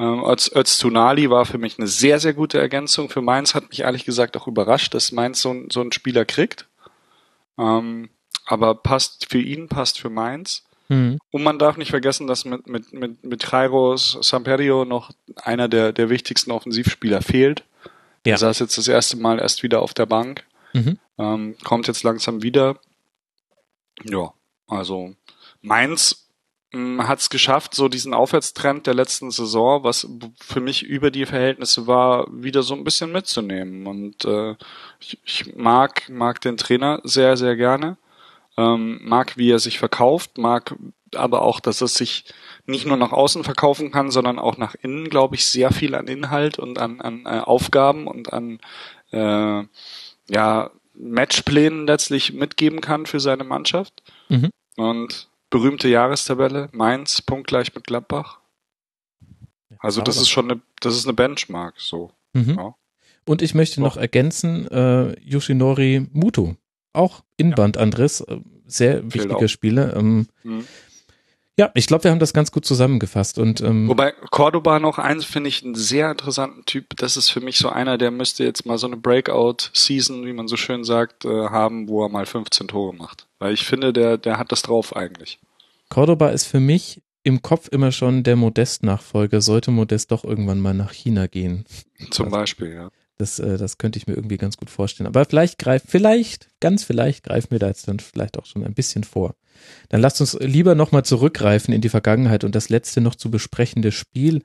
Ähm, 0.00 0.24
Öz, 0.24 0.50
Öztunali 0.52 1.30
war 1.30 1.46
für 1.46 1.58
mich 1.58 1.78
eine 1.78 1.86
sehr, 1.86 2.18
sehr 2.18 2.34
gute 2.34 2.58
Ergänzung. 2.58 3.08
Für 3.08 3.22
Mainz 3.22 3.54
hat 3.54 3.68
mich 3.68 3.80
ehrlich 3.82 4.04
gesagt 4.04 4.36
auch 4.36 4.48
überrascht, 4.48 4.94
dass 4.94 5.12
Mainz 5.12 5.40
so, 5.40 5.54
so 5.70 5.80
einen 5.80 5.92
Spieler 5.92 6.24
kriegt. 6.24 6.66
Ähm, 7.56 8.10
aber 8.46 8.74
passt 8.74 9.30
für 9.30 9.40
ihn, 9.40 9.68
passt 9.68 10.00
für 10.00 10.10
Mainz. 10.10 10.64
Mhm. 10.88 11.18
Und 11.30 11.42
man 11.44 11.60
darf 11.60 11.76
nicht 11.76 11.90
vergessen, 11.90 12.26
dass 12.26 12.44
mit, 12.44 12.66
mit, 12.66 12.92
mit, 12.92 13.24
mit 13.24 13.48
Jairo 13.48 13.96
Samperio 13.96 14.84
noch 14.84 15.12
einer 15.36 15.68
der, 15.68 15.92
der 15.92 16.10
wichtigsten 16.10 16.50
Offensivspieler 16.50 17.22
fehlt. 17.22 17.62
Ja. 18.26 18.34
Er 18.34 18.38
saß 18.38 18.58
jetzt 18.58 18.76
das 18.78 18.88
erste 18.88 19.16
Mal 19.16 19.38
erst 19.40 19.62
wieder 19.62 19.80
auf 19.82 19.94
der 19.94 20.06
Bank, 20.06 20.44
Mhm. 20.72 20.98
ähm, 21.18 21.56
kommt 21.64 21.86
jetzt 21.88 22.02
langsam 22.02 22.42
wieder. 22.42 22.78
Ja, 24.04 24.32
also 24.66 25.14
Mainz 25.62 26.28
hat 26.98 27.20
es 27.20 27.30
geschafft, 27.30 27.74
so 27.74 27.88
diesen 27.88 28.12
Aufwärtstrend 28.12 28.86
der 28.86 28.92
letzten 28.92 29.30
Saison, 29.30 29.82
was 29.84 30.06
für 30.38 30.60
mich 30.60 30.82
über 30.82 31.10
die 31.10 31.24
Verhältnisse 31.24 31.86
war, 31.86 32.26
wieder 32.30 32.62
so 32.62 32.74
ein 32.74 32.84
bisschen 32.84 33.12
mitzunehmen. 33.12 33.86
Und 33.86 34.24
äh, 34.26 34.54
ich, 35.00 35.18
ich 35.24 35.56
mag, 35.56 36.08
mag 36.10 36.40
den 36.42 36.58
Trainer 36.58 37.00
sehr, 37.04 37.38
sehr 37.38 37.56
gerne 37.56 37.96
ähm, 38.58 39.00
mag, 39.02 39.36
wie 39.36 39.50
er 39.50 39.58
sich 39.58 39.78
verkauft, 39.78 40.36
mag 40.38 40.74
aber 41.16 41.42
auch, 41.42 41.60
dass 41.60 41.80
er 41.80 41.88
sich 41.88 42.24
nicht 42.66 42.86
nur 42.86 42.96
nach 42.96 43.12
außen 43.12 43.44
verkaufen 43.44 43.90
kann, 43.90 44.10
sondern 44.10 44.38
auch 44.38 44.56
nach 44.58 44.74
innen, 44.74 45.08
glaube 45.08 45.36
ich, 45.36 45.46
sehr 45.46 45.70
viel 45.72 45.94
an 45.94 46.08
Inhalt 46.08 46.58
und 46.58 46.78
an, 46.78 47.00
an 47.00 47.24
äh, 47.26 47.40
Aufgaben 47.40 48.06
und 48.06 48.32
an 48.32 48.58
äh, 49.12 49.64
ja, 50.28 50.70
Matchplänen 50.94 51.86
letztlich 51.86 52.32
mitgeben 52.32 52.80
kann 52.80 53.06
für 53.06 53.20
seine 53.20 53.44
Mannschaft. 53.44 54.02
Mhm. 54.28 54.50
Und 54.76 55.28
berühmte 55.50 55.88
Jahrestabelle, 55.88 56.68
Mainz, 56.72 57.22
punktgleich 57.22 57.74
mit 57.74 57.86
Gladbach. 57.86 58.40
Also 59.78 60.00
das 60.00 60.16
ist 60.16 60.28
schon 60.28 60.50
eine, 60.50 60.60
das 60.80 60.96
ist 60.96 61.06
eine 61.06 61.12
Benchmark, 61.14 61.74
so. 61.78 62.10
Mhm. 62.32 62.56
Ja. 62.58 62.74
Und 63.24 63.42
ich 63.42 63.54
möchte 63.54 63.80
noch 63.80 63.96
ergänzen, 63.96 64.68
äh, 64.68 65.18
Yoshinori 65.20 66.06
Muto, 66.12 66.56
auch 66.92 67.22
Inband 67.36 67.76
Andres, 67.76 68.20
äh, 68.20 68.38
sehr 68.66 69.04
wichtiger. 69.12 69.48
Spieler. 69.48 69.96
Ähm, 69.96 70.28
Mhm. 70.42 70.66
Ja, 71.58 71.70
ich 71.74 71.86
glaube, 71.86 72.04
wir 72.04 72.10
haben 72.10 72.18
das 72.18 72.32
ganz 72.34 72.52
gut 72.52 72.66
zusammengefasst 72.66 73.38
und 73.38 73.60
ähm, 73.62 73.88
Wobei 73.88 74.12
Cordoba 74.30 74.78
noch 74.78 74.98
eins 74.98 75.24
finde 75.24 75.48
ich 75.48 75.64
einen 75.64 75.74
sehr 75.74 76.10
interessanten 76.10 76.64
Typ. 76.66 76.96
Das 76.96 77.16
ist 77.16 77.30
für 77.30 77.40
mich 77.40 77.56
so 77.58 77.68
einer, 77.70 77.96
der 77.98 78.10
müsste 78.10 78.44
jetzt 78.44 78.66
mal 78.66 78.76
so 78.78 78.86
eine 78.86 78.96
Breakout-Season, 78.96 80.26
wie 80.26 80.32
man 80.32 80.48
so 80.48 80.56
schön 80.56 80.84
sagt, 80.84 81.24
äh, 81.24 81.28
haben, 81.48 81.88
wo 81.88 82.04
er 82.04 82.08
mal 82.08 82.26
15 82.26 82.68
Tore 82.68 82.94
macht. 82.94 83.26
Weil 83.38 83.54
ich 83.54 83.64
finde, 83.64 83.92
der, 83.92 84.18
der 84.18 84.38
hat 84.38 84.52
das 84.52 84.62
drauf 84.62 84.94
eigentlich. 84.94 85.38
Cordoba 85.88 86.28
ist 86.30 86.46
für 86.46 86.60
mich 86.60 87.00
im 87.22 87.42
Kopf 87.42 87.68
immer 87.70 87.90
schon 87.90 88.22
der 88.22 88.36
Modest-Nachfolger, 88.36 89.40
sollte 89.40 89.70
Modest 89.70 90.12
doch 90.12 90.24
irgendwann 90.24 90.60
mal 90.60 90.74
nach 90.74 90.92
China 90.92 91.26
gehen. 91.26 91.64
Zum 92.10 92.26
Also- 92.26 92.36
Beispiel, 92.36 92.72
ja. 92.74 92.90
Das, 93.18 93.38
äh, 93.38 93.56
das 93.56 93.78
könnte 93.78 93.98
ich 93.98 94.06
mir 94.06 94.12
irgendwie 94.12 94.36
ganz 94.36 94.58
gut 94.58 94.68
vorstellen. 94.68 95.06
Aber 95.06 95.24
vielleicht 95.24 95.58
greift, 95.58 95.86
vielleicht, 95.88 96.48
ganz 96.60 96.84
vielleicht 96.84 97.24
greifen 97.24 97.50
wir 97.50 97.58
da 97.58 97.68
jetzt 97.68 97.88
dann 97.88 97.98
vielleicht 97.98 98.38
auch 98.38 98.44
schon 98.44 98.62
ein 98.62 98.74
bisschen 98.74 99.04
vor. 99.04 99.34
Dann 99.88 100.00
lasst 100.00 100.20
uns 100.20 100.36
lieber 100.40 100.74
nochmal 100.74 101.04
zurückgreifen 101.04 101.72
in 101.72 101.80
die 101.80 101.88
Vergangenheit 101.88 102.44
und 102.44 102.54
das 102.54 102.68
letzte 102.68 103.00
noch 103.00 103.14
zu 103.14 103.30
besprechende 103.30 103.92
Spiel 103.92 104.42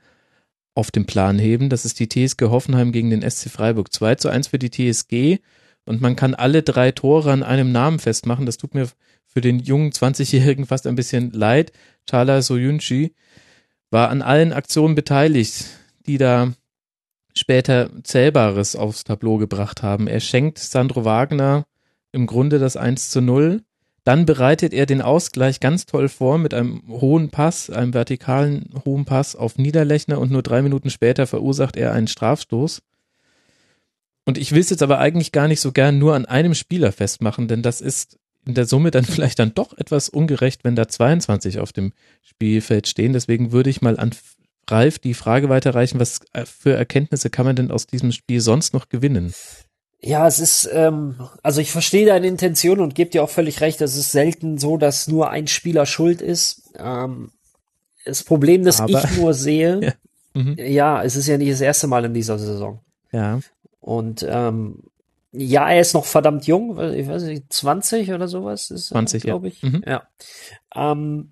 auf 0.74 0.92
den 0.92 1.06
Plan 1.06 1.40
heben. 1.40 1.70
Das 1.70 1.86
ist 1.86 2.00
die 2.00 2.08
TSG 2.08 2.44
Hoffenheim 2.44 2.92
gegen 2.92 3.10
den 3.10 3.30
SC 3.30 3.50
Freiburg. 3.50 3.92
2 3.92 4.16
zu 4.16 4.30
1 4.30 4.48
für 4.48 4.60
die 4.60 4.70
TSG 4.70 5.40
und 5.86 6.02
man 6.02 6.16
kann 6.16 6.36
alle 6.36 6.64
drei 6.64 6.92
Tore 6.92 7.32
an 7.32 7.44
einem 7.44 7.72
Namen 7.72 8.00
festmachen. 8.00 8.46
Das 8.46 8.58
tut 8.58 8.74
mir 8.74 8.88
für 9.28 9.42
den 9.42 9.60
jungen 9.60 9.92
20-Jährigen 9.92 10.66
fast 10.66 10.88
ein 10.88 10.96
bisschen 10.96 11.32
leid. 11.32 11.72
Chala 12.10 12.42
Soyunchi 12.42 13.16
war 13.90 14.10
an 14.10 14.22
allen 14.22 14.54
Aktionen 14.54 14.96
beteiligt, 14.96 15.66
die 16.06 16.18
da 16.18 16.54
später 17.36 17.90
Zählbares 18.04 18.76
aufs 18.76 19.04
Tableau 19.04 19.38
gebracht 19.38 19.84
haben. 19.84 20.08
Er 20.08 20.20
schenkt 20.20 20.60
Sandro 20.60 21.06
Wagner 21.06 21.66
im 22.12 22.28
Grunde 22.28 22.60
das 22.60 22.78
1 22.78 23.10
zu 23.10 23.22
0. 23.22 23.64
Dann 24.04 24.26
bereitet 24.26 24.74
er 24.74 24.88
den 24.88 25.02
Ausgleich 25.02 25.60
ganz 25.60 25.86
toll 25.86 26.10
vor 26.10 26.38
mit 26.40 26.54
einem 26.54 26.82
hohen 26.88 27.30
Pass, 27.30 27.70
einem 27.70 27.94
vertikalen 27.94 28.70
hohen 28.84 29.06
Pass 29.06 29.36
auf 29.36 29.58
Niederlechner 29.58 30.20
und 30.20 30.32
nur 30.32 30.42
drei 30.42 30.62
Minuten 30.64 30.90
später 30.90 31.28
verursacht 31.28 31.78
er 31.78 31.94
einen 31.94 32.08
Strafstoß. 32.08 32.82
Und 34.26 34.38
ich 34.38 34.52
will 34.52 34.62
es 34.62 34.70
jetzt 34.70 34.84
aber 34.84 35.00
eigentlich 35.00 35.32
gar 35.32 35.48
nicht 35.48 35.62
so 35.62 35.72
gern 35.72 36.00
nur 36.00 36.16
an 36.16 36.26
einem 36.26 36.56
Spieler 36.56 36.92
festmachen, 36.92 37.48
denn 37.48 37.62
das 37.62 37.82
ist 37.82 38.18
in 38.46 38.56
der 38.56 38.66
Summe 38.66 38.90
dann 38.90 39.06
vielleicht 39.06 39.40
dann 39.40 39.54
doch 39.54 39.78
etwas 39.78 40.10
ungerecht, 40.10 40.64
wenn 40.64 40.76
da 40.76 40.88
22 40.88 41.60
auf 41.60 41.72
dem 41.72 41.94
Spielfeld 42.24 42.88
stehen. 42.88 43.14
Deswegen 43.14 43.52
würde 43.52 43.70
ich 43.70 43.82
mal 43.82 44.00
an 44.00 44.12
Ralf 44.70 45.00
die 45.00 45.14
Frage 45.14 45.50
weiterreichen, 45.50 46.00
was 46.00 46.22
äh, 46.34 46.46
für 46.46 46.74
Erkenntnisse 46.74 47.30
kann 47.30 47.46
man 47.46 47.56
denn 47.56 47.72
aus 47.72 47.88
diesem 47.88 48.12
Spiel 48.12 48.42
sonst 48.42 48.74
noch 48.74 48.90
gewinnen? 48.90 49.34
Ja, 50.04 50.26
es 50.28 50.40
ist, 50.40 50.68
ähm, 50.74 51.16
also 51.44 51.62
ich 51.62 51.72
verstehe 51.72 52.08
deine 52.08 52.26
Intention 52.28 52.80
und 52.80 52.96
gebe 52.96 53.12
dir 53.12 53.24
auch 53.24 53.30
völlig 53.30 53.62
recht, 53.62 53.82
es 53.82 53.96
ist 53.96 54.12
selten 54.12 54.58
so, 54.58 54.78
dass 54.78 55.08
nur 55.08 55.30
ein 55.30 55.46
Spieler 55.48 55.86
schuld 55.86 56.22
ist. 56.22 56.72
Ähm, 56.78 57.32
das 58.04 58.24
Problem, 58.24 58.64
das 58.64 58.82
Aber- 58.82 58.92
ich 58.92 59.18
nur 59.18 59.34
sehe, 59.34 59.80
Ja. 59.84 59.94
Mhm. 60.34 60.56
ja, 60.58 61.04
es 61.04 61.16
ist 61.16 61.28
ja 61.28 61.38
nicht 61.38 61.52
das 61.52 61.62
erste 61.62 61.88
Mal 61.88 62.06
in 62.06 62.14
dieser 62.14 62.40
Saison. 62.40 62.80
Ja, 63.12 63.42
Und 63.80 64.26
ähm, 64.28 64.80
ja, 65.34 65.70
er 65.70 65.82
ist 65.82 65.94
noch 65.94 66.06
verdammt 66.06 66.48
jung, 66.48 66.80
ich 66.94 67.08
weiß 67.08 67.24
nicht, 67.24 67.52
20 67.54 68.12
oder 68.12 68.28
sowas 68.28 68.72
ist, 68.72 68.88
20, 68.88 69.24
ja. 69.24 69.28
glaube 69.34 69.50
ich. 69.50 69.62
Mhm. 69.62 69.84
Ja. 69.86 70.04
Ähm, 70.74 71.32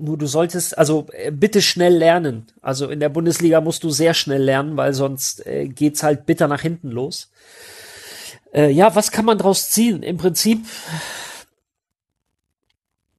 nur 0.00 0.18
du 0.18 0.26
solltest, 0.26 0.76
also 0.76 1.06
äh, 1.12 1.30
bitte 1.30 1.62
schnell 1.62 1.96
lernen. 1.96 2.46
Also 2.62 2.88
in 2.88 3.00
der 3.00 3.08
Bundesliga 3.08 3.60
musst 3.60 3.84
du 3.84 3.90
sehr 3.90 4.14
schnell 4.14 4.42
lernen, 4.42 4.76
weil 4.76 4.94
sonst 4.94 5.46
äh, 5.46 5.68
geht's 5.68 6.02
halt 6.02 6.26
bitter 6.26 6.48
nach 6.48 6.62
hinten 6.62 6.90
los. 6.90 7.30
Äh, 8.52 8.70
ja, 8.70 8.94
was 8.94 9.10
kann 9.10 9.24
man 9.24 9.38
draus 9.38 9.70
ziehen? 9.70 10.02
Im 10.02 10.16
Prinzip, 10.16 10.64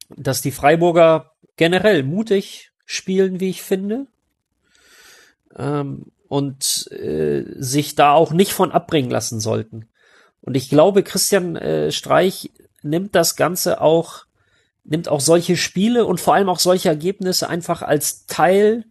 dass 0.10 0.42
die 0.42 0.52
Freiburger 0.52 1.32
generell 1.56 2.04
mutig 2.04 2.72
spielen, 2.86 3.40
wie 3.40 3.50
ich 3.50 3.62
finde. 3.62 4.08
Ähm, 5.56 6.12
und 6.28 6.90
äh, 6.92 7.44
sich 7.58 7.96
da 7.96 8.14
auch 8.14 8.32
nicht 8.32 8.54
von 8.54 8.72
abbringen 8.72 9.12
lassen 9.12 9.42
sollten. 9.42 9.90
Und 10.40 10.56
ich 10.56 10.70
glaube, 10.70 11.04
Christian 11.04 11.58
äh, 11.58 11.92
Streich 11.92 12.52
nimmt 12.84 13.16
das 13.16 13.36
Ganze 13.36 13.82
auch, 13.82 14.26
nimmt 14.84 15.10
auch 15.10 15.20
solche 15.20 15.58
Spiele 15.58 16.06
und 16.06 16.20
vor 16.20 16.34
allem 16.34 16.50
auch 16.50 16.60
solche 16.60 16.90
Ergebnisse 16.90 17.48
einfach 17.50 17.82
als 17.82 18.26
Teil 18.26 18.86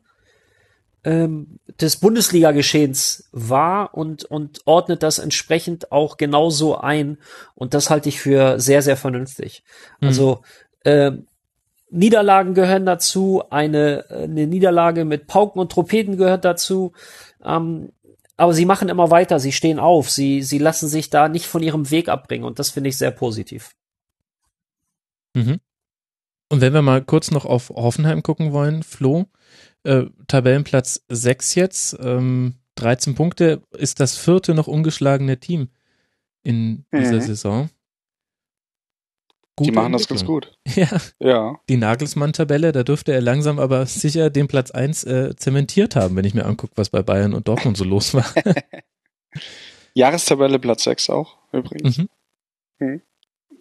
ähm, 1.04 1.58
des 1.80 1.96
Bundesliga-Geschehens 1.96 3.28
wahr 3.32 3.94
und, 3.94 4.24
und 4.24 4.60
ordnet 4.66 5.02
das 5.02 5.18
entsprechend 5.18 5.92
auch 5.92 6.16
genauso 6.16 6.76
ein. 6.76 7.18
Und 7.54 7.74
das 7.74 7.90
halte 7.90 8.08
ich 8.08 8.20
für 8.20 8.60
sehr, 8.60 8.82
sehr 8.82 8.96
vernünftig. 8.96 9.64
Also 10.00 10.42
ähm, 10.84 11.26
Niederlagen 11.90 12.54
gehören 12.54 12.86
dazu, 12.86 13.42
eine, 13.50 14.04
eine 14.10 14.46
Niederlage 14.46 15.04
mit 15.04 15.26
Pauken 15.26 15.60
und 15.60 15.72
Trompeten 15.72 16.16
gehört 16.16 16.44
dazu. 16.44 16.92
Ähm, 17.44 17.90
aber 18.36 18.54
sie 18.54 18.64
machen 18.64 18.88
immer 18.88 19.10
weiter, 19.10 19.38
sie 19.38 19.52
stehen 19.52 19.78
auf, 19.78 20.08
sie, 20.08 20.42
sie 20.42 20.58
lassen 20.58 20.88
sich 20.88 21.10
da 21.10 21.28
nicht 21.28 21.46
von 21.46 21.62
ihrem 21.62 21.90
Weg 21.90 22.08
abbringen 22.08 22.44
und 22.44 22.58
das 22.58 22.70
finde 22.70 22.88
ich 22.88 22.96
sehr 22.96 23.10
positiv. 23.10 23.74
Mhm. 25.34 25.60
Und 26.50 26.60
wenn 26.60 26.72
wir 26.74 26.82
mal 26.82 27.02
kurz 27.02 27.30
noch 27.30 27.44
auf 27.46 27.70
Hoffenheim 27.70 28.22
gucken 28.22 28.52
wollen, 28.52 28.82
Flo, 28.82 29.26
äh, 29.84 30.04
Tabellenplatz 30.26 31.04
6 31.08 31.54
jetzt, 31.54 31.96
ähm, 32.00 32.56
13 32.74 33.14
Punkte, 33.14 33.62
ist 33.72 34.00
das 34.00 34.16
vierte 34.16 34.54
noch 34.54 34.66
ungeschlagene 34.66 35.38
Team 35.38 35.68
in 36.42 36.84
dieser 36.92 37.16
Mhm. 37.16 37.20
Saison. 37.20 37.70
Die 39.58 39.64
Gute 39.66 39.72
machen 39.72 39.92
das 39.92 40.08
ganz 40.08 40.24
gut. 40.24 40.56
Ja, 40.74 40.88
Ja. 41.20 41.60
die 41.68 41.76
Nagelsmann-Tabelle, 41.76 42.72
da 42.72 42.82
dürfte 42.82 43.12
er 43.12 43.20
langsam 43.20 43.58
aber 43.58 43.84
sicher 43.86 44.30
den 44.30 44.48
Platz 44.48 44.70
1 44.70 45.04
äh, 45.04 45.36
zementiert 45.36 45.96
haben, 45.96 46.16
wenn 46.16 46.24
ich 46.24 46.34
mir 46.34 46.46
angucke, 46.46 46.72
was 46.76 46.88
bei 46.90 47.02
Bayern 47.02 47.34
und 47.34 47.46
Dortmund 47.46 47.76
so 47.76 47.84
los 47.84 48.14
war. 48.14 48.24
Jahrestabelle 49.94 50.58
Platz 50.58 50.84
6 50.84 51.10
auch, 51.10 51.36
übrigens. 51.52 51.98
Mhm. 52.78 53.02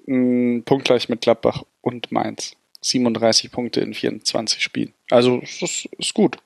Mhm. 0.07 0.63
Punktgleich 0.63 1.09
mit 1.09 1.21
Gladbach 1.21 1.63
und 1.81 2.11
Mainz. 2.11 2.55
37 2.81 3.51
Punkte 3.51 3.81
in 3.81 3.93
24 3.93 4.61
Spielen. 4.63 4.93
Also 5.09 5.41
das 5.59 5.87
ist, 5.97 6.13
gut. 6.13 6.37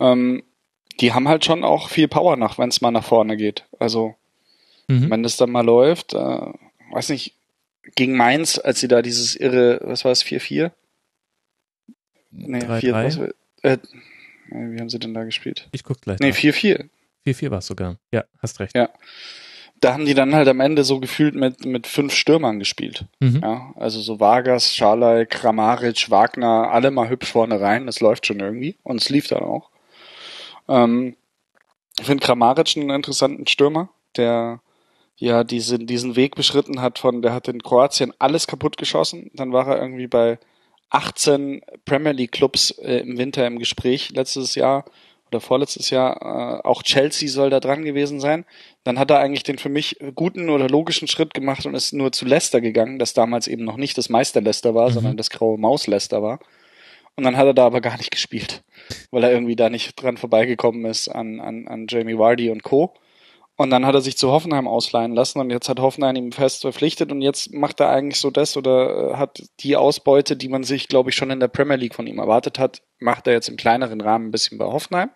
Ähm, 0.00 0.42
die 1.00 1.12
haben 1.12 1.28
halt 1.28 1.44
schon 1.44 1.62
auch 1.64 1.88
viel 1.90 2.08
Power 2.08 2.36
nach, 2.36 2.58
wenn 2.58 2.68
es 2.70 2.80
mal 2.80 2.90
nach 2.90 3.04
vorne 3.04 3.36
geht. 3.36 3.64
Also 3.78 4.14
Mhm. 4.88 5.10
wenn 5.10 5.22
das 5.24 5.36
dann 5.36 5.50
mal 5.50 5.64
läuft, 5.64 6.14
äh, 6.14 6.18
weiß 6.92 7.08
nicht, 7.08 7.34
gegen 7.96 8.16
Mainz, 8.16 8.58
als 8.58 8.78
sie 8.80 8.86
da 8.88 9.02
dieses 9.02 9.34
irre, 9.34 9.80
was 9.82 10.04
war 10.04 10.12
es, 10.12 10.22
4-4? 10.24 10.70
Nee, 12.30 12.58
3-3. 12.60 12.80
4, 12.80 12.92
was, 12.94 13.16
äh, 13.62 13.78
nee, 14.48 14.76
wie 14.76 14.80
haben 14.80 14.88
sie 14.88 14.98
denn 15.00 15.14
da 15.14 15.24
gespielt? 15.24 15.68
Ich 15.72 15.82
guck 15.82 16.00
gleich. 16.02 16.18
Nee, 16.20 16.30
nach. 16.30 16.36
4-4. 16.36 16.88
4-4 17.26 17.50
war 17.50 17.58
es 17.58 17.66
sogar. 17.66 17.98
Ja, 18.12 18.24
hast 18.40 18.60
recht. 18.60 18.76
Ja. 18.76 18.88
Da 19.80 19.92
haben 19.92 20.06
die 20.06 20.14
dann 20.14 20.34
halt 20.34 20.48
am 20.48 20.60
Ende 20.60 20.84
so 20.84 21.00
gefühlt 21.00 21.34
mit, 21.34 21.66
mit 21.66 21.86
fünf 21.86 22.14
Stürmern 22.14 22.58
gespielt. 22.58 23.04
Mhm. 23.20 23.40
Ja, 23.42 23.72
also 23.76 24.00
so 24.00 24.20
Vargas, 24.20 24.74
Schalay, 24.74 25.26
Kramaric, 25.26 26.10
Wagner, 26.10 26.70
alle 26.70 26.90
mal 26.90 27.10
hübsch 27.10 27.30
vorne 27.30 27.60
rein. 27.60 27.86
Das 27.86 28.00
läuft 28.00 28.26
schon 28.26 28.40
irgendwie. 28.40 28.76
Und 28.82 29.02
es 29.02 29.10
lief 29.10 29.28
dann 29.28 29.42
auch. 29.42 29.70
Ähm, 30.68 31.16
ich 31.98 32.06
finde 32.06 32.24
Kramaric 32.24 32.76
einen 32.76 32.90
interessanten 32.90 33.46
Stürmer, 33.46 33.90
der 34.16 34.60
ja 35.16 35.44
diesen, 35.44 35.86
diesen 35.86 36.16
Weg 36.16 36.34
beschritten 36.34 36.80
hat 36.80 36.98
von, 36.98 37.22
der 37.22 37.32
hat 37.32 37.48
in 37.48 37.62
Kroatien 37.62 38.12
alles 38.18 38.46
kaputt 38.46 38.76
geschossen. 38.76 39.30
Dann 39.34 39.52
war 39.52 39.66
er 39.68 39.80
irgendwie 39.80 40.06
bei 40.06 40.38
18 40.90 41.62
Premier 41.84 42.12
League 42.12 42.32
Clubs 42.32 42.70
äh, 42.70 42.98
im 42.98 43.18
Winter 43.18 43.46
im 43.46 43.58
Gespräch 43.58 44.10
letztes 44.10 44.54
Jahr 44.54 44.84
oder 45.28 45.40
vorletztes 45.40 45.90
Jahr. 45.90 46.60
Äh, 46.62 46.66
auch 46.66 46.82
Chelsea 46.82 47.28
soll 47.28 47.50
da 47.50 47.60
dran 47.60 47.84
gewesen 47.84 48.20
sein. 48.20 48.44
Dann 48.86 49.00
hat 49.00 49.10
er 49.10 49.18
eigentlich 49.18 49.42
den 49.42 49.58
für 49.58 49.68
mich 49.68 49.98
guten 50.14 50.48
oder 50.48 50.68
logischen 50.68 51.08
Schritt 51.08 51.34
gemacht 51.34 51.66
und 51.66 51.74
ist 51.74 51.92
nur 51.92 52.12
zu 52.12 52.24
Leicester 52.24 52.60
gegangen, 52.60 53.00
das 53.00 53.14
damals 53.14 53.48
eben 53.48 53.64
noch 53.64 53.76
nicht 53.76 53.98
das 53.98 54.08
Meister 54.08 54.40
Leicester 54.40 54.76
war, 54.76 54.90
Mhm. 54.90 54.94
sondern 54.94 55.16
das 55.16 55.30
graue 55.30 55.58
Maus 55.58 55.88
Leicester 55.88 56.22
war. 56.22 56.38
Und 57.16 57.24
dann 57.24 57.36
hat 57.36 57.46
er 57.46 57.54
da 57.54 57.66
aber 57.66 57.80
gar 57.80 57.96
nicht 57.96 58.12
gespielt, 58.12 58.62
weil 59.10 59.24
er 59.24 59.32
irgendwie 59.32 59.56
da 59.56 59.70
nicht 59.70 60.00
dran 60.00 60.16
vorbeigekommen 60.18 60.84
ist 60.84 61.08
an, 61.08 61.40
an, 61.40 61.66
an 61.66 61.86
Jamie 61.88 62.16
Vardy 62.16 62.50
und 62.50 62.62
Co. 62.62 62.94
Und 63.56 63.70
dann 63.70 63.86
hat 63.86 63.94
er 63.94 64.02
sich 64.02 64.16
zu 64.18 64.30
Hoffenheim 64.30 64.68
ausleihen 64.68 65.14
lassen 65.14 65.40
und 65.40 65.48
jetzt 65.50 65.68
hat 65.70 65.80
Hoffenheim 65.80 66.14
ihm 66.14 66.30
fest 66.30 66.60
verpflichtet 66.60 67.10
und 67.10 67.22
jetzt 67.22 67.52
macht 67.54 67.80
er 67.80 67.88
eigentlich 67.88 68.20
so 68.20 68.30
das 68.30 68.56
oder 68.56 69.12
äh, 69.12 69.16
hat 69.16 69.42
die 69.60 69.76
Ausbeute, 69.76 70.36
die 70.36 70.48
man 70.50 70.62
sich, 70.62 70.88
glaube 70.88 71.08
ich, 71.10 71.16
schon 71.16 71.30
in 71.30 71.40
der 71.40 71.48
Premier 71.48 71.76
League 71.76 71.94
von 71.94 72.06
ihm 72.06 72.18
erwartet 72.18 72.58
hat, 72.58 72.82
macht 72.98 73.26
er 73.26 73.32
jetzt 73.32 73.48
im 73.48 73.56
kleineren 73.56 74.00
Rahmen 74.02 74.28
ein 74.28 74.30
bisschen 74.30 74.58
bei 74.58 74.66
Hoffenheim. 74.66 75.08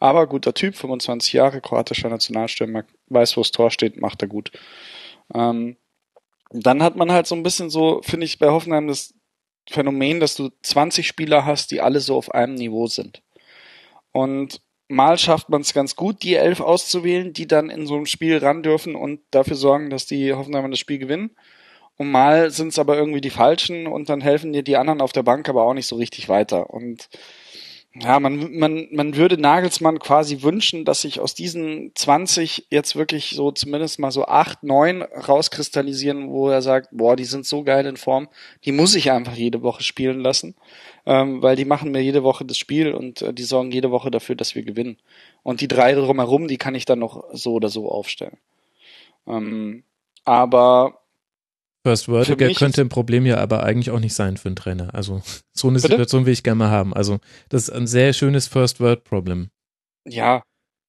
Aber 0.00 0.26
guter 0.26 0.52
Typ, 0.52 0.74
25 0.74 1.32
Jahre, 1.32 1.60
kroatischer 1.60 2.08
Nationalstürmer, 2.08 2.82
weiß, 3.08 3.36
wo 3.36 3.42
das 3.42 3.52
Tor 3.52 3.70
steht, 3.70 4.00
macht 4.00 4.22
er 4.22 4.28
gut. 4.28 4.52
Ähm, 5.34 5.76
dann 6.50 6.82
hat 6.82 6.96
man 6.96 7.12
halt 7.12 7.26
so 7.26 7.34
ein 7.34 7.42
bisschen 7.42 7.70
so, 7.70 8.00
finde 8.02 8.26
ich, 8.26 8.38
bei 8.38 8.48
Hoffenheim 8.48 8.86
das 8.86 9.14
Phänomen, 9.68 10.20
dass 10.20 10.36
du 10.36 10.50
20 10.62 11.06
Spieler 11.06 11.44
hast, 11.44 11.70
die 11.70 11.80
alle 11.80 12.00
so 12.00 12.16
auf 12.16 12.32
einem 12.32 12.54
Niveau 12.54 12.86
sind. 12.86 13.22
Und 14.12 14.60
mal 14.88 15.18
schafft 15.18 15.48
man 15.48 15.62
es 15.62 15.74
ganz 15.74 15.96
gut, 15.96 16.22
die 16.22 16.34
elf 16.34 16.60
auszuwählen, 16.60 17.32
die 17.32 17.48
dann 17.48 17.70
in 17.70 17.86
so 17.86 17.96
einem 17.96 18.06
Spiel 18.06 18.38
ran 18.38 18.62
dürfen 18.62 18.94
und 18.94 19.20
dafür 19.30 19.56
sorgen, 19.56 19.90
dass 19.90 20.06
die 20.06 20.32
Hoffenheimer 20.32 20.68
das 20.68 20.78
Spiel 20.78 20.98
gewinnen. 20.98 21.30
Und 21.96 22.10
mal 22.10 22.50
sind 22.50 22.68
es 22.68 22.78
aber 22.78 22.96
irgendwie 22.96 23.20
die 23.20 23.30
Falschen 23.30 23.86
und 23.86 24.08
dann 24.08 24.20
helfen 24.20 24.52
dir 24.52 24.62
die 24.62 24.76
anderen 24.76 25.00
auf 25.00 25.12
der 25.12 25.22
Bank 25.22 25.48
aber 25.48 25.64
auch 25.64 25.74
nicht 25.74 25.86
so 25.86 25.96
richtig 25.96 26.28
weiter. 26.28 26.70
Und 26.70 27.08
ja, 28.00 28.20
man, 28.20 28.58
man, 28.58 28.88
man 28.90 29.16
würde 29.16 29.38
Nagelsmann 29.38 29.98
quasi 29.98 30.42
wünschen, 30.42 30.84
dass 30.84 31.02
sich 31.02 31.20
aus 31.20 31.34
diesen 31.34 31.92
20 31.94 32.66
jetzt 32.70 32.96
wirklich 32.96 33.30
so 33.30 33.52
zumindest 33.52 33.98
mal 33.98 34.10
so 34.10 34.26
acht, 34.26 34.62
neun 34.62 35.02
rauskristallisieren, 35.02 36.28
wo 36.28 36.48
er 36.48 36.62
sagt, 36.62 36.88
boah, 36.90 37.16
die 37.16 37.24
sind 37.24 37.46
so 37.46 37.62
geil 37.62 37.86
in 37.86 37.96
Form, 37.96 38.28
die 38.64 38.72
muss 38.72 38.94
ich 38.94 39.10
einfach 39.12 39.34
jede 39.34 39.62
Woche 39.62 39.82
spielen 39.82 40.20
lassen, 40.20 40.54
ähm, 41.06 41.42
weil 41.42 41.56
die 41.56 41.64
machen 41.64 41.90
mir 41.90 42.02
jede 42.02 42.22
Woche 42.22 42.44
das 42.44 42.58
Spiel 42.58 42.92
und 42.92 43.22
äh, 43.22 43.32
die 43.32 43.44
sorgen 43.44 43.70
jede 43.70 43.90
Woche 43.90 44.10
dafür, 44.10 44.34
dass 44.34 44.54
wir 44.54 44.62
gewinnen. 44.62 44.98
Und 45.42 45.60
die 45.60 45.68
drei 45.68 45.92
drumherum, 45.94 46.48
die 46.48 46.58
kann 46.58 46.74
ich 46.74 46.84
dann 46.84 46.98
noch 46.98 47.24
so 47.32 47.54
oder 47.54 47.68
so 47.68 47.90
aufstellen. 47.90 48.36
Ähm, 49.26 49.84
aber 50.24 51.00
First 51.86 52.08
mich 52.08 52.58
könnte 52.58 52.80
ein 52.80 52.88
Problem 52.88 53.26
ja 53.26 53.36
aber 53.38 53.62
eigentlich 53.62 53.92
auch 53.92 54.00
nicht 54.00 54.14
sein 54.14 54.36
für 54.36 54.48
einen 54.48 54.56
Trainer. 54.56 54.92
Also 54.92 55.22
so 55.52 55.68
eine 55.68 55.76
Bitte? 55.76 55.88
Situation 55.88 56.26
will 56.26 56.32
ich 56.32 56.42
gerne 56.42 56.58
mal 56.58 56.70
haben. 56.70 56.92
Also 56.92 57.18
das 57.48 57.64
ist 57.64 57.70
ein 57.70 57.86
sehr 57.86 58.12
schönes 58.12 58.48
First 58.48 58.80
World 58.80 59.04
Problem. 59.04 59.50
Ja, 60.04 60.42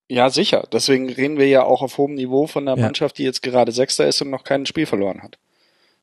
ja, 0.10 0.30
sicher. 0.32 0.68
Deswegen 0.72 1.10
reden 1.10 1.38
wir 1.38 1.48
ja 1.48 1.64
auch 1.64 1.84
auf 1.84 2.00
hohem 2.00 2.16
Niveau 2.16 2.48
von 2.48 2.66
der 2.66 2.78
Ja. 2.78 2.86
Mannschaft, 2.86 3.20
die 3.20 3.24
jetzt 3.24 3.44
gerade 3.44 3.72
Sechster 3.72 4.08
ist 4.08 4.22
und 4.22 4.32
noch 4.32 4.44
kein 4.44 4.66
Spiel 4.66 4.88
verloren 4.88 5.22
hat. 5.22 5.38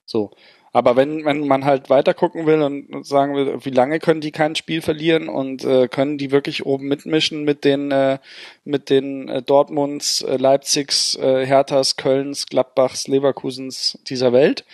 So. 0.05 0.31
Aber 0.75 0.97
wenn, 0.97 1.25
wenn 1.25 1.47
man 1.47 1.65
halt 1.65 1.89
weiter 1.89 2.13
gucken 2.15 2.47
will 2.47 2.61
und 2.61 3.07
sagen 3.07 3.35
will, 3.35 3.65
wie 3.65 3.71
lange 3.71 4.01
können 4.01 4.21
die 4.21 4.33
kein 4.33 4.57
Spiel 4.57 4.83
verlieren 4.83 5.29
und 5.29 5.65
äh, 5.65 5.89
können 5.89 6.19
die 6.19 6.31
wirklich 6.31 6.67
oben 6.67 6.89
mitmischen 6.89 7.45
mit 7.45 7.65
den 7.65 7.91
äh, 7.93 8.19
mit 8.65 8.91
den 8.91 9.29
äh, 9.29 9.41
Dortmunds, 9.41 10.21
äh, 10.23 10.37
Leipzigs, 10.37 11.15
äh, 11.15 11.47
Herthas, 11.47 11.97
Kölns, 11.97 12.47
Gladbachs, 12.47 13.07
Leverkusens 13.07 13.99
dieser 14.09 14.33
Welt, 14.33 14.65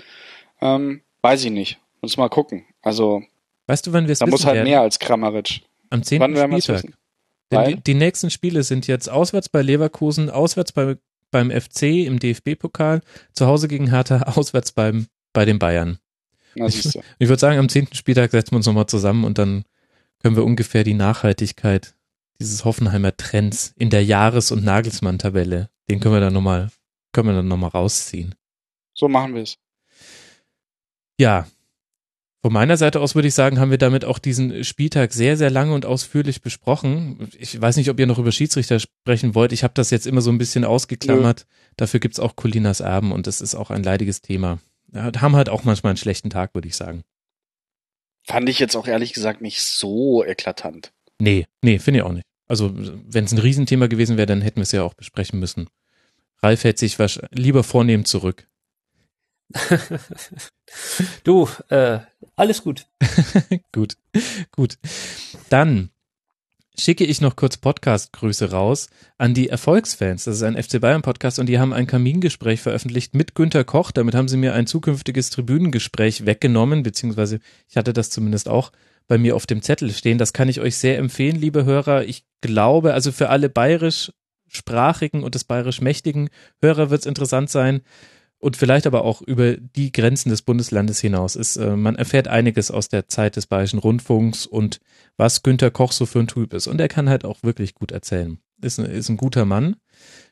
ähm, 0.61 1.03
weiß 1.21 1.45
ich 1.45 1.51
nicht. 1.51 1.79
Muss 2.01 2.17
mal 2.17 2.31
gucken. 2.31 2.65
Also 2.83 3.23
Weißt 3.67 3.87
du, 3.87 3.93
wann 3.93 4.07
wir 4.07 4.13
es 4.15 4.19
da 4.19 4.27
muss 4.27 4.47
halt 4.47 4.57
werden? 4.57 4.69
mehr 4.69 4.81
als 4.81 4.99
Kramaric. 4.99 5.61
Am 5.91 6.03
10. 6.03 6.21
Wann 6.21 6.35
Spieltag. 6.35 6.93
Denn 7.53 7.65
die, 7.67 7.77
die 7.77 7.95
nächsten 7.95 8.31
Spiele 8.31 8.63
sind 8.63 8.87
jetzt 8.87 9.09
auswärts 9.11 9.49
bei 9.49 9.63
Leverkusen, 9.63 10.31
auswärts 10.31 10.73
bei, 10.73 10.97
beim 11.31 11.51
FC 11.51 11.83
im 12.07 12.19
DFB-Pokal, 12.19 13.01
zu 13.33 13.47
Hause 13.47 13.69
gegen 13.69 13.91
Hertha, 13.91 14.23
auswärts 14.35 14.73
beim, 14.73 15.07
bei 15.33 15.45
den 15.45 15.59
Bayern. 15.59 15.99
Na, 16.55 16.67
du. 16.67 16.73
Ich 16.73 16.95
würde 17.29 17.41
sagen, 17.41 17.59
am 17.59 17.69
10. 17.69 17.89
Spieltag 17.93 18.31
setzen 18.31 18.53
wir 18.53 18.57
uns 18.57 18.67
nochmal 18.67 18.87
zusammen 18.87 19.25
und 19.25 19.39
dann 19.39 19.65
können 20.21 20.37
wir 20.37 20.45
ungefähr 20.45 20.85
die 20.85 20.95
Nachhaltigkeit 20.95 21.95
dieses 22.41 22.65
Hoffenheimer 22.65 23.17
Trends 23.17 23.75
in 23.77 23.91
der 23.91 24.05
Jahres- 24.05 24.51
und 24.51 24.65
Nagelsmann-Tabelle, 24.65 25.69
den 25.89 26.01
können 26.01 26.15
wir 26.15 26.21
dann 26.21 26.33
nochmal, 26.33 26.71
können 27.13 27.29
wir 27.29 27.35
dann 27.35 27.49
nochmal 27.49 27.71
rausziehen. 27.71 28.35
So 28.95 29.09
machen 29.09 29.35
wir 29.35 29.43
es. 29.43 29.59
Ja. 31.19 31.47
Von 32.43 32.55
meiner 32.55 32.79
Seite 32.79 33.01
aus 33.01 33.15
würde 33.15 33.29
ich 33.29 33.35
sagen, 33.35 33.61
haben 33.61 33.71
wir 33.71 33.77
damit 33.77 34.07
auch 34.07 34.19
diesen 34.19 34.65
Spieltag 34.65 35.13
sehr, 35.13 35.37
sehr 35.37 35.51
lange 35.51 35.75
und 35.75 35.85
ausführlich 35.85 36.41
besprochen. 36.41 37.29
Ich 37.39 37.61
weiß 37.61 37.77
nicht, 37.77 37.91
ob 37.91 38.01
ihr 38.01 38.07
noch 38.07 38.19
über 38.19 38.33
Schiedsrichter 38.33 38.81
sprechen 38.81 39.35
wollt. 39.35 39.53
Ich 39.53 39.63
habe 39.63 39.75
das 39.75 39.91
jetzt 39.91 40.07
immer 40.07 40.23
so 40.23 40.31
ein 40.31 40.39
bisschen 40.39 40.65
ausgeklammert. 40.65 41.47
Dafür 41.77 42.01
gibt's 42.01 42.19
auch 42.19 42.37
Colinas 42.37 42.81
Erben 42.81 43.13
und 43.13 43.27
das 43.27 43.43
ist 43.43 43.55
auch 43.55 43.71
ein 43.71 43.83
leidiges 43.83 44.23
Thema. 44.23 44.59
Haben 44.95 45.37
halt 45.37 45.49
auch 45.49 45.65
manchmal 45.65 45.91
einen 45.91 45.97
schlechten 45.97 46.31
Tag, 46.31 46.55
würde 46.55 46.69
ich 46.69 46.77
sagen. 46.77 47.03
Fand 48.27 48.49
ich 48.49 48.59
jetzt 48.59 48.77
auch 48.77 48.87
ehrlich 48.87 49.13
gesagt 49.13 49.41
nicht 49.41 49.63
so 49.63 50.25
eklatant. 50.25 50.93
Nee, 51.21 51.47
nee, 51.63 51.79
finde 51.79 52.01
ich 52.01 52.05
auch 52.05 52.13
nicht. 52.13 52.27
Also, 52.49 52.73
wenn 52.75 53.25
es 53.25 53.33
ein 53.33 53.39
Riesenthema 53.39 53.87
gewesen 53.87 54.17
wäre, 54.17 54.27
dann 54.27 54.43
hätten 54.43 54.57
wir 54.57 54.65
es 54.65 54.73
ja 54.73 54.83
auch 54.83 54.95
besprechen 54.95 55.39
müssen. 55.39 55.69
Ralf 56.43 56.65
hält 56.65 56.79
sich 56.79 56.97
lieber 57.31 57.65
vornehm 57.65 58.05
zurück. 58.05 58.47
Du, 61.25 61.49
äh, 61.69 61.99
alles 62.37 62.63
gut. 62.63 62.87
gut, 63.73 63.97
gut. 64.53 64.79
Dann 65.49 65.91
schicke 66.79 67.05
ich 67.05 67.21
noch 67.21 67.37
kurz 67.37 67.57
Podcast-Grüße 67.57 68.51
raus 68.51 68.89
an 69.19 69.35
die 69.35 69.49
Erfolgsfans. 69.49 70.25
Das 70.25 70.37
ist 70.37 70.43
ein 70.43 70.61
FC 70.61 70.81
Bayern-Podcast 70.81 71.39
und 71.39 71.47
die 71.47 71.59
haben 71.59 71.73
ein 71.73 71.87
Kamingespräch 71.87 72.61
veröffentlicht 72.61 73.15
mit 73.15 73.35
Günter 73.35 73.65
Koch. 73.65 73.91
Damit 73.91 74.15
haben 74.15 74.29
sie 74.29 74.37
mir 74.37 74.55
ein 74.55 74.67
zukünftiges 74.67 75.31
Tribünengespräch 75.31 76.27
weggenommen, 76.27 76.83
beziehungsweise 76.83 77.41
ich 77.69 77.77
hatte 77.77 77.93
das 77.93 78.11
zumindest 78.11 78.49
auch 78.49 78.73
bei 79.09 79.19
mir 79.19 79.37
auf 79.37 79.47
dem 79.47 79.63
Zettel 79.63 79.91
stehen. 79.93 80.19
Das 80.19 80.33
kann 80.33 80.49
ich 80.49 80.61
euch 80.61 80.77
sehr 80.77 80.99
empfehlen, 80.99 81.37
liebe 81.37 81.65
Hörer. 81.65 82.05
Ich 82.05 82.25
glaube, 82.41 82.95
also 82.95 83.13
für 83.13 83.29
alle 83.29 83.49
bayerischsprachigen 83.49 85.23
und 85.23 85.35
des 85.35 85.45
bayerisch 85.45 85.81
mächtigen 85.81 86.31
Hörer 86.63 86.91
wird 86.91 87.01
es 87.01 87.07
interessant 87.07 87.51
sein 87.51 87.83
und 88.41 88.57
vielleicht 88.57 88.87
aber 88.87 89.05
auch 89.05 89.23
über 89.23 89.57
die 89.57 89.93
Grenzen 89.93 90.31
des 90.31 90.43
Bundeslandes 90.43 91.01
hinaus 91.01 91.37
ist. 91.37 91.57
Äh, 91.57 91.77
man 91.77 91.95
erfährt 91.97 92.27
einiges 92.27 92.71
aus 92.71 92.89
der 92.89 93.07
Zeit 93.07 93.37
des 93.37 93.47
Bayerischen 93.47 93.79
Rundfunks 93.79 94.47
und 94.47 94.81
was 95.17 95.43
Günter 95.43 95.71
Koch 95.71 95.93
so 95.93 96.07
für 96.07 96.21
ein 96.21 96.27
Typ 96.27 96.55
ist. 96.55 96.67
Und 96.67 96.81
er 96.81 96.89
kann 96.89 97.09
halt 97.09 97.25
auch 97.25 97.43
wirklich 97.43 97.75
gut 97.75 97.93
erzählen. 97.93 98.39
Ist, 98.63 98.81
ein- 98.81 98.87
ist 98.87 99.09
ein 99.11 99.17
guter 99.19 99.45
Mann. 99.45 99.77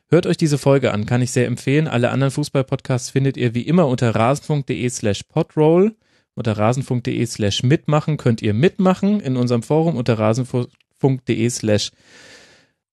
Hört 0.09 0.25
euch 0.25 0.37
diese 0.37 0.57
Folge 0.57 0.91
an, 0.91 1.05
kann 1.05 1.21
ich 1.21 1.31
sehr 1.31 1.45
empfehlen. 1.45 1.87
Alle 1.87 2.09
anderen 2.09 2.31
Fußballpodcasts 2.31 3.11
findet 3.11 3.37
ihr 3.37 3.53
wie 3.53 3.61
immer 3.61 3.87
unter 3.87 4.13
rasenfunk.de 4.15 4.89
slash 4.89 5.21
podroll. 5.23 5.95
Unter 6.33 6.57
rasenfunk.de 6.57 7.23
slash 7.27 7.61
mitmachen 7.63 8.17
könnt 8.17 8.41
ihr 8.41 8.53
mitmachen 8.55 9.19
in 9.19 9.37
unserem 9.37 9.61
Forum 9.61 9.97
unter 9.97 10.17
rasenfunk.de 10.17 11.49
slash 11.49 11.91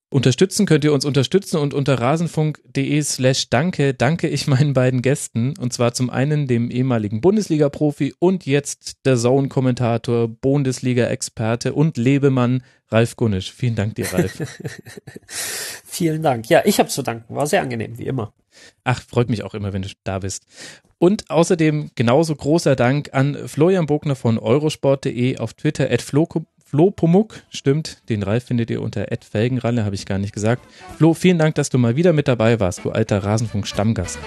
Unterstützen 0.09 0.67
könnt 0.67 0.85
ihr 0.85 0.93
uns 0.93 1.05
unterstützen 1.05 1.57
und 1.57 1.75
unter 1.75 2.01
rasenfunk.de 2.01 3.03
slash 3.03 3.51
danke 3.51 3.93
danke 3.93 4.29
ich 4.29 4.47
meinen 4.47 4.73
beiden 4.73 5.03
Gästen 5.03 5.55
und 5.59 5.73
zwar 5.73 5.95
zum 5.95 6.11
einen 6.11 6.47
dem 6.47 6.71
ehemaligen 6.71 7.21
Bundesliga-Profi 7.21 8.15
und 8.21 8.47
jetzt 8.47 9.05
der 9.05 9.17
Zone-Kommentator, 9.17 10.29
Bundesliga-Experte 10.29 11.75
und 11.75 11.97
Lebemann 11.97 12.63
Ralf 12.89 13.17
Gunnisch. 13.17 13.53
Vielen 13.53 13.75
Dank 13.75 13.97
dir, 13.97 14.07
Ralf. 14.13 14.43
Vielen 15.85 16.23
Dank. 16.23 16.49
Ja, 16.49 16.63
ich 16.65 16.79
habe 16.79 16.89
zu 16.89 17.03
danken. 17.03 17.35
War 17.35 17.49
sehr 17.49 17.63
angenehm, 17.63 17.99
wie 17.99 18.07
immer. 18.07 18.33
Ach, 18.85 19.03
freut 19.03 19.29
mich 19.29 19.43
auch 19.43 19.55
immer, 19.55 19.73
wenn 19.73 19.83
du 19.83 19.89
da 20.05 20.21
bist. 20.21 20.47
Und 20.99 21.29
außerdem 21.31 21.91
genauso 21.97 22.37
großer 22.37 22.77
Dank 22.77 23.11
an 23.13 23.49
Florian 23.49 23.87
Bogner 23.87 24.15
von 24.15 24.39
eurosport.de 24.39 25.39
auf 25.39 25.55
Twitter 25.55 25.91
at 25.91 26.01
Flo 26.01 26.27
Flo 26.77 26.91
Pumuck, 26.91 27.37
stimmt, 27.49 28.03
den 28.11 28.23
Ralf 28.23 28.45
findet 28.45 28.69
ihr 28.69 28.83
unter 28.83 29.11
Ed 29.11 29.25
Felgenralle, 29.25 29.87
habe 29.87 29.95
ich 29.95 30.05
gar 30.05 30.19
nicht 30.19 30.35
gesagt. 30.35 30.63
Flo, 30.99 31.15
vielen 31.15 31.39
Dank, 31.39 31.55
dass 31.55 31.71
du 31.71 31.79
mal 31.79 31.97
wieder 31.97 32.13
mit 32.13 32.29
dabei 32.29 32.61
warst, 32.61 32.85
du 32.85 32.91
alter 32.91 33.25
Rasenfunk-Stammgast. 33.25 34.19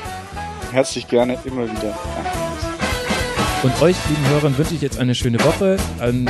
Herzlich 0.71 1.07
gerne, 1.07 1.37
immer 1.45 1.65
wieder. 1.65 1.95
Und 3.61 3.81
euch, 3.83 3.95
lieben 4.09 4.29
Hörern, 4.29 4.57
wünsche 4.57 4.73
ich 4.73 4.81
jetzt 4.81 4.97
eine 4.97 5.13
schöne 5.13 5.39
Woche. 5.43 5.77
Am 5.99 6.27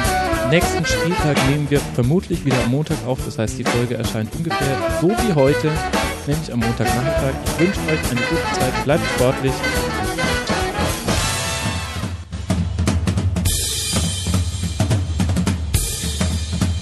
nächsten 0.50 0.86
Spieltag 0.86 1.38
nehmen 1.50 1.70
wir 1.70 1.80
vermutlich 1.80 2.44
wieder 2.44 2.62
am 2.66 2.72
Montag 2.72 2.98
auf. 3.08 3.24
Das 3.24 3.40
heißt, 3.40 3.58
die 3.58 3.64
Folge 3.64 3.96
erscheint 3.96 4.36
ungefähr 4.36 4.78
so 5.00 5.08
wie 5.08 5.34
heute, 5.36 5.72
nämlich 6.28 6.52
am 6.52 6.60
Montagnachmittag. 6.60 7.34
Ich 7.46 7.60
wünsche 7.66 7.80
euch 7.80 8.12
eine 8.12 8.20
gute 8.20 8.60
Zeit, 8.60 8.84
bleibt 8.84 9.06
sportlich. 9.16 9.54